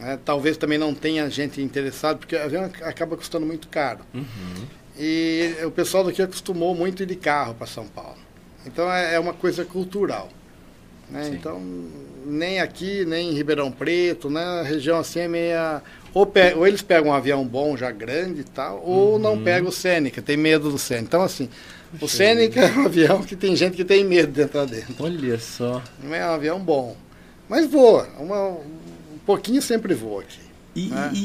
Né? 0.00 0.18
Talvez 0.24 0.56
também 0.56 0.78
não 0.78 0.94
tenha 0.94 1.28
gente 1.28 1.60
interessada, 1.60 2.18
porque 2.18 2.36
avião 2.36 2.64
acaba 2.82 3.16
custando 3.16 3.44
muito 3.44 3.68
caro. 3.68 4.00
Uhum. 4.14 4.66
E 4.98 5.54
o 5.64 5.70
pessoal 5.70 6.04
daqui 6.04 6.20
acostumou 6.20 6.74
muito 6.74 7.02
ir 7.02 7.06
de 7.06 7.16
carro 7.16 7.54
para 7.54 7.66
São 7.66 7.86
Paulo. 7.86 8.18
Então 8.66 8.90
é, 8.92 9.14
é, 9.14 9.18
uma 9.18 9.32
coisa 9.32 9.64
cultural. 9.64 10.28
Né? 11.10 11.30
Então, 11.34 11.60
nem 12.24 12.60
aqui, 12.60 13.04
nem 13.04 13.30
em 13.30 13.34
Ribeirão 13.34 13.70
Preto, 13.70 14.30
né? 14.30 14.42
a 14.42 14.62
região 14.62 14.98
assim 14.98 15.20
é 15.20 15.28
meia. 15.28 15.82
ou, 16.14 16.24
pe 16.24 16.54
ou, 16.54 16.66
eles 16.66 16.82
pegam 16.82 17.10
um 17.10 17.14
avião 17.14 17.46
bom, 17.46 17.76
já 17.76 17.90
grande 17.90 18.40
e 18.40 18.44
tal, 18.44 18.82
ou 18.84 19.14
uhum. 19.14 19.18
não 19.18 19.42
pegam 19.42 19.68
o 19.68 19.72
Seneca, 19.72 20.22
tem 20.22 20.36
medo 20.36 20.70
do 20.70 20.78
Seneca. 20.78 21.06
Então, 21.06 21.22
assim, 21.22 21.48
o 22.00 22.08
Seneca 22.08 22.60
é 22.60 22.72
um 22.72 22.86
avião 22.86 23.22
que 23.22 23.36
tem 23.36 23.54
gente 23.54 23.76
que 23.76 23.84
tem 23.84 24.04
medo 24.04 24.32
de 24.32 24.42
entrar 24.42 24.64
dentro. 24.64 24.94
Olha 24.98 25.38
só. 25.38 25.82
Não 26.02 26.14
é 26.14 26.26
um 26.26 26.34
avião 26.34 26.60
bom. 26.60 26.96
Mas 27.48 27.66
voa. 27.66 28.08
Uma, 28.18 28.48
um 28.48 29.18
pouquinho 29.26 29.60
sempre 29.60 29.94
voa 29.94 30.22
aqui. 30.22 30.40
E, 30.74 30.86
né? 30.86 31.10
e, 31.12 31.18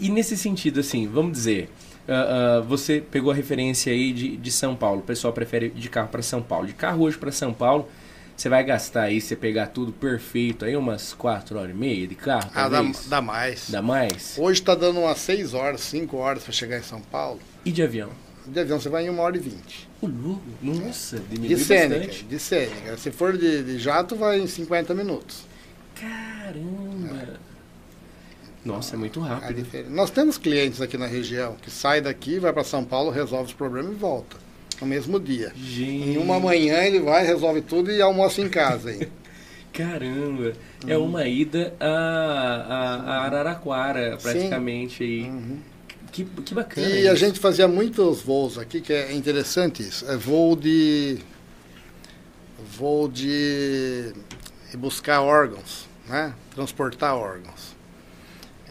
e, 0.00 0.06
e, 0.06 0.08
nesse 0.10 0.36
sentido, 0.36 0.80
assim, 0.80 1.06
vamos 1.06 1.32
dizer, 1.32 1.70
uh, 2.10 2.60
uh, 2.60 2.64
você 2.64 3.00
pegou 3.00 3.30
a 3.30 3.34
referência 3.34 3.92
aí 3.92 4.12
de, 4.12 4.36
de 4.36 4.50
São 4.50 4.74
Paulo, 4.74 5.00
o 5.00 5.04
pessoal 5.04 5.32
prefere 5.32 5.70
de 5.70 5.88
carro 5.88 6.08
para 6.08 6.22
São 6.22 6.42
Paulo. 6.42 6.66
De 6.66 6.72
carro 6.72 7.04
hoje 7.04 7.16
para 7.16 7.30
São 7.30 7.52
Paulo, 7.52 7.88
você 8.36 8.48
vai 8.48 8.64
gastar 8.64 9.02
aí, 9.02 9.20
você 9.20 9.36
pegar 9.36 9.68
tudo 9.68 9.92
perfeito, 9.92 10.64
aí 10.64 10.76
umas 10.76 11.12
4 11.12 11.58
horas 11.58 11.70
e 11.70 11.74
meia 11.74 12.06
de 12.06 12.14
carro, 12.14 12.50
Ah, 12.54 12.68
dá, 12.68 12.82
dá, 13.06 13.20
mais. 13.20 13.70
Dá 13.70 13.82
mais? 13.82 14.36
Hoje 14.38 14.60
está 14.60 14.74
dando 14.74 15.00
umas 15.00 15.18
6 15.18 15.54
horas, 15.54 15.80
5 15.82 16.16
horas 16.16 16.42
para 16.42 16.52
chegar 16.52 16.78
em 16.78 16.82
São 16.82 17.00
Paulo. 17.00 17.40
E 17.64 17.70
de 17.70 17.82
avião? 17.82 18.10
De 18.46 18.58
avião 18.58 18.80
você 18.80 18.88
vai 18.88 19.06
em 19.06 19.10
1 19.10 19.18
hora 19.18 19.36
e 19.36 19.40
20. 19.40 19.88
O 20.00 20.06
louco, 20.06 20.42
nossa, 20.62 21.20
diminui 21.28 21.54
de 21.54 21.62
Sêneca, 21.62 21.98
bastante. 21.98 22.24
De 22.24 22.38
Sêneca. 22.38 22.96
Se 22.96 23.10
for 23.10 23.36
de, 23.36 23.62
de, 23.62 23.78
jato, 23.78 24.16
vai 24.16 24.40
em 24.40 24.46
50 24.46 24.94
minutos. 24.94 25.44
Caramba! 25.94 27.28
É. 27.46 27.49
Nossa, 28.64 28.94
é 28.94 28.98
muito 28.98 29.20
rápido. 29.20 29.66
É 29.72 29.82
Nós 29.84 30.10
temos 30.10 30.36
clientes 30.36 30.80
aqui 30.80 30.98
na 30.98 31.06
região 31.06 31.56
que 31.62 31.70
sai 31.70 32.00
daqui, 32.00 32.38
vai 32.38 32.52
para 32.52 32.64
São 32.64 32.84
Paulo, 32.84 33.10
resolve 33.10 33.46
os 33.46 33.52
problemas 33.54 33.92
e 33.92 33.94
volta 33.94 34.36
no 34.80 34.86
mesmo 34.86 35.20
dia. 35.20 35.52
Gente. 35.56 36.10
Em 36.10 36.18
uma 36.18 36.40
manhã 36.40 36.82
ele 36.82 37.00
vai, 37.00 37.26
resolve 37.26 37.60
tudo 37.60 37.90
e 37.90 38.00
almoça 38.00 38.40
em 38.40 38.48
casa. 38.48 38.92
Hein? 38.92 39.08
Caramba! 39.72 40.52
É 40.86 40.96
uhum. 40.96 41.06
uma 41.06 41.26
ida 41.26 41.74
a, 41.78 41.86
a, 41.86 42.94
a 42.96 43.24
Araraquara, 43.24 44.18
praticamente. 44.20 44.98
Sim. 44.98 45.04
Aí. 45.04 45.30
Uhum. 45.30 45.58
Que, 46.10 46.24
que 46.24 46.54
bacana. 46.54 46.88
E 46.88 47.02
isso. 47.02 47.10
a 47.10 47.14
gente 47.14 47.38
fazia 47.38 47.68
muitos 47.68 48.22
voos 48.22 48.58
aqui, 48.58 48.80
que 48.80 48.92
é 48.92 49.12
interessante 49.12 49.82
isso. 49.82 50.10
É 50.10 50.16
voo 50.16 50.56
de. 50.56 51.18
voo 52.76 53.08
de 53.08 54.12
buscar 54.76 55.20
órgãos, 55.20 55.86
né? 56.08 56.34
Transportar 56.52 57.14
órgãos. 57.14 57.69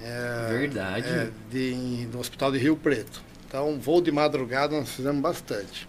É, 0.03 0.47
Verdade. 0.59 1.07
É, 1.07 1.29
de, 1.51 2.05
do 2.07 2.19
Hospital 2.19 2.51
de 2.51 2.57
Rio 2.57 2.75
Preto. 2.75 3.21
Então, 3.47 3.79
voo 3.79 4.01
de 4.01 4.11
madrugada 4.11 4.77
nós 4.77 4.89
fizemos 4.89 5.21
bastante 5.21 5.87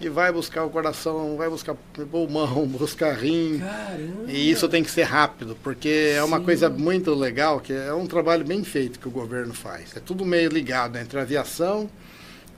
e 0.00 0.08
vai 0.08 0.30
buscar 0.30 0.64
o 0.64 0.70
coração, 0.70 1.36
vai 1.36 1.48
buscar 1.48 1.74
pulmão, 2.10 2.66
buscar 2.68 3.14
rim. 3.14 3.58
Caramba. 3.58 4.30
E 4.30 4.50
isso 4.50 4.68
tem 4.68 4.82
que 4.82 4.90
ser 4.90 5.02
rápido, 5.02 5.56
porque 5.62 6.12
é 6.14 6.22
uma 6.22 6.40
coisa 6.40 6.70
muito 6.70 7.12
legal, 7.14 7.60
que 7.60 7.72
é 7.72 7.92
um 7.92 8.06
trabalho 8.06 8.44
bem 8.44 8.62
feito 8.62 8.98
que 8.98 9.08
o 9.08 9.10
governo 9.10 9.52
faz. 9.52 9.96
É 9.96 10.00
tudo 10.00 10.24
meio 10.24 10.50
ligado 10.50 10.96
entre 10.98 11.18
a 11.18 11.22
aviação, 11.22 11.90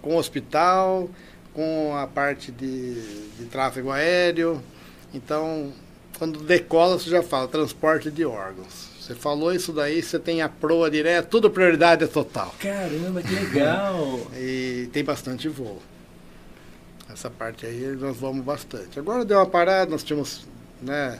com 0.02 0.16
o 0.16 0.18
hospital, 0.18 1.08
com 1.54 1.96
a 1.96 2.06
parte 2.06 2.52
de, 2.52 2.94
de 3.38 3.46
tráfego 3.46 3.90
aéreo. 3.90 4.62
Então, 5.14 5.72
quando 6.18 6.40
decola, 6.40 6.98
você 6.98 7.08
já 7.08 7.22
fala 7.22 7.48
transporte 7.48 8.10
de 8.10 8.24
órgãos. 8.24 8.89
Você 9.10 9.16
falou 9.16 9.52
isso 9.52 9.72
daí, 9.72 10.00
você 10.00 10.20
tem 10.20 10.40
a 10.40 10.48
proa 10.48 10.88
direto, 10.88 11.26
tudo 11.26 11.50
prioridade 11.50 12.06
total. 12.06 12.54
Caramba, 12.60 13.20
que 13.20 13.34
legal! 13.34 14.20
e 14.38 14.88
tem 14.92 15.02
bastante 15.02 15.48
voo. 15.48 15.82
Essa 17.12 17.28
parte 17.28 17.66
aí 17.66 17.96
nós 17.98 18.16
vamos 18.18 18.44
bastante. 18.44 19.00
Agora 19.00 19.24
deu 19.24 19.38
uma 19.38 19.46
parada, 19.46 19.90
nós 19.90 20.04
tínhamos, 20.04 20.46
né, 20.80 21.18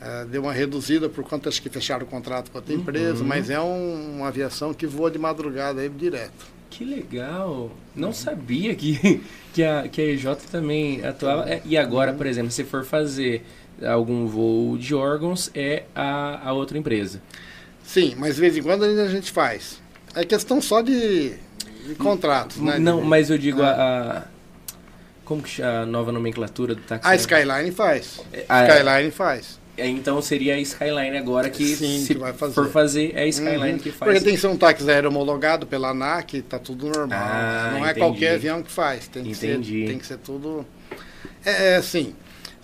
é, 0.00 0.26
deu 0.26 0.42
uma 0.42 0.52
reduzida 0.52 1.08
por 1.08 1.24
conta 1.24 1.48
acho 1.48 1.60
que 1.60 1.68
fecharam 1.68 2.06
o 2.06 2.08
contrato 2.08 2.52
com 2.52 2.58
outra 2.58 2.72
uhum. 2.72 2.82
empresa, 2.82 3.24
mas 3.24 3.50
é 3.50 3.60
um, 3.60 4.18
uma 4.18 4.28
aviação 4.28 4.72
que 4.72 4.86
voa 4.86 5.10
de 5.10 5.18
madrugada 5.18 5.80
aí 5.80 5.88
direto. 5.88 6.46
Que 6.70 6.84
legal! 6.84 7.72
Não 7.96 8.12
sabia 8.12 8.76
que, 8.76 9.24
que, 9.52 9.64
a, 9.64 9.88
que 9.88 10.00
a 10.00 10.04
EJ 10.04 10.36
também 10.52 11.04
atuava. 11.04 11.50
É, 11.50 11.60
e 11.64 11.76
agora, 11.76 12.12
uhum. 12.12 12.16
por 12.16 12.26
exemplo, 12.28 12.52
se 12.52 12.62
for 12.62 12.84
fazer 12.84 13.44
algum 13.84 14.26
voo 14.26 14.76
de 14.76 14.94
órgãos, 14.94 15.50
é 15.54 15.84
a, 15.94 16.48
a 16.48 16.52
outra 16.52 16.78
empresa. 16.78 17.20
Sim, 17.82 18.14
mas 18.18 18.34
de 18.34 18.40
vez 18.40 18.56
em 18.56 18.62
quando 18.62 18.84
a 18.84 19.08
gente 19.08 19.30
faz. 19.30 19.80
É 20.14 20.24
questão 20.24 20.60
só 20.60 20.82
de, 20.82 21.34
de 21.86 21.94
contratos, 21.96 22.58
né? 22.58 22.78
Não, 22.78 23.02
mas 23.02 23.30
eu 23.30 23.38
digo, 23.38 23.62
a, 23.62 23.70
a 23.70 24.22
como 25.24 25.42
que 25.42 25.62
a 25.62 25.84
nova 25.84 26.10
nomenclatura 26.10 26.74
do 26.74 26.80
táxi? 26.80 27.06
A 27.06 27.14
Skyline 27.14 27.70
faz. 27.70 28.20
É, 28.32 28.46
a 28.48 28.66
Skyline 28.66 29.10
faz. 29.10 29.60
É, 29.76 29.86
então 29.86 30.20
seria 30.20 30.54
a 30.54 30.60
Skyline 30.60 31.16
agora 31.16 31.48
que 31.50 31.64
Sim, 31.76 32.00
se 32.00 32.14
que 32.14 32.18
vai 32.18 32.32
fazer. 32.32 32.54
for 32.54 32.68
fazer 32.68 33.12
é 33.14 33.22
a 33.22 33.26
Skyline 33.28 33.72
uhum. 33.72 33.78
que 33.78 33.92
faz. 33.92 34.10
Porque 34.10 34.24
tem 34.24 34.34
que 34.34 34.40
ser 34.40 34.48
um 34.48 34.56
táxi 34.56 34.90
aéreo 34.90 35.10
homologado 35.10 35.66
pela 35.66 35.90
ANAC, 35.90 36.42
tá 36.42 36.58
tudo 36.58 36.86
normal. 36.88 37.18
Ah, 37.22 37.70
Não 37.72 37.78
é 37.86 37.90
entendi. 37.90 37.90
é 37.90 38.02
qualquer 38.02 38.34
avião 38.34 38.62
que 38.62 38.72
faz. 38.72 39.06
Tem 39.06 39.22
que, 39.22 39.30
entendi. 39.30 39.82
ser, 39.82 39.88
tem 39.88 39.98
que 39.98 40.06
ser 40.06 40.16
tudo. 40.18 40.66
É, 41.44 41.74
é 41.74 41.76
assim. 41.76 42.14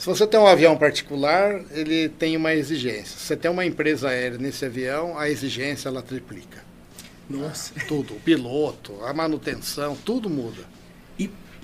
Se 0.04 0.08
você 0.10 0.26
tem 0.26 0.38
um 0.38 0.46
avião 0.46 0.76
particular, 0.76 1.62
ele 1.70 2.10
tem 2.10 2.36
uma 2.36 2.52
exigência. 2.52 3.16
Se 3.16 3.26
você 3.26 3.36
tem 3.36 3.50
uma 3.50 3.64
empresa 3.64 4.10
aérea 4.10 4.36
nesse 4.36 4.66
avião, 4.66 5.18
a 5.18 5.30
exigência 5.30 5.88
ela 5.88 6.02
triplica. 6.02 6.62
Nossa. 7.28 7.72
Tudo. 7.88 8.12
O 8.12 8.20
piloto, 8.20 9.02
a 9.02 9.14
manutenção, 9.14 9.96
tudo 9.96 10.28
muda 10.28 10.74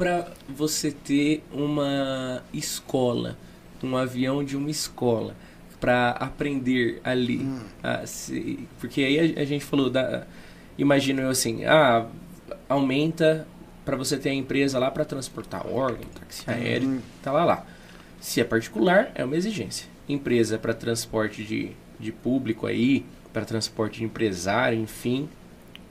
para 0.00 0.28
você 0.48 0.90
ter 0.90 1.44
uma 1.52 2.42
escola, 2.54 3.36
um 3.82 3.98
avião 3.98 4.42
de 4.42 4.56
uma 4.56 4.70
escola, 4.70 5.36
para 5.78 6.12
aprender 6.12 7.02
ali? 7.04 7.40
Hum. 7.40 7.60
Se, 8.06 8.66
porque 8.80 9.02
aí 9.02 9.36
a, 9.36 9.42
a, 9.42 9.44
gente 9.44 9.62
falou 9.62 9.90
da. 9.90 10.26
Imagino 10.78 11.20
eu 11.20 11.28
assim, 11.28 11.66
ah, 11.66 12.06
aumenta 12.66 13.46
para 13.84 13.94
você 13.94 14.16
ter 14.16 14.30
a 14.30 14.34
empresa 14.34 14.78
lá 14.78 14.90
para 14.90 15.04
transportar 15.04 15.66
órgão, 15.66 16.08
táxi 16.18 16.48
aéreo, 16.48 16.88
hum. 16.88 17.00
tá 17.22 17.30
lá 17.30 17.44
lá. 17.44 17.66
Se 18.20 18.40
é 18.40 18.44
particular, 18.44 19.10
é 19.14 19.24
uma 19.24 19.36
exigência. 19.36 19.88
Empresa 20.08 20.58
para 20.58 20.74
transporte 20.74 21.42
de, 21.42 21.70
de 21.98 22.12
público 22.12 22.66
aí, 22.66 23.04
para 23.32 23.44
transporte 23.44 24.00
de 24.00 24.04
empresário, 24.04 24.78
enfim, 24.78 25.28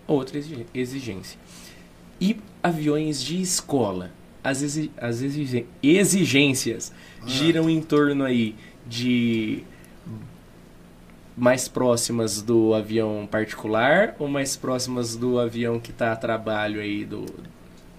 outra 0.05 0.39
exigência. 0.73 1.39
E 2.21 2.37
aviões 2.61 3.21
de 3.23 3.41
escola. 3.41 4.11
As, 4.43 4.61
exi 4.61 4.91
as 4.97 5.21
exigências 5.83 6.93
ah. 7.21 7.27
giram 7.27 7.69
em 7.69 7.81
torno 7.81 8.23
aí 8.23 8.55
de 8.87 9.63
mais 11.35 11.67
próximas 11.67 12.41
do 12.41 12.73
avião 12.73 13.27
particular 13.29 14.15
ou 14.19 14.27
mais 14.27 14.55
próximas 14.55 15.15
do 15.15 15.39
avião 15.39 15.79
que 15.79 15.91
está 15.91 16.11
a 16.11 16.15
trabalho 16.15 16.81
aí 16.81 17.05
do 17.05 17.25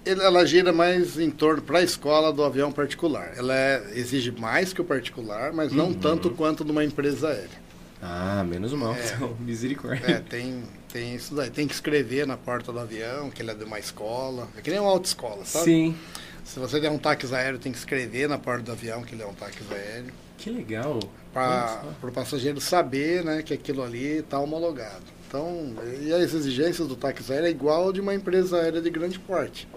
ela 0.05 0.45
gira 0.45 0.73
mais 0.73 1.19
em 1.19 1.29
torno 1.29 1.61
para 1.61 1.79
a 1.79 1.83
escola 1.83 2.33
do 2.33 2.43
avião 2.43 2.71
particular. 2.71 3.33
Ela 3.37 3.53
é, 3.55 3.91
exige 3.93 4.31
mais 4.31 4.73
que 4.73 4.81
o 4.81 4.85
particular, 4.85 5.53
mas 5.53 5.71
não 5.71 5.87
uhum. 5.87 5.93
tanto 5.93 6.31
quanto 6.31 6.65
de 6.65 6.71
uma 6.71 6.83
empresa 6.83 7.29
aérea. 7.29 7.61
Ah, 8.01 8.43
menos 8.43 8.73
mal. 8.73 8.95
É, 8.95 9.13
então, 9.15 9.35
misericórdia. 9.39 10.05
É, 10.07 10.19
tem, 10.19 10.63
tem 10.91 11.15
isso 11.15 11.35
daí. 11.35 11.51
Tem 11.51 11.67
que 11.67 11.73
escrever 11.73 12.25
na 12.25 12.35
porta 12.35 12.71
do 12.71 12.79
avião 12.79 13.29
que 13.29 13.41
ele 13.43 13.51
é 13.51 13.53
de 13.53 13.63
uma 13.63 13.77
escola. 13.77 14.47
É 14.57 14.61
que 14.61 14.71
nem 14.71 14.79
uma 14.79 14.89
autoescola, 14.89 15.45
sabe? 15.45 15.65
Sim. 15.65 15.95
Se 16.43 16.59
você 16.59 16.79
der 16.79 16.89
um 16.89 16.97
táxi 16.97 17.33
aéreo, 17.33 17.59
tem 17.59 17.71
que 17.71 17.77
escrever 17.77 18.27
na 18.27 18.39
porta 18.39 18.63
do 18.63 18.71
avião 18.71 19.03
que 19.03 19.13
ele 19.13 19.21
é 19.21 19.27
um 19.27 19.33
táxi 19.33 19.59
aéreo. 19.69 20.11
Que 20.37 20.49
legal. 20.49 20.99
Para 21.31 21.83
o 22.01 22.11
passageiro 22.11 22.59
saber 22.59 23.23
né, 23.23 23.43
que 23.43 23.53
aquilo 23.53 23.83
ali 23.83 24.17
está 24.17 24.39
homologado. 24.39 25.03
Então, 25.27 25.75
e 26.01 26.11
as 26.11 26.33
exigências 26.33 26.87
do 26.87 26.95
táxi 26.95 27.31
aéreo 27.31 27.47
é 27.47 27.51
igual 27.51 27.93
de 27.93 28.01
uma 28.01 28.15
empresa 28.15 28.57
aérea 28.57 28.81
de 28.81 28.89
grande 28.89 29.19
porte. 29.19 29.67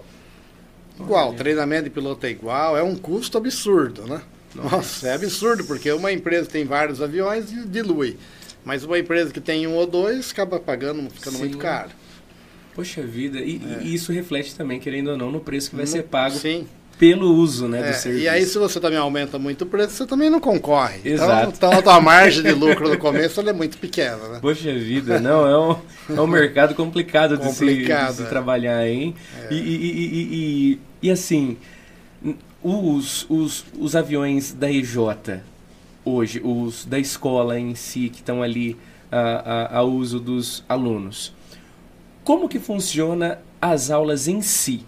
Igual, 0.99 1.33
treinamento 1.33 1.85
de 1.85 1.89
piloto 1.89 2.25
é 2.25 2.29
igual, 2.29 2.77
é 2.77 2.83
um 2.83 2.95
custo 2.95 3.37
absurdo, 3.37 4.03
né? 4.07 4.21
Nossa. 4.55 4.75
Nossa, 4.77 5.07
é 5.09 5.13
absurdo, 5.13 5.65
porque 5.65 5.91
uma 5.91 6.11
empresa 6.11 6.49
tem 6.49 6.63
vários 6.63 7.01
aviões 7.01 7.51
e 7.51 7.65
dilui. 7.65 8.17
Mas 8.63 8.83
uma 8.83 8.97
empresa 8.97 9.31
que 9.31 9.41
tem 9.41 9.67
um 9.67 9.75
ou 9.75 9.85
dois 9.85 10.31
acaba 10.31 10.59
pagando, 10.59 11.07
ficando 11.09 11.33
Sim. 11.33 11.39
muito 11.39 11.57
caro. 11.57 11.91
Poxa 12.73 13.01
vida, 13.01 13.39
e, 13.39 13.61
é. 13.63 13.83
e, 13.83 13.93
isso 13.93 14.11
reflete 14.11 14.53
também, 14.55 14.79
querendo 14.79 15.11
ou 15.11 15.17
não, 15.17 15.31
no 15.31 15.39
preço 15.39 15.69
que 15.69 15.75
vai 15.77 15.85
no, 15.85 15.91
ser 15.91 16.03
pago 16.03 16.35
sim. 16.35 16.67
pelo 16.99 17.33
uso 17.33 17.69
né, 17.69 17.79
é, 17.79 17.91
do 17.91 17.95
serviço. 17.95 18.23
E 18.25 18.27
aí, 18.27 18.45
se 18.45 18.57
você 18.57 18.81
também 18.81 18.97
aumenta 18.97 19.39
muito 19.39 19.61
o 19.61 19.65
preço, 19.65 19.93
você 19.93 20.05
também 20.05 20.29
não 20.29 20.41
concorre. 20.41 20.99
Então, 20.99 21.13
Exato. 21.13 21.53
Então, 21.55 21.69
então 21.69 21.79
a 21.79 21.81
tua 21.81 22.01
margem 22.01 22.43
de 22.43 22.51
lucro 22.51 22.89
no 22.89 22.97
começo 22.97 23.39
é 23.39 23.53
muito 23.53 23.77
pequena. 23.77 24.17
Né? 24.27 24.39
Poxa 24.41 24.73
vida, 24.73 25.21
não, 25.21 25.47
é 25.47 25.57
um, 25.57 26.17
é 26.17 26.21
um 26.21 26.27
mercado 26.27 26.75
complicado, 26.75 27.37
complicado 27.37 28.09
de 28.09 28.11
se, 28.11 28.11
de 28.11 28.17
se 28.17 28.23
é. 28.23 28.25
trabalhar, 28.25 28.85
hein? 28.85 29.15
É. 29.49 29.53
E, 29.53 29.57
e, 29.57 30.73
e, 30.73 30.79
e, 31.05 31.11
assim, 31.11 31.55
os, 32.63 33.29
os, 33.29 33.63
os 33.77 33.95
aviões 33.95 34.51
da 34.51 34.71
EJ 34.71 34.97
hoje, 36.03 36.41
os 36.43 36.83
da 36.83 36.97
escola 36.97 37.59
em 37.59 37.75
si, 37.75 38.09
que 38.09 38.21
estão 38.21 38.41
ali 38.41 38.75
a, 39.11 39.19
a, 39.19 39.77
a 39.77 39.83
uso 39.83 40.19
dos 40.19 40.63
alunos, 40.67 41.31
como 42.23 42.49
que 42.49 42.59
funciona 42.59 43.39
as 43.61 43.91
aulas 43.91 44.27
em 44.27 44.41
si? 44.41 44.83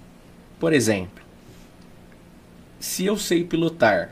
Por 0.59 0.73
exemplo, 0.73 1.23
se 2.79 3.05
eu 3.05 3.15
sei 3.15 3.43
pilotar, 3.43 4.11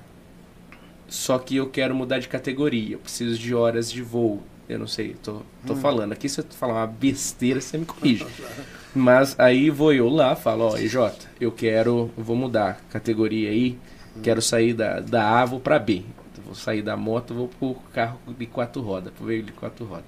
só 1.08 1.40
que 1.40 1.56
eu 1.56 1.72
quero 1.72 1.96
mudar 1.96 2.20
de 2.20 2.28
categoria, 2.28 2.94
eu 2.94 3.00
preciso 3.00 3.36
de 3.36 3.56
horas 3.56 3.92
de 3.92 4.04
voo, 4.04 4.44
Eu 4.70 4.78
não 4.78 4.88
sei, 4.88 5.16
tô, 5.24 5.42
tô 5.66 5.74
hum. 5.74 5.78
falando. 5.78 6.12
Aqui 6.12 6.30
se 6.30 6.40
eu 6.40 6.46
falar 6.52 6.76
uma 6.76 6.88
besteira, 6.88 7.60
você 7.60 7.80
me 7.80 7.86
corrige. 7.86 8.26
Mas 8.96 9.38
aí 9.38 9.70
vou 9.70 9.92
eu 9.92 10.08
lá, 10.08 10.38
falo, 10.38 10.70
ó, 10.70 10.78
EJ, 10.78 10.96
eu 11.42 11.52
quero, 11.52 12.10
vou 12.16 12.34
mudar 12.34 12.80
categoria 12.90 13.50
aí, 13.50 13.78
quero 14.24 14.42
sair 14.42 14.74
da, 14.74 15.02
da 15.02 15.42
A, 15.42 15.46
vou 15.46 15.60
pra 15.60 15.78
B. 15.78 16.04
Vou 16.46 16.56
sair 16.56 16.82
da 16.82 16.96
moto, 16.96 17.34
vou 17.34 17.48
pro 17.50 17.76
carro 17.92 18.20
de 18.38 18.46
quatro 18.46 18.82
rodas, 18.82 19.12
pro 19.12 19.26
veículo 19.26 19.52
de 19.52 19.58
quatro 19.58 19.86
rodas. 19.86 20.06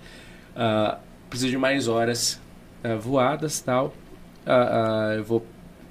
Uh, 0.56 0.98
preciso 1.30 1.52
de 1.52 1.58
mais 1.58 1.88
horas 1.90 2.40
uh, 2.84 2.98
voadas 2.98 3.60
tal. 3.60 3.88
Uh, 4.46 5.14
eu, 5.18 5.24
vou, 5.24 5.46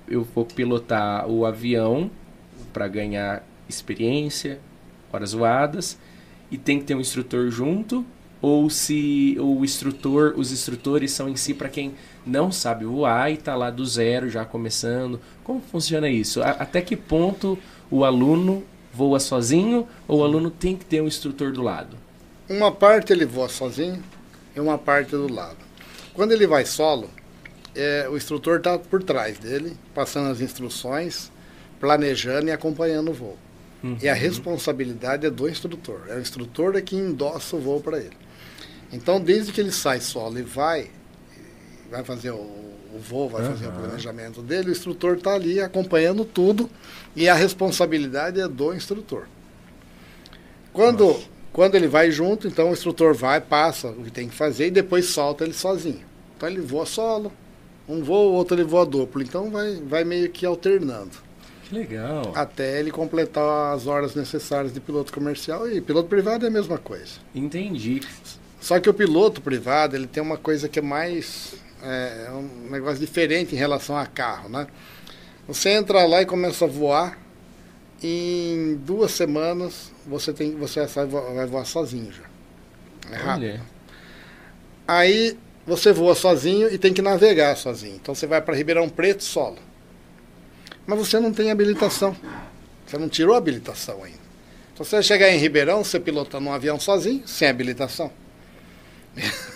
eu 0.09 0.25
vou 0.25 0.47
pilotar 0.47 1.29
o 1.29 1.45
avião 1.45 2.11
para 2.73 2.89
ganhar 2.89 3.45
experiência, 3.69 4.59
horas 5.13 5.33
voadas, 5.33 5.99
e 6.51 6.57
tem 6.57 6.79
que 6.79 6.87
ter 6.87 6.95
um 6.95 7.01
instrutor 7.01 7.51
junto, 7.51 8.07
ou 8.41 8.71
se 8.71 9.37
o 9.41 9.65
instrutor, 9.65 10.35
os 10.37 10.53
instrutores 10.53 11.11
são 11.11 11.29
em 11.29 11.37
si 11.37 11.53
para 11.53 11.69
quem 11.69 11.95
não 12.27 12.51
sabe 12.51 12.85
voar 12.85 13.31
e 13.31 13.35
está 13.35 13.55
lá 13.55 13.71
do 13.71 13.87
zero 13.87 14.29
já 14.29 14.45
começando. 14.45 15.21
Como 15.45 15.61
funciona 15.61 16.09
isso? 16.09 16.43
A, 16.43 16.51
até 16.51 16.81
que 16.81 16.97
ponto 16.97 17.59
o 17.91 18.05
aluno 18.05 18.65
voa 18.93 19.21
sozinho 19.21 19.87
ou 20.09 20.21
o 20.21 20.25
aluno 20.25 20.51
tem 20.51 20.77
que 20.77 20.85
ter 20.85 21.01
um 21.01 21.07
instrutor 21.07 21.53
do 21.53 21.63
lado? 21.63 21.97
Uma 22.49 22.73
parte 22.73 23.13
ele 23.13 23.25
voa 23.25 23.49
sozinho 23.49 24.03
e 24.55 24.61
uma 24.61 24.77
parte 24.77 25.11
do 25.11 25.33
lado. 25.33 25.59
Quando 26.13 26.33
ele 26.33 26.47
vai 26.47 26.65
solo, 26.65 27.09
é, 27.75 28.09
o 28.11 28.17
instrutor 28.17 28.59
está 28.59 28.79
por 28.79 29.03
trás 29.03 29.39
dele, 29.39 29.77
passando 29.95 30.31
as 30.31 30.41
instruções, 30.41 31.31
planejando 31.79 32.49
e 32.49 32.53
acompanhando 32.53 33.11
o 33.11 33.15
voo. 33.15 33.39
Uhum. 33.83 33.99
E 34.03 34.09
a 34.09 34.15
responsabilidade 34.15 35.27
é 35.27 35.31
do 35.31 35.49
instrutor. 35.49 36.07
É 36.09 36.17
o 36.17 36.21
instrutor 36.21 36.75
é 36.75 36.81
que 36.81 36.97
endossa 36.97 37.55
o 37.55 37.61
voo 37.61 37.81
para 37.81 37.99
ele. 37.99 38.17
Então, 38.93 39.21
desde 39.21 39.53
que 39.53 39.61
ele 39.61 39.73
sai 39.73 40.01
solo 40.01 40.39
e 40.39 40.43
vai, 40.43 40.91
vai 41.91 42.05
fazer 42.05 42.31
o, 42.31 42.37
o 42.37 42.99
voo, 42.99 43.29
vai 43.29 43.43
uhum. 43.43 43.51
fazer 43.51 43.69
o 43.69 43.73
planejamento 43.73 44.43
dele, 44.43 44.69
o 44.69 44.73
instrutor 44.73 45.17
está 45.17 45.35
ali 45.35 45.61
acompanhando 45.61 46.25
tudo 46.25 46.69
e 47.15 47.29
a 47.29 47.35
responsabilidade 47.35 48.41
é 48.41 48.49
do 48.49 48.75
instrutor. 48.75 49.27
Quando, 50.73 51.19
quando 51.53 51.75
ele 51.75 51.89
vai 51.89 52.11
junto, 52.11 52.47
então 52.47 52.71
o 52.71 52.73
instrutor 52.73 53.15
vai, 53.15 53.41
passa 53.41 53.89
o 53.89 54.05
que 54.05 54.11
tem 54.11 54.29
que 54.29 54.35
fazer 54.35 54.67
e 54.67 54.71
depois 54.71 55.07
solta 55.07 55.45
ele 55.45 55.55
sozinho. 55.55 56.05
Então 56.37 56.49
ele 56.49 56.61
voa 56.61 56.85
solo, 56.85 57.33
um 57.89 58.03
voa, 58.03 58.31
o 58.31 58.35
outro 58.35 58.57
ele 58.57 58.65
voa 58.65 58.85
duplo. 58.85 59.23
Então 59.23 59.51
vai, 59.51 59.77
vai 59.77 60.05
meio 60.05 60.29
que 60.29 60.45
alternando. 60.45 61.25
Que 61.65 61.75
legal. 61.75 62.33
Até 62.35 62.79
ele 62.79 62.91
completar 62.91 63.75
as 63.75 63.87
horas 63.87 64.15
necessárias 64.15 64.73
de 64.73 64.81
piloto 64.81 65.13
comercial 65.13 65.69
e 65.69 65.81
piloto 65.81 66.09
privado 66.09 66.45
é 66.45 66.49
a 66.49 66.53
mesma 66.53 66.79
coisa. 66.79 67.15
Entendi. 67.35 68.03
Só 68.61 68.79
que 68.79 68.89
o 68.89 68.95
piloto 68.95 69.41
privado 69.41 69.97
ele 69.97 70.07
tem 70.07 70.23
uma 70.23 70.37
coisa 70.37 70.69
que 70.69 70.79
é 70.79 70.83
mais 70.83 71.55
é, 71.87 72.27
é 72.27 72.31
um 72.33 72.71
negócio 72.71 72.99
diferente 72.99 73.55
em 73.55 73.59
relação 73.59 73.97
a 73.97 74.07
carro, 74.07 74.49
né? 74.49 74.67
Você 75.47 75.71
entra 75.71 76.05
lá 76.05 76.23
e 76.23 76.27
começa 76.27 76.65
a 76.65 76.69
voar. 76.69 77.19
em 78.03 78.77
duas 78.85 79.13
semanas 79.13 79.91
você 80.07 80.33
tem 80.33 80.55
você 80.57 80.85
vai 80.87 81.47
voar 81.47 81.65
sozinho 81.65 82.13
já. 82.13 82.25
É 83.11 83.17
rápido. 83.17 83.45
Olha. 83.45 83.61
Aí 84.87 85.39
você 85.67 85.93
voa 85.93 86.15
sozinho 86.15 86.73
e 86.73 86.79
tem 86.79 86.93
que 86.93 87.03
navegar 87.03 87.57
sozinho. 87.57 87.97
Então 87.97 88.15
você 88.15 88.27
vai 88.27 88.41
para 88.41 88.55
Ribeirão 88.55 88.89
Preto 88.89 89.25
solo. 89.25 89.59
Mas 90.87 90.99
você 90.99 91.19
não 91.19 91.33
tem 91.33 91.51
habilitação. 91.51 92.17
Você 92.87 92.99
não 92.99 93.09
tirou 93.09 93.35
a 93.35 93.39
habilitação 93.39 94.05
ainda. 94.05 94.27
Então 94.73 94.85
você 94.85 94.97
vai 94.97 95.03
chegar 95.03 95.31
em 95.31 95.39
Ribeirão, 95.39 95.83
você 95.83 95.99
pilotando 95.99 96.49
um 96.49 96.53
avião 96.53 96.79
sozinho, 96.79 97.27
sem 97.27 97.49
habilitação. 97.49 98.13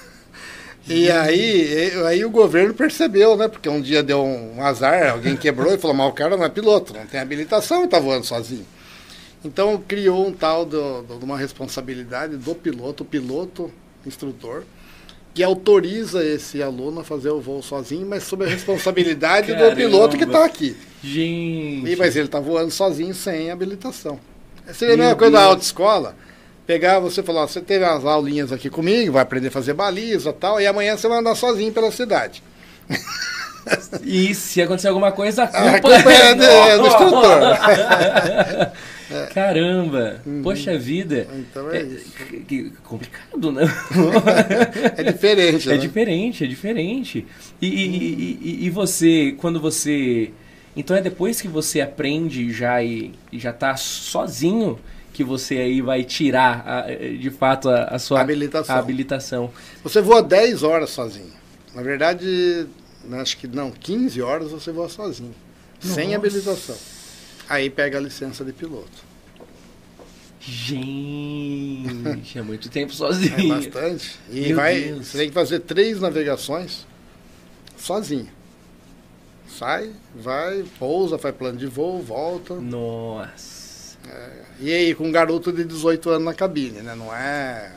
E 0.88 1.10
aí, 1.10 1.92
aí 2.06 2.24
o 2.24 2.30
governo 2.30 2.74
percebeu, 2.74 3.36
né? 3.36 3.48
Porque 3.48 3.68
um 3.68 3.80
dia 3.80 4.02
deu 4.02 4.24
um 4.24 4.62
azar, 4.62 5.10
alguém 5.10 5.36
quebrou 5.36 5.72
e 5.72 5.78
falou, 5.78 5.96
mas 5.96 6.08
o 6.08 6.12
cara 6.12 6.36
não 6.36 6.44
é 6.44 6.48
piloto, 6.48 6.92
não 6.94 7.06
tem 7.06 7.20
habilitação 7.20 7.82
e 7.82 7.84
está 7.84 7.98
voando 7.98 8.26
sozinho. 8.26 8.66
Então 9.44 9.82
criou 9.86 10.26
um 10.26 10.32
tal 10.32 10.66
de 10.66 10.76
uma 11.22 11.38
responsabilidade 11.38 12.36
do 12.36 12.54
piloto, 12.54 13.04
piloto 13.04 13.70
instrutor, 14.04 14.64
que 15.32 15.42
autoriza 15.42 16.24
esse 16.24 16.62
aluno 16.62 17.00
a 17.00 17.04
fazer 17.04 17.30
o 17.30 17.40
voo 17.40 17.62
sozinho, 17.62 18.06
mas 18.06 18.24
sob 18.24 18.44
a 18.44 18.48
responsabilidade 18.48 19.54
do 19.54 19.74
piloto 19.74 20.16
que 20.16 20.24
está 20.24 20.44
aqui. 20.44 20.76
Gente. 21.02 21.92
E, 21.92 21.96
mas 21.96 22.16
ele 22.16 22.26
está 22.26 22.40
voando 22.40 22.70
sozinho 22.70 23.14
sem 23.14 23.50
habilitação. 23.50 24.18
Seria 24.72 24.94
a 24.94 24.98
mesma 24.98 25.16
coisa 25.16 25.32
da 25.32 25.44
autoescola 25.44 26.14
pegar 26.70 27.00
você 27.00 27.20
falar, 27.20 27.48
você 27.48 27.60
teve 27.60 27.84
as 27.84 28.04
aulinhas 28.04 28.52
aqui 28.52 28.70
comigo, 28.70 29.14
vai 29.14 29.22
aprender 29.22 29.48
a 29.48 29.50
fazer 29.50 29.74
baliza 29.74 30.32
tal, 30.32 30.60
e 30.60 30.68
amanhã 30.68 30.96
você 30.96 31.08
vai 31.08 31.18
andar 31.18 31.34
sozinho 31.34 31.72
pela 31.72 31.90
cidade. 31.90 32.44
E 34.04 34.32
se 34.36 34.62
acontecer 34.62 34.86
alguma 34.86 35.10
coisa, 35.10 35.42
a 35.42 35.48
culpa, 35.48 35.66
a 35.66 35.80
culpa 35.98 36.12
é, 36.12 36.34
do, 36.36 36.44
é 36.44 36.78
do 36.78 36.86
instrutor. 36.86 37.40
Caramba! 39.34 40.20
Uhum. 40.24 40.42
Poxa 40.44 40.78
vida! 40.78 41.26
Então 41.34 41.68
é, 41.72 41.78
é 41.78 41.82
isso. 41.82 42.12
Complicado, 42.84 43.50
né? 43.50 43.64
é 44.96 45.02
diferente. 45.02 45.68
É 45.68 45.72
né? 45.72 45.78
diferente, 45.78 46.44
é 46.44 46.46
diferente. 46.46 47.26
E, 47.60 47.66
e, 47.66 48.38
e, 48.40 48.66
e, 48.66 48.70
você, 48.70 49.34
quando 49.38 49.60
você. 49.60 50.30
Então 50.76 50.96
é 50.96 51.02
depois 51.02 51.40
que 51.40 51.48
você 51.48 51.80
aprende 51.80 52.52
já 52.52 52.80
e, 52.80 53.10
e 53.32 53.40
já 53.40 53.50
está 53.50 53.76
sozinho 53.76 54.78
que 55.20 55.24
você 55.24 55.58
aí 55.58 55.82
vai 55.82 56.02
tirar, 56.02 56.66
a, 56.66 56.86
de 56.90 57.30
fato, 57.30 57.68
a, 57.68 57.84
a 57.84 57.98
sua 57.98 58.22
habilitação. 58.22 58.74
A 58.74 58.78
habilitação. 58.78 59.50
Você 59.84 60.00
voa 60.00 60.22
10 60.22 60.62
horas 60.62 60.88
sozinho. 60.88 61.30
Na 61.74 61.82
verdade, 61.82 62.66
acho 63.20 63.36
que 63.36 63.46
não, 63.46 63.70
15 63.70 64.22
horas 64.22 64.50
você 64.50 64.72
voa 64.72 64.88
sozinho. 64.88 65.34
Nossa. 65.82 65.94
Sem 65.94 66.14
habilitação. 66.14 66.76
Aí 67.50 67.68
pega 67.68 67.98
a 67.98 68.00
licença 68.00 68.42
de 68.42 68.52
piloto. 68.54 69.10
Gente, 70.40 72.38
é 72.38 72.42
muito 72.42 72.70
tempo 72.70 72.92
sozinho. 72.94 73.52
É 73.52 73.60
bastante. 73.60 74.18
E 74.30 74.40
Meu 74.48 74.56
vai, 74.56 74.80
Deus. 74.80 75.06
você 75.08 75.18
tem 75.18 75.28
que 75.28 75.34
fazer 75.34 75.60
três 75.60 76.00
navegações 76.00 76.86
sozinho. 77.76 78.28
Sai, 79.46 79.92
vai, 80.14 80.64
pousa, 80.78 81.18
faz 81.18 81.34
plano 81.36 81.58
de 81.58 81.66
voo, 81.66 82.00
volta. 82.00 82.54
Nossa. 82.54 83.98
É, 84.08 84.39
e 84.60 84.72
aí, 84.72 84.94
com 84.94 85.04
um 85.04 85.12
garoto 85.12 85.50
de 85.50 85.64
18 85.64 86.10
anos 86.10 86.24
na 86.24 86.34
cabine, 86.34 86.82
né? 86.82 86.94
Não 86.94 87.14
é. 87.14 87.72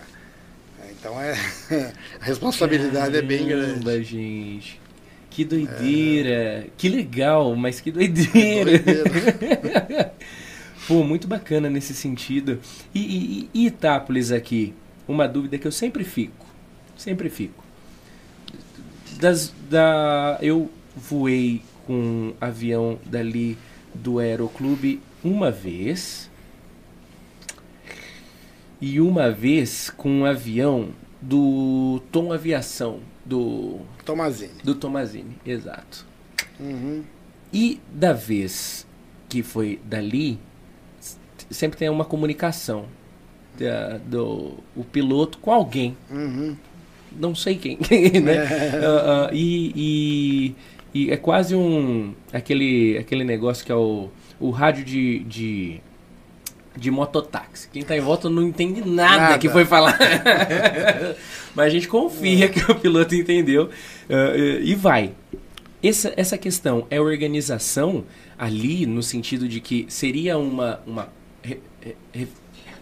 é 0.81 0.91
então 0.91 1.19
é. 1.19 1.31
a 2.19 2.25
responsabilidade 2.25 3.13
Caramba, 3.13 3.17
é 3.17 3.21
bem 3.21 3.47
grande. 3.47 4.03
gente. 4.03 4.81
Que 5.29 5.45
doideira. 5.45 6.29
É... 6.29 6.67
Que 6.77 6.89
legal, 6.89 7.55
mas 7.55 7.79
que 7.79 7.91
doideira. 7.91 8.71
É 8.75 8.79
doideira. 8.79 10.13
Pô, 10.85 11.01
muito 11.03 11.25
bacana 11.25 11.69
nesse 11.69 11.93
sentido. 11.93 12.59
E, 12.93 12.99
e, 12.99 13.49
e 13.53 13.67
Itápolis 13.67 14.33
aqui? 14.33 14.73
Uma 15.07 15.25
dúvida 15.25 15.57
que 15.57 15.65
eu 15.65 15.71
sempre 15.71 16.03
fico. 16.03 16.45
Sempre 16.97 17.29
fico. 17.29 17.63
Das, 19.19 19.53
da, 19.69 20.37
eu 20.41 20.69
voei 20.95 21.61
com 21.87 21.93
um 21.93 22.33
avião 22.41 22.99
dali 23.05 23.57
do 23.95 24.19
Aeroclube 24.19 25.01
uma 25.23 25.49
vez 25.49 26.29
e 28.83 28.99
uma 28.99 29.31
vez 29.31 29.89
com 29.89 30.09
um 30.09 30.25
avião 30.25 30.89
do 31.21 32.01
Tom 32.11 32.33
Aviação, 32.33 32.99
do 33.23 33.79
Tomazini. 34.03 34.55
Do 34.61 34.75
Tomazini, 34.75 35.37
exato. 35.45 36.05
Uhum. 36.59 37.01
E 37.53 37.79
da 37.89 38.11
vez 38.11 38.85
que 39.29 39.41
foi 39.41 39.79
dali, 39.85 40.37
sempre 41.49 41.79
tem 41.79 41.87
uma 41.87 42.03
comunicação 42.03 42.87
da, 43.57 43.99
do 43.99 44.55
o 44.75 44.83
piloto 44.83 45.37
com 45.37 45.53
alguém. 45.53 45.95
Uhum. 46.11 46.57
Não 47.09 47.33
sei 47.33 47.55
quem, 47.55 47.77
né? 48.21 48.35
É. 48.35 48.79
Uh, 48.79 49.31
uh, 49.31 49.33
e, 49.33 49.71
e, 50.93 51.05
e, 51.05 51.09
é 51.09 51.15
quase 51.15 51.55
um 51.55 52.13
aquele 52.33 52.97
aquele 52.97 53.23
negócio 53.23 53.65
que 53.65 53.71
é 53.71 53.75
o 53.75 54.09
o 54.41 54.49
rádio 54.49 54.83
de, 54.83 55.19
de, 55.19 55.81
de 56.75 56.89
mototáxi. 56.91 57.69
Quem 57.71 57.81
está 57.81 57.95
em 57.95 58.01
volta 58.01 58.29
não 58.29 58.43
entende 58.43 58.81
nada, 58.81 59.17
nada. 59.17 59.37
que 59.37 59.49
foi 59.49 59.65
falar. 59.65 59.97
Mas 61.55 61.67
a 61.67 61.69
gente 61.69 61.87
confia 61.87 62.49
que 62.49 62.59
o 62.71 62.75
piloto 62.75 63.15
entendeu 63.15 63.65
uh, 63.65 64.61
e 64.61 64.73
vai. 64.75 65.11
Essa, 65.83 66.13
essa 66.15 66.37
questão 66.37 66.87
é 66.89 66.99
organização 66.99 68.05
ali 68.37 68.85
no 68.85 69.03
sentido 69.03 69.47
de 69.47 69.59
que 69.59 69.85
seria 69.89 70.37
uma, 70.37 70.79
uma, 70.87 71.09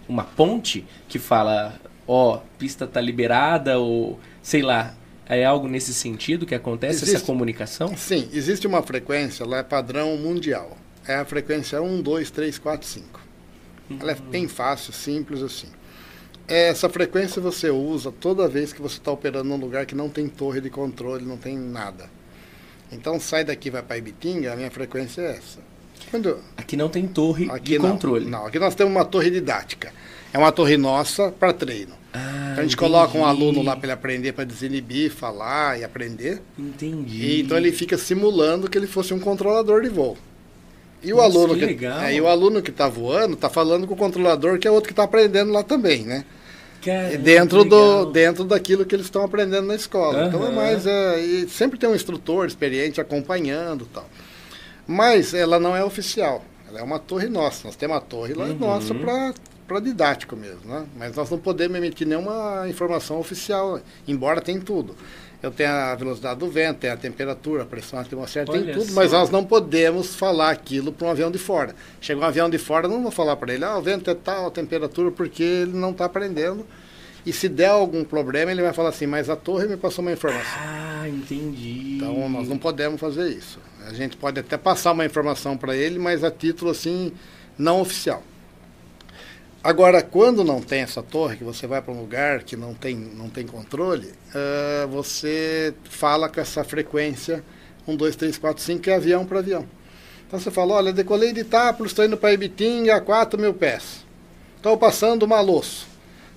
uma 0.07 0.23
ponte 0.23 0.85
que 1.09 1.17
fala, 1.17 1.79
ó, 2.07 2.35
oh, 2.35 2.39
pista 2.57 2.85
tá 2.85 3.01
liberada 3.01 3.79
ou 3.79 4.19
sei 4.41 4.61
lá, 4.61 4.95
é 5.27 5.43
algo 5.43 5.67
nesse 5.67 5.93
sentido 5.93 6.45
que 6.45 6.53
acontece 6.53 7.03
existe, 7.03 7.15
essa 7.15 7.25
comunicação? 7.25 7.95
Sim, 7.97 8.29
existe 8.31 8.67
uma 8.67 8.83
frequência 8.83 9.45
lá 9.45 9.57
é 9.57 9.63
padrão 9.63 10.15
mundial 10.17 10.77
é 11.07 11.15
a 11.15 11.25
frequência 11.25 11.81
1, 11.81 12.01
2, 12.01 12.31
3, 12.31 12.59
4, 12.59 12.87
5. 12.87 13.30
Ela 13.99 14.11
é 14.11 14.15
bem 14.15 14.47
fácil, 14.47 14.93
simples 14.93 15.41
assim. 15.41 15.67
Essa 16.47 16.89
frequência 16.89 17.41
você 17.41 17.69
usa 17.69 18.11
toda 18.11 18.47
vez 18.47 18.73
que 18.73 18.81
você 18.81 18.97
está 18.97 19.11
operando 19.11 19.49
num 19.49 19.57
lugar 19.57 19.85
que 19.85 19.95
não 19.95 20.09
tem 20.09 20.27
torre 20.27 20.59
de 20.59 20.69
controle, 20.69 21.25
não 21.25 21.37
tem 21.37 21.57
nada. 21.57 22.09
Então 22.91 23.19
sai 23.19 23.45
daqui 23.45 23.69
vai 23.69 23.81
para 23.81 23.97
Ibitinga, 23.97 24.51
a 24.51 24.55
minha 24.55 24.69
frequência 24.69 25.21
é 25.21 25.37
essa. 25.37 25.59
Quando, 26.09 26.39
aqui 26.57 26.75
não 26.75 26.89
tem 26.89 27.07
torre 27.07 27.49
aqui 27.49 27.71
de 27.71 27.79
não, 27.79 27.91
controle. 27.91 28.25
Não, 28.25 28.45
aqui 28.45 28.59
nós 28.59 28.75
temos 28.75 28.91
uma 28.91 29.05
torre 29.05 29.29
didática. 29.29 29.93
É 30.33 30.37
uma 30.37 30.51
torre 30.51 30.75
nossa 30.77 31.31
para 31.31 31.53
treino. 31.53 31.93
Ah, 32.13 32.19
então 32.19 32.59
a 32.59 32.63
gente 32.63 32.75
entendi. 32.75 32.77
coloca 32.77 33.17
um 33.17 33.25
aluno 33.25 33.61
lá 33.61 33.75
para 33.75 33.85
ele 33.85 33.93
aprender, 33.93 34.33
para 34.33 34.43
desinibir, 34.43 35.11
falar 35.11 35.79
e 35.79 35.83
aprender. 35.83 36.41
Entendi. 36.59 37.23
E, 37.23 37.41
então 37.41 37.55
ele 37.55 37.71
fica 37.71 37.97
simulando 37.97 38.69
que 38.69 38.77
ele 38.77 38.87
fosse 38.87 39.13
um 39.13 39.19
controlador 39.19 39.81
de 39.81 39.89
voo. 39.89 40.17
E 41.03 41.11
o 41.13 41.17
Nossa, 41.17 41.27
aluno 41.29 41.55
que 41.55 41.73
que, 41.75 41.85
é, 41.85 42.13
e 42.13 42.21
o 42.21 42.27
aluno 42.27 42.61
que 42.61 42.69
está 42.69 42.87
voando 42.87 43.33
está 43.33 43.49
falando 43.49 43.87
com 43.87 43.93
o 43.93 43.97
controlador 43.97 44.59
que 44.59 44.67
é 44.67 44.71
outro 44.71 44.87
que 44.87 44.93
está 44.93 45.03
aprendendo 45.03 45.51
lá 45.51 45.63
também, 45.63 46.03
né? 46.05 46.25
Caramba, 46.81 47.17
dentro 47.17 47.63
do 47.63 48.05
dentro 48.05 48.43
daquilo 48.43 48.85
que 48.85 48.95
eles 48.95 49.05
estão 49.05 49.23
aprendendo 49.23 49.67
na 49.67 49.75
escola. 49.75 50.27
Então 50.27 50.45
é 50.45 50.51
mais 50.51 50.85
é, 50.85 51.19
e 51.19 51.49
sempre 51.49 51.77
tem 51.79 51.89
um 51.89 51.95
instrutor 51.95 52.45
experiente 52.47 52.99
acompanhando, 53.01 53.85
tal. 53.93 54.07
Mas 54.87 55.33
ela 55.33 55.59
não 55.59 55.75
é 55.75 55.83
oficial. 55.83 56.43
Ela 56.67 56.79
é 56.79 56.83
uma 56.83 56.99
torre 56.99 57.27
nossa. 57.29 57.67
Nós 57.67 57.75
temos 57.75 57.95
uma 57.95 58.01
torre 58.01 58.33
lá 58.33 58.45
Uhum. 58.45 58.57
nossa 58.57 58.93
para 58.95 59.33
para 59.67 59.79
didático 59.79 60.35
mesmo, 60.35 60.65
né? 60.65 60.85
Mas 60.97 61.15
nós 61.15 61.29
não 61.29 61.37
podemos 61.37 61.77
emitir 61.77 62.05
nenhuma 62.05 62.65
informação 62.67 63.17
oficial, 63.19 63.79
embora 64.05 64.41
tem 64.41 64.59
tudo. 64.59 64.97
Eu 65.41 65.49
tenho 65.49 65.71
a 65.71 65.95
velocidade 65.95 66.39
do 66.39 66.47
vento, 66.47 66.79
tenho 66.79 66.93
a 66.93 66.97
temperatura, 66.97 67.63
a 67.63 67.65
pressão 67.65 67.99
atmosférica, 67.99 68.51
tem 68.51 68.73
tudo, 68.73 68.85
só. 68.85 68.93
mas 68.93 69.11
nós 69.11 69.29
não 69.31 69.43
podemos 69.43 70.15
falar 70.15 70.51
aquilo 70.51 70.91
para 70.91 71.07
um 71.07 71.11
avião 71.11 71.31
de 71.31 71.39
fora. 71.39 71.73
Chega 71.99 72.19
um 72.19 72.23
avião 72.23 72.49
de 72.49 72.59
fora, 72.59 72.87
não 72.87 73.01
vou 73.01 73.11
falar 73.11 73.35
para 73.35 73.53
ele, 73.53 73.65
ah, 73.65 73.75
o 73.77 73.81
vento 73.81 74.09
é 74.09 74.13
tal, 74.13 74.47
a 74.47 74.51
temperatura, 74.51 75.09
porque 75.09 75.41
ele 75.41 75.73
não 75.73 75.91
está 75.91 76.05
aprendendo. 76.05 76.65
E 77.25 77.31
se 77.31 77.47
der 77.49 77.69
algum 77.69 78.03
problema, 78.03 78.51
ele 78.51 78.61
vai 78.61 78.73
falar 78.73 78.89
assim, 78.89 79.05
mas 79.05 79.29
a 79.29 79.35
torre 79.35 79.67
me 79.67 79.77
passou 79.77 80.03
uma 80.03 80.11
informação. 80.11 80.59
Ah, 80.59 81.07
entendi. 81.07 81.97
Então 81.97 82.29
nós 82.29 82.47
não 82.47 82.57
podemos 82.57 82.99
fazer 82.99 83.29
isso. 83.29 83.59
A 83.87 83.93
gente 83.93 84.17
pode 84.17 84.39
até 84.39 84.57
passar 84.57 84.91
uma 84.91 85.05
informação 85.05 85.57
para 85.57 85.75
ele, 85.75 85.99
mas 85.99 86.23
a 86.23 86.31
título 86.31 86.71
assim 86.71 87.11
não 87.57 87.81
oficial. 87.81 88.23
Agora, 89.63 90.01
quando 90.01 90.43
não 90.43 90.59
tem 90.59 90.81
essa 90.81 91.03
torre, 91.03 91.37
que 91.37 91.43
você 91.43 91.67
vai 91.67 91.81
para 91.81 91.93
um 91.93 91.99
lugar 91.99 92.41
que 92.41 92.55
não 92.55 92.73
tem, 92.73 92.95
não 92.95 93.29
tem 93.29 93.45
controle, 93.45 94.11
ah, 94.33 94.87
você 94.87 95.73
fala 95.83 96.27
com 96.27 96.41
essa 96.41 96.63
frequência 96.63 97.43
1, 97.87 97.95
2, 97.95 98.15
3, 98.15 98.37
4, 98.37 98.63
5, 98.63 98.81
que 98.81 98.89
é 98.89 98.95
avião 98.95 99.25
para 99.25 99.39
avião. 99.39 99.65
Então 100.27 100.39
você 100.39 100.49
fala, 100.49 100.75
olha, 100.75 100.93
decolei 100.93 101.31
de 101.31 101.41
Itápolis, 101.41 101.91
estou 101.91 102.05
indo 102.05 102.17
para 102.17 102.33
Ibitinga 102.33 102.95
a 102.95 103.01
4 103.01 103.39
mil 103.39 103.53
pés. 103.53 104.05
Estou 104.57 104.77
passando 104.77 105.23
o 105.23 105.27
Malosso. 105.27 105.87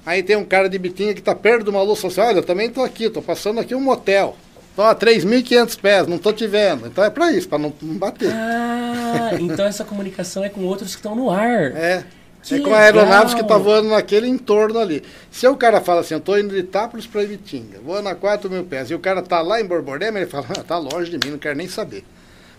Aí 0.05 0.23
tem 0.23 0.37
um 0.37 0.45
cara 0.45 0.69
de 0.69 0.77
Ibitinga 0.77 1.15
que 1.15 1.21
está 1.21 1.35
perto 1.35 1.65
do 1.65 1.73
Malosso, 1.73 2.03
fala 2.03 2.13
assim, 2.13 2.21
olha, 2.21 2.39
eu 2.39 2.47
também 2.47 2.67
estou 2.67 2.85
aqui, 2.85 3.05
estou 3.05 3.23
passando 3.23 3.59
aqui 3.59 3.75
um 3.75 3.81
motel. 3.81 4.37
Estou 4.71 4.85
a 4.85 4.95
3.500 4.95 5.81
pés, 5.81 6.07
não 6.09 6.17
estou 6.17 6.33
te 6.33 6.47
vendo. 6.47 6.89
Então 6.89 7.05
é 7.05 7.09
para 7.09 7.33
isso, 7.33 7.49
para 7.49 7.59
não, 7.59 7.73
não 7.81 7.95
bater. 7.95 8.33
Ah, 8.33 9.31
então 9.41 9.65
essa 9.65 9.85
comunicação 9.85 10.45
é 10.45 10.49
com 10.49 10.65
outros 10.65 10.91
que 10.91 10.97
estão 10.97 11.15
no 11.15 11.31
ar. 11.31 11.73
É. 11.77 12.05
Que 12.45 12.57
é 12.57 12.59
com 12.59 12.65
legal. 12.65 12.81
aeronaves 12.81 13.35
que 13.35 13.43
tá 13.43 13.57
voando 13.57 13.89
naquele 13.89 14.29
entorno 14.29 14.79
ali. 14.79 15.03
Se 15.31 15.47
o 15.49 15.57
cara 15.57 15.81
fala 15.81 16.01
assim, 16.01 16.15
eu 16.15 16.21
tô 16.21 16.37
indo 16.37 16.51
de 16.51 16.61
Itápolis 16.61 17.07
para 17.07 17.23
Ibitinga, 17.23 17.81
voando 17.85 18.09
a 18.09 18.15
4 18.15 18.51
mil 18.51 18.65
pés, 18.65 18.91
e 18.91 18.95
o 18.95 18.99
cara 18.99 19.23
tá 19.23 19.41
lá 19.41 19.61
em 19.61 19.65
Borborema, 19.65 20.19
ele 20.19 20.29
fala, 20.29 20.47
ah, 20.51 20.63
tá 20.63 20.77
longe 20.77 21.11
de 21.11 21.19
mim, 21.25 21.33
não 21.33 21.39
quero 21.39 21.57
nem 21.57 21.69
saber. 21.69 22.05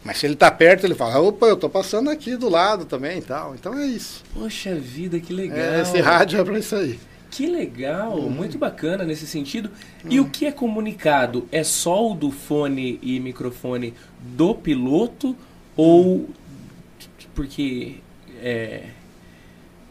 Mas 0.04 0.18
se 0.18 0.26
ele 0.26 0.36
tá 0.36 0.52
perto, 0.52 0.86
ele 0.86 0.96
fala, 0.96 1.20
opa, 1.20 1.48
eu 1.48 1.58
tô 1.58 1.70
passando 1.70 2.10
aqui 2.10 2.36
do 2.36 2.48
lado 2.48 2.86
também 2.86 3.18
e 3.18 3.22
tal. 3.22 3.56
Então 3.56 3.78
é 3.78 3.86
isso. 3.88 4.24
Poxa 4.34 4.76
vida, 4.76 5.20
que 5.20 5.34
legal. 5.34 5.58
É, 5.58 5.82
esse 5.82 6.00
rádio 6.00 6.40
é 6.40 6.44
para 6.44 6.60
isso 6.60 6.76
aí. 6.76 7.00
Que 7.32 7.48
legal, 7.48 8.22
muito 8.30 8.58
bacana 8.58 9.04
nesse 9.04 9.28
sentido. 9.28 9.70
E 10.10 10.20
o 10.20 10.30
que 10.30 10.46
é 10.46 10.52
comunicado? 10.52 11.50
É 11.52 11.64
só 11.64 12.12
o 12.12 12.14
do 12.14 12.32
fone 12.32 13.00
e 13.02 13.20
microfone 13.20 13.94
do 14.22 14.56
piloto 14.56 15.36
ou 15.76 16.30
porque 17.34 17.96
é, 18.42 18.84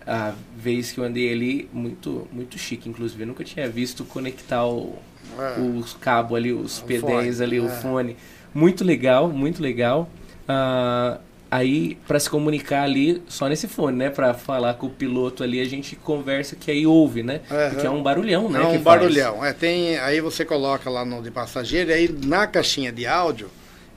a 0.06 0.32
vez 0.56 0.92
que 0.92 0.98
eu 0.98 1.04
andei 1.04 1.32
ali 1.32 1.68
muito 1.72 2.26
muito 2.32 2.58
chique, 2.58 2.88
inclusive 2.88 3.22
eu 3.22 3.26
nunca 3.26 3.42
tinha 3.44 3.68
visto 3.68 4.04
conectar 4.04 4.66
o, 4.66 4.96
É. 5.38 5.60
os 5.60 5.94
cabos 5.94 6.36
ali, 6.36 6.52
os 6.52 6.80
O 6.80 6.86
P10 6.86 7.00
fone, 7.00 7.42
ali, 7.42 7.60
o 7.60 7.66
é. 7.66 7.70
fone. 7.70 8.16
Muito 8.54 8.84
legal, 8.84 9.28
muito 9.28 9.62
legal. 9.62 10.08
Ah, 10.46 11.18
aí, 11.50 11.96
para 12.06 12.20
se 12.20 12.28
comunicar 12.28 12.82
ali, 12.82 13.22
só 13.28 13.48
nesse 13.48 13.66
fone, 13.66 13.96
né? 13.96 14.10
Para 14.10 14.34
falar 14.34 14.74
com 14.74 14.86
o 14.86 14.90
piloto 14.90 15.42
ali, 15.42 15.60
a 15.60 15.64
gente 15.64 15.96
conversa 15.96 16.54
que 16.54 16.70
aí 16.70 16.86
ouve, 16.86 17.22
né? 17.22 17.40
Aham. 17.50 17.70
Porque 17.70 17.86
é 17.86 17.90
um 17.90 18.02
barulhão, 18.02 18.48
né? 18.50 18.60
É 18.60 18.62
um 18.66 18.70
faz. 18.72 18.82
barulhão. 18.82 19.44
É, 19.44 19.52
tem, 19.52 19.96
aí 19.98 20.20
você 20.20 20.44
coloca 20.44 20.88
lá 20.90 21.04
no 21.04 21.22
de 21.22 21.30
passageiro, 21.30 21.92
aí 21.92 22.08
na 22.24 22.46
caixinha 22.46 22.92
de 22.92 23.06
áudio, 23.06 23.48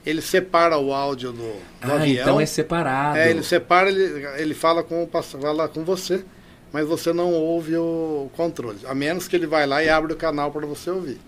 ele 0.04 0.20
separa 0.22 0.78
o 0.78 0.92
áudio 0.92 1.32
do, 1.32 1.38
do 1.38 1.62
Ah, 1.82 1.94
avião. 1.94 2.22
então 2.22 2.40
é 2.40 2.46
separado. 2.46 3.18
É, 3.18 3.30
ele 3.30 3.42
separa, 3.42 3.88
ele, 3.90 4.26
ele 4.38 4.54
fala 4.54 4.82
com 4.82 5.06
fala 5.10 5.68
com 5.68 5.84
você, 5.84 6.24
mas 6.72 6.86
você 6.86 7.12
não 7.12 7.32
ouve 7.32 7.76
o 7.76 8.30
controle. 8.36 8.78
A 8.86 8.94
menos 8.94 9.28
que 9.28 9.36
ele 9.36 9.46
vai 9.46 9.66
lá 9.66 9.82
e 9.82 9.88
abre 9.88 10.12
o 10.12 10.16
canal 10.16 10.50
para 10.50 10.66
você 10.66 10.90
ouvir. 10.90 11.18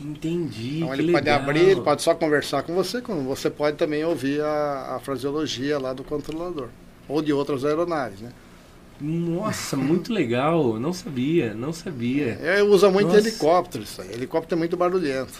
Entendi. 0.00 0.78
Então 0.78 0.92
ele 0.92 1.12
pode 1.12 1.24
legal. 1.24 1.40
abrir, 1.40 1.60
ele 1.68 1.80
pode 1.80 2.02
só 2.02 2.14
conversar 2.14 2.62
com 2.62 2.74
você, 2.74 3.00
como 3.00 3.22
você 3.22 3.48
pode 3.48 3.76
também 3.76 4.04
ouvir 4.04 4.40
a, 4.42 4.96
a 4.96 5.00
fraseologia 5.00 5.78
lá 5.78 5.92
do 5.92 6.02
controlador. 6.02 6.68
Ou 7.08 7.22
de 7.22 7.32
outras 7.32 7.64
aeronaves, 7.64 8.20
né? 8.20 8.30
Nossa, 9.00 9.76
muito 9.76 10.12
legal. 10.12 10.78
Não 10.80 10.92
sabia, 10.92 11.52
não 11.54 11.72
sabia. 11.72 12.38
É, 12.42 12.62
usa 12.62 12.90
muito 12.90 13.08
Nossa. 13.08 13.18
helicóptero 13.18 13.84
isso 13.84 14.00
aí. 14.00 14.10
Helicóptero 14.12 14.56
é 14.56 14.58
muito 14.58 14.76
barulhento. 14.76 15.34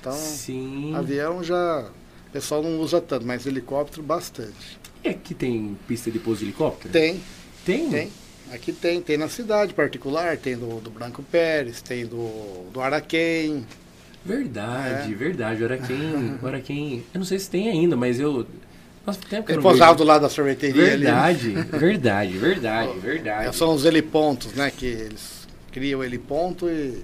Então, 0.00 0.12
Sim. 0.12 0.94
avião 0.94 1.42
já. 1.42 1.86
O 2.30 2.32
pessoal 2.32 2.62
não 2.62 2.78
usa 2.80 3.00
tanto, 3.00 3.26
mas 3.26 3.44
helicóptero 3.46 4.02
bastante. 4.02 4.78
E 5.04 5.08
aqui 5.08 5.34
tem 5.34 5.76
pista 5.88 6.10
de 6.10 6.18
pouso 6.18 6.38
de 6.40 6.46
helicóptero? 6.46 6.92
Tem, 6.92 7.20
Tem? 7.64 7.90
tem. 7.90 8.10
Aqui 8.52 8.72
tem, 8.72 9.00
tem 9.00 9.16
na 9.16 9.28
cidade 9.28 9.74
particular, 9.74 10.36
tem 10.36 10.56
do, 10.56 10.80
do 10.80 10.90
Branco 10.90 11.22
Pérez, 11.22 11.80
tem 11.82 12.04
do, 12.06 12.68
do 12.72 12.80
Araquém. 12.80 13.64
Verdade, 14.24 15.12
É. 15.12 15.16
verdade. 15.16 15.62
O 15.62 15.66
Araquém, 15.66 16.38
o 16.42 16.46
Araquém, 16.46 17.04
eu 17.14 17.18
não 17.18 17.24
sei 17.24 17.38
se 17.38 17.48
tem 17.50 17.68
ainda, 17.68 17.96
mas 17.96 18.18
eu... 18.20 18.46
Nossa, 19.06 19.18
tempo 19.28 19.46
que 19.46 19.52
eu 19.52 19.56
Ele 19.56 19.62
posava 19.62 19.94
do 19.96 20.04
lado 20.04 20.22
da 20.22 20.28
sorveteria 20.28 20.82
ali. 20.92 21.04
Verdade, 21.04 21.50
verdade, 21.72 22.38
verdade, 22.38 22.90
É, 22.90 23.00
verdade. 23.00 23.56
são 23.56 23.72
os 23.74 23.84
helipontos, 23.84 24.52
né? 24.52 24.70
Que 24.70 24.86
eles 24.86 25.48
criam 25.72 26.00
o 26.00 26.04
heliponto 26.04 26.68
e. 26.68 27.02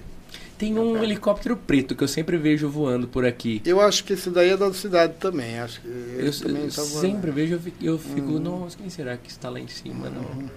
Tem 0.57 0.77
um 0.79 1.03
helicóptero 1.03 1.55
preto 1.55 1.95
que 1.95 2.03
eu 2.03 2.07
sempre 2.07 2.35
vejo 2.37 2.67
voando 2.67 3.07
por 3.07 3.23
aqui. 3.25 3.61
Eu 3.63 3.79
acho 3.79 4.03
que 4.03 4.13
esse 4.13 4.29
daí 4.31 4.49
é 4.49 4.57
da 4.57 4.73
cidade 4.73 5.13
também. 5.19 5.59
Acho 5.59 5.79
que 5.81 5.87
Eu, 5.87 6.31
também 6.39 6.63
eu 6.63 6.71
tá 6.71 6.81
sempre 6.81 7.29
vejo, 7.29 7.53
eu 7.53 7.59
fico, 7.59 7.77
eu 7.85 7.99
fico 7.99 8.31
Uhum. 8.31 8.39
nossa, 8.39 8.75
quem 8.77 8.89
será 8.89 9.15
que 9.17 9.29
está 9.29 9.49
lá 9.49 9.59
em 9.59 9.67
cima? 9.67 10.09
Não. 10.09 10.49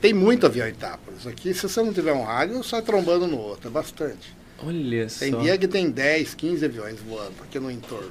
Tem 0.00 0.12
muito 0.12 0.46
avião 0.46 0.66
Itápolis. 0.66 1.26
Aqui, 1.26 1.54
se 1.54 1.62
você 1.68 1.80
não 1.82 1.92
tiver 1.92 2.12
um 2.12 2.24
rádio, 2.24 2.62
sai 2.64 2.82
trombando 2.82 3.26
no 3.28 3.38
outro. 3.38 3.68
É 3.68 3.70
bastante. 3.70 4.34
Olha 4.64 5.06
Tem 5.18 5.30
só. 5.30 5.38
dia 5.40 5.56
que 5.58 5.68
tem 5.68 5.90
10, 5.90 6.34
15 6.34 6.64
aviões 6.64 6.98
voando 7.00 7.34
aqui 7.42 7.60
no 7.60 7.70
entorno. 7.70 8.10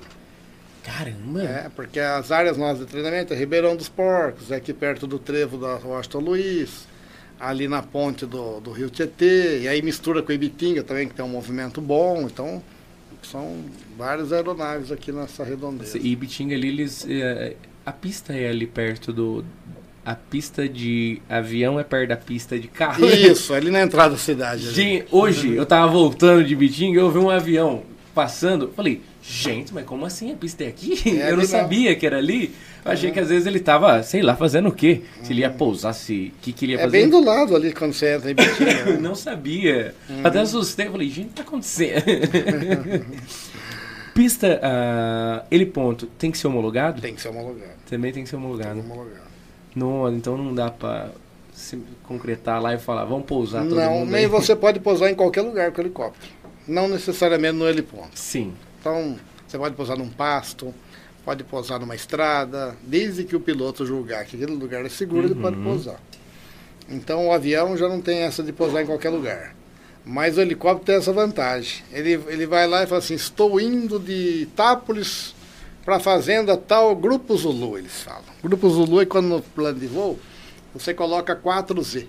Caramba! 0.83 1.41
É, 1.41 1.69
porque 1.75 1.99
as 1.99 2.31
áreas 2.31 2.57
nossas 2.57 2.85
de 2.85 2.85
treinamento 2.85 3.33
é 3.33 3.35
Ribeirão 3.35 3.75
dos 3.75 3.89
Porcos, 3.89 4.51
é 4.51 4.55
aqui 4.57 4.71
perto 4.71 5.07
do 5.07 5.17
trevo 5.17 5.57
da 5.57 5.77
Washington 5.83 6.19
Luiz, 6.19 6.87
ali 7.39 7.67
na 7.67 7.81
ponte 7.81 8.25
do, 8.25 8.59
do 8.59 8.71
Rio 8.71 8.89
Tietê, 8.89 9.61
e 9.61 9.67
aí 9.67 9.81
mistura 9.81 10.21
com 10.21 10.31
Ibitinga 10.31 10.83
também, 10.83 11.07
que 11.07 11.13
tem 11.13 11.25
um 11.25 11.29
movimento 11.29 11.81
bom, 11.81 12.21
então 12.21 12.61
são 13.23 13.65
várias 13.97 14.31
aeronaves 14.31 14.91
aqui 14.91 15.11
nessa 15.11 15.43
redondeza. 15.43 15.97
E 15.97 16.15
Bitinga 16.15 16.55
ali, 16.55 16.67
eles. 16.67 17.05
é, 17.09 17.55
a 17.85 17.91
pista 17.91 18.33
é 18.33 18.49
ali 18.49 18.67
perto 18.67 19.11
do. 19.11 19.45
A 20.05 20.13
pista 20.13 20.69
de 20.69 21.19
avião 21.27 21.79
é 21.79 21.83
perto 21.83 22.09
da 22.09 22.17
pista 22.17 22.59
de 22.59 22.67
carro. 22.67 23.03
Isso, 23.05 23.53
ali 23.53 23.71
na 23.71 23.81
entrada 23.81 24.11
da 24.11 24.17
cidade. 24.17 24.71
Gente, 24.71 25.07
hoje 25.11 25.55
eu 25.55 25.65
tava 25.65 25.91
voltando 25.91 26.43
de 26.43 26.55
Bitinga, 26.55 26.99
eu 26.99 27.11
vi 27.11 27.17
um 27.17 27.29
avião 27.29 27.83
passando. 28.13 28.71
Falei, 28.75 29.01
gente, 29.27 29.73
mas 29.73 29.85
como 29.85 30.05
assim 30.05 30.31
a 30.31 30.35
pista 30.35 30.63
é 30.63 30.67
aqui? 30.67 31.19
É 31.19 31.27
eu 31.31 31.37
não 31.37 31.43
não. 31.43 31.49
sabia 31.49 31.95
que 31.95 32.05
era 32.05 32.17
ali. 32.17 32.53
Eu 32.83 32.91
achei 32.91 33.11
que 33.11 33.19
às 33.19 33.29
vezes 33.29 33.47
ele 33.47 33.59
tava, 33.59 34.03
sei 34.03 34.21
lá, 34.21 34.35
fazendo 34.35 34.69
o 34.69 34.71
quê? 34.71 35.01
Se 35.23 35.33
ele 35.33 35.41
ia 35.41 35.49
pousar, 35.49 35.93
se. 35.93 36.31
O 36.37 36.41
que, 36.41 36.53
que 36.53 36.65
ele 36.65 36.73
ia 36.73 36.79
É 36.79 36.83
fazer? 36.83 36.97
bem 36.99 37.09
do 37.09 37.23
lado 37.23 37.55
ali 37.55 37.73
quando 37.73 37.93
você 37.93 38.15
entra 38.15 38.29
em 38.29 38.31
Ibitinga. 38.31 38.71
Eu 38.71 38.85
né? 38.93 38.97
não 39.01 39.15
sabia. 39.15 39.95
Uhum. 40.07 40.21
Até 40.23 40.39
assustei. 40.41 40.87
Falei, 40.89 41.09
gente, 41.09 41.25
o 41.25 41.29
que 41.29 41.35
tá 41.35 41.41
acontecendo? 41.41 42.03
Pista, 44.13 44.59
ah, 44.63 45.43
ele 45.51 45.65
ponto, 45.65 46.05
tem 46.05 46.31
que 46.31 46.37
ser 46.37 46.47
homologado? 46.47 47.01
Tem 47.01 47.13
que 47.13 47.21
ser 47.21 47.29
homologado. 47.29 47.71
Também 47.89 48.13
tem 48.13 48.23
que 48.23 48.29
ser 48.29 48.35
Tem 48.37 48.41
que 48.41 48.45
homologado. 48.47 48.81
ser 48.81 48.85
homologado. 48.91 49.25
Não, 49.75 50.13
então 50.15 50.37
não 50.37 50.53
dá 50.55 50.69
pra 50.71 51.09
se 51.53 51.77
concretar 52.03 52.61
lá 52.61 52.73
e 52.73 52.77
falar, 52.77 53.03
vamos 53.05 53.25
pousar 53.25 53.63
todo 53.63 53.75
Não, 53.75 53.91
mundo 53.99 54.11
nem 54.11 54.21
aí. 54.21 54.27
você 54.27 54.55
pode 54.55 54.79
pousar 54.79 55.09
em 55.11 55.15
qualquer 55.15 55.41
lugar 55.41 55.71
com 55.71 55.81
helicóptero. 55.81 56.31
Não 56.67 56.87
necessariamente 56.87 57.53
no 57.57 57.67
heliponto. 57.67 58.09
Sim. 58.15 58.53
Então, 58.85 59.15
você 59.47 59.57
pode 59.57 59.73
pousar 59.73 59.97
num 59.97 60.09
pasto, 60.09 60.71
pode 61.25 61.43
pousar 61.43 61.79
numa 61.79 61.95
estrada, 61.95 62.77
desde 62.83 63.23
que 63.23 63.35
o 63.35 63.39
piloto 63.39 63.83
julgar 63.83 64.25
que 64.25 64.35
aquele 64.35 64.55
lugar 64.55 64.85
é 64.85 64.89
seguro, 64.89 65.25
ele 65.25 65.33
Uhum. 65.33 65.41
pode 65.41 65.55
pousar. 65.57 65.99
Então 66.87 67.25
o 67.29 67.31
avião 67.31 67.75
já 67.75 67.89
não 67.89 67.99
tem 67.99 68.19
essa 68.19 68.43
de 68.43 68.51
pousar 68.53 68.83
em 68.83 68.85
qualquer 68.85 69.09
lugar. 69.09 69.55
Mas 70.05 70.37
o 70.37 70.41
helicóptero 70.41 70.85
tem 70.85 70.95
essa 70.97 71.11
vantagem. 71.11 71.83
Ele, 71.91 72.11
ele 72.27 72.45
vai 72.45 72.67
lá 72.67 72.83
e 72.83 72.85
fala 72.85 72.99
assim: 72.99 73.15
estou 73.15 73.59
indo 73.59 73.97
de 73.99 74.43
Itápolis 74.43 75.33
para 75.83 75.95
a 75.95 75.99
fazenda 75.99 76.55
tal 76.55 76.95
Grupo 76.95 77.35
Zulu, 77.35 77.79
eles 77.79 78.03
falam. 78.03 78.21
Grupo 78.43 78.69
Zulu 78.69 79.01
é 79.01 79.05
quando 79.07 79.25
no 79.29 79.41
plano 79.41 79.79
de 79.79 79.87
voo 79.87 80.19
você 80.75 80.93
coloca 80.93 81.35
4Z. 81.35 82.05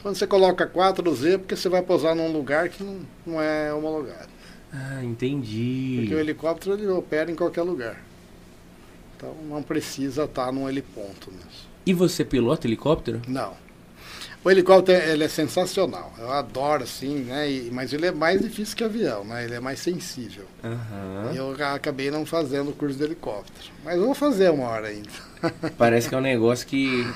Quando 0.00 0.14
você 0.14 0.28
coloca 0.28 0.64
4Z, 0.64 1.34
é 1.34 1.38
porque 1.38 1.56
você 1.56 1.68
vai 1.68 1.82
pousar 1.82 2.14
num 2.14 2.30
lugar 2.32 2.68
que 2.68 2.84
não, 2.84 3.00
não 3.26 3.42
é 3.42 3.74
homologado. 3.74 4.30
Ah, 4.72 5.04
entendi. 5.04 5.98
Porque 6.00 6.14
o 6.14 6.18
helicóptero 6.18 6.74
ele 6.74 6.86
opera 6.88 7.30
em 7.30 7.34
qualquer 7.34 7.62
lugar. 7.62 8.00
Então 9.16 9.34
não 9.48 9.62
precisa 9.62 10.24
estar 10.24 10.50
num 10.52 10.68
heliponto 10.68 11.30
mesmo. 11.30 11.50
E 11.84 11.92
você 11.92 12.24
pilota 12.24 12.66
helicóptero? 12.66 13.20
Não. 13.28 13.54
O 14.44 14.50
helicóptero 14.50 15.00
ele 15.10 15.22
é 15.24 15.28
sensacional. 15.28 16.12
Eu 16.18 16.32
adoro, 16.32 16.82
assim, 16.82 17.20
né? 17.20 17.48
E, 17.50 17.70
mas 17.70 17.92
ele 17.92 18.06
é 18.06 18.10
mais 18.12 18.40
difícil 18.40 18.76
que 18.76 18.82
avião, 18.82 19.24
né? 19.24 19.44
Ele 19.44 19.54
é 19.54 19.60
mais 19.60 19.78
sensível. 19.78 20.46
E 21.32 21.36
eu 21.36 21.54
acabei 21.72 22.10
não 22.10 22.26
fazendo 22.26 22.70
o 22.70 22.72
curso 22.72 22.96
de 22.98 23.04
helicóptero. 23.04 23.68
Mas 23.84 23.96
eu 23.96 24.06
vou 24.06 24.14
fazer 24.14 24.50
uma 24.50 24.66
hora 24.66 24.88
ainda. 24.88 25.08
Parece 25.78 26.08
que 26.08 26.14
é 26.14 26.18
um 26.18 26.22
negócio 26.22 26.66
que 26.66 27.06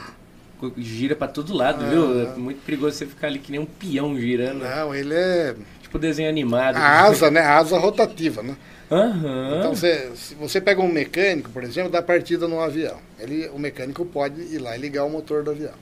gira 0.79 1.17
pra 1.17 1.27
todo 1.27 1.53
lado, 1.55 1.85
Ah. 1.85 1.89
viu? 1.89 2.21
É 2.33 2.37
muito 2.37 2.63
perigoso 2.65 2.97
você 2.97 3.07
ficar 3.07 3.27
ali 3.27 3.39
que 3.41 3.51
nem 3.51 3.61
um 3.61 3.67
peão 3.67 4.17
girando. 4.19 4.61
Não, 4.63 4.95
ele 4.95 5.15
é. 5.15 5.57
Tipo 5.87 5.99
desenho 6.01 6.29
animado. 6.29 6.77
A 6.77 7.03
asa, 7.03 7.31
né? 7.31 7.41
A 7.41 7.59
asa 7.59 7.79
rotativa, 7.79 8.43
né? 8.43 8.57
Aham. 8.91 9.57
Então, 9.59 9.75
você, 9.75 10.11
se 10.17 10.35
você 10.35 10.61
pega 10.61 10.81
um 10.81 10.93
mecânico, 10.93 11.49
por 11.51 11.63
exemplo, 11.63 11.91
dá 11.91 12.03
partida 12.03 12.47
no 12.49 12.61
avião. 12.61 12.97
Ele, 13.21 13.49
o 13.49 13.59
mecânico 13.59 14.05
pode 14.05 14.41
ir 14.43 14.59
lá 14.59 14.77
e 14.77 14.81
ligar 14.81 15.05
o 15.05 15.11
motor 15.11 15.43
do 15.43 15.51
avião. 15.53 15.73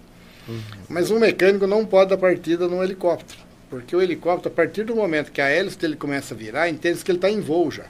Mas 0.88 1.10
um 1.10 1.18
mecânico 1.18 1.66
não 1.66 1.84
pode 1.86 2.10
dar 2.10 2.18
partida 2.18 2.68
num 2.68 2.82
helicóptero. 2.82 3.38
Porque 3.70 3.96
o 3.96 4.00
helicóptero, 4.02 4.52
a 4.52 4.56
partir 4.56 4.84
do 4.84 4.94
momento 4.94 5.32
que 5.32 5.40
a 5.40 5.48
hélice 5.48 5.78
dele 5.78 5.96
começa 5.96 6.34
a 6.34 6.36
virar, 6.36 6.68
entende 6.68 7.02
que 7.02 7.10
ele 7.10 7.18
está 7.18 7.30
em 7.30 7.40
voo 7.40 7.70
já. 7.70 7.84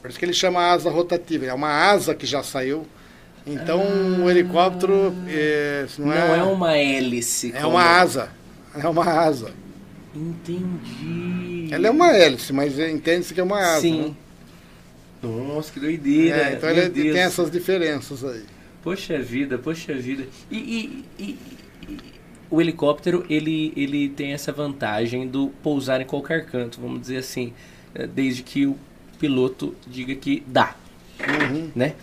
Por 0.00 0.10
isso 0.10 0.18
que 0.18 0.24
ele 0.24 0.34
chama 0.34 0.60
asa 0.70 0.90
rotativa. 0.90 1.46
É 1.46 1.54
uma 1.54 1.70
asa 1.90 2.14
que 2.14 2.26
já 2.26 2.42
saiu. 2.42 2.86
Então, 3.46 3.82
o 4.22 4.30
helicóptero 4.30 5.14
é, 5.28 5.86
não, 5.98 6.06
não, 6.06 6.12
é, 6.14 6.38
é, 6.38 6.42
uma 6.42 6.76
hélice. 6.76 7.52
é 7.54 7.60
como- 7.62 7.70
uma 7.70 7.82
asa. 7.84 8.28
É 8.74 8.86
uma 8.88 9.04
asa. 9.04 9.50
Entendi. 10.14 11.68
Ela 11.72 11.86
é 11.88 11.90
uma 11.90 12.08
hélice, 12.08 12.52
mas 12.52 12.78
entende-se 12.78 13.32
que 13.34 13.40
é 13.40 13.42
uma 13.42 13.58
asa. 13.58 13.80
Sim. 13.80 14.02
né? 14.02 14.14
Nossa, 15.22 15.72
que 15.72 15.78
doideira. 15.80 16.36
É, 16.50 16.52
então 16.54 16.68
ele 16.70 16.88
Deus. 16.88 17.12
tem 17.14 17.22
essas 17.22 17.50
diferenças 17.50 18.24
aí. 18.24 18.42
Poxa 18.82 19.18
vida, 19.20 19.56
poxa 19.58 19.94
vida. 19.94 20.26
E, 20.50 20.56
e- 20.58 21.04
e- 21.18 21.38
e 21.88 21.98
o 22.50 22.60
helicóptero, 22.60 23.24
ele, 23.30 23.72
ele 23.76 24.08
tem 24.08 24.32
essa 24.32 24.52
vantagem 24.52 25.26
do 25.28 25.48
pousar 25.62 26.00
em 26.00 26.04
qualquer 26.04 26.46
canto, 26.46 26.80
vamos 26.80 27.00
dizer 27.00 27.18
assim, 27.18 27.52
eh, 27.94 28.06
desde 28.06 28.42
que 28.42 28.66
o 28.66 28.76
piloto 29.20 29.74
diga 29.86 30.14
que 30.16 30.42
dá, 30.46 30.74
Uhum. 31.20 31.70
né? 31.74 31.94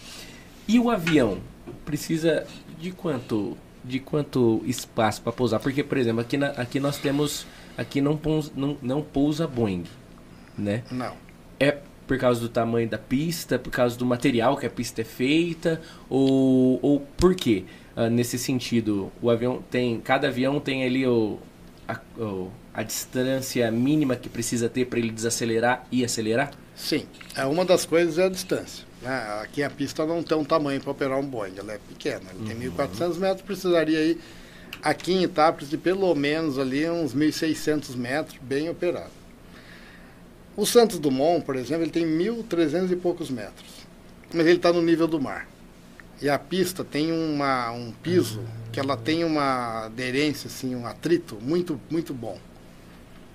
E 0.67 0.79
o 0.79 0.89
avião 0.89 1.39
precisa 1.85 2.45
de 2.79 2.91
quanto 2.91 3.57
de 3.83 3.97
quanto 3.99 4.61
espaço 4.65 5.21
para 5.21 5.31
pousar? 5.31 5.59
Porque, 5.59 5.83
por 5.83 5.97
exemplo, 5.97 6.19
aqui, 6.21 6.35
na- 6.37 6.49
aqui 6.51 6.79
nós 6.81 6.97
temos 6.97 7.45
aqui 7.79 8.01
não 8.01 8.17
pousa, 8.17 8.51
não, 8.55 8.77
não 8.81 9.01
pousa 9.01 9.47
Boeing, 9.47 9.83
né? 10.57 10.83
Não. 10.91 11.15
É 11.59 11.77
por 12.07 12.17
causa 12.17 12.41
do 12.41 12.49
tamanho 12.49 12.89
da 12.89 12.97
pista, 12.97 13.59
por 13.59 13.69
causa 13.71 13.95
do 13.97 14.05
material 14.05 14.57
que 14.57 14.65
a 14.65 14.69
pista 14.69 15.01
é 15.01 15.03
feita, 15.05 15.79
ou, 16.09 16.79
ou 16.81 16.99
por 17.17 17.35
quê? 17.35 17.65
Ah, 17.95 18.09
nesse 18.09 18.37
sentido, 18.39 19.11
o 19.21 19.29
avião 19.29 19.61
tem. 19.69 19.99
Cada 20.01 20.27
avião 20.27 20.59
tem 20.59 20.83
ali 20.85 21.05
o, 21.05 21.37
a, 21.87 21.99
o- 22.17 22.49
a 22.73 22.81
distância 22.83 23.69
mínima 23.71 24.15
que 24.15 24.27
precisa 24.29 24.67
ter 24.69 24.85
para 24.85 24.99
ele 24.99 25.11
desacelerar 25.11 25.85
e 25.91 26.03
acelerar? 26.03 26.51
Sim, 26.75 27.05
é 27.35 27.45
uma 27.45 27.65
das 27.65 27.85
coisas 27.85 28.17
é 28.17 28.25
a 28.25 28.29
distância. 28.29 28.85
né? 29.01 29.41
Aqui 29.43 29.61
a 29.61 29.69
pista 29.69 30.05
não 30.05 30.23
tem 30.23 30.37
um 30.37 30.45
tamanho 30.45 30.79
para 30.81 30.91
operar 30.91 31.19
um 31.19 31.25
Boeing, 31.27 31.53
ela 31.57 31.73
é 31.73 31.77
pequena. 31.89 32.21
Ela 32.31 32.47
tem 32.47 32.55
1.400 32.57 33.17
metros, 33.17 33.41
precisaria 33.41 33.99
aí 33.99 34.17
aqui 34.81 35.13
em 35.13 35.23
Itápolis 35.23 35.69
de 35.69 35.77
pelo 35.77 36.13
menos 36.15 36.57
ali 36.57 36.89
uns 36.89 37.13
1.600 37.13 37.95
metros 37.95 38.37
bem 38.41 38.69
operado. 38.69 39.11
O 40.55 40.65
Santos 40.65 40.99
Dumont, 40.99 41.45
por 41.45 41.55
exemplo, 41.55 41.83
ele 41.83 41.91
tem 41.91 42.05
1.300 42.05 42.91
e 42.91 42.95
poucos 42.95 43.29
metros, 43.29 43.85
mas 44.33 44.45
ele 44.45 44.57
está 44.57 44.73
no 44.73 44.81
nível 44.81 45.07
do 45.07 45.19
mar. 45.19 45.47
E 46.21 46.29
a 46.29 46.37
pista 46.37 46.83
tem 46.83 47.11
uma, 47.11 47.71
um 47.71 47.93
piso 48.03 48.41
que 48.71 48.79
ela 48.79 48.97
tem 48.97 49.23
uma 49.23 49.85
aderência, 49.85 50.47
assim, 50.47 50.75
um 50.75 50.85
atrito 50.85 51.37
muito, 51.41 51.79
muito 51.89 52.13
bom. 52.13 52.37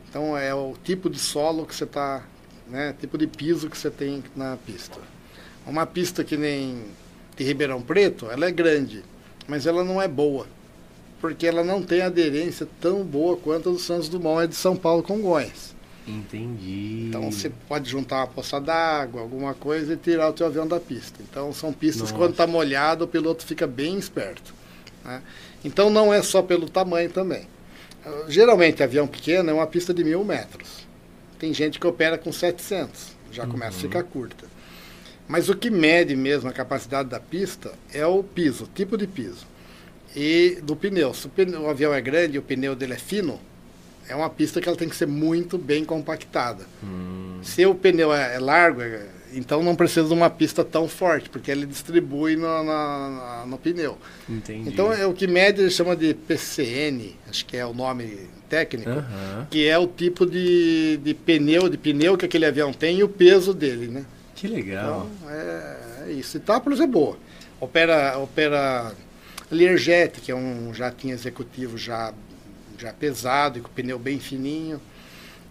Então 0.08 0.36
é 0.36 0.54
o 0.54 0.74
tipo 0.84 1.08
de 1.08 1.18
solo 1.18 1.64
que 1.64 1.74
você 1.74 1.84
está, 1.84 2.22
né, 2.68 2.94
tipo 3.00 3.16
de 3.16 3.26
piso 3.26 3.70
que 3.70 3.78
você 3.78 3.90
tem 3.90 4.22
na 4.36 4.56
pista. 4.58 5.00
Uma 5.66 5.86
pista 5.86 6.22
que 6.22 6.36
nem 6.36 6.84
de 7.36 7.42
Ribeirão 7.42 7.80
Preto, 7.80 8.30
ela 8.30 8.46
é 8.46 8.52
grande, 8.52 9.02
mas 9.48 9.66
ela 9.66 9.82
não 9.82 10.00
é 10.00 10.06
boa, 10.06 10.46
porque 11.20 11.46
ela 11.46 11.64
não 11.64 11.82
tem 11.82 12.02
aderência 12.02 12.66
tão 12.80 13.02
boa 13.02 13.36
quanto 13.36 13.68
a 13.70 13.72
do 13.72 13.78
Santos 13.78 14.08
Dumont 14.08 14.44
é 14.44 14.46
de 14.46 14.54
São 14.54 14.76
Paulo 14.76 15.02
Congonhas. 15.02 15.74
Entendi. 16.06 17.06
Então 17.08 17.30
você 17.30 17.50
pode 17.66 17.88
juntar 17.88 18.16
uma 18.16 18.26
poça 18.26 18.60
d'água, 18.60 19.22
alguma 19.22 19.54
coisa 19.54 19.94
e 19.94 19.96
tirar 19.96 20.28
o 20.28 20.32
teu 20.32 20.46
avião 20.46 20.66
da 20.66 20.78
pista. 20.78 21.20
Então 21.22 21.52
são 21.52 21.72
pistas 21.72 22.02
Nossa. 22.02 22.12
que 22.12 22.18
quando 22.18 22.32
está 22.32 22.46
molhado 22.46 23.04
o 23.04 23.08
piloto 23.08 23.44
fica 23.44 23.66
bem 23.66 23.98
esperto. 23.98 24.54
né? 25.04 25.22
Então 25.64 25.88
não 25.88 26.12
é 26.12 26.22
só 26.22 26.42
pelo 26.42 26.68
tamanho 26.68 27.10
também. 27.10 27.48
Geralmente 28.28 28.82
avião 28.82 29.06
pequeno 29.06 29.48
é 29.50 29.52
uma 29.54 29.66
pista 29.66 29.94
de 29.94 30.04
mil 30.04 30.22
metros. 30.24 30.86
Tem 31.38 31.54
gente 31.54 31.80
que 31.80 31.86
opera 31.86 32.18
com 32.18 32.30
700, 32.30 33.12
já 33.32 33.46
começa 33.46 33.78
a 33.78 33.80
ficar 33.80 34.02
curta. 34.02 34.46
Mas 35.26 35.48
o 35.48 35.56
que 35.56 35.70
mede 35.70 36.14
mesmo 36.14 36.50
a 36.50 36.52
capacidade 36.52 37.08
da 37.08 37.18
pista 37.18 37.72
é 37.92 38.06
o 38.06 38.22
piso, 38.22 38.64
o 38.64 38.66
tipo 38.66 38.98
de 38.98 39.06
piso. 39.06 39.46
E 40.14 40.58
do 40.62 40.76
pneu. 40.76 41.12
Se 41.14 41.26
o, 41.26 41.30
pneu- 41.30 41.62
o 41.62 41.68
avião 41.68 41.92
é 41.92 42.00
grande 42.00 42.36
e 42.36 42.38
o 42.38 42.42
pneu 42.42 42.74
dele 42.76 42.92
é 42.94 42.98
fino, 42.98 43.40
é 44.08 44.14
uma 44.14 44.30
pista 44.30 44.60
que 44.60 44.68
ela 44.68 44.76
tem 44.76 44.88
que 44.88 44.96
ser 44.96 45.06
muito 45.06 45.58
bem 45.58 45.84
compactada. 45.84 46.64
Hum, 46.82 47.38
Se 47.42 47.64
o 47.66 47.74
pneu 47.74 48.12
é, 48.14 48.36
é 48.36 48.38
largo, 48.38 48.80
é- 48.82 49.06
então 49.32 49.62
não 49.62 49.74
precisa 49.74 50.06
de 50.06 50.14
uma 50.14 50.30
pista 50.30 50.62
tão 50.64 50.86
forte, 50.86 51.28
porque 51.28 51.50
ele 51.50 51.66
distribui 51.66 52.36
no, 52.36 52.62
na- 52.62 53.44
no 53.46 53.58
pneu. 53.58 53.98
entendi. 54.28 54.68
Então 54.68 54.92
é 54.92 55.04
o 55.06 55.12
que 55.12 55.26
mede 55.26 55.60
ele 55.62 55.70
chama 55.70 55.96
de 55.96 56.14
PCN, 56.14 57.16
acho 57.28 57.44
que 57.44 57.56
é 57.56 57.66
o 57.66 57.74
nome 57.74 58.28
técnico, 58.48 58.90
Aham. 58.90 59.48
que 59.50 59.66
é 59.66 59.76
o 59.76 59.88
tipo 59.88 60.24
de, 60.24 60.98
de 61.02 61.12
pneu, 61.14 61.68
de 61.68 61.76
pneu 61.76 62.16
que 62.16 62.24
aquele 62.24 62.46
avião 62.46 62.72
tem 62.72 62.98
e 62.98 63.02
o 63.02 63.08
peso 63.08 63.52
dele, 63.52 63.88
né? 63.88 64.04
Que 64.36 64.46
legal. 64.46 65.08
Então 65.20 65.30
é, 65.30 65.76
é 66.06 66.12
isso. 66.12 66.36
Itápolis 66.36 66.78
é 66.78 66.86
boa. 66.86 67.16
Opera, 67.60 68.16
opera 68.18 68.92
Learjet, 69.54 70.20
que 70.20 70.30
é 70.30 70.34
um 70.34 70.72
jatinho 70.74 71.14
executivo 71.14 71.78
já, 71.78 72.12
já 72.78 72.92
pesado 72.92 73.58
e 73.58 73.62
com 73.62 73.70
pneu 73.70 73.98
bem 73.98 74.18
fininho. 74.18 74.80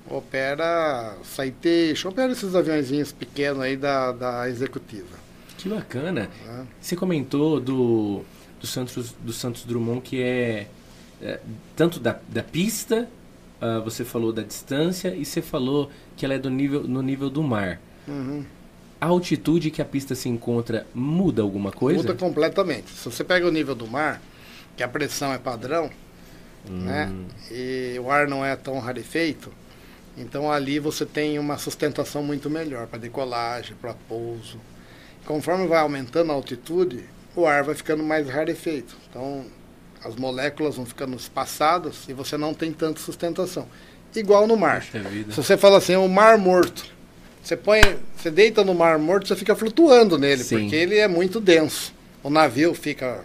Opera 0.08 1.18
Citation, 1.24 2.10
opera 2.10 2.32
esses 2.32 2.54
aviãozinhos 2.54 3.12
pequenos 3.12 3.62
aí 3.62 3.78
da, 3.78 4.12
da 4.12 4.50
executiva. 4.50 5.18
Que 5.58 5.70
bacana. 5.70 6.30
né? 6.46 6.68
Você 6.82 6.96
comentou 6.96 7.60
do, 7.60 8.22
do, 8.60 8.68
Santos, 8.68 9.16
do 9.20 9.32
Santos 9.32 9.64
Drummond 9.64 10.02
que 10.02 10.22
é, 10.22 10.68
é, 11.22 11.40
tanto 11.76 12.02
da, 12.02 12.20
da 12.28 12.44
pista, 12.44 13.08
ah, 13.62 13.80
você 13.80 14.04
falou 14.04 14.34
da 14.34 14.42
distância 14.42 15.16
e 15.16 15.24
você 15.24 15.42
falou 15.42 15.90
que 16.18 16.26
ela 16.26 16.34
é 16.34 16.38
do 16.38 16.50
nível, 16.50 16.84
no 16.84 17.02
nível 17.02 17.30
do 17.30 17.42
mar. 17.42 17.80
Uhum. 18.06 18.44
A 19.04 19.08
altitude 19.08 19.70
que 19.70 19.82
a 19.82 19.86
pista 19.86 20.16
se 20.16 20.30
encontra 20.30 20.88
muda 20.96 21.42
alguma 21.42 21.74
coisa? 21.74 22.04
Muda 22.04 22.14
completamente. 22.14 22.90
Se 22.90 23.04
você 23.04 23.22
pega 23.22 23.46
o 23.46 23.52
nível 23.52 23.76
do 23.76 23.86
mar, 23.86 24.22
que 24.78 24.82
a 24.82 24.88
pressão 24.88 25.34
é 25.34 25.38
padrão, 25.38 25.90
né? 26.70 27.12
Hum, 27.12 27.26
E 27.52 28.00
o 28.00 28.10
ar 28.10 28.30
não 28.30 28.46
é 28.46 28.56
tão 28.56 28.80
rarefeito, 28.80 29.52
então 30.18 30.50
ali 30.50 30.80
você 30.80 31.06
tem 31.06 31.38
uma 31.38 31.58
sustentação 31.58 32.24
muito 32.24 32.50
melhor 32.50 32.88
para 32.88 32.98
decolagem, 32.98 33.76
para 33.76 33.94
pouso. 34.08 34.58
Conforme 35.26 35.68
vai 35.68 35.80
aumentando 35.80 36.32
a 36.32 36.36
altitude, 36.36 37.04
o 37.36 37.46
ar 37.46 37.62
vai 37.62 37.76
ficando 37.76 38.04
mais 38.04 38.30
rarefeito. 38.30 38.96
Então 39.10 39.44
as 40.02 40.16
moléculas 40.16 40.78
vão 40.78 40.86
ficando 40.86 41.18
espaçadas 41.18 42.06
e 42.08 42.14
você 42.14 42.38
não 42.38 42.54
tem 42.54 42.72
tanta 42.72 43.02
sustentação. 43.02 43.68
Igual 44.16 44.48
no 44.48 44.56
mar. 44.56 44.82
Se 44.82 45.36
você 45.36 45.58
fala 45.58 45.80
assim, 45.80 45.98
o 45.98 46.08
mar 46.08 46.38
morto, 46.38 46.93
você 47.44 47.58
põe, 47.58 47.82
você 48.16 48.32
deita 48.32 48.64
no 48.64 48.74
mar 48.74 48.98
morto, 48.98 49.28
você 49.28 49.36
fica 49.36 49.54
flutuando 49.54 50.18
nele, 50.18 50.44
Sim. 50.44 50.62
porque 50.62 50.76
ele 50.76 50.98
é 50.98 51.08
muito 51.10 51.42
denso. 51.42 51.94
O 52.24 52.30
navio 52.30 52.74
fica, 52.74 53.22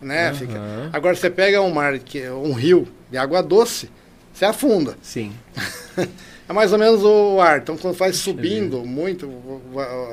né, 0.00 0.28
Aham. 0.28 0.34
fica. 0.34 0.60
Agora 0.92 1.14
você 1.14 1.28
pega 1.28 1.60
um 1.60 1.70
mar 1.70 1.98
que 1.98 2.26
um 2.30 2.54
rio 2.54 2.88
de 3.10 3.18
água 3.18 3.42
doce, 3.42 3.90
você 4.32 4.46
afunda. 4.46 4.96
Sim. 5.02 5.32
É 6.48 6.52
mais 6.52 6.72
ou 6.72 6.78
menos 6.78 7.04
o 7.04 7.40
ar. 7.40 7.60
Então 7.60 7.76
quando 7.76 7.94
vai 7.94 8.12
subindo 8.12 8.84
muito, 8.84 9.30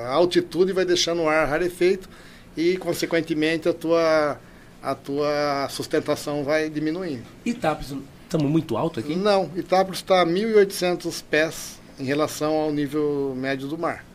a 0.06 0.10
altitude 0.10 0.72
vai 0.72 0.86
deixando 0.86 1.24
o 1.24 1.28
ar 1.28 1.48
rarefeito 1.48 2.08
e 2.56 2.78
consequentemente 2.78 3.68
a 3.68 3.74
tua 3.74 4.40
a 4.82 4.96
tua 4.96 5.68
sustentação 5.70 6.44
vai 6.44 6.70
diminuindo. 6.70 7.24
Itápolis, 7.44 7.94
estamos 8.24 8.50
muito 8.50 8.78
alto 8.78 9.00
aqui? 9.00 9.16
Não, 9.16 9.50
Itápolis 9.56 10.00
está 10.00 10.22
a 10.22 10.26
1.800 10.26 11.24
pés 11.30 11.79
em 12.00 12.04
relação 12.04 12.54
ao 12.56 12.72
nível 12.72 13.34
médio 13.36 13.68
do 13.68 13.78
mar. 13.78 14.06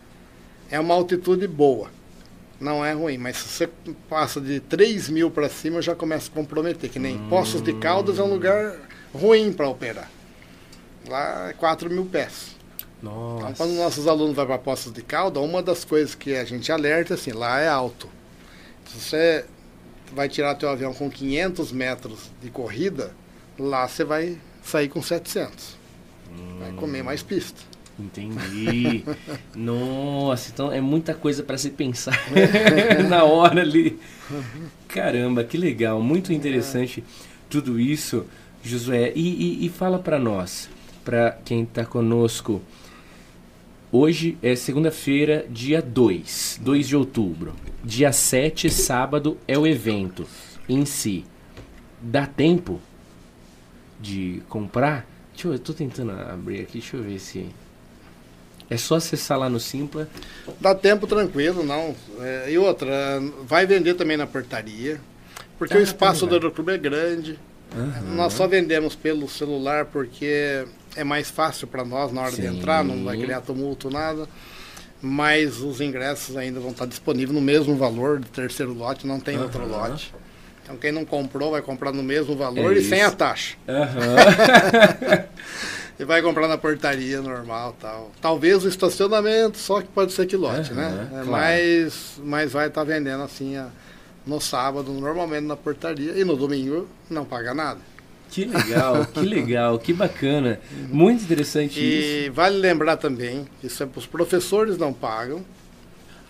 É 0.71 0.81
uma 0.81 0.95
altitude 0.95 1.47
boa, 1.47 1.91
não 2.61 2.85
é 2.85 2.93
ruim, 2.93 3.19
mas 3.19 3.37
se 3.37 3.49
você 3.49 3.71
passa 4.09 4.41
de 4.41 4.61
3 4.61 5.11
mil 5.11 5.31
para 5.31 5.49
cima 5.49 5.83
já 5.83 5.95
começa 5.95 6.31
a 6.31 6.35
comprometer, 6.35 6.89
que 6.89 6.99
nem 6.99 7.17
hum. 7.17 7.29
Poços 7.29 7.61
de 7.61 7.75
Caldas 7.75 8.19
é 8.19 8.23
um 8.23 8.33
lugar 8.33 8.77
ruim 9.13 9.53
para 9.53 9.69
operar. 9.69 10.11
Lá 11.07 11.51
é 11.51 11.53
4 11.53 11.91
mil 11.91 12.07
pés. 12.07 12.55
Nossa. 13.03 13.51
Então, 13.51 13.55
quando 13.55 13.75
nossos 13.75 14.09
alunos 14.09 14.35
vão 14.35 14.47
para 14.47 14.59
Poços 14.59 14.93
de 14.93 15.03
Caldas, 15.03 15.43
uma 15.43 15.63
das 15.63 15.85
coisas 15.85 16.15
que 16.15 16.35
a 16.35 16.45
gente 16.45 16.73
alerta 16.73 17.13
é 17.13 17.17
assim, 17.17 17.33
lá 17.33 17.61
é 17.61 17.69
alto. 17.69 18.09
Se 18.87 18.99
você 18.99 19.45
vai 20.15 20.29
tirar 20.29 20.55
teu 20.55 20.69
avião 20.69 20.95
com 20.95 21.11
500 21.11 21.73
metros 21.73 22.31
de 22.41 22.51
corrida, 22.51 23.13
lá 23.59 23.87
você 23.87 24.05
vai 24.05 24.39
sair 24.63 24.89
com 24.89 25.03
700. 25.03 25.77
Hum. 26.31 26.59
Vai 26.61 26.73
comer 26.73 27.03
mais 27.03 27.23
pista. 27.23 27.61
Entendi. 27.99 29.05
Nossa, 29.55 30.51
então 30.53 30.73
é 30.73 30.81
muita 30.81 31.15
coisa 31.15 31.43
para 31.43 31.57
se 31.57 31.71
pensar 31.71 32.19
na 33.09 33.25
hora 33.25 33.61
ali. 33.61 33.99
Caramba, 34.89 35.45
que 35.45 35.57
legal, 35.57 36.03
muito 36.03 36.33
interessante 36.33 37.05
tudo 37.49 37.79
isso, 37.79 38.27
Josué. 38.63 39.13
E, 39.15 39.63
e, 39.63 39.67
e 39.67 39.69
fala 39.69 39.99
para 39.99 40.19
nós, 40.19 40.69
para 41.05 41.39
quem 41.45 41.63
está 41.63 41.85
conosco. 41.85 42.61
Hoje 43.93 44.37
é 44.43 44.57
segunda-feira, 44.57 45.47
dia 45.49 45.81
2, 45.81 46.59
2 46.61 46.89
de 46.89 46.97
outubro. 46.97 47.55
Dia 47.85 48.11
7, 48.11 48.69
sábado, 48.69 49.39
é 49.47 49.57
o 49.57 49.65
evento 49.65 50.27
em 50.69 50.85
si. 50.85 51.25
Dá 52.03 52.27
tempo 52.27 52.81
de 54.01 54.43
comprar? 54.49 55.07
Deixa 55.33 55.47
eu, 55.49 55.53
eu 55.53 55.59
tô 55.61 55.73
tentando 55.73 56.11
abrir 56.11 56.63
aqui, 56.63 56.79
deixa 56.79 56.97
eu 56.97 57.05
ver 57.05 57.21
se. 57.21 57.47
É 58.69 58.77
só 58.77 58.97
acessar 58.97 59.39
lá 59.39 59.49
no 59.49 59.61
Simpla. 59.61 60.09
Dá 60.61 60.75
tempo 60.75 61.07
tranquilo, 61.07 61.63
não. 61.63 61.95
É, 62.21 62.51
e 62.51 62.59
outra, 62.59 63.23
vai 63.47 63.67
vender 63.67 63.95
também 63.95 64.17
na 64.17 64.27
portaria. 64.27 65.01
Porque 65.59 65.75
ah, 65.75 65.79
o 65.79 65.83
espaço 65.83 66.27
do 66.27 66.35
Aeroclube 66.35 66.73
é 66.73 66.79
grande. 66.79 67.39
Uhum. 67.75 68.15
Nós 68.15 68.33
só 68.33 68.47
vendemos 68.47 68.95
pelo 68.95 69.29
celular 69.29 69.87
porque 69.87 70.65
é 70.97 71.05
mais 71.05 71.29
fácil 71.29 71.67
para 71.67 71.85
nós 71.85 72.13
na 72.13 72.23
hora 72.23 72.31
Sim. 72.31 72.43
de 72.43 72.47
entrar, 72.49 72.85
não 72.85 73.05
vai 73.05 73.17
criar 73.19 73.41
tumulto, 73.41 73.91
nada. 73.91 74.29
Mas 75.03 75.61
os 75.61 75.81
ingressos 75.81 76.37
ainda 76.37 76.61
vão 76.61 76.71
estar 76.71 76.87
disponíveis 76.87 77.35
no 77.35 77.41
mesmo 77.41 77.77
valor 77.77 78.21
do 78.21 78.29
terceiro 78.29 78.73
lote, 78.73 79.07
não 79.07 79.21
tem 79.21 79.37
uhum. 79.37 79.43
outro 79.43 79.69
lote. 79.69 80.15
Então 80.63 80.77
quem 80.77 80.91
não 80.91 81.05
comprou 81.05 81.51
vai 81.51 81.61
comprar 81.61 81.93
no 81.93 82.03
mesmo 82.03 82.35
valor 82.35 82.73
é 82.73 82.77
e 82.77 82.81
isso. 82.81 82.89
sem 82.89 83.03
a 83.03 83.11
taxa. 83.11 83.57
Uhum. 83.69 85.25
e 85.99 86.05
vai 86.05 86.21
comprar 86.23 86.49
na 86.49 86.59
portaria 86.59 87.21
normal 87.21 87.77
tal. 87.81 88.11
Talvez 88.21 88.65
o 88.65 88.69
estacionamento, 88.69 89.59
só 89.59 89.81
que 89.81 89.89
pode 89.89 90.13
ser 90.13 90.27
que 90.27 90.37
lote, 90.37 90.71
uhum, 90.71 90.77
né? 90.77 91.09
Claro. 91.11 91.27
Mas, 91.27 92.21
mas 92.23 92.53
vai 92.53 92.69
estar 92.69 92.85
vendendo 92.85 93.23
assim 93.23 93.57
a, 93.57 93.69
no 94.27 94.41
sábado, 94.41 94.93
normalmente 94.93 95.45
na 95.47 95.57
portaria, 95.57 96.13
e 96.13 96.25
no 96.25 96.37
domingo 96.37 96.89
não 97.09 97.25
paga 97.25 97.55
nada. 97.55 97.81
Que 98.31 98.45
legal, 98.45 99.07
que 99.07 99.21
legal, 99.21 99.79
que 99.79 99.93
bacana. 99.93 100.59
Muito 100.91 101.23
interessante 101.23 101.79
e 101.79 101.83
isso. 101.83 102.27
E 102.27 102.31
vale 102.31 102.59
lembrar 102.59 102.97
também 102.97 103.47
que 103.61 103.69
isso 103.69 103.83
é, 103.83 103.89
os 103.95 104.07
professores 104.07 104.77
não 104.77 104.93
pagam. 104.93 105.45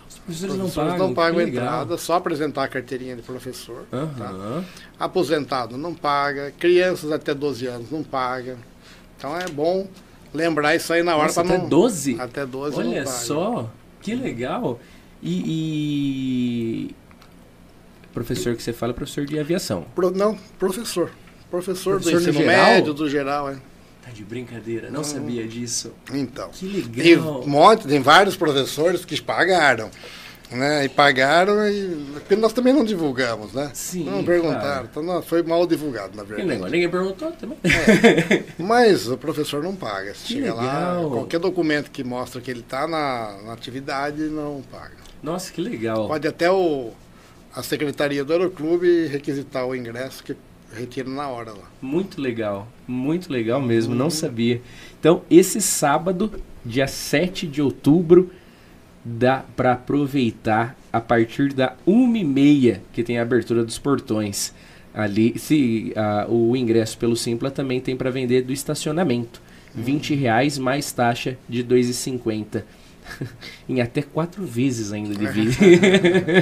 Os 0.07 0.19
professores, 0.19 0.55
não 0.55 0.69
pagam, 0.69 0.97
não 0.97 1.13
pagam 1.15 1.41
entrada, 1.41 1.97
só 1.97 2.13
apresentar 2.13 2.65
a 2.65 2.67
carteirinha 2.67 3.15
de 3.15 3.23
professor. 3.23 3.85
Uhum. 3.91 4.13
Tá? 4.13 4.63
Aposentado 4.99 5.77
não 5.77 5.95
paga, 5.95 6.53
crianças 6.59 7.11
até 7.11 7.33
12 7.33 7.65
anos 7.65 7.89
não 7.89 8.03
paga. 8.03 8.55
Então 9.17 9.37
é 9.37 9.47
bom 9.47 9.87
lembrar 10.33 10.75
isso 10.75 10.91
aí 10.93 11.01
na 11.01 11.15
hora 11.15 11.31
para 11.31 11.43
não. 11.43 11.55
Até 11.55 11.67
12? 11.67 12.17
Até 12.19 12.45
12 12.45 12.77
Olha 12.77 13.05
só, 13.05 13.69
que 14.01 14.15
legal. 14.15 14.79
E, 15.21 16.89
e, 16.89 16.95
professor 18.13 18.55
que 18.55 18.61
você 18.61 18.73
fala 18.73 18.91
é 18.91 18.95
professor 18.95 19.25
de 19.25 19.39
aviação? 19.39 19.85
Pro, 19.95 20.11
não, 20.11 20.37
professor. 20.59 21.11
Professor, 21.49 21.99
professor 21.99 22.21
do 22.21 22.29
ensino 22.29 22.45
médio, 22.45 22.93
do 22.93 23.09
geral, 23.09 23.49
é. 23.49 23.57
Tá 24.03 24.11
de 24.11 24.23
brincadeira, 24.23 24.91
não 24.91 25.01
hum. 25.01 25.03
sabia 25.03 25.47
disso. 25.47 25.93
Então. 26.13 26.49
Que 26.49 26.67
legal. 26.67 27.41
Tem, 27.77 27.87
tem 27.87 28.01
vários 28.01 28.35
professores 28.35 29.03
que 29.03 29.19
pagaram. 29.19 29.89
Né, 30.51 30.85
e 30.85 30.89
pagaram 30.89 31.67
e 31.67 32.13
porque 32.13 32.35
nós 32.35 32.53
também 32.53 32.71
não 32.71 32.83
divulgamos, 32.83 33.51
né? 33.53 33.71
Sim. 33.73 34.03
Não 34.03 34.23
perguntaram, 34.23 34.61
claro. 34.61 34.87
então 34.91 35.03
não, 35.03 35.21
foi 35.21 35.41
mal 35.41 35.65
divulgado, 35.65 36.15
na 36.15 36.23
verdade. 36.23 36.47
Negócio, 36.47 36.71
ninguém 36.71 36.89
perguntou 36.89 37.31
também. 37.31 37.57
É. 37.63 38.43
Mas 38.61 39.09
o 39.09 39.17
professor 39.17 39.63
não 39.63 39.75
paga. 39.75 40.13
Se 40.13 40.33
chega 40.33 40.53
legal. 40.53 41.03
lá, 41.03 41.09
qualquer 41.09 41.39
documento 41.39 41.89
que 41.89 42.03
mostra 42.03 42.39
que 42.39 42.51
ele 42.51 42.59
está 42.59 42.87
na, 42.87 43.37
na 43.43 43.53
atividade, 43.53 44.21
não 44.23 44.61
paga. 44.71 44.97
Nossa, 45.21 45.51
que 45.51 45.61
legal. 45.61 46.07
Pode 46.07 46.27
até 46.27 46.51
o, 46.51 46.91
a 47.55 47.63
secretaria 47.63 48.23
do 48.23 48.31
Aeroclube 48.31 49.07
requisitar 49.07 49.65
o 49.65 49.75
ingresso 49.75 50.23
que 50.23 50.35
retira 50.73 51.09
na 51.09 51.27
hora 51.27 51.51
lá. 51.51 51.69
Muito 51.81 52.21
legal, 52.21 52.67
muito 52.87 53.31
legal 53.31 53.61
mesmo, 53.61 53.93
uhum. 53.93 53.99
não 53.99 54.09
sabia. 54.09 54.61
Então, 54.99 55.23
esse 55.29 55.61
sábado, 55.61 56.31
dia 56.63 56.87
7 56.87 57.47
de 57.47 57.61
outubro, 57.61 58.29
dá 59.05 59.45
para 59.55 59.73
aproveitar 59.73 60.75
a 60.91 60.99
partir 60.99 61.53
da 61.53 61.75
1h30 61.87 62.79
que 62.91 63.03
tem 63.03 63.19
a 63.19 63.21
abertura 63.21 63.63
dos 63.63 63.77
portões. 63.77 64.51
Ali, 64.93 65.37
se 65.37 65.93
uh, 66.27 66.33
o 66.33 66.55
ingresso 66.55 66.97
pelo 66.97 67.15
Simpla 67.15 67.51
também 67.51 67.79
tem 67.79 67.95
para 67.95 68.09
vender 68.09 68.41
do 68.41 68.51
estacionamento. 68.51 69.41
Uhum. 69.75 69.83
20 69.83 70.15
reais 70.15 70.57
mais 70.57 70.91
taxa 70.91 71.37
de 71.47 71.63
2,50. 71.63 72.63
em 73.69 73.81
até 73.81 74.01
quatro 74.01 74.43
vezes 74.43 74.91
ainda 74.91 75.13
de 75.13 75.27
vida. 75.27 75.55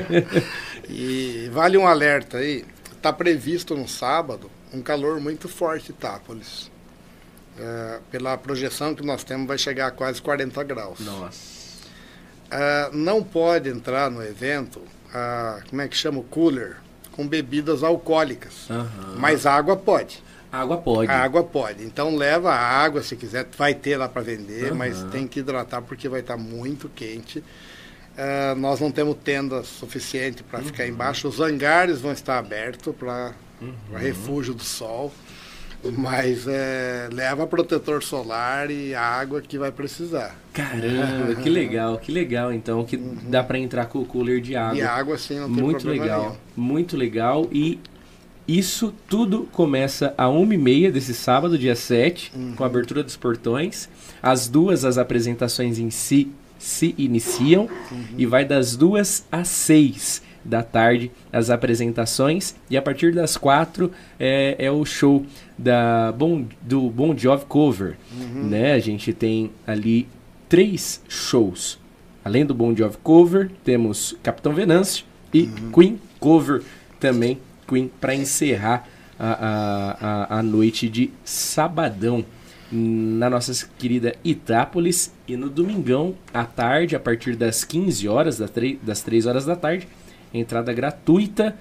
e 0.87 1.49
vale 1.51 1.77
um 1.77 1.85
alerta 1.85 2.37
aí 2.37 2.63
está 2.95 3.11
previsto 3.11 3.75
no 3.75 3.85
sábado 3.85 4.49
um 4.73 4.81
calor 4.81 5.19
muito 5.19 5.49
forte 5.49 5.91
em 5.91 5.95
Itápolis. 5.95 6.71
É, 7.59 7.99
pela 8.09 8.35
projeção 8.35 8.95
que 8.95 9.05
nós 9.05 9.23
temos, 9.23 9.47
vai 9.47 9.57
chegar 9.57 9.87
a 9.87 9.91
quase 9.91 10.19
40 10.19 10.63
graus. 10.63 10.99
Nossa. 10.99 11.52
É, 12.51 12.89
não 12.93 13.23
pode 13.23 13.69
entrar 13.69 14.11
no 14.11 14.23
evento, 14.23 14.81
como 15.69 15.81
é 15.81 15.87
que 15.87 15.95
chama 15.95 16.19
o 16.19 16.23
cooler, 16.23 16.77
com 17.11 17.27
bebidas 17.27 17.83
alcoólicas. 17.83 18.69
Uhum. 18.69 19.15
Mas 19.17 19.45
água 19.45 19.75
pode. 19.75 20.23
Água 20.51 20.77
pode. 20.77 21.11
A 21.11 21.19
água 21.19 21.43
pode. 21.43 21.83
Então 21.83 22.15
leva 22.15 22.51
a 22.51 22.59
água 22.59 23.01
se 23.01 23.15
quiser, 23.15 23.47
vai 23.57 23.73
ter 23.73 23.97
lá 23.97 24.07
para 24.07 24.21
vender, 24.21 24.71
uhum. 24.71 24.77
mas 24.77 25.03
tem 25.05 25.27
que 25.27 25.39
hidratar 25.39 25.81
porque 25.81 26.07
vai 26.07 26.19
estar 26.19 26.37
tá 26.37 26.39
muito 26.39 26.87
quente. 26.89 27.39
Uh, 27.39 28.53
nós 28.57 28.79
não 28.79 28.91
temos 28.91 29.17
tenda 29.23 29.63
suficiente 29.63 30.43
para 30.43 30.59
uhum. 30.59 30.65
ficar 30.65 30.85
embaixo. 30.85 31.27
Os 31.27 31.39
hangares 31.39 32.01
vão 32.01 32.11
estar 32.11 32.37
abertos 32.37 32.95
para 32.95 33.33
uhum. 33.59 33.73
refúgio 33.97 34.53
do 34.53 34.63
sol. 34.63 35.11
Mas 35.97 36.47
é, 36.47 37.09
leva 37.11 37.45
protetor 37.45 38.01
solar 38.03 38.71
e 38.71 38.95
água 38.95 39.41
que 39.41 39.57
vai 39.57 39.71
precisar. 39.71 40.35
Caramba, 40.53 41.35
que 41.35 41.49
legal, 41.49 41.97
que 41.97 42.11
legal 42.11 42.53
então, 42.53 42.85
que 42.85 42.95
uhum. 42.95 43.17
dá 43.23 43.43
para 43.43 43.59
entrar 43.59 43.85
com 43.87 43.99
o 43.99 44.05
cooler 44.05 44.39
de 44.39 44.55
água. 44.55 44.77
E 44.77 44.81
água 44.81 45.17
sim, 45.17 45.39
não 45.39 45.53
tem 45.53 45.63
Muito 45.63 45.87
legal, 45.87 46.21
nenhum. 46.21 46.35
muito 46.55 46.95
legal. 46.95 47.49
E 47.51 47.79
isso 48.47 48.93
tudo 49.07 49.47
começa 49.51 50.13
a 50.17 50.25
1h30 50.25 50.91
desse 50.91 51.13
sábado, 51.13 51.57
dia 51.57 51.75
7, 51.75 52.31
uhum. 52.35 52.53
com 52.55 52.63
a 52.63 52.67
abertura 52.67 53.03
dos 53.03 53.17
portões. 53.17 53.89
As 54.21 54.47
duas, 54.47 54.85
as 54.85 54.97
apresentações 54.97 55.79
em 55.79 55.89
si 55.89 56.31
se 56.57 56.95
iniciam 56.97 57.67
uhum. 57.91 58.05
e 58.17 58.25
vai 58.25 58.45
das 58.45 58.77
duas 58.77 59.25
às 59.29 59.49
seis 59.49 60.21
da 60.43 60.61
tarde 60.61 61.11
as 61.31 61.49
apresentações 61.49 62.55
e 62.69 62.77
a 62.77 62.81
partir 62.81 63.13
das 63.13 63.37
quatro 63.37 63.91
é, 64.19 64.55
é 64.59 64.71
o 64.71 64.83
show 64.85 65.25
da 65.57 66.11
bon, 66.11 66.45
do 66.61 66.89
Bon 66.89 67.17
Jovi 67.17 67.45
Cover, 67.45 67.95
uhum. 68.11 68.49
né? 68.49 68.73
A 68.73 68.79
gente 68.79 69.13
tem 69.13 69.51
ali 69.65 70.07
três 70.49 71.01
shows. 71.07 71.79
Além 72.25 72.45
do 72.45 72.53
Bon 72.53 72.75
Jovi 72.75 72.97
Cover, 73.03 73.51
temos 73.63 74.15
Capitão 74.23 74.53
Venâncio 74.53 75.05
e 75.33 75.43
uhum. 75.43 75.71
Queen 75.71 75.99
Cover 76.19 76.61
também, 76.99 77.37
Queen 77.67 77.91
para 77.99 78.15
encerrar 78.15 78.87
a, 79.19 79.31
a, 79.31 80.35
a, 80.35 80.39
a 80.39 80.43
noite 80.43 80.89
de 80.89 81.11
sabadão 81.23 82.25
na 82.71 83.29
nossa 83.29 83.67
querida 83.77 84.15
Itápolis 84.23 85.13
e 85.27 85.37
no 85.37 85.49
domingão 85.49 86.15
à 86.33 86.43
tarde, 86.43 86.95
a 86.95 86.99
partir 86.99 87.35
das 87.35 87.63
15 87.63 88.07
horas, 88.07 88.39
das 88.81 89.01
3 89.01 89.25
horas 89.27 89.45
da 89.45 89.55
tarde, 89.55 89.87
entrada 90.33 90.73
gratuita 90.73 91.55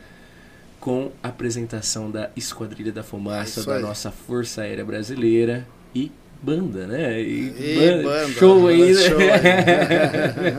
com 0.81 1.13
a 1.23 1.29
apresentação 1.29 2.11
da 2.11 2.31
Esquadrilha 2.37 2.91
da 2.91 3.03
Fumaça 3.03 3.61
é 3.61 3.65
da 3.65 3.79
nossa 3.79 4.11
Força 4.11 4.63
Aérea 4.63 4.85
Brasileira 4.85 5.67
e 5.95 6.11
banda, 6.43 6.89
né? 6.89 7.23
E, 7.23 7.55
e 7.57 8.03
banda, 8.03 8.33
show 8.33 8.67
aí, 8.67 8.93
né? 8.93 9.03
Show 9.09 9.19
aí. 9.21 10.57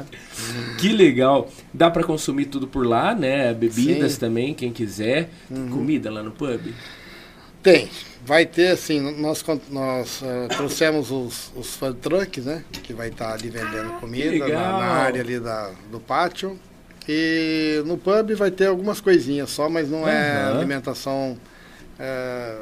que 0.80 0.90
legal. 0.94 1.49
Dá 1.73 1.91
para 1.91 2.03
consumir 2.03 2.45
tudo 2.45 2.68
por 2.68 2.85
lá, 2.85 3.14
né? 3.14 3.53
Bebidas 3.53 4.14
Sim. 4.14 4.19
também, 4.19 4.53
quem 4.53 4.72
quiser. 4.72 5.30
Uhum. 5.52 5.69
Comida 5.69 6.10
lá 6.10 6.23
no 6.23 6.31
pub? 6.31 6.73
Tem. 7.61 7.90
Vai 8.26 8.45
ter, 8.45 8.69
assim, 8.69 9.02
nós, 9.19 9.44
nós 9.69 10.22
uh, 10.22 10.48
trouxemos 10.56 11.11
os, 11.11 11.52
os 11.53 11.76
food 11.76 11.98
trucks, 11.99 12.45
né? 12.45 12.64
Que 12.81 12.94
vai 12.94 13.10
estar 13.10 13.27
tá 13.27 13.34
ali 13.34 13.49
vendendo 13.49 13.91
ah, 13.91 13.98
comida 13.99 14.48
na, 14.48 14.72
na, 14.72 14.85
área 14.85 15.22
ali 15.22 15.38
da, 15.38 15.72
do 15.91 15.99
pátio. 15.99 16.57
E 17.07 17.81
no 17.85 17.97
pub 17.97 18.34
vai 18.35 18.51
ter 18.51 18.67
algumas 18.67 19.01
coisinhas 19.01 19.49
só, 19.49 19.69
mas 19.69 19.89
não 19.89 20.01
uhum. 20.01 20.07
é 20.07 20.45
alimentação 20.45 21.38
é, 21.99 22.57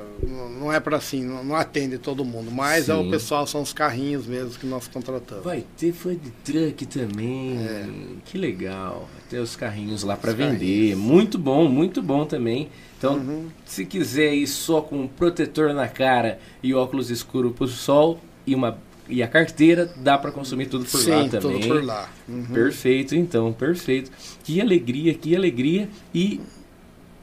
não 0.59 0.71
é 0.71 0.79
para 0.79 0.97
assim, 0.97 1.23
não, 1.23 1.55
atende 1.55 1.97
todo 1.97 2.25
mundo, 2.25 2.51
mas 2.51 2.85
Sim. 2.85 2.91
é 2.91 2.95
o 2.95 3.09
pessoal, 3.09 3.47
são 3.47 3.61
os 3.61 3.71
carrinhos 3.71 4.27
mesmo 4.27 4.51
que 4.51 4.65
nós 4.65 4.87
contratamos. 4.87 5.43
Vai 5.43 5.63
ter 5.77 5.93
food 5.93 6.19
truck 6.43 6.85
também, 6.85 7.57
é. 7.57 7.87
que 8.25 8.37
legal, 8.37 9.09
ter 9.29 9.39
os 9.39 9.55
carrinhos 9.55 10.03
lá 10.03 10.17
para 10.17 10.33
vender, 10.33 10.95
muito 10.95 11.37
bom, 11.37 11.67
muito 11.69 12.01
bom 12.01 12.25
também. 12.25 12.69
Então, 12.97 13.15
uhum. 13.15 13.47
se 13.65 13.85
quiser 13.85 14.33
ir 14.33 14.47
só 14.47 14.81
com 14.81 15.01
um 15.01 15.07
protetor 15.07 15.73
na 15.73 15.87
cara 15.87 16.37
e 16.61 16.73
óculos 16.73 17.09
escuros 17.09 17.53
para 17.53 17.65
o 17.65 17.67
sol 17.67 18.19
e 18.45 18.53
uma 18.53 18.77
e 19.11 19.21
a 19.21 19.27
carteira 19.27 19.91
dá 19.97 20.17
para 20.17 20.31
consumir 20.31 20.67
tudo 20.67 20.85
por 20.85 20.99
Sim, 20.99 21.11
lá 21.11 21.29
também. 21.29 21.59
Tudo 21.59 21.67
por 21.67 21.83
lá. 21.83 22.09
Uhum. 22.27 22.45
Perfeito, 22.45 23.15
então, 23.15 23.53
perfeito. 23.53 24.11
Que 24.43 24.59
alegria, 24.59 25.13
que 25.13 25.35
alegria. 25.35 25.89
E 26.13 26.41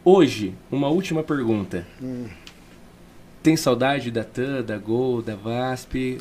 Hoje, 0.05 0.55
uma 0.71 0.89
última 0.89 1.23
pergunta. 1.23 1.87
Hum. 2.03 2.27
Tem 3.43 3.57
saudade 3.57 4.11
da 4.11 4.25
TAN, 4.25 4.63
da 4.63 4.79
Gol, 4.79 5.21
da 5.21 5.37
VASP? 5.37 6.19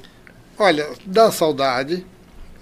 Olha, 0.57 0.89
dá 1.05 1.31
saudade, 1.31 2.05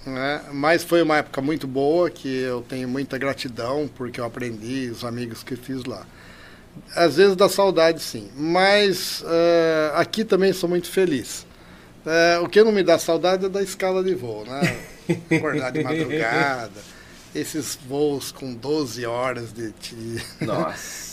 né? 0.06 0.42
mas 0.52 0.84
foi 0.84 1.02
uma 1.02 1.18
época 1.18 1.40
muito 1.40 1.66
boa 1.66 2.10
que 2.10 2.28
eu 2.28 2.62
tenho 2.62 2.88
muita 2.88 3.18
gratidão 3.18 3.88
porque 3.96 4.20
eu 4.20 4.24
aprendi 4.24 4.88
os 4.90 5.04
amigos 5.04 5.42
que 5.42 5.56
fiz 5.56 5.84
lá. 5.84 6.06
Às 6.94 7.16
vezes 7.16 7.34
dá 7.34 7.48
saudade, 7.48 8.02
sim, 8.02 8.30
mas 8.36 9.22
uh, 9.22 9.96
aqui 9.96 10.24
também 10.24 10.52
sou 10.52 10.68
muito 10.68 10.88
feliz. 10.88 11.45
Uh, 12.06 12.44
o 12.44 12.48
que 12.48 12.62
não 12.62 12.70
me 12.70 12.84
dá 12.84 12.98
saudade 12.98 13.46
é 13.46 13.48
da 13.48 13.62
escala 13.62 14.02
de 14.02 14.14
voo, 14.14 14.44
né? 14.46 14.78
Acordar 15.36 15.72
de 15.72 15.82
madrugada 15.82 16.96
esses 17.34 17.78
voos 17.86 18.32
com 18.32 18.54
12 18.54 19.04
horas 19.04 19.52
de, 19.52 19.72
de 19.72 20.22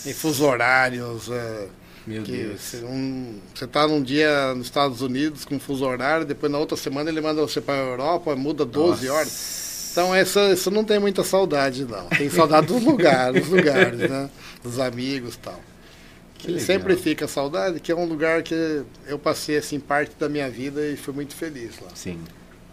em 0.08 0.12
fuso 0.14 0.44
horários. 0.44 1.28
É, 1.30 1.66
Meu 2.06 2.22
Deus. 2.22 2.60
Você 2.60 3.64
está 3.64 3.86
um, 3.86 3.88
num 3.88 4.02
dia 4.02 4.54
nos 4.54 4.66
Estados 4.66 5.02
Unidos 5.02 5.44
com 5.44 5.58
fuso 5.58 5.84
horário, 5.84 6.24
depois 6.24 6.50
na 6.50 6.58
outra 6.58 6.76
semana 6.76 7.10
ele 7.10 7.20
manda 7.20 7.40
você 7.42 7.60
para 7.60 7.74
a 7.74 7.86
Europa, 7.86 8.34
muda 8.34 8.64
12 8.64 9.06
Nossa. 9.06 9.18
horas. 9.18 9.88
Então 9.92 10.14
essa, 10.14 10.40
essa 10.40 10.70
não 10.70 10.82
tem 10.82 10.98
muita 10.98 11.22
saudade, 11.22 11.84
não. 11.84 12.06
Tem 12.06 12.28
saudade 12.28 12.66
dos 12.66 12.82
lugares, 12.82 13.42
dos 13.42 13.50
lugares, 13.50 13.98
né? 14.10 14.28
Dos 14.62 14.80
amigos 14.80 15.34
e 15.34 15.38
tal. 15.38 15.60
Sempre 16.60 16.96
fica 16.96 17.26
saudade, 17.26 17.80
que 17.80 17.90
é 17.90 17.94
um 17.94 18.04
lugar 18.04 18.42
que 18.42 18.84
eu 19.06 19.18
passei 19.18 19.56
assim 19.56 19.80
parte 19.80 20.14
da 20.18 20.28
minha 20.28 20.50
vida 20.50 20.86
e 20.86 20.96
fui 20.96 21.14
muito 21.14 21.34
feliz 21.34 21.78
lá. 21.80 21.88
Sim. 21.94 22.18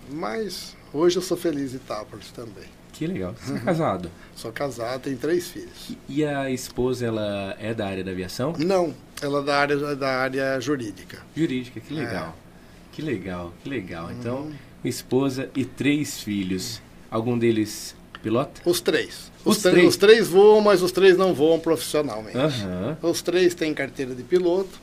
Mas 0.09 0.75
hoje 0.93 1.17
eu 1.17 1.21
sou 1.21 1.37
feliz 1.37 1.73
em 1.73 1.77
Itápolis 1.77 2.31
também. 2.31 2.65
Que 2.93 3.07
legal. 3.07 3.33
Você 3.39 3.53
é 3.53 3.59
casado? 3.59 4.11
Sou 4.35 4.51
casado, 4.51 5.01
tenho 5.01 5.17
três 5.17 5.47
filhos. 5.49 5.95
E, 6.07 6.23
a 6.23 6.51
esposa, 6.51 7.05
ela 7.05 7.55
é 7.59 7.73
da 7.73 7.87
área 7.87 8.03
da 8.03 8.11
aviação? 8.11 8.53
Não, 8.57 8.93
ela 9.21 9.39
é 9.39 9.43
da 9.43 9.57
área, 9.57 9.95
da 9.95 10.09
área 10.17 10.59
jurídica. 10.59 11.19
Jurídica, 11.35 11.79
que 11.79 11.93
legal. 11.93 12.35
É. 12.37 12.95
Que 12.95 13.01
legal, 13.01 13.53
que 13.63 13.69
legal. 13.69 14.11
Então, 14.11 14.41
uhum. 14.41 14.53
esposa 14.83 15.49
e 15.55 15.65
três 15.65 16.21
filhos. 16.21 16.81
Algum 17.09 17.37
deles 17.37 17.95
pilota? 18.21 18.61
Os 18.65 18.81
três. 18.81 19.31
Os, 19.43 19.57
os 19.57 19.63
três. 19.63 19.87
os 19.87 19.97
três 19.97 20.27
voam, 20.27 20.61
mas 20.61 20.81
os 20.81 20.91
três 20.91 21.17
não 21.17 21.33
voam 21.33 21.59
profissionalmente. 21.59 22.37
Uhum. 22.37 23.09
Os 23.09 23.21
três 23.21 23.55
têm 23.55 23.73
carteira 23.73 24.13
de 24.13 24.23
piloto, 24.23 24.79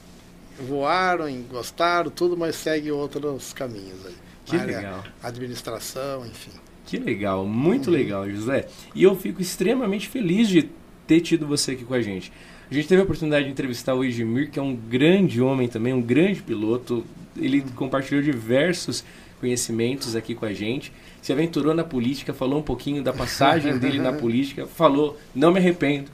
voaram, 0.60 1.30
gostaram, 1.50 2.10
tudo, 2.10 2.36
mas 2.36 2.56
segue 2.56 2.90
outros 2.90 3.52
caminhos 3.52 4.04
aí. 4.06 4.14
Que 4.44 4.56
legal. 4.56 5.04
Administração, 5.22 6.26
enfim. 6.26 6.50
Que 6.86 6.96
legal, 6.96 7.46
muito 7.46 7.90
legal, 7.90 8.28
José. 8.30 8.66
E 8.94 9.02
eu 9.02 9.14
fico 9.14 9.42
extremamente 9.42 10.08
feliz 10.08 10.48
de 10.48 10.70
ter 11.06 11.20
tido 11.20 11.46
você 11.46 11.72
aqui 11.72 11.84
com 11.84 11.94
a 11.94 12.00
gente. 12.00 12.32
A 12.70 12.74
gente 12.74 12.88
teve 12.88 13.00
a 13.00 13.04
oportunidade 13.04 13.44
de 13.44 13.50
entrevistar 13.50 13.94
o 13.94 14.04
Edmir, 14.04 14.50
que 14.50 14.58
é 14.58 14.62
um 14.62 14.74
grande 14.74 15.40
homem 15.40 15.68
também, 15.68 15.92
um 15.92 16.02
grande 16.02 16.42
piloto. 16.42 17.04
Ele 17.36 17.62
compartilhou 17.74 18.22
diversos 18.22 19.04
conhecimentos 19.38 20.16
aqui 20.16 20.34
com 20.34 20.44
a 20.44 20.52
gente. 20.52 20.92
Se 21.22 21.32
aventurou 21.32 21.74
na 21.74 21.84
política, 21.84 22.32
falou 22.32 22.60
um 22.60 22.62
pouquinho 22.62 23.02
da 23.02 23.12
passagem 23.12 23.76
dele 23.78 23.98
na 23.98 24.12
política, 24.12 24.66
falou: 24.66 25.18
não 25.34 25.52
me 25.52 25.58
arrependo, 25.58 26.10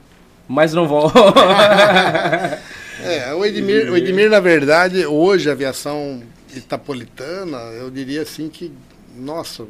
mas 0.47 0.73
não 0.73 0.87
vou. 0.87 1.11
é, 3.03 3.33
o 3.33 3.45
Edmir, 3.45 3.91
o 3.91 3.97
Edmir, 3.97 4.29
na 4.29 4.39
verdade, 4.39 5.05
hoje 5.05 5.49
a 5.49 5.53
aviação 5.53 6.23
itapolitana, 6.55 7.57
eu 7.73 7.89
diria 7.91 8.21
assim 8.21 8.49
que, 8.49 8.71
nossa, 9.15 9.65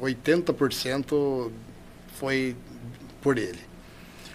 80% 0.00 1.50
foi 2.18 2.56
por 3.20 3.38
ele. 3.38 3.72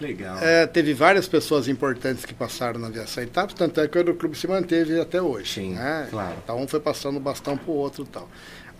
Legal. 0.00 0.38
É, 0.38 0.66
teve 0.66 0.94
várias 0.94 1.26
pessoas 1.26 1.66
importantes 1.66 2.24
que 2.24 2.32
passaram 2.32 2.78
na 2.78 2.86
aviação 2.86 3.22
Itapas, 3.22 3.54
tanto 3.54 3.80
é 3.80 3.88
que 3.88 3.98
o 3.98 4.00
aeroclube 4.00 4.36
se 4.38 4.46
manteve 4.46 4.98
até 5.00 5.20
hoje. 5.20 5.54
Sim, 5.54 5.74
né? 5.74 6.06
claro. 6.08 6.36
Então 6.42 6.60
um 6.60 6.68
foi 6.68 6.78
passando 6.78 7.16
o 7.16 7.20
bastão 7.20 7.56
para 7.56 7.70
o 7.70 7.74
outro 7.74 8.04
e 8.04 8.06
tal. 8.06 8.28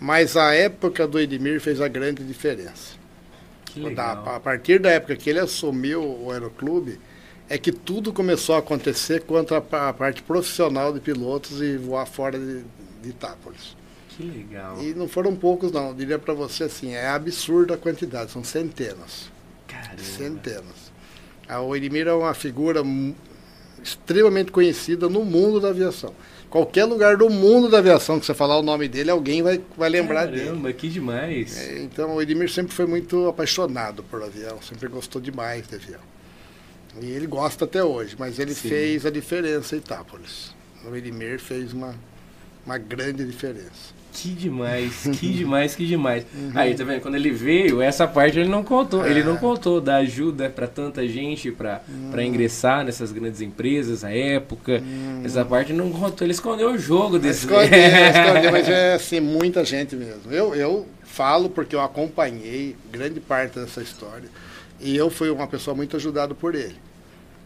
Mas 0.01 0.37
a 0.37 0.55
época 0.55 1.07
do 1.07 1.19
Edmir 1.19 1.61
fez 1.61 1.81
a 1.81 1.89
grande 1.89 2.23
diferença. 2.25 2.97
Da, 3.95 4.13
a 4.13 4.41
partir 4.41 4.81
da 4.81 4.91
época 4.91 5.15
que 5.17 5.31
ele 5.31 5.39
assumiu 5.39 6.03
o 6.03 6.33
aeroclube, 6.33 6.99
é 7.49 7.57
que 7.57 7.73
tudo 7.73 8.13
começou 8.13 8.55
a 8.55 8.59
acontecer 8.59 9.23
quanto 9.23 9.55
a, 9.55 9.59
a 9.89 9.93
parte 9.93 10.23
profissional 10.23 10.93
de 10.93 11.01
pilotos 11.01 11.61
e 11.61 11.77
voar 11.77 12.07
fora 12.07 12.39
de, 12.39 12.65
de 13.03 13.09
Itápolis. 13.11 13.77
Que 14.09 14.23
legal. 14.25 14.83
E 14.83 14.95
não 14.95 15.09
foram 15.09 15.35
poucos, 15.37 15.71
não. 15.71 15.89
Eu 15.89 15.95
diria 15.95 16.19
para 16.19 16.35
você 16.35 16.65
assim, 16.65 16.93
é 16.95 17.09
absurda 17.09 17.75
a 17.75 17.77
quantidade, 17.77 18.33
são 18.33 18.43
centenas. 18.43 19.31
Caramba. 19.67 20.03
Centenas. 20.03 20.93
A 21.49 21.61
Oirimir 21.61 22.07
é 22.09 22.13
uma 22.13 22.35
figura 22.35 22.83
extremamente 23.83 24.51
conhecida 24.51 25.09
no 25.09 25.25
mundo 25.25 25.61
da 25.61 25.69
aviação. 25.69 26.13
Qualquer 26.51 26.87
lugar 26.87 27.17
do 27.17 27.29
mundo 27.29 27.69
da 27.69 27.79
aviação 27.79 28.19
que 28.19 28.25
você 28.25 28.33
falar 28.33 28.59
o 28.59 28.63
nome 28.63 28.89
dele, 28.89 29.11
alguém 29.11 29.43
vai, 29.43 29.61
vai 29.77 29.91
lembrar 29.91 30.21
Caramba, 30.21 30.33
dele. 30.33 30.47
Caramba, 30.47 30.73
que 30.73 30.89
demais. 30.89 31.59
É, 31.59 31.83
então, 31.83 32.17
o 32.17 32.23
Edmir 32.23 32.51
sempre 32.51 32.73
foi 32.73 32.87
muito 32.87 33.29
apaixonado 33.29 34.03
por 34.03 34.23
avião, 34.23 34.61
sempre 34.63 34.89
gostou 34.89 35.21
demais 35.21 35.69
de 35.69 35.75
avião. 35.75 36.01
E 37.03 37.07
ele 37.11 37.27
gosta 37.27 37.67
até 37.67 37.85
hoje, 37.85 38.17
mas 38.19 38.39
ele 38.39 38.55
Sim. 38.55 38.71
fez 38.71 39.05
a 39.05 39.11
diferença 39.11 39.77
em 39.77 39.79
Itápolis. 39.79 40.55
O 40.85 40.97
Edmir 40.97 41.39
fez 41.39 41.75
uma, 41.75 41.95
uma 42.65 42.79
grande 42.79 43.25
diferença. 43.27 43.98
Que 44.21 44.31
demais, 44.31 45.05
que 45.19 45.33
demais, 45.33 45.77
que 45.77 45.87
demais. 45.87 46.27
Uhum. 46.35 46.51
Aí, 46.55 46.75
tá 46.75 46.83
vendo? 46.83 47.01
Quando 47.01 47.15
ele 47.15 47.31
veio, 47.31 47.81
essa 47.81 48.07
parte 48.07 48.37
ele 48.37 48.49
não 48.49 48.65
contou. 48.65 49.07
É. 49.07 49.11
Ele 49.11 49.23
não 49.23 49.37
contou 49.37 49.81
da 49.81 49.99
ajuda 49.99 50.51
para 50.51 50.67
tanta 50.67 51.07
gente 51.07 51.53
para 51.53 51.81
uhum. 51.89 52.21
ingressar 52.21 52.85
nessas 52.85 53.13
grandes 53.13 53.41
empresas, 53.41 54.03
a 54.03 54.11
época. 54.11 54.83
Uhum. 54.83 55.23
Essa 55.25 55.45
parte 55.45 55.73
não 55.73 55.91
contou. 55.93 56.27
Ele 56.27 56.33
escondeu 56.33 56.73
o 56.73 56.79
jogo 56.79 57.17
desse. 57.17 57.47
Escondeu, 57.47 57.69
escondeu, 57.71 58.51
mas 58.51 58.69
é 58.69 58.95
assim, 58.95 59.21
muita 59.21 59.65
gente 59.65 59.95
mesmo. 59.95 60.33
Eu, 60.33 60.53
eu 60.53 60.87
falo 61.05 61.49
porque 61.49 61.77
eu 61.77 61.81
acompanhei 61.81 62.75
grande 62.91 63.21
parte 63.21 63.61
dessa 63.61 63.81
história. 63.81 64.29
E 64.81 64.97
eu 64.97 65.11
fui 65.11 65.31
uma 65.31 65.47
pessoa 65.47 65.77
muito 65.77 65.97
ajudada 65.97 66.35
por 66.35 66.57
ele. 66.57 66.88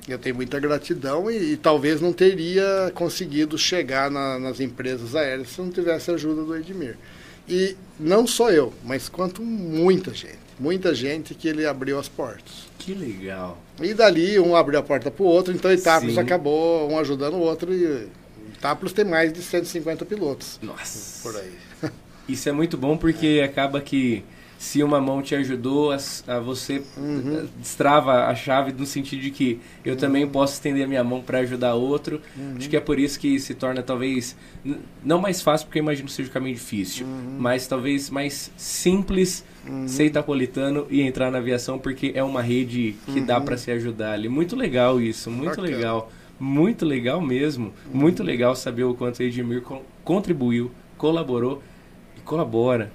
Eu 0.09 0.19
tenho 0.19 0.35
muita 0.35 0.59
gratidão 0.59 1.31
e, 1.31 1.53
e 1.53 1.57
talvez 1.57 2.01
não 2.01 2.13
teria 2.13 2.91
conseguido 2.95 3.57
chegar 3.57 4.11
na, 4.11 4.39
nas 4.39 4.61
empresas 4.61 5.15
aéreas 5.15 5.51
se 5.51 5.61
não 5.61 5.71
tivesse 5.71 6.11
a 6.11 6.15
ajuda 6.15 6.43
do 6.43 6.57
Edmir. 6.57 6.97
E 7.49 7.77
não 7.99 8.27
só 8.27 8.51
eu, 8.51 8.73
mas 8.85 9.09
quanto 9.09 9.43
muita 9.43 10.13
gente. 10.13 10.43
Muita 10.59 10.95
gente 10.95 11.35
que 11.35 11.49
ele 11.49 11.67
abriu 11.67 11.99
as 11.99 12.09
portas. 12.09 12.67
Que 12.79 12.95
legal. 12.95 13.59
E 13.81 13.95
dali 13.95 14.39
um 14.39 14.55
abriu 14.55 14.79
a 14.79 14.83
porta 14.83 15.11
para 15.11 15.23
o 15.23 15.27
outro, 15.27 15.53
então 15.53 15.73
Itápolis 15.73 16.19
acabou 16.19 16.91
um 16.91 16.99
ajudando 16.99 17.35
o 17.35 17.41
outro 17.41 17.73
e 17.73 18.09
Itápolis 18.55 18.93
tem 18.93 19.05
mais 19.05 19.33
de 19.33 19.43
150 19.43 20.05
pilotos. 20.05 20.59
Nossa. 20.63 21.23
Por 21.23 21.41
aí. 21.41 21.53
Isso 22.29 22.49
é 22.49 22.53
muito 22.53 22.77
bom 22.77 22.97
porque 22.97 23.41
é. 23.41 23.45
acaba 23.45 23.81
que 23.81 24.23
se 24.63 24.81
uma 24.81 25.01
mão 25.01 25.21
te 25.21 25.35
ajudou 25.35 25.91
a, 25.91 25.99
a 26.29 26.39
você 26.39 26.85
uhum. 26.97 27.49
destrava 27.59 28.27
a 28.27 28.35
chave 28.37 28.73
no 28.73 28.87
sentido 28.87 29.21
de 29.21 29.33
que 29.33 29.59
eu 29.85 29.95
uhum. 29.95 29.99
também 29.99 30.25
posso 30.25 30.55
estender 30.55 30.85
a 30.85 30.87
minha 30.87 31.03
mão 31.03 31.21
para 31.21 31.41
ajudar 31.41 31.75
outro. 31.75 32.23
Uhum. 32.37 32.55
Acho 32.57 32.71
que 32.71 32.77
é 32.77 32.81
por 32.81 32.97
isso 32.97 33.19
que 33.19 33.41
se 33.41 33.55
torna 33.55 33.83
talvez 33.83 34.37
não 35.05 35.21
mais 35.21 35.43
fácil, 35.43 35.67
porque 35.67 35.81
eu 35.81 35.83
imagino 35.83 36.07
que 36.07 36.15
seja 36.15 36.31
um 36.31 36.33
caminho 36.33 36.55
difícil, 36.55 37.05
uhum. 37.05 37.39
mas 37.41 37.67
talvez 37.67 38.09
mais 38.09 38.53
simples 38.57 39.45
uhum. 39.67 39.89
ser 39.89 40.05
itapolitano 40.05 40.87
e 40.89 41.03
entrar 41.03 41.33
na 41.33 41.39
aviação, 41.39 41.77
porque 41.77 42.13
é 42.15 42.23
uma 42.23 42.41
rede 42.41 42.95
que 43.13 43.21
dá 43.21 43.41
para 43.41 43.57
se 43.57 43.69
ajudar 43.73 44.13
ali. 44.13 44.29
Muito 44.29 44.55
legal 44.55 45.01
isso, 45.01 45.29
muito 45.29 45.57
Bacana. 45.57 45.67
legal. 45.67 46.13
Muito 46.39 46.85
legal 46.87 47.21
mesmo. 47.21 47.73
Muito 47.93 48.23
legal 48.23 48.55
saber 48.55 48.85
o 48.85 48.95
quanto 48.95 49.19
o 49.19 49.23
Edmir 49.25 49.61
contribuiu, 50.05 50.71
colaborou 50.97 51.61
e 52.17 52.21
colabora 52.21 52.93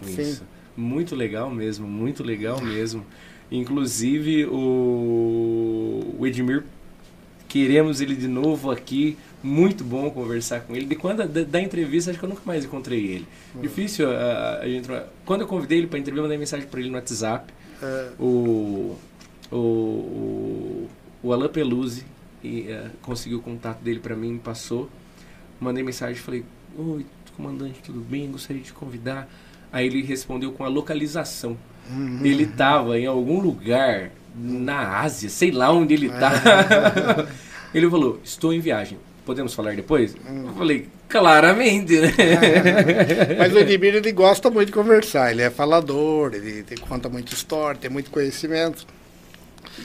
com 0.00 0.06
Sim. 0.08 0.22
isso. 0.22 0.55
Muito 0.76 1.16
legal 1.16 1.50
mesmo, 1.50 1.86
muito 1.86 2.22
legal 2.22 2.60
mesmo. 2.60 3.04
Inclusive 3.50 4.44
o, 4.46 6.16
o 6.18 6.26
Edmir, 6.26 6.64
queremos 7.48 8.00
ele 8.00 8.14
de 8.14 8.28
novo 8.28 8.70
aqui. 8.70 9.16
Muito 9.42 9.84
bom 9.84 10.10
conversar 10.10 10.60
com 10.60 10.74
ele. 10.74 10.86
De 10.86 10.96
quando 10.96 11.26
da, 11.26 11.42
da 11.42 11.60
entrevista, 11.60 12.10
acho 12.10 12.18
que 12.18 12.24
eu 12.24 12.28
nunca 12.28 12.42
mais 12.44 12.64
encontrei 12.64 13.06
ele. 13.06 13.26
Uhum. 13.54 13.60
Difícil 13.62 14.10
a, 14.10 14.58
a, 14.60 14.68
gente. 14.68 14.88
Quando 15.24 15.42
eu 15.42 15.46
convidei 15.46 15.78
ele 15.78 15.86
para 15.86 15.98
entrevista, 15.98 16.20
eu 16.20 16.24
mandei 16.24 16.38
mensagem 16.38 16.66
para 16.66 16.80
ele 16.80 16.90
no 16.90 16.96
WhatsApp. 16.96 17.52
É. 17.80 18.10
O, 18.18 18.96
o, 19.52 19.56
o, 19.56 20.88
o 21.22 21.32
Alain 21.32 21.48
Peluzzi 21.48 22.04
e, 22.42 22.62
uh, 22.62 22.90
conseguiu 23.02 23.38
o 23.38 23.42
contato 23.42 23.80
dele 23.80 24.00
para 24.00 24.16
mim, 24.16 24.38
passou. 24.38 24.90
Mandei 25.60 25.84
mensagem, 25.84 26.16
falei: 26.16 26.44
Oi, 26.76 27.06
comandante, 27.36 27.80
tudo 27.82 28.00
bem? 28.00 28.30
Gostaria 28.30 28.60
de 28.60 28.68
te 28.68 28.72
convidar. 28.72 29.28
Aí 29.76 29.88
ele 29.88 30.00
respondeu 30.00 30.52
com 30.52 30.64
a 30.64 30.68
localização. 30.68 31.54
Uhum. 31.90 32.20
Ele 32.24 32.44
estava 32.44 32.98
em 32.98 33.04
algum 33.04 33.38
lugar 33.38 34.10
na 34.34 35.00
Ásia, 35.00 35.28
sei 35.28 35.50
lá 35.50 35.70
onde 35.70 35.92
ele 35.92 36.06
está. 36.06 36.32
É. 36.32 37.26
ele 37.76 37.90
falou: 37.90 38.18
Estou 38.24 38.54
em 38.54 38.58
viagem. 38.58 38.96
Podemos 39.26 39.52
falar 39.52 39.76
depois? 39.76 40.14
Uhum. 40.14 40.46
Eu 40.46 40.54
falei: 40.54 40.88
Claramente, 41.06 42.00
né? 42.00 42.10
Mas 43.38 43.52
o 43.52 43.58
Edmir 43.58 43.96
ele 43.96 44.12
gosta 44.12 44.48
muito 44.48 44.68
de 44.68 44.72
conversar. 44.72 45.30
Ele 45.30 45.42
é 45.42 45.50
falador, 45.50 46.32
ele, 46.32 46.64
ele 46.70 46.80
conta 46.80 47.10
muita 47.10 47.34
história, 47.34 47.78
tem 47.78 47.90
muito 47.90 48.10
conhecimento. 48.10 48.86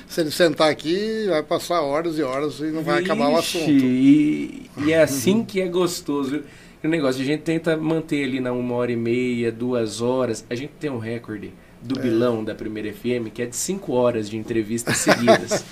Se 0.07 0.21
ele 0.21 0.31
sentar 0.31 0.71
aqui, 0.71 1.25
vai 1.27 1.43
passar 1.43 1.81
horas 1.81 2.17
e 2.17 2.23
horas 2.23 2.59
e 2.59 2.67
não 2.67 2.81
vai 2.81 2.99
Vixe, 2.99 3.11
acabar 3.11 3.29
o 3.29 3.35
assunto. 3.35 3.69
E, 3.69 4.69
e 4.85 4.93
é 4.93 5.01
assim 5.01 5.43
que 5.43 5.59
é 5.59 5.67
gostoso. 5.67 6.43
O 6.83 6.87
negócio, 6.87 7.21
a 7.21 7.25
gente 7.25 7.43
tenta 7.43 7.77
manter 7.77 8.23
ali 8.23 8.39
na 8.39 8.51
uma 8.51 8.73
hora 8.73 8.91
e 8.91 8.95
meia, 8.95 9.51
duas 9.51 10.01
horas. 10.01 10.43
A 10.49 10.55
gente 10.55 10.71
tem 10.79 10.89
um 10.89 10.97
recorde 10.97 11.53
do 11.79 11.99
é. 11.99 12.01
Bilão 12.01 12.43
da 12.43 12.55
Primeira 12.55 12.91
FM, 12.91 13.29
que 13.31 13.43
é 13.43 13.45
de 13.45 13.55
cinco 13.55 13.93
horas 13.93 14.27
de 14.27 14.35
entrevistas 14.35 14.97
seguidas. 14.97 15.63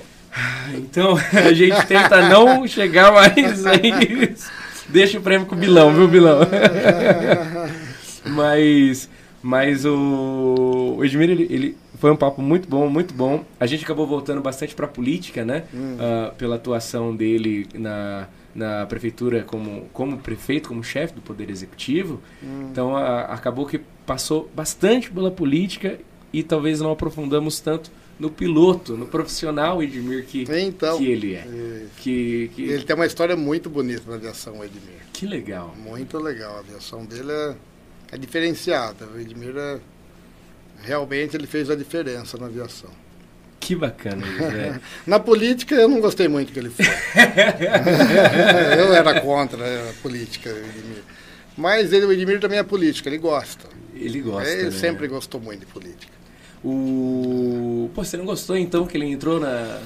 então, 0.74 1.14
a 1.32 1.52
gente 1.52 1.86
tenta 1.86 2.28
não 2.28 2.66
chegar 2.66 3.12
mais 3.12 3.66
aí. 3.66 4.34
Deixa 4.88 5.18
o 5.18 5.22
prêmio 5.22 5.46
com 5.46 5.54
o 5.54 5.58
Bilão, 5.58 5.94
viu, 5.94 6.08
Bilão? 6.08 6.40
mas, 8.24 9.10
mas 9.42 9.84
o, 9.84 10.96
o 10.98 11.04
Edmir, 11.04 11.28
ele, 11.28 11.46
ele 11.50 11.76
foi 11.98 12.10
um 12.10 12.16
papo 12.16 12.40
muito 12.40 12.66
bom, 12.66 12.88
muito 12.88 13.12
bom. 13.12 13.44
A 13.60 13.66
gente 13.66 13.84
acabou 13.84 14.06
voltando 14.06 14.40
bastante 14.40 14.74
para 14.74 14.88
política, 14.88 15.44
né? 15.44 15.64
Hum. 15.72 15.96
Uh, 15.96 16.34
pela 16.36 16.56
atuação 16.56 17.14
dele 17.14 17.68
na, 17.74 18.26
na 18.54 18.86
prefeitura 18.86 19.42
como, 19.42 19.88
como 19.92 20.18
prefeito, 20.18 20.68
como 20.68 20.82
chefe 20.82 21.14
do 21.14 21.20
Poder 21.20 21.50
Executivo. 21.50 22.20
Hum. 22.42 22.68
Então 22.70 22.96
a, 22.96 23.22
acabou 23.22 23.66
que 23.66 23.80
passou 24.06 24.50
bastante 24.54 25.10
pela 25.10 25.30
política 25.30 25.98
e 26.32 26.42
talvez 26.42 26.80
não 26.80 26.90
aprofundamos 26.90 27.60
tanto 27.60 27.90
no 28.18 28.30
piloto, 28.30 28.96
no 28.96 29.06
profissional 29.06 29.82
Edmir 29.82 30.26
que, 30.26 30.44
então, 30.50 30.98
que 30.98 31.06
ele 31.06 31.34
é. 31.34 31.86
Que, 31.96 32.50
que... 32.54 32.62
Ele 32.64 32.84
tem 32.84 32.94
uma 32.94 33.06
história 33.06 33.34
muito 33.34 33.70
bonita 33.70 34.02
na 34.06 34.16
aviação, 34.16 34.62
Edmir. 34.62 35.00
Que 35.12 35.26
legal. 35.26 35.74
Muito 35.78 36.18
legal. 36.18 36.56
A 36.56 36.58
aviação 36.58 37.04
dele 37.04 37.32
é, 37.32 37.56
é 38.12 38.18
diferenciada. 38.18 39.06
O 39.06 39.18
Edmir 39.18 39.54
é 39.56 39.80
realmente 40.82 41.36
ele 41.36 41.46
fez 41.46 41.70
a 41.70 41.74
diferença 41.74 42.36
na 42.38 42.46
aviação. 42.46 42.90
Que 43.60 43.76
bacana 43.76 44.26
isso, 44.26 44.42
né? 44.42 44.80
Na 45.06 45.20
política 45.20 45.74
eu 45.74 45.86
não 45.86 46.00
gostei 46.00 46.26
muito 46.26 46.50
que 46.50 46.58
ele 46.58 46.70
foi. 46.70 46.86
eu 48.78 48.94
era 48.94 49.20
contra 49.20 49.62
a 49.90 49.92
política, 50.02 50.48
Edmir. 50.48 51.04
Mas 51.56 51.92
ele, 51.92 52.06
o 52.06 52.12
Edmir 52.12 52.40
também 52.40 52.58
é 52.58 52.62
política, 52.62 53.08
ele 53.10 53.18
gosta. 53.18 53.68
Ele 53.94 54.20
gosta. 54.20 54.48
Ele 54.48 54.64
né? 54.64 54.70
sempre 54.70 55.06
gostou 55.06 55.38
muito 55.38 55.60
de 55.60 55.66
política. 55.66 56.12
O... 56.64 57.90
Pô, 57.94 58.02
você 58.02 58.16
não 58.16 58.24
gostou 58.24 58.56
então 58.56 58.86
que 58.86 58.96
ele 58.96 59.06
entrou 59.06 59.38
na. 59.38 59.78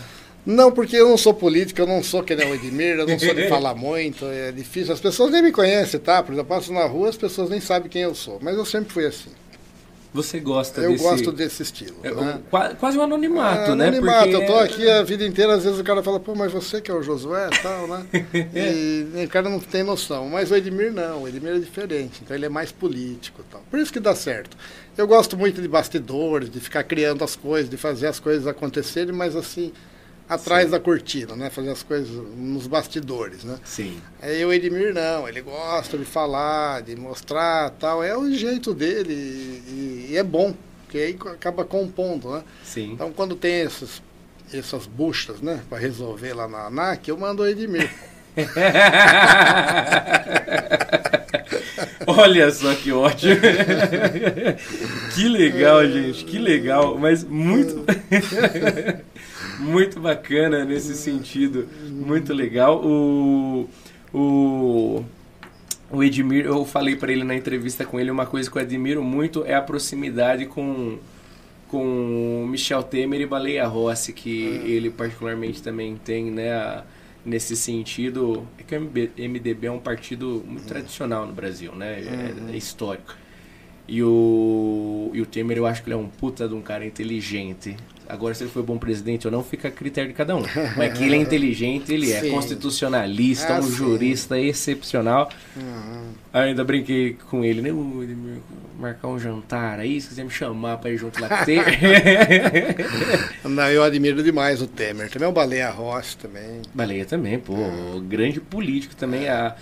Não, 0.47 0.71
porque 0.71 0.97
eu 0.97 1.09
não 1.09 1.17
sou 1.17 1.33
político, 1.33 1.81
eu 1.81 1.87
não 1.87 2.03
sou 2.03 2.23
que 2.23 2.37
nem 2.37 2.51
o 2.51 2.55
Edmir, 2.55 2.99
eu 2.99 3.07
não 3.07 3.19
sou 3.19 3.35
de 3.35 3.49
falar 3.49 3.75
muito, 3.75 4.27
é 4.27 4.53
difícil. 4.53 4.93
As 4.93 5.01
pessoas 5.01 5.33
nem 5.33 5.43
me 5.43 5.51
conhecem, 5.51 5.99
tá? 5.99 6.23
Por 6.23 6.33
exemplo, 6.33 6.53
eu 6.53 6.57
passo 6.57 6.73
na 6.73 6.85
rua, 6.85 7.09
as 7.09 7.17
pessoas 7.17 7.49
nem 7.49 7.61
sabem 7.61 7.89
quem 7.89 8.03
eu 8.03 8.15
sou. 8.15 8.39
Mas 8.43 8.55
eu 8.57 8.65
sempre 8.65 8.93
fui 8.93 9.07
assim. 9.07 9.31
Você 10.15 10.39
gosta 10.39 10.81
eu 10.81 10.93
desse... 10.93 11.05
Eu 11.05 11.11
gosto 11.11 11.33
desse 11.33 11.63
estilo. 11.65 11.97
É, 12.05 12.15
né? 12.15 12.41
quase 12.79 12.97
um 12.97 13.03
anonimato, 13.03 13.73
é, 13.73 13.75
né? 13.75 13.89
Anonimato. 13.89 14.31
Porque... 14.31 14.37
Eu 14.37 14.47
tô 14.47 14.55
aqui 14.59 14.89
a 14.89 15.03
vida 15.03 15.27
inteira, 15.27 15.55
às 15.55 15.65
vezes 15.65 15.81
o 15.81 15.83
cara 15.83 16.05
fala, 16.05 16.21
pô, 16.21 16.37
mas 16.37 16.53
você 16.53 16.81
que 16.81 16.89
é 16.89 16.95
o 16.95 17.03
Josué 17.03 17.49
e 17.53 17.59
tal, 17.61 17.89
né? 17.89 18.07
e, 18.55 19.09
e, 19.13 19.25
o 19.25 19.29
cara 19.29 19.51
não 19.51 19.59
tem 19.59 19.83
noção. 19.83 20.29
Mas 20.29 20.53
o 20.53 20.55
Edmir 20.55 20.93
não, 20.93 21.25
o 21.25 21.29
Edmir 21.29 21.57
é 21.57 21.59
diferente. 21.59 22.21
Então 22.23 22.37
ele 22.37 22.47
é 22.47 22.49
mais 22.49 22.71
político 22.71 23.41
e 23.41 23.53
tal. 23.53 23.61
Por 23.69 23.81
isso 23.81 23.93
que 23.93 23.99
dá 23.99 24.15
certo. 24.15 24.57
Eu 24.97 25.09
gosto 25.09 25.37
muito 25.37 25.61
de 25.61 25.67
bastidores, 25.67 26.49
de 26.49 26.61
ficar 26.61 26.85
criando 26.85 27.25
as 27.25 27.35
coisas, 27.35 27.69
de 27.69 27.77
fazer 27.77 28.07
as 28.07 28.21
coisas 28.21 28.47
acontecerem, 28.47 29.13
mas 29.13 29.35
assim, 29.35 29.73
atrás 30.29 30.65
Sim. 30.65 30.71
da 30.71 30.81
cortina, 30.81 31.37
né? 31.37 31.51
Fazer 31.51 31.71
as 31.71 31.83
coisas 31.83 32.11
nos 32.37 32.67
bastidores, 32.67 33.45
né? 33.45 33.59
Sim. 33.65 34.01
Aí 34.21 34.45
o 34.45 34.53
Edmir 34.53 34.95
não, 34.95 35.29
ele 35.29 35.41
gosta 35.41 35.97
de 35.99 36.05
falar, 36.05 36.83
de 36.83 36.97
mostrar 36.97 37.71
tal, 37.71 38.03
é 38.03 38.17
o 38.17 38.31
jeito 38.33 38.75
dele 38.75 39.13
e, 39.13 40.09
e 40.11 40.17
é 40.17 40.23
bom, 40.23 40.55
porque 40.85 40.99
aí 40.99 41.19
acaba 41.33 41.65
compondo, 41.65 42.31
né? 42.31 42.43
Sim. 42.63 42.93
Então 42.93 43.13
quando 43.13 43.37
tem 43.37 43.63
essas, 43.63 44.03
essas 44.53 44.87
buchas, 44.87 45.41
né, 45.41 45.63
para 45.69 45.79
resolver 45.79 46.35
lá 46.35 46.49
na 46.49 46.67
ANAC, 46.67 47.09
eu 47.09 47.17
mando 47.17 47.43
o 47.43 47.47
Edmir. 47.47 47.91
Olha 52.07 52.51
só 52.51 52.75
que 52.75 52.93
ótimo. 52.93 53.35
que 55.15 55.29
legal, 55.29 55.87
gente, 55.87 56.25
que 56.25 56.39
legal, 56.39 56.99
mas 56.99 57.25
muito 57.25 57.85
muito 59.61 60.01
bacana 60.01 60.65
nesse 60.65 60.95
sentido, 60.95 61.69
muito 61.91 62.33
legal. 62.33 62.85
O, 62.85 63.69
o, 64.13 65.05
o 65.91 66.03
Edmir, 66.03 66.47
eu 66.47 66.65
falei 66.65 66.97
para 66.97 67.13
ele 67.13 67.25
na 67.25 67.35
entrevista 67.35 67.85
com 67.85 67.99
ele, 67.99 68.11
uma 68.11 68.27
coisa 68.27 68.51
que 68.51 68.57
eu 68.57 68.63
admiro 68.63 69.03
muito 69.03 69.45
é 69.45 69.55
a 69.55 69.63
proximidade 69.63 70.47
com 70.47 70.99
com 71.75 72.47
Michel 72.49 72.85
Temer 72.85 73.23
e 73.23 73.27
Baleia 73.27 73.67
Rossi, 73.67 74.13
que 74.13 74.47
é. 74.47 74.69
ele 74.69 74.91
particularmente 74.91 75.61
também 75.61 75.97
tem, 75.97 76.31
né, 76.31 76.53
a, 76.53 76.85
nesse 77.25 77.57
sentido, 77.57 78.47
é 78.57 78.63
que 78.63 78.77
o 78.77 79.29
MDB 79.29 79.67
é 79.67 79.71
um 79.73 79.81
partido 79.81 80.45
muito 80.47 80.67
tradicional 80.67 81.27
no 81.27 81.33
Brasil, 81.33 81.75
né, 81.75 82.01
é, 82.01 82.53
é 82.53 82.57
histórico. 82.57 83.17
E 83.89 84.03
o, 84.05 85.11
e 85.13 85.21
o 85.21 85.27
Temer, 85.27 85.59
eu 85.59 85.67
acho 85.67 85.83
que 85.83 85.89
ele 85.89 85.95
é 85.95 85.99
um 85.99 86.09
puta 86.09 86.49
de 86.49 86.55
um 86.55 86.63
cara 86.63 86.87
inteligente. 86.87 87.77
Agora, 88.09 88.35
se 88.35 88.45
ele 88.45 88.51
foi 88.51 88.63
bom 88.63 88.79
presidente 88.79 89.27
ou 89.27 89.33
não, 89.33 89.43
fica 89.43 89.69
a 89.69 89.71
critério 89.71 90.11
de 90.11 90.17
cada 90.17 90.37
um. 90.37 90.43
Mas 90.77 90.97
que 90.97 91.05
ele 91.05 91.17
é 91.17 91.19
inteligente, 91.19 91.93
ele 91.93 92.13
é 92.13 92.21
sim. 92.21 92.31
constitucionalista, 92.31 93.57
ah, 93.57 93.61
um 93.61 93.63
sim. 93.63 93.73
jurista 93.73 94.39
excepcional. 94.39 95.31
Uhum. 95.57 96.13
Ainda 96.33 96.63
brinquei 96.65 97.17
com 97.31 97.45
ele, 97.45 97.63
né? 97.63 97.71
marcar 98.79 99.09
um 99.09 99.19
jantar 99.19 99.79
aí, 99.79 100.01
se 100.01 100.09
quiser 100.09 100.25
me 100.25 100.31
chamar 100.31 100.79
para 100.79 100.91
ir 100.91 100.99
junto 100.99 101.21
lá 101.21 101.29
com 101.29 101.45
Não, 103.49 103.71
eu 103.71 103.83
admiro 103.83 104.23
demais 104.23 104.61
o 104.61 104.67
Temer. 104.67 105.11
Também 105.11 105.29
o 105.29 105.33
Baleia 105.33 105.71
Rossi 105.71 106.17
também. 106.17 106.61
Baleia 106.75 107.07
também, 107.07 107.39
pô. 107.39 107.55
Uhum. 107.55 108.05
Grande 108.07 108.41
político 108.41 108.97
também. 108.97 109.27
É. 109.27 109.31
A 109.31 109.57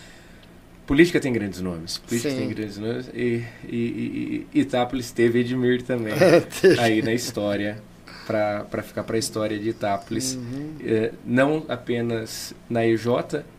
Política 0.87 1.21
tem 1.21 1.33
grandes 1.33 1.61
nomes. 1.61 1.99
Política 1.99 2.31
Sim. 2.31 2.37
tem 2.37 2.49
grandes 2.49 2.77
nomes. 2.77 3.09
E, 3.15 3.45
e, 3.69 4.47
e 4.53 4.61
Itápolis 4.61 5.13
teve 5.13 5.41
Edmir 5.41 5.83
também. 5.83 6.15
aí 6.79 7.01
na 7.01 7.13
história. 7.13 7.79
Para 8.27 8.83
ficar 8.83 9.03
para 9.03 9.17
a 9.17 9.19
história 9.19 9.59
de 9.59 9.69
Itápolis. 9.71 10.35
Uhum. 10.35 10.75
É, 10.81 11.13
não 11.25 11.65
apenas 11.69 12.55
na 12.69 12.87
EJ, 12.87 13.07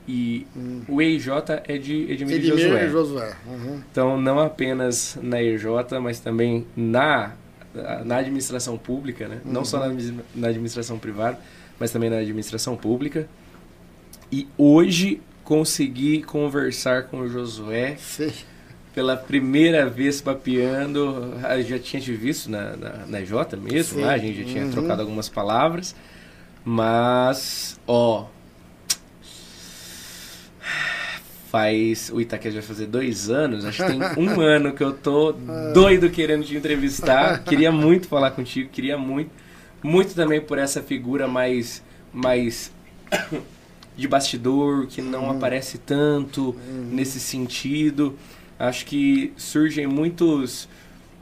e 0.08 0.46
uhum. 0.56 0.82
o 0.88 1.02
EIJ 1.02 1.28
é 1.66 1.78
de 1.78 2.12
Edmir, 2.12 2.36
Edmir 2.36 2.42
Josué. 2.42 2.90
Josué. 2.90 3.34
Uhum. 3.48 3.82
Então, 3.92 4.20
não 4.20 4.40
apenas 4.40 5.18
na 5.22 5.42
EJ, 5.42 5.66
mas 6.02 6.20
também 6.20 6.66
na, 6.76 7.34
na 8.06 8.18
administração 8.18 8.78
pública, 8.78 9.28
né? 9.28 9.40
não 9.46 9.64
só 9.64 9.80
na, 9.80 9.88
uhum. 9.88 10.20
na 10.36 10.48
administração 10.50 11.00
privada, 11.00 11.40
mas 11.80 11.92
também 11.92 12.10
na 12.10 12.18
administração 12.18 12.76
pública. 12.76 13.28
E 14.32 14.48
hoje 14.58 15.22
consegui 15.44 16.24
conversar 16.24 17.04
com 17.04 17.20
o 17.20 17.30
Josué. 17.30 17.96
Sim. 17.98 18.32
Pela 18.94 19.18
primeira 19.18 19.90
vez 19.90 20.22
papeando, 20.22 21.34
já 21.66 21.80
tinha 21.80 22.02
te 22.02 22.14
visto 22.14 22.50
na, 22.50 22.76
na, 22.76 23.06
na 23.08 23.22
J 23.22 23.58
mesmo, 23.58 24.02
lá, 24.02 24.14
a 24.14 24.18
gente 24.18 24.44
já 24.44 24.46
tinha 24.46 24.66
uhum. 24.66 24.72
trocado 24.72 25.02
algumas 25.02 25.28
palavras, 25.28 25.96
mas, 26.64 27.80
ó, 27.88 28.28
faz. 31.54 32.10
O 32.12 32.20
Itaquera 32.20 32.56
vai 32.56 32.64
fazer 32.64 32.88
dois 32.88 33.30
anos, 33.30 33.64
acho 33.64 33.86
que 33.86 33.92
tem 33.92 34.02
um 34.18 34.42
ano 34.42 34.74
que 34.74 34.84
eu 34.84 34.92
tô 34.92 35.36
doido 35.72 36.10
querendo 36.10 36.44
te 36.44 36.58
entrevistar. 36.58 37.44
Queria 37.44 37.72
muito 37.72 38.08
falar 38.08 38.32
contigo, 38.32 38.72
queria 38.72 38.98
muito. 38.98 39.30
Muito 39.84 40.16
também 40.16 40.42
por 40.42 40.58
essa 40.58 40.82
figura 40.82 41.28
mais. 41.28 41.84
mais 42.12 42.72
de 43.96 44.08
bastidor, 44.08 44.88
que 44.88 45.04
não 45.04 45.26
uhum. 45.26 45.38
aparece 45.38 45.78
tanto 45.78 46.50
uhum. 46.50 46.90
nesse 46.92 47.20
sentido. 47.20 48.18
Acho 48.60 48.86
que 48.86 49.34
surgem 49.36 49.88
muitos 49.88 50.68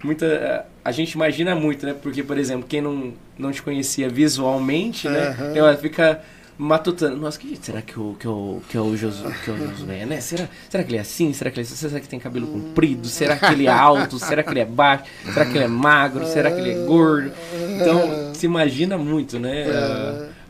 muita. 0.03 0.66
A 0.84 0.91
gente 0.91 1.12
imagina 1.12 1.56
muito, 1.56 1.86
né? 1.86 1.94
Porque, 1.94 2.24
por 2.24 2.38
exemplo, 2.38 2.66
quem 2.68 2.82
não, 2.82 3.14
não 3.38 3.52
te 3.52 3.62
conhecia 3.62 4.10
visualmente, 4.10 5.08
né? 5.08 5.36
Uhum. 5.40 5.56
Ela 5.56 5.78
fica 5.78 6.22
matutando. 6.58 7.18
Nossa, 7.18 7.40
que 7.40 7.48
jeito 7.48 7.66
será 7.66 7.82
que 7.82 7.99
o, 7.99 8.16
que 8.20 8.28
o, 8.28 8.62
que 8.68 8.78
o, 8.78 8.98
Josué, 8.98 9.32
que 9.44 9.52
o 9.52 9.58
Josué, 9.58 10.06
né? 10.06 10.20
Será, 10.22 10.48
será 10.70 10.84
que 10.84 10.90
ele 10.90 10.98
é 10.98 11.02
assim? 11.02 11.34
Será 11.34 11.52
que 11.52 11.60
ele, 11.60 11.68
é 11.68 11.72
assim? 11.72 11.88
será 11.88 11.99
que 11.99 12.08
tem 12.08 12.20
cabelo 12.20 12.48
comprido? 12.48 13.08
Será 13.08 13.38
que 13.38 13.45
ele 13.45 13.68
é 13.68 13.72
alto? 13.72 14.18
Será 14.20 14.44
que 14.44 14.49
ele 14.49 14.60
é 14.60 14.66
baixo? 14.66 15.03
Será 15.34 15.45
que 15.45 15.58
ele 15.58 15.66
é 15.66 15.68
magro? 15.68 16.26
Será 16.26 16.52
que 16.52 16.60
ele 16.60 16.72
é 16.72 16.86
gordo? 16.86 17.32
Então, 17.76 18.34
se 18.34 18.45
imagina 18.45 18.98
muito, 18.98 19.40
né? 19.40 19.66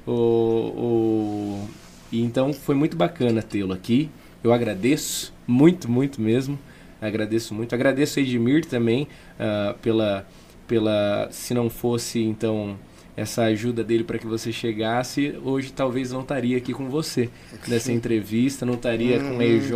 Uh, 0.08 0.12
o, 0.12 0.14
o, 0.14 1.70
e 2.12 2.22
então 2.22 2.54
foi 2.54 2.76
muito 2.76 2.96
bacana 2.96 3.42
tê-lo 3.42 3.74
aqui. 3.74 4.10
Eu 4.44 4.52
agradeço 4.52 5.34
muito, 5.46 5.90
muito 5.90 6.20
mesmo. 6.20 6.58
Agradeço 7.02 7.54
muito. 7.56 7.74
Agradeço 7.74 8.20
a 8.20 8.22
Edmir 8.22 8.66
também 8.66 9.08
uh, 9.40 9.78
pela, 9.80 10.28
pela. 10.68 11.28
Se 11.32 11.54
não 11.54 11.70
fosse, 11.70 12.22
então 12.22 12.78
essa 13.16 13.44
ajuda 13.44 13.84
dele 13.84 14.04
para 14.04 14.18
que 14.18 14.26
você 14.26 14.52
chegasse, 14.52 15.38
hoje 15.44 15.74
talvez 15.74 16.12
não 16.12 16.22
estaria 16.22 16.58
aqui 16.58 16.74
com 16.74 16.90
você 16.90 17.30
nessa 17.68 17.92
entrevista, 17.92 18.66
não 18.66 18.76
estaria 18.76 19.20
uhum. 19.20 19.36
com 19.36 19.40
a 19.40 19.46
EJ 19.46 19.72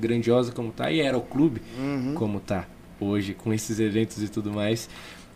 grandiosa 0.00 0.52
como 0.52 0.72
tá 0.72 0.90
e 0.90 1.00
era 1.00 1.16
o 1.16 1.20
clube 1.20 1.60
uhum. 1.78 2.14
como 2.14 2.40
tá 2.40 2.66
hoje 3.00 3.34
com 3.34 3.52
esses 3.52 3.78
eventos 3.78 4.22
e 4.22 4.28
tudo 4.28 4.52
mais. 4.52 4.88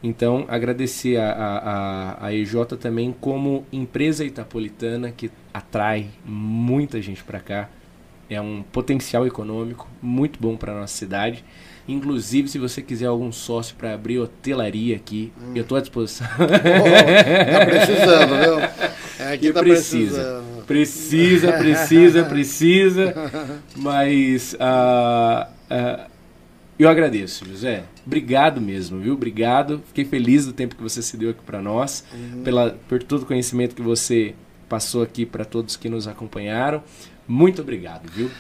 Então, 0.03 0.45
agradecer 0.49 1.17
a, 1.17 1.31
a, 1.31 2.27
a 2.27 2.35
EJ 2.35 2.55
também 2.81 3.15
como 3.21 3.65
empresa 3.73 4.25
itapolitana 4.25 5.13
que 5.13 5.31
atrai 5.55 6.09
muita 6.25 7.01
gente 7.01 7.23
para 7.23 7.39
cá. 7.39 7.69
É 8.33 8.41
um 8.41 8.63
potencial 8.73 9.27
econômico 9.27 9.89
muito 10.01 10.39
bom 10.41 10.57
para 10.57 10.73
nossa 10.73 10.95
cidade. 10.95 11.45
Inclusive, 11.87 12.49
se 12.49 12.59
você 12.59 12.81
quiser 12.81 13.07
algum 13.07 13.33
sócio 13.33 13.75
para 13.77 13.95
abrir 13.95 14.19
hotelaria 14.19 14.95
aqui, 14.95 15.33
hum. 15.41 15.53
eu 15.55 15.63
estou 15.63 15.77
à 15.77 15.81
disposição. 15.81 16.27
Oh, 16.39 16.47
tá 16.47 17.67
precisando, 17.67 18.39
viu? 18.41 18.59
É, 19.19 19.33
aqui 19.35 19.53
tá 19.53 19.61
precisa. 19.61 20.43
Precisando. 20.67 20.67
Precisa, 20.67 21.53
precisa, 21.53 22.25
precisa. 22.25 23.15
Mas 23.77 24.55
uh, 24.55 25.49
uh, 25.75 26.13
eu 26.79 26.89
agradeço, 26.89 27.45
José. 27.45 27.85
Obrigado 28.07 28.61
mesmo, 28.61 29.01
viu? 29.01 29.15
Obrigado. 29.15 29.83
Fiquei 29.89 30.05
feliz 30.05 30.47
do 30.47 30.53
tempo 30.53 30.77
que 30.77 30.83
você 30.83 31.03
se 31.03 31.17
deu 31.17 31.31
aqui 31.31 31.43
para 31.45 31.61
nós, 31.61 32.05
uhum. 32.13 32.43
pela, 32.43 32.77
por 32.89 33.03
todo 33.03 33.23
o 33.23 33.27
conhecimento 33.27 33.75
que 33.75 33.83
você 33.83 34.35
passou 34.69 35.03
aqui 35.03 35.27
para 35.27 35.45
todos 35.45 35.77
que 35.77 35.89
nos 35.89 36.09
acompanharam. 36.09 36.83
Muito 37.27 37.63
obrigado, 37.63 38.11
viu? 38.11 38.31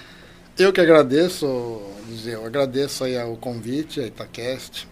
Eu 0.58 0.72
que 0.72 0.80
agradeço, 0.80 1.46
eu 2.26 2.44
agradeço 2.44 3.04
aí 3.04 3.16
o 3.24 3.36
convite, 3.36 4.00
a 4.00 4.06
Itacast. 4.06 4.88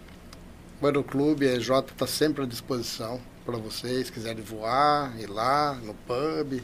O 0.80 0.86
Aeroclube, 0.86 1.46
a 1.46 1.54
EJ 1.54 1.70
está 1.92 2.06
sempre 2.06 2.42
à 2.42 2.46
disposição 2.46 3.20
para 3.44 3.58
vocês, 3.58 4.08
quiserem 4.08 4.42
voar, 4.42 5.14
ir 5.20 5.26
lá 5.26 5.74
no 5.74 5.92
pub, 5.92 6.62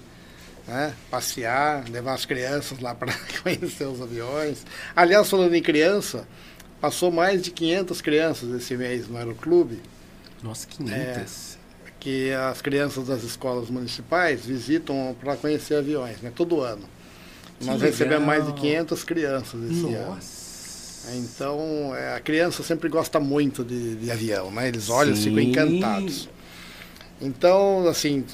né, 0.66 0.94
passear, 1.10 1.88
levar 1.88 2.14
as 2.14 2.24
crianças 2.24 2.78
lá 2.80 2.94
para 2.94 3.12
conhecer 3.42 3.86
os 3.86 4.00
aviões. 4.00 4.64
Aliás, 4.94 5.28
falando 5.28 5.54
em 5.54 5.62
criança, 5.62 6.26
passou 6.80 7.10
mais 7.10 7.42
de 7.42 7.50
500 7.50 8.00
crianças 8.00 8.50
esse 8.54 8.76
mês 8.76 9.08
no 9.08 9.18
Aeroclube. 9.18 9.82
Nossa, 10.42 10.66
500? 10.66 10.94
É, 10.94 11.96
que 12.00 12.32
as 12.32 12.62
crianças 12.62 13.06
das 13.08 13.22
escolas 13.24 13.68
municipais 13.68 14.46
visitam 14.46 15.14
para 15.20 15.36
conhecer 15.36 15.74
aviões, 15.74 16.20
né, 16.20 16.32
todo 16.34 16.60
ano. 16.60 16.88
Nós 17.60 17.80
recebemos 17.80 18.26
mais 18.26 18.46
de 18.46 18.52
500 18.52 19.04
crianças 19.04 19.70
esse 19.70 19.82
Nossa. 19.82 19.96
ano. 19.96 20.18
Então, 21.14 21.94
é, 21.94 22.16
a 22.16 22.20
criança 22.20 22.62
sempre 22.62 22.88
gosta 22.88 23.20
muito 23.20 23.64
de, 23.64 23.94
de 23.96 24.10
avião, 24.10 24.50
né? 24.50 24.68
Eles 24.68 24.90
olham 24.90 25.14
e 25.14 25.16
ficam 25.16 25.40
encantados. 25.40 26.28
Então, 27.20 27.86
assim, 27.88 28.24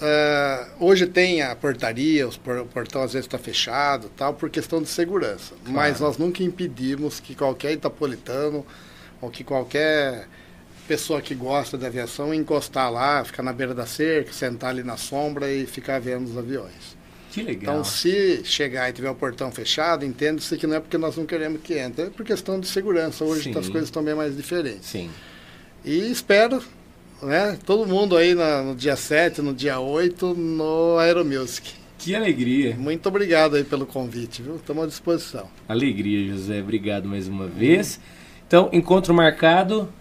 uh, 0.00 0.84
hoje 0.84 1.06
tem 1.06 1.42
a 1.42 1.54
portaria, 1.54 2.26
os 2.26 2.36
por, 2.36 2.58
o 2.58 2.66
portão 2.66 3.02
às 3.02 3.12
vezes 3.12 3.26
está 3.26 3.38
fechado, 3.38 4.10
tal, 4.16 4.34
por 4.34 4.48
questão 4.48 4.82
de 4.82 4.88
segurança. 4.88 5.54
Claro. 5.62 5.72
Mas 5.72 6.00
nós 6.00 6.16
nunca 6.16 6.42
impedimos 6.42 7.20
que 7.20 7.34
qualquer 7.34 7.72
itapolitano 7.72 8.64
ou 9.20 9.30
que 9.30 9.44
qualquer 9.44 10.26
pessoa 10.88 11.20
que 11.20 11.34
gosta 11.34 11.76
de 11.76 11.84
aviação 11.84 12.32
encostar 12.32 12.90
lá, 12.90 13.24
ficar 13.24 13.42
na 13.42 13.52
beira 13.52 13.74
da 13.74 13.86
cerca, 13.86 14.32
sentar 14.32 14.70
ali 14.70 14.82
na 14.82 14.96
sombra 14.96 15.50
e 15.50 15.66
ficar 15.66 16.00
vendo 16.00 16.30
os 16.30 16.38
aviões. 16.38 16.95
Que 17.36 17.42
legal. 17.42 17.74
Então, 17.74 17.84
se 17.84 18.40
chegar 18.44 18.88
e 18.88 18.94
tiver 18.94 19.10
o 19.10 19.14
portão 19.14 19.52
fechado, 19.52 20.06
entenda-se 20.06 20.56
que 20.56 20.66
não 20.66 20.76
é 20.76 20.80
porque 20.80 20.96
nós 20.96 21.18
não 21.18 21.26
queremos 21.26 21.60
que 21.60 21.74
entre, 21.74 22.06
é 22.06 22.08
por 22.08 22.24
questão 22.24 22.58
de 22.58 22.66
segurança. 22.66 23.24
Hoje 23.24 23.50
as 23.50 23.68
coisas 23.68 23.90
estão 23.90 24.02
bem 24.02 24.14
mais 24.14 24.34
diferentes. 24.34 24.86
Sim. 24.86 25.10
E 25.84 26.10
espero, 26.10 26.64
né, 27.22 27.58
todo 27.66 27.86
mundo 27.86 28.16
aí 28.16 28.34
na, 28.34 28.62
no 28.62 28.74
dia 28.74 28.96
7, 28.96 29.42
no 29.42 29.52
dia 29.52 29.78
8, 29.78 30.32
no 30.32 30.96
Aeromusic. 30.96 31.74
Que 31.98 32.14
alegria. 32.14 32.74
Muito 32.74 33.06
obrigado 33.06 33.56
aí 33.56 33.64
pelo 33.64 33.84
convite, 33.84 34.40
viu? 34.40 34.56
Estamos 34.56 34.84
à 34.84 34.86
disposição. 34.86 35.46
Alegria, 35.68 36.32
José. 36.32 36.62
Obrigado 36.62 37.06
mais 37.06 37.28
uma 37.28 37.46
vez. 37.46 38.00
Então, 38.46 38.70
encontro 38.72 39.12
marcado, 39.12 39.92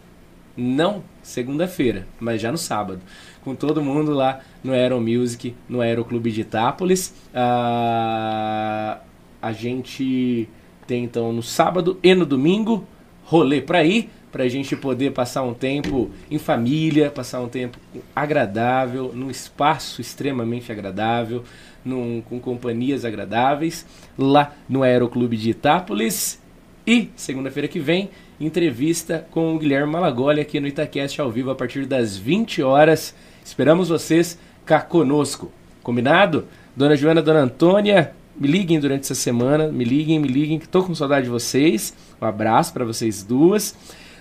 não 0.56 1.04
segunda-feira, 1.22 2.08
mas 2.18 2.40
já 2.40 2.50
no 2.50 2.58
sábado 2.58 3.02
com 3.46 3.54
todo 3.54 3.82
mundo 3.82 4.12
lá 4.12 4.42
no 4.64 4.74
Aero 4.74 5.00
Music, 5.00 5.56
no 5.70 5.80
Aeroclube 5.80 6.32
de 6.32 6.42
Itápolis. 6.42 7.14
Ah, 7.34 8.98
a 9.40 9.52
gente 9.52 10.50
tem 10.88 11.04
então 11.04 11.32
no 11.32 11.44
sábado 11.44 12.00
e 12.02 12.16
no 12.16 12.26
domingo 12.26 12.86
rolê 13.24 13.62
para 13.62 13.84
ir, 13.84 14.10
para 14.32 14.44
a 14.44 14.50
gente 14.50 14.76
poder 14.76 15.14
passar 15.14 15.44
um 15.44 15.54
tempo 15.54 16.10
em 16.30 16.40
família, 16.40 17.12
passar 17.12 17.40
um 17.40 17.48
tempo 17.48 17.78
agradável, 18.16 19.12
num 19.14 19.30
espaço 19.30 20.02
extremamente 20.02 20.72
agradável, 20.72 21.44
num, 21.86 22.22
com 22.28 22.40
companhias 22.40 23.06
agradáveis, 23.06 23.86
lá 24.18 24.54
no 24.68 24.82
Aeroclube 24.82 25.38
de 25.38 25.52
Itápolis. 25.52 26.42
E 26.86 27.10
segunda-feira 27.16 27.68
que 27.68 27.80
vem, 27.80 28.10
entrevista 28.40 29.26
com 29.32 29.56
o 29.56 29.60
Guilherme 29.60 29.92
Malagoli 29.92 30.42
aqui 30.42 30.60
no 30.60 30.68
Itacast 30.68 31.20
ao 31.22 31.32
vivo 31.32 31.52
a 31.52 31.56
partir 31.56 31.86
das 31.86 32.18
20 32.18 32.62
horas. 32.62 33.16
Esperamos 33.46 33.90
vocês 33.90 34.40
cá 34.66 34.82
conosco. 34.82 35.52
Combinado? 35.84 36.48
Dona 36.76 36.96
Joana, 36.96 37.22
Dona 37.22 37.42
Antônia, 37.42 38.12
me 38.36 38.48
liguem 38.48 38.80
durante 38.80 39.04
essa 39.04 39.14
semana, 39.14 39.68
me 39.68 39.86
liguem, 39.86 40.20
me 40.20 40.28
liguem, 40.28 40.58
que 40.58 40.66
estou 40.66 40.84
com 40.84 40.96
saudade 40.96 41.26
de 41.26 41.30
vocês. 41.30 41.94
Um 42.20 42.26
abraço 42.26 42.74
para 42.74 42.84
vocês 42.84 43.24
duas. 43.24 43.76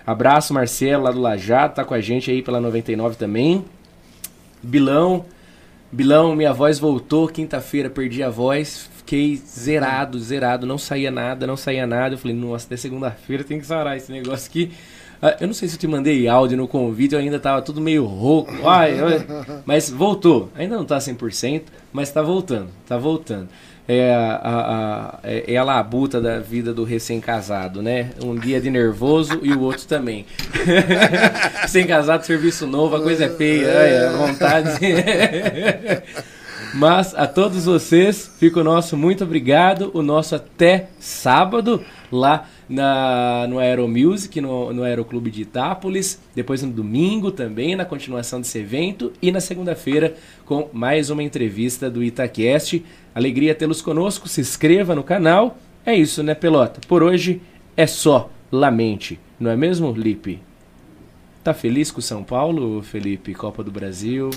Abraço, 0.06 0.52
Marcelo, 0.52 1.04
lá 1.04 1.10
do 1.10 1.20
Lajado, 1.20 1.74
tá 1.74 1.84
com 1.84 1.94
a 1.94 2.00
gente 2.00 2.30
aí 2.30 2.42
pela 2.42 2.60
99 2.60 3.16
também. 3.16 3.64
Bilão, 4.62 5.24
Bilão, 5.90 6.36
minha 6.36 6.52
voz 6.52 6.78
voltou, 6.78 7.26
quinta-feira 7.26 7.88
perdi 7.88 8.22
a 8.22 8.28
voz, 8.28 8.90
fiquei 8.98 9.36
zerado, 9.36 10.18
zerado, 10.20 10.66
não 10.66 10.76
saía 10.76 11.10
nada, 11.10 11.46
não 11.46 11.56
saía 11.56 11.86
nada. 11.86 12.14
Eu 12.14 12.18
falei, 12.18 12.36
nossa, 12.36 12.66
até 12.66 12.76
segunda-feira 12.76 13.42
tem 13.42 13.58
que 13.58 13.66
sarar 13.66 13.96
esse 13.96 14.12
negócio 14.12 14.50
aqui. 14.50 14.70
Ah, 15.26 15.38
eu 15.40 15.46
não 15.46 15.54
sei 15.54 15.66
se 15.66 15.76
eu 15.76 15.80
te 15.80 15.86
mandei 15.86 16.28
áudio 16.28 16.54
no 16.54 16.68
convite, 16.68 17.14
eu 17.14 17.18
ainda 17.18 17.40
tava 17.40 17.62
tudo 17.62 17.80
meio 17.80 18.04
rouco. 18.04 18.52
Ai, 18.68 18.94
mas 19.64 19.88
voltou. 19.88 20.50
Ainda 20.54 20.76
não 20.76 20.84
tá 20.84 20.98
100%, 20.98 21.62
mas 21.90 22.10
tá 22.10 22.20
voltando. 22.20 22.68
Tá 22.86 22.98
voltando. 22.98 23.48
É 23.88 24.12
a, 24.14 24.34
a, 24.34 25.06
a, 25.06 25.18
é 25.22 25.56
a 25.56 25.64
labuta 25.64 26.20
da 26.20 26.40
vida 26.40 26.74
do 26.74 26.84
recém-casado, 26.84 27.80
né? 27.80 28.10
Um 28.22 28.34
dia 28.34 28.60
de 28.60 28.68
nervoso 28.68 29.40
e 29.42 29.54
o 29.54 29.60
outro 29.62 29.86
também. 29.86 30.26
Recém-casado, 31.62 32.26
serviço 32.26 32.66
novo, 32.66 32.96
a 32.96 33.00
coisa 33.00 33.24
é 33.24 33.30
feia. 33.30 34.10
Vontade. 34.10 34.78
Mas 36.74 37.14
a 37.14 37.26
todos 37.26 37.64
vocês, 37.64 38.30
fica 38.38 38.60
o 38.60 38.64
nosso 38.64 38.94
muito 38.94 39.24
obrigado. 39.24 39.90
O 39.94 40.02
nosso 40.02 40.34
até 40.34 40.88
sábado 40.98 41.82
lá 42.12 42.46
na, 42.68 43.46
no 43.48 43.58
Aeromusic, 43.58 44.40
no, 44.40 44.72
no 44.72 44.82
Aeroclube 44.82 45.30
de 45.30 45.42
Itápolis, 45.42 46.20
depois 46.34 46.62
no 46.62 46.70
domingo 46.70 47.30
também, 47.30 47.76
na 47.76 47.84
continuação 47.84 48.40
desse 48.40 48.58
evento, 48.58 49.12
e 49.20 49.30
na 49.30 49.40
segunda-feira 49.40 50.14
com 50.44 50.68
mais 50.72 51.10
uma 51.10 51.22
entrevista 51.22 51.90
do 51.90 52.02
Itacast. 52.02 52.84
Alegria 53.14 53.54
tê-los 53.54 53.82
conosco, 53.82 54.28
se 54.28 54.40
inscreva 54.40 54.94
no 54.94 55.02
canal. 55.02 55.58
É 55.84 55.94
isso, 55.94 56.22
né, 56.22 56.34
Pelota? 56.34 56.80
Por 56.86 57.02
hoje 57.02 57.40
é 57.76 57.86
só. 57.86 58.30
Lamente, 58.50 59.18
não 59.38 59.50
é 59.50 59.56
mesmo, 59.56 59.92
Lipe? 59.92 60.40
Tá 61.42 61.52
feliz 61.52 61.90
com 61.90 61.98
o 61.98 62.02
São 62.02 62.22
Paulo, 62.22 62.82
Felipe? 62.82 63.34
Copa 63.34 63.62
do 63.64 63.70
Brasil? 63.70 64.30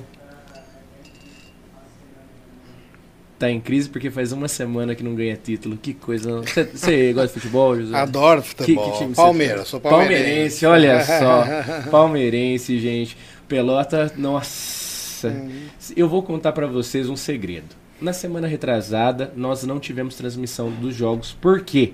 Tá 3.38 3.50
em 3.50 3.60
crise 3.60 3.90
porque 3.90 4.10
faz 4.10 4.32
uma 4.32 4.48
semana 4.48 4.96
que 4.96 5.04
não 5.04 5.16
ganha 5.16 5.36
título. 5.36 5.78
Que 5.78 5.94
coisa. 5.94 6.42
Você 6.74 7.12
gosta 7.14 7.28
de 7.28 7.34
futebol, 7.34 7.76
José? 7.76 7.96
Adoro 7.96 8.42
futebol. 8.42 8.92
Que, 8.98 9.06
que 9.06 9.14
Palmeiras, 9.14 9.68
sou 9.68 9.80
palmeirense. 9.80 10.62
Palmeirense, 10.62 10.66
olha 10.66 11.04
só. 11.04 11.44
palmeirense, 11.90 12.80
gente. 12.80 13.18
Pelota, 13.48 14.12
nossa. 14.18 15.30
Uhum. 15.30 15.68
Eu 15.96 16.10
vou 16.10 16.24
contar 16.24 16.52
para 16.52 16.68
vocês 16.68 17.10
um 17.10 17.16
segredo. 17.16 17.76
Na 18.00 18.14
semana 18.14 18.48
retrasada, 18.48 19.34
nós 19.36 19.64
não 19.64 19.80
tivemos 19.80 20.16
transmissão 20.16 20.70
dos 20.70 20.96
jogos. 20.96 21.36
Por 21.40 21.62
quê? 21.62 21.94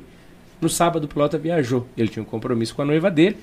No 0.60 0.70
sábado, 0.70 1.06
o 1.06 1.08
Pelota 1.08 1.38
viajou. 1.38 1.88
Ele 1.98 2.10
tinha 2.10 2.24
um 2.24 2.26
compromisso 2.26 2.76
com 2.76 2.82
a 2.82 2.86
noiva 2.86 3.10
dele. 3.12 3.38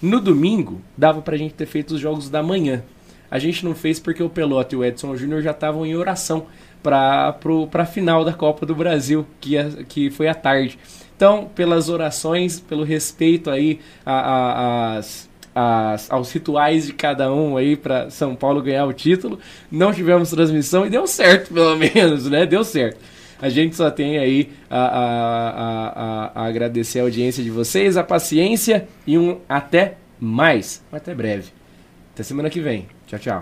No 0.00 0.20
domingo, 0.20 0.80
dava 0.96 1.20
pra 1.20 1.36
gente 1.36 1.54
ter 1.54 1.66
feito 1.66 1.94
os 1.94 2.00
jogos 2.00 2.30
da 2.30 2.42
manhã. 2.42 2.82
A 3.30 3.38
gente 3.38 3.64
não 3.64 3.74
fez 3.74 4.00
porque 4.00 4.22
o 4.22 4.30
Pelota 4.30 4.74
e 4.74 4.78
o 4.78 4.84
Edson 4.84 5.14
Júnior 5.16 5.42
já 5.42 5.50
estavam 5.50 5.84
em 5.84 5.94
oração 5.94 6.46
para 6.82 7.34
a 7.74 7.84
final 7.86 8.24
da 8.24 8.32
Copa 8.32 8.64
do 8.64 8.74
Brasil, 8.74 9.26
que, 9.40 9.56
é, 9.56 9.68
que 9.88 10.10
foi 10.10 10.28
à 10.28 10.34
tarde. 10.34 10.78
Então, 11.16 11.50
pelas 11.54 11.88
orações, 11.88 12.60
pelo 12.60 12.84
respeito 12.84 13.50
aí 13.50 13.80
a, 14.06 14.96
a, 14.96 14.98
as, 14.98 16.10
aos 16.10 16.30
rituais 16.32 16.86
de 16.86 16.92
cada 16.92 17.32
um 17.32 17.56
aí 17.56 17.76
para 17.76 18.08
São 18.10 18.36
Paulo 18.36 18.62
ganhar 18.62 18.86
o 18.86 18.92
título, 18.92 19.38
não 19.70 19.92
tivemos 19.92 20.30
transmissão 20.30 20.86
e 20.86 20.90
deu 20.90 21.06
certo, 21.06 21.52
pelo 21.54 21.76
menos, 21.76 22.30
né? 22.30 22.46
Deu 22.46 22.62
certo. 22.62 23.00
A 23.40 23.48
gente 23.48 23.76
só 23.76 23.90
tem 23.90 24.18
aí 24.18 24.50
a, 24.68 24.78
a, 24.78 25.88
a, 25.88 26.42
a 26.42 26.46
agradecer 26.46 27.00
a 27.00 27.02
audiência 27.02 27.42
de 27.42 27.50
vocês, 27.50 27.96
a 27.96 28.02
paciência 28.02 28.88
e 29.06 29.16
um 29.16 29.40
até 29.48 29.94
mais. 30.20 30.82
Até 30.92 31.14
breve. 31.14 31.50
Até 32.14 32.22
semana 32.22 32.50
que 32.50 32.60
vem. 32.60 32.86
Tchau, 33.06 33.18
tchau. 33.18 33.36